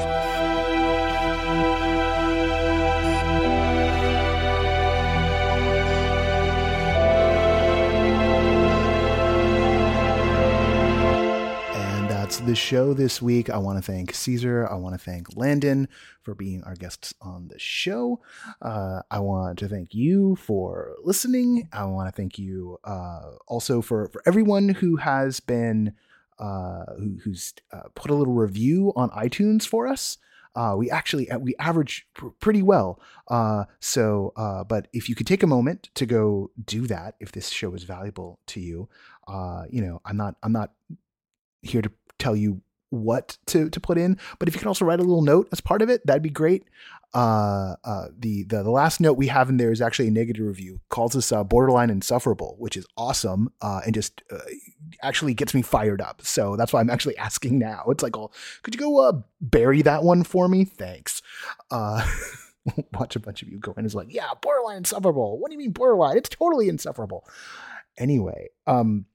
that's 12.09 12.39
the 12.41 12.55
show 12.55 12.95
this 12.95 13.21
week. 13.21 13.51
I 13.51 13.59
want 13.59 13.79
to 13.79 13.83
thank 13.83 14.15
Cesar. 14.15 14.67
I 14.71 14.77
want 14.77 14.95
to 14.95 14.99
thank 14.99 15.37
Landon 15.37 15.89
for 16.23 16.35
being 16.35 16.63
our 16.65 16.75
guests 16.75 17.13
on 17.21 17.49
the 17.49 17.59
show. 17.59 18.21
Uh, 18.63 19.03
I 19.11 19.21
want 19.21 19.59
to 19.59 19.69
thank 19.69 19.95
you 19.95 20.37
for 20.37 20.97
listening. 21.03 21.69
I 21.73 21.85
want 21.85 22.09
to 22.09 22.13
thank 22.13 22.39
you 22.39 22.79
uh, 22.85 23.33
also 23.47 23.83
for, 23.83 24.09
for 24.09 24.23
everyone 24.27 24.71
who 24.71 24.97
has 24.97 25.41
been 25.41 25.95
uh, 26.41 26.95
who, 26.99 27.19
who's 27.23 27.55
uh, 27.73 27.83
put 27.95 28.11
a 28.11 28.15
little 28.15 28.35
review 28.35 28.93
on 28.97 29.11
iTunes 29.11 29.67
for 29.67 29.87
us. 29.87 30.19
Uh, 30.57 30.75
we 30.77 30.91
actually 30.91 31.31
uh, 31.31 31.39
we 31.39 31.55
average 31.61 32.09
pr- 32.15 32.29
pretty 32.41 32.63
well. 32.63 33.01
Uh, 33.29 33.65
so, 33.79 34.33
uh, 34.35 34.65
but 34.65 34.89
if 34.93 35.09
you 35.09 35.15
could 35.15 35.27
take 35.27 35.45
a 35.45 35.47
moment 35.47 35.91
to 35.95 36.07
go 36.07 36.51
do 36.65 36.89
that, 36.89 37.15
if 37.21 37.31
this 37.31 37.51
show 37.51 37.73
is 37.75 37.85
valuable 37.85 38.41
to 38.47 38.59
you, 38.59 38.89
uh, 39.29 39.65
you 39.71 39.81
know, 39.81 40.01
I'm 40.05 40.17
not 40.17 40.35
I'm 40.43 40.53
not 40.53 40.73
here 41.63 41.83
to 41.83 41.93
tell 42.19 42.35
you 42.35 42.63
what 42.91 43.39
to 43.47 43.71
to 43.71 43.81
put 43.81 43.99
in, 43.99 44.19
but 44.39 44.49
if 44.49 44.55
you 44.55 44.59
can 44.59 44.69
also 44.69 44.85
write 44.85 45.01
a 45.01 45.05
little 45.05 45.23
note 45.23 45.49
as 45.53 45.61
part 45.61 45.83
of 45.83 45.89
it, 45.89 46.07
that'd 46.07 46.23
be 46.23 46.31
great. 46.31 46.65
Uh, 47.13 47.75
uh, 47.83 48.07
the, 48.17 48.45
the 48.45 48.63
the 48.63 48.71
last 48.71 49.01
note 49.01 49.15
we 49.15 49.27
have 49.27 49.49
in 49.49 49.57
there 49.57 49.73
is 49.73 49.81
actually 49.81 50.09
a 50.09 50.13
negative 50.13 50.47
review. 50.47 50.81
Calls 50.91 51.17
us 51.17 51.33
uh, 51.33 51.43
borderline 51.43 51.91
insufferable, 51.91 52.55
which 52.59 52.77
is 52.77 52.87
awesome, 52.97 53.53
uh, 53.61 53.81
and 53.85 53.95
just 53.95 54.23
uh, 54.31 54.39
actually 55.03 55.35
gets 55.35 55.53
me 55.53 55.63
fired 55.63 56.01
up. 56.01 56.23
So 56.23 56.57
that's 56.57 56.73
why 56.73 56.81
I'm 56.81 56.91
actually 56.91 57.17
asking 57.19 57.59
now. 57.59 57.85
It's 57.89 58.03
like, 58.03 58.17
oh, 58.17 58.31
could 58.63 58.75
you 58.75 58.81
go 58.81 58.99
uh, 59.01 59.13
bury 59.41 59.83
that 59.83 60.05
one 60.05 60.23
for 60.23 60.49
me? 60.49 60.65
Thanks. 60.65 61.21
Uh, 61.71 62.07
watch 62.93 63.17
a 63.17 63.21
bunch 63.21 63.43
of 63.43 63.49
you 63.49 63.59
go 63.59 63.75
in 63.77 63.85
is 63.85 63.95
like, 63.95 64.13
yeah, 64.13 64.29
borderline 64.41 64.79
insufferable. 64.79 65.39
What 65.39 65.51
do 65.51 65.55
you 65.55 65.59
mean 65.59 65.73
borderline? 65.73 66.17
It's 66.17 66.29
totally 66.29 66.69
insufferable. 66.69 67.27
Anyway, 67.99 68.49
um, 68.69 69.07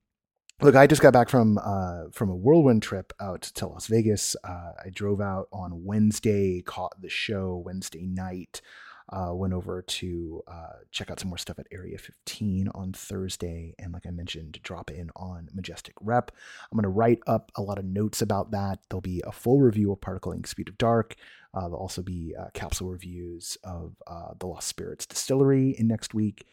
look, 0.60 0.74
I 0.74 0.86
just 0.86 1.02
got 1.02 1.12
back 1.12 1.28
from 1.28 1.58
uh, 1.58 2.04
from 2.12 2.30
a 2.30 2.36
whirlwind 2.36 2.82
trip 2.82 3.12
out 3.20 3.42
to 3.42 3.66
Las 3.66 3.86
Vegas. 3.86 4.36
Uh, 4.42 4.72
I 4.84 4.90
drove 4.90 5.20
out 5.20 5.48
on 5.52 5.84
Wednesday, 5.84 6.62
caught 6.62 7.00
the 7.00 7.08
show 7.08 7.62
Wednesday 7.64 8.06
night. 8.06 8.60
Uh, 9.08 9.30
went 9.32 9.52
over 9.52 9.82
to 9.82 10.42
uh, 10.48 10.72
check 10.90 11.12
out 11.12 11.20
some 11.20 11.28
more 11.28 11.38
stuff 11.38 11.60
at 11.60 11.68
Area 11.70 11.96
15 11.96 12.68
on 12.74 12.92
Thursday, 12.92 13.72
and 13.78 13.92
like 13.92 14.04
I 14.04 14.10
mentioned, 14.10 14.58
drop 14.64 14.90
in 14.90 15.10
on 15.14 15.48
Majestic 15.54 15.94
Rep. 16.00 16.32
I'm 16.72 16.76
going 16.76 16.82
to 16.82 16.88
write 16.88 17.20
up 17.28 17.52
a 17.54 17.62
lot 17.62 17.78
of 17.78 17.84
notes 17.84 18.20
about 18.20 18.50
that. 18.50 18.80
There'll 18.88 19.00
be 19.00 19.22
a 19.24 19.30
full 19.30 19.60
review 19.60 19.92
of 19.92 20.00
Particle 20.00 20.32
Ink 20.32 20.48
Speed 20.48 20.68
of 20.68 20.76
Dark. 20.76 21.14
Uh, 21.54 21.60
there'll 21.60 21.76
also 21.76 22.02
be 22.02 22.34
uh, 22.36 22.46
capsule 22.52 22.88
reviews 22.90 23.56
of 23.62 23.94
uh, 24.08 24.32
the 24.40 24.46
Lost 24.46 24.66
Spirits 24.66 25.06
Distillery 25.06 25.76
in 25.78 25.86
next 25.86 26.12
week, 26.12 26.44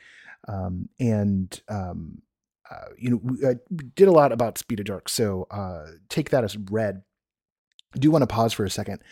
um, 0.48 0.90
and 1.00 1.60
um, 1.70 2.22
uh, 2.70 2.86
you 2.98 3.10
know, 3.10 3.20
we, 3.22 3.46
uh, 3.46 3.56
did 3.96 4.08
a 4.08 4.12
lot 4.12 4.32
about 4.32 4.58
Speed 4.58 4.80
of 4.80 4.86
Dark, 4.86 5.10
so 5.10 5.48
uh, 5.52 5.86
take 6.10 6.30
that 6.30 6.44
as 6.44 6.58
read. 6.58 7.04
I 7.96 8.00
do 8.00 8.12
want 8.12 8.24
to 8.24 8.28
pause 8.28 8.54
for 8.54 8.66
a 8.66 8.70
second. 8.70 9.04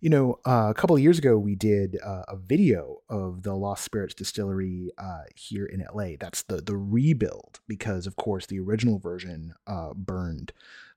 You 0.00 0.08
know, 0.08 0.38
uh, 0.46 0.68
a 0.70 0.74
couple 0.74 0.96
of 0.96 1.02
years 1.02 1.18
ago, 1.18 1.36
we 1.36 1.54
did 1.54 1.98
uh, 2.02 2.22
a 2.28 2.36
video 2.36 2.98
of 3.10 3.42
the 3.42 3.54
Lost 3.54 3.84
Spirits 3.84 4.14
Distillery 4.14 4.90
uh, 4.96 5.24
here 5.34 5.66
in 5.66 5.84
LA. 5.92 6.12
That's 6.18 6.42
the 6.42 6.62
the 6.62 6.76
rebuild 6.76 7.60
because, 7.68 8.06
of 8.06 8.16
course, 8.16 8.46
the 8.46 8.60
original 8.60 8.98
version 8.98 9.52
burned, 9.94 10.52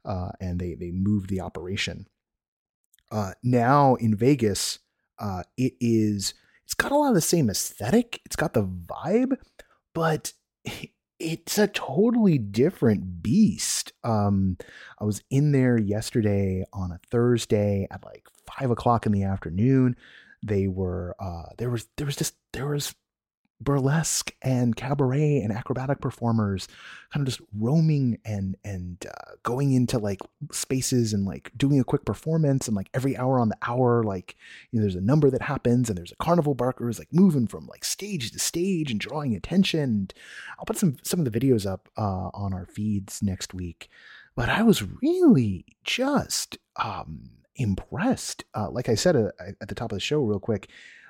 and 0.05 0.59
they 0.59 0.75
they 0.75 0.91
moved 0.91 1.29
the 1.29 1.41
operation. 1.41 2.07
now 3.43 3.95
in 3.95 4.15
Vegas, 4.15 4.79
it 5.57 5.73
is 5.81 6.33
it's 6.63 6.73
got 6.73 6.93
a 6.93 6.97
lot 6.97 7.09
of 7.09 7.15
the 7.15 7.21
same 7.21 7.49
aesthetic. 7.49 8.21
It's 8.25 8.37
got 8.37 8.53
the 8.53 8.63
vibe, 8.63 9.37
but 9.93 10.31
it's 11.23 11.57
a 11.57 11.67
totally 11.67 12.37
different 12.37 13.23
beast. 13.23 13.93
Um, 14.03 14.57
I 14.99 15.05
was 15.05 15.23
in 15.29 15.53
there 15.53 15.77
yesterday 15.77 16.65
on 16.73 16.91
a 16.91 16.99
Thursday 17.09 17.87
at 17.89 18.03
like 18.03 18.27
five 18.45 18.69
o'clock 18.69 19.05
in 19.05 19.11
the 19.11 19.23
afternoon. 19.23 19.95
They 20.45 20.67
were 20.67 21.15
uh, 21.19 21.53
there 21.57 21.69
was 21.69 21.87
there 21.97 22.05
was 22.05 22.17
just 22.17 22.35
there 22.51 22.67
was 22.67 22.93
burlesque 23.61 24.33
and 24.41 24.75
cabaret 24.75 25.37
and 25.37 25.51
acrobatic 25.51 26.01
performers 26.01 26.67
kind 27.13 27.25
of 27.25 27.33
just 27.33 27.41
roaming 27.57 28.17
and 28.25 28.55
and 28.63 29.05
uh, 29.07 29.31
going 29.43 29.71
into 29.73 29.97
like 29.97 30.19
spaces 30.51 31.13
and 31.13 31.25
like 31.25 31.51
doing 31.55 31.79
a 31.79 31.83
quick 31.83 32.05
performance 32.05 32.67
and 32.67 32.75
like 32.75 32.89
every 32.93 33.15
hour 33.15 33.39
on 33.39 33.49
the 33.49 33.57
hour 33.67 34.03
like 34.03 34.35
you 34.71 34.79
know 34.79 34.83
there's 34.83 34.95
a 34.95 35.01
number 35.01 35.29
that 35.29 35.41
happens 35.41 35.89
and 35.89 35.97
there's 35.97 36.11
a 36.11 36.23
carnival 36.23 36.53
barker 36.53 36.85
who's 36.85 36.99
like 36.99 37.13
moving 37.13 37.47
from 37.47 37.65
like 37.67 37.85
stage 37.85 38.31
to 38.31 38.39
stage 38.39 38.91
and 38.91 38.99
drawing 38.99 39.35
attention. 39.35 39.79
And 39.79 40.13
i'll 40.59 40.65
put 40.65 40.77
some 40.77 40.97
some 41.03 41.19
of 41.19 41.31
the 41.31 41.39
videos 41.39 41.65
up 41.65 41.89
uh, 41.97 42.29
on 42.33 42.53
our 42.53 42.65
feeds 42.65 43.21
next 43.21 43.53
week. 43.53 43.89
But 44.35 44.49
i 44.49 44.61
was 44.63 44.83
really 45.01 45.65
just 45.83 46.57
um 46.75 47.29
impressed. 47.55 48.43
Uh, 48.55 48.69
like 48.69 48.89
i 48.89 48.95
said 48.95 49.15
uh, 49.15 49.29
at 49.61 49.67
the 49.67 49.75
top 49.75 49.91
of 49.91 49.97
the 49.97 50.01
show 50.01 50.21
real 50.21 50.39
quick 50.39 50.69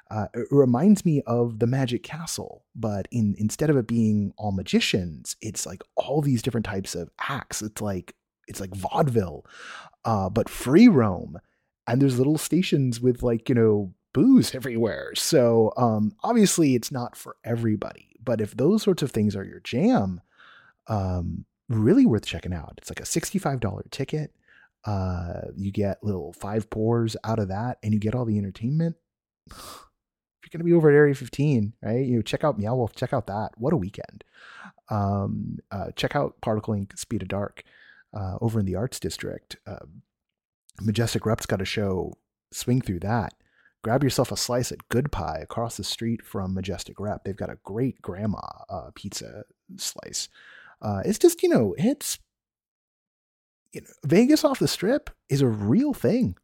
uh, 0.10 0.28
it 0.34 0.48
reminds 0.52 1.06
me 1.06 1.22
of 1.26 1.60
the 1.60 1.68
Magic 1.68 2.04
Castle, 2.04 2.66
but 2.76 3.08
in 3.12 3.36
instead 3.38 3.70
of 3.70 3.78
it 3.78 3.88
being 3.88 4.34
all 4.38 4.52
magicians, 4.52 5.36
it's 5.42 5.66
like 5.66 5.82
all 5.96 6.22
these 6.22 6.42
different 6.42 6.66
types 6.66 6.94
of 6.94 7.10
acts. 7.20 7.62
It's 7.62 7.82
like 7.82 8.16
it's 8.48 8.60
like 8.60 8.76
vaudeville, 8.76 9.46
uh, 10.06 10.30
but 10.30 10.50
free 10.50 10.88
roam, 10.88 11.40
and 11.88 12.02
there's 12.02 12.18
little 12.18 12.38
stations 12.38 13.00
with 13.00 13.24
like 13.24 13.50
you 13.50 13.56
know 13.56 13.94
booze 14.14 14.54
everywhere. 14.54 15.14
So 15.16 15.74
um, 15.78 16.14
obviously, 16.24 16.76
it's 16.76 16.92
not 16.92 17.16
for 17.16 17.38
everybody. 17.44 18.10
But 18.24 18.40
if 18.40 18.56
those 18.56 18.84
sorts 18.84 19.04
of 19.04 19.12
things 19.12 19.36
are 19.36 19.44
your 19.44 19.60
jam, 19.62 20.22
um, 20.88 21.46
really 21.70 22.06
worth 22.06 22.26
checking 22.26 22.54
out. 22.54 22.76
It's 22.78 22.90
like 22.90 23.00
a 23.00 23.06
sixty-five 23.06 23.60
dollar 23.60 23.86
ticket. 23.90 24.34
Uh, 24.86 25.48
you 25.56 25.72
get 25.72 26.04
little 26.04 26.34
five 26.34 26.70
pours 26.70 27.16
out 27.24 27.40
of 27.40 27.48
that, 27.48 27.80
and 27.82 27.94
you 27.94 28.00
get 28.00 28.14
all 28.14 28.26
the 28.26 28.38
entertainment 28.38 28.96
going 30.54 30.60
to 30.60 30.66
be 30.66 30.74
over 30.74 30.90
at 30.90 30.96
Area 30.96 31.16
15, 31.16 31.74
right? 31.82 32.06
You 32.06 32.18
know, 32.18 32.22
check 32.22 32.44
out 32.44 32.60
Meow 32.60 32.76
Wolf, 32.76 32.96
check 32.96 33.12
out 33.12 33.28
that. 33.28 33.50
What 33.58 33.74
a 33.74 33.78
weekend. 33.78 34.24
Um, 34.90 35.58
uh, 35.72 35.88
check 35.96 36.16
out 36.16 36.40
Particle 36.42 36.76
Ink 36.76 36.98
Speed 36.98 37.24
of 37.24 37.28
Dark 37.28 37.64
uh, 38.14 38.38
over 38.40 38.60
in 38.60 38.66
the 38.66 38.76
Arts 38.76 39.00
District. 39.00 39.58
Uh, 39.66 39.86
Majestic 40.82 41.26
Rep's 41.26 41.46
got 41.46 41.62
a 41.62 41.66
show. 41.66 42.14
Swing 42.52 42.82
through 42.82 43.00
that. 43.00 43.34
Grab 43.84 44.04
yourself 44.04 44.32
a 44.32 44.38
slice 44.38 44.72
at 44.72 44.88
Good 44.90 45.12
Pie 45.12 45.40
across 45.42 45.76
the 45.76 45.84
street 45.84 46.24
from 46.24 46.54
Majestic 46.54 47.00
Rep. 47.00 47.24
They've 47.24 47.36
got 47.36 47.50
a 47.50 47.58
great 47.64 48.02
grandma 48.02 48.40
uh, 48.70 48.92
pizza 48.96 49.44
slice. 49.76 50.30
Uh, 50.82 51.02
it's 51.04 51.18
just, 51.18 51.42
you 51.42 51.50
know, 51.50 51.74
it's 51.78 52.20
you 53.74 53.82
know, 53.82 53.88
Vegas 54.06 54.44
off 54.44 54.60
the 54.60 54.68
strip 54.68 55.10
is 55.30 55.42
a 55.42 55.48
real 55.48 55.94
thing. 55.94 56.38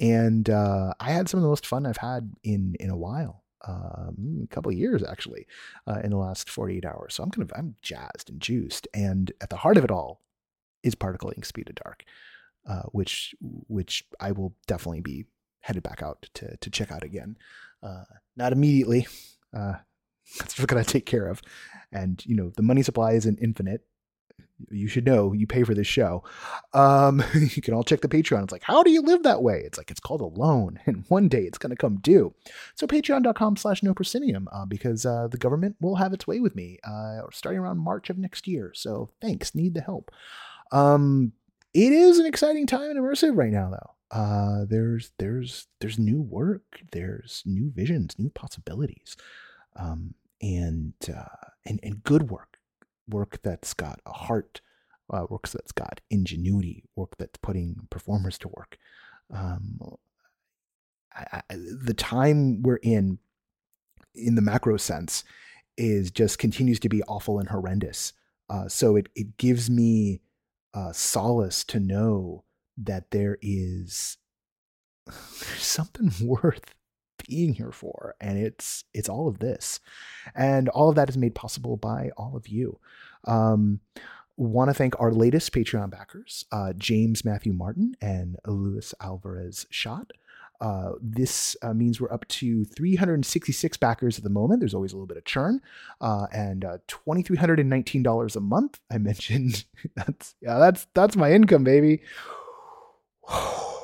And 0.00 0.50
uh, 0.50 0.94
I 0.98 1.12
had 1.12 1.28
some 1.28 1.38
of 1.38 1.42
the 1.42 1.48
most 1.48 1.66
fun 1.66 1.86
I've 1.86 1.98
had 1.98 2.32
in 2.42 2.74
in 2.80 2.90
a 2.90 2.96
while 2.96 3.41
um, 3.66 4.40
a 4.44 4.46
couple 4.54 4.72
years 4.72 5.02
actually 5.02 5.46
uh, 5.86 6.00
in 6.02 6.10
the 6.10 6.16
last 6.16 6.50
48 6.50 6.84
hours. 6.84 7.14
So 7.14 7.22
I'm 7.22 7.30
kind 7.30 7.42
of 7.42 7.52
I'm 7.56 7.76
jazzed 7.82 8.30
and 8.30 8.40
juiced, 8.40 8.88
and 8.94 9.32
at 9.40 9.50
the 9.50 9.56
heart 9.56 9.76
of 9.76 9.84
it 9.84 9.90
all 9.90 10.20
is 10.82 10.94
Particle 10.94 11.32
Ink 11.34 11.44
Speed 11.44 11.68
of 11.68 11.76
Dark, 11.76 12.04
uh, 12.68 12.82
which 12.92 13.34
which 13.40 14.04
I 14.20 14.32
will 14.32 14.54
definitely 14.66 15.00
be 15.00 15.26
headed 15.60 15.82
back 15.82 16.02
out 16.02 16.28
to 16.34 16.56
to 16.56 16.70
check 16.70 16.90
out 16.90 17.04
again. 17.04 17.36
Uh, 17.82 18.04
not 18.36 18.52
immediately. 18.52 19.06
Uh, 19.54 19.74
that's 20.38 20.58
what 20.58 20.72
I 20.72 20.82
take 20.82 21.06
care 21.06 21.26
of, 21.26 21.42
and 21.90 22.24
you 22.26 22.34
know 22.34 22.50
the 22.56 22.62
money 22.62 22.82
supply 22.82 23.12
isn't 23.12 23.38
infinite, 23.40 23.82
you 24.70 24.88
should 24.88 25.04
know 25.04 25.32
you 25.32 25.46
pay 25.46 25.62
for 25.62 25.74
this 25.74 25.86
show. 25.86 26.22
Um, 26.72 27.22
you 27.34 27.62
can 27.62 27.74
all 27.74 27.84
check 27.84 28.00
the 28.00 28.08
Patreon. 28.08 28.42
It's 28.42 28.52
like, 28.52 28.62
how 28.62 28.82
do 28.82 28.90
you 28.90 29.02
live 29.02 29.22
that 29.22 29.42
way? 29.42 29.62
It's 29.64 29.78
like, 29.78 29.90
it's 29.90 30.00
called 30.00 30.20
a 30.20 30.26
loan 30.26 30.78
and 30.86 31.04
one 31.08 31.28
day 31.28 31.42
it's 31.42 31.58
going 31.58 31.70
to 31.70 31.76
come 31.76 31.98
due. 31.98 32.34
So 32.74 32.86
patreon.com 32.86 33.56
slash 33.56 33.82
no 33.82 33.94
proscenium, 33.94 34.48
uh, 34.52 34.66
because, 34.66 35.06
uh, 35.06 35.28
the 35.28 35.38
government 35.38 35.76
will 35.80 35.96
have 35.96 36.12
its 36.12 36.26
way 36.26 36.40
with 36.40 36.54
me, 36.54 36.78
uh, 36.84 37.22
starting 37.32 37.60
around 37.60 37.78
March 37.78 38.10
of 38.10 38.18
next 38.18 38.46
year. 38.46 38.72
So 38.74 39.10
thanks. 39.20 39.54
Need 39.54 39.74
the 39.74 39.80
help. 39.80 40.10
Um, 40.70 41.32
it 41.74 41.92
is 41.92 42.18
an 42.18 42.26
exciting 42.26 42.66
time 42.66 42.90
in 42.90 42.96
immersive 42.96 43.36
right 43.36 43.52
now 43.52 43.70
though. 43.70 43.90
Uh, 44.10 44.66
there's, 44.68 45.12
there's, 45.18 45.68
there's 45.80 45.98
new 45.98 46.20
work, 46.20 46.80
there's 46.92 47.42
new 47.46 47.70
visions, 47.70 48.18
new 48.18 48.28
possibilities, 48.28 49.16
um, 49.76 50.14
and, 50.42 50.92
uh, 51.08 51.48
and, 51.64 51.80
and 51.82 52.02
good 52.02 52.28
work 52.30 52.58
work 53.12 53.40
that's 53.42 53.74
got 53.74 54.00
a 54.06 54.12
heart, 54.12 54.60
uh, 55.12 55.26
work 55.28 55.48
that's 55.48 55.72
got 55.72 56.00
ingenuity, 56.10 56.84
work 56.96 57.16
that's 57.18 57.38
putting 57.38 57.86
performers 57.90 58.38
to 58.38 58.48
work. 58.48 58.78
Um, 59.32 59.78
I, 61.14 61.42
I, 61.50 61.56
the 61.56 61.94
time 61.94 62.62
we're 62.62 62.76
in, 62.76 63.18
in 64.14 64.34
the 64.34 64.42
macro 64.42 64.76
sense, 64.76 65.24
is 65.76 66.10
just 66.10 66.38
continues 66.38 66.78
to 66.80 66.88
be 66.88 67.02
awful 67.04 67.38
and 67.38 67.48
horrendous. 67.48 68.12
Uh, 68.50 68.68
so 68.68 68.96
it 68.96 69.08
it 69.14 69.36
gives 69.38 69.70
me 69.70 70.20
uh, 70.74 70.92
solace 70.92 71.64
to 71.64 71.80
know 71.80 72.44
that 72.76 73.10
there 73.10 73.38
is 73.40 74.18
something 75.56 76.12
worth 76.26 76.74
being 77.26 77.54
here 77.54 77.72
for 77.72 78.14
and 78.20 78.38
it's 78.38 78.84
it's 78.94 79.08
all 79.08 79.28
of 79.28 79.38
this 79.38 79.80
and 80.34 80.68
all 80.70 80.88
of 80.88 80.96
that 80.96 81.08
is 81.08 81.16
made 81.16 81.34
possible 81.34 81.76
by 81.76 82.10
all 82.16 82.36
of 82.36 82.48
you 82.48 82.78
um, 83.24 83.80
want 84.36 84.70
to 84.70 84.74
thank 84.74 84.98
our 85.00 85.12
latest 85.12 85.52
patreon 85.52 85.90
backers 85.90 86.44
uh, 86.52 86.72
james 86.74 87.24
matthew 87.24 87.52
martin 87.52 87.94
and 88.00 88.36
luis 88.46 88.94
alvarez 89.00 89.66
shot 89.70 90.12
uh, 90.62 90.92
this 91.00 91.56
uh, 91.62 91.74
means 91.74 92.00
we're 92.00 92.12
up 92.12 92.26
to 92.28 92.64
366 92.64 93.76
backers 93.78 94.16
at 94.16 94.22
the 94.22 94.30
moment. 94.30 94.60
There's 94.60 94.74
always 94.74 94.92
a 94.92 94.94
little 94.94 95.08
bit 95.08 95.16
of 95.16 95.24
churn, 95.24 95.60
uh, 96.00 96.28
and 96.32 96.64
uh, 96.64 96.78
$2,319 96.86 98.36
a 98.36 98.40
month. 98.40 98.78
I 98.88 98.98
mentioned 98.98 99.64
that's 99.96 100.36
yeah, 100.40 100.60
that's 100.60 100.86
that's 100.94 101.16
my 101.16 101.32
income, 101.32 101.64
baby. 101.64 102.02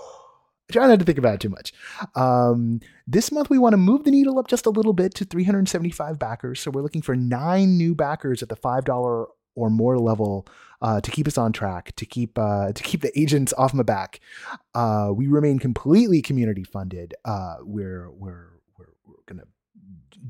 try 0.70 0.86
not 0.86 0.98
to 0.98 1.04
think 1.04 1.18
about 1.18 1.34
it 1.34 1.40
too 1.40 1.48
much. 1.48 1.72
Um, 2.14 2.80
this 3.06 3.32
month, 3.32 3.50
we 3.50 3.58
want 3.58 3.72
to 3.72 3.78
move 3.78 4.04
the 4.04 4.10
needle 4.10 4.38
up 4.38 4.48
just 4.48 4.66
a 4.66 4.70
little 4.70 4.92
bit 4.92 5.14
to 5.14 5.24
375 5.24 6.18
backers. 6.18 6.60
So 6.60 6.70
we're 6.70 6.82
looking 6.82 7.02
for 7.02 7.16
nine 7.16 7.76
new 7.76 7.94
backers 7.94 8.42
at 8.42 8.48
the 8.48 8.56
$5 8.56 9.26
or 9.54 9.70
more 9.70 9.98
level 9.98 10.46
uh, 10.80 11.00
to 11.00 11.10
keep 11.10 11.26
us 11.26 11.36
on 11.36 11.52
track, 11.52 11.94
to 11.96 12.06
keep 12.06 12.38
uh, 12.38 12.72
to 12.72 12.82
keep 12.82 13.00
the 13.02 13.18
agents 13.18 13.52
off 13.58 13.74
my 13.74 13.82
back. 13.82 14.20
Uh, 14.74 15.10
we 15.12 15.26
remain 15.26 15.58
completely 15.58 16.22
community 16.22 16.62
funded. 16.62 17.14
Uh, 17.24 17.56
we're 17.62 18.08
we're 18.10 18.52
we're, 18.78 18.92
we're 19.04 19.14
gonna 19.26 19.42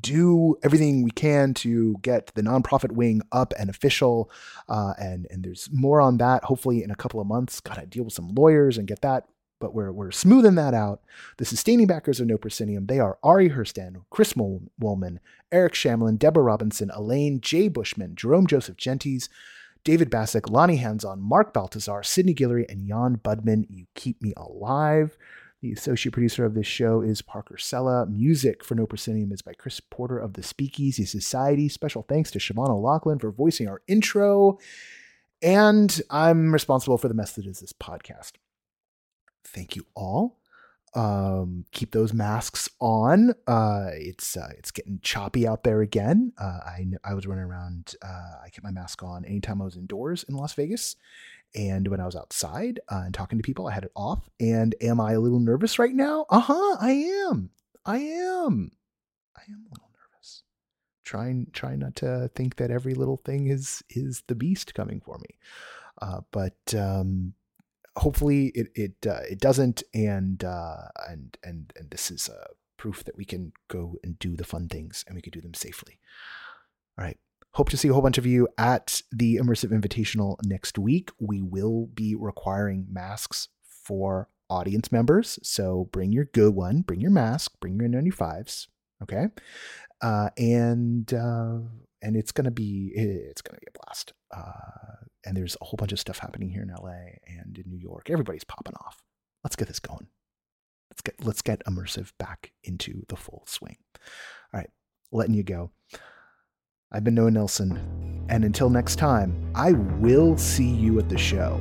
do 0.01 0.57
everything 0.63 1.03
we 1.03 1.11
can 1.11 1.53
to 1.55 1.97
get 2.03 2.33
the 2.35 2.43
nonprofit 2.43 2.93
wing 2.93 3.21
up 3.33 3.53
and 3.59 3.69
official. 3.69 4.31
Uh, 4.69 4.95
and 4.99 5.27
and 5.31 5.45
there's 5.45 5.69
more 5.73 6.01
on 6.01 6.17
that. 6.19 6.45
Hopefully 6.45 6.83
in 6.83 6.91
a 6.91 6.97
couple 6.97 7.21
of 7.21 7.27
months. 7.27 7.61
Got 7.61 7.75
to 7.75 7.87
deal 7.87 8.05
with 8.05 8.15
some 8.15 8.29
lawyers 8.29 8.79
and 8.79 8.89
get 8.89 9.03
that 9.03 9.25
but 9.61 9.75
we're, 9.75 9.93
we're 9.93 10.11
smoothing 10.11 10.55
that 10.57 10.75
out. 10.75 11.01
The 11.37 11.45
sustaining 11.45 11.87
backers 11.87 12.21
of 12.21 12.27
No 12.27 12.39
Proscenium, 12.39 12.87
they 12.87 12.99
are 12.99 13.19
Ari 13.23 13.51
Hurstan, 13.51 14.03
Chris 14.11 14.35
Woolman, 14.37 15.21
Eric 15.51 15.75
Shamlin, 15.75 16.19
Deborah 16.19 16.43
Robinson, 16.43 16.91
Elaine, 16.95 17.41
Jay 17.41 17.69
Bushman, 17.69 18.15
Jerome 18.15 18.47
Joseph 18.47 18.77
Gentes, 18.77 19.29
David 19.85 20.11
Bassick, 20.11 20.51
Lonnie 20.51 20.77
Hands-On, 20.77 21.21
Mark 21.21 21.55
Baltazar, 21.55 22.03
Sydney 22.03 22.35
Guillory, 22.35 22.69
and 22.69 22.87
Jan 22.87 23.17
Budman. 23.17 23.67
You 23.71 23.87
keep 23.95 24.21
me 24.21 24.35
alive. 24.37 25.17
The 25.61 25.73
associate 25.73 26.13
producer 26.13 26.45
of 26.45 26.55
this 26.55 26.67
show 26.67 27.01
is 27.01 27.23
Parker 27.23 27.57
Sella. 27.57 28.07
Music 28.07 28.63
for 28.63 28.75
No 28.75 28.87
Proscenium 28.87 29.33
is 29.33 29.43
by 29.43 29.55
Chris 29.55 29.81
Porter 29.81 30.19
of 30.19 30.35
the 30.35 30.43
Speakeasy 30.43 31.05
Society. 31.05 31.69
Special 31.69 32.03
thanks 32.03 32.31
to 32.33 32.39
Siobhan 32.39 32.69
O'Loughlin 32.69 33.19
for 33.19 33.33
voicing 33.33 33.67
our 33.67 33.83
intro. 33.89 34.59
And 35.43 36.01
I'm 36.11 36.53
responsible 36.53 36.99
for 36.99 37.09
the 37.09 37.15
message 37.15 37.47
of 37.47 37.59
this 37.59 37.73
podcast 37.73 38.33
thank 39.45 39.77
you 39.77 39.87
all. 39.95 40.39
Um, 40.95 41.67
keep 41.71 41.93
those 41.93 42.13
masks 42.13 42.69
on. 42.81 43.35
Uh, 43.47 43.91
it's 43.93 44.37
uh, 44.37 44.49
it's 44.57 44.71
getting 44.71 45.01
choppy 45.03 45.47
out 45.47 45.63
there 45.63 45.81
again. 45.83 46.33
Uh, 46.39 46.61
I 46.65 46.87
I 47.05 47.15
was 47.15 47.27
running 47.27 47.45
around. 47.45 47.95
Uh, 48.03 48.37
I 48.45 48.49
kept 48.51 48.65
my 48.65 48.71
mask 48.71 49.03
on 49.03 49.25
anytime 49.25 49.61
I 49.61 49.67
was 49.67 49.77
indoors 49.77 50.25
in 50.25 50.35
Las 50.35 50.55
Vegas, 50.55 50.97
and 51.55 51.89
when 51.89 52.01
I 52.01 52.07
was 52.07 52.17
outside 52.17 52.81
uh, 52.91 53.03
and 53.05 53.15
talking 53.15 53.39
to 53.39 53.43
people, 53.43 53.67
I 53.67 53.73
had 53.73 53.85
it 53.85 53.93
off. 53.95 54.29
And 54.41 54.75
am 54.81 55.01
I 55.01 55.13
a 55.13 55.21
little 55.21 55.41
nervous 55.41 55.79
right 55.79 55.95
now? 55.95 56.27
Uh 56.31 56.41
huh. 56.41 56.77
I 56.81 56.91
am. 57.31 57.51
I 57.85 57.99
am. 57.99 58.73
I 59.37 59.43
am 59.49 59.67
a 59.67 59.75
little 59.75 59.91
nervous. 59.93 60.43
Trying 61.05 61.49
trying 61.53 61.81
not 61.81 61.97
to 61.97 62.31
think 62.35 62.57
that 62.57 62.71
every 62.71 62.95
little 62.95 63.19
thing 63.19 63.49
is 63.49 63.83
is 63.91 64.23
the 64.27 64.35
beast 64.35 64.75
coming 64.75 65.01
for 65.01 65.19
me. 65.19 65.39
Uh, 66.01 66.21
but 66.31 66.75
um, 66.75 67.35
hopefully 67.99 68.47
it 68.55 68.69
it 68.75 69.07
uh, 69.07 69.21
it 69.31 69.41
doesn't, 69.41 69.83
and 69.93 70.43
uh, 70.45 70.89
and 71.09 71.37
and 71.43 71.73
and 71.77 71.91
this 71.91 72.11
is 72.11 72.29
uh, 72.29 72.49
proof 72.77 73.05
that 73.05 73.17
we 73.17 73.25
can 73.25 73.53
go 73.69 73.97
and 74.03 74.19
do 74.19 74.37
the 74.37 74.45
fun 74.45 74.69
things, 74.69 75.05
and 75.07 75.15
we 75.15 75.23
can 75.23 75.33
do 75.33 75.41
them 75.41 75.55
safely. 75.55 75.99
All 76.99 77.05
right. 77.05 77.19
Hope 77.53 77.71
to 77.71 77.77
see 77.77 77.89
a 77.89 77.93
whole 77.93 78.03
bunch 78.03 78.19
of 78.19 78.27
you 78.27 78.47
at 78.59 79.03
the 79.11 79.37
Immersive 79.37 79.73
Invitational 79.73 80.37
next 80.45 80.79
week. 80.79 81.11
We 81.19 81.43
will 81.43 81.87
be 81.87 82.15
requiring 82.15 82.87
masks 82.91 83.49
for 83.63 84.29
audience 84.51 84.93
members, 84.93 85.39
so 85.43 85.89
bring 85.91 86.13
your 86.13 86.27
good 86.27 86.55
one, 86.55 86.83
bring 86.83 87.01
your 87.01 87.11
mask, 87.11 87.53
bring 87.61 87.79
your 87.79 87.89
N95s. 87.89 88.69
Okay, 89.03 89.29
uh, 90.03 90.31
and 90.37 91.13
uh, 91.13 91.59
and 92.03 92.17
it's 92.17 92.33
gonna 92.33 92.51
be 92.51 92.93
it's 92.95 93.43
gonna 93.43 93.59
be 93.59 93.67
a 93.69 93.79
blast. 93.85 94.13
Uh, 94.35 94.53
and 95.25 95.37
there's 95.37 95.57
a 95.61 95.65
whole 95.65 95.77
bunch 95.77 95.93
of 95.93 96.01
stuff 96.01 96.19
happening 96.19 96.51
here 96.51 96.63
in 96.63 96.69
LA 96.69 97.17
and 97.27 97.59
in 97.59 97.65
New 97.67 97.79
York. 97.79 98.11
Everybody's 98.11 98.45
popping 98.45 98.75
off. 98.85 99.03
Let's 99.45 99.57
get 99.57 99.69
this 99.69 99.81
going. 99.81 100.09
Let's 100.91 101.03
get 101.03 101.25
let's 101.25 101.43
get 101.43 101.63
immersive 101.67 102.13
back 102.19 102.53
into 102.65 103.03
the 103.09 103.17
full 103.17 103.45
swing. 103.47 103.77
All 104.53 104.61
right, 104.61 104.71
letting 105.13 105.35
you 105.35 105.43
go. 105.43 105.71
I've 106.91 107.05
been 107.05 107.15
Noah 107.15 107.31
Nelson, 107.31 108.27
and 108.31 108.45
until 108.45 108.71
next 108.71 108.97
time, 108.97 109.53
I 109.55 109.73
will 109.73 110.39
see 110.39 110.69
you 110.69 110.99
at 110.99 111.11
the 111.11 111.19
show. 111.19 111.61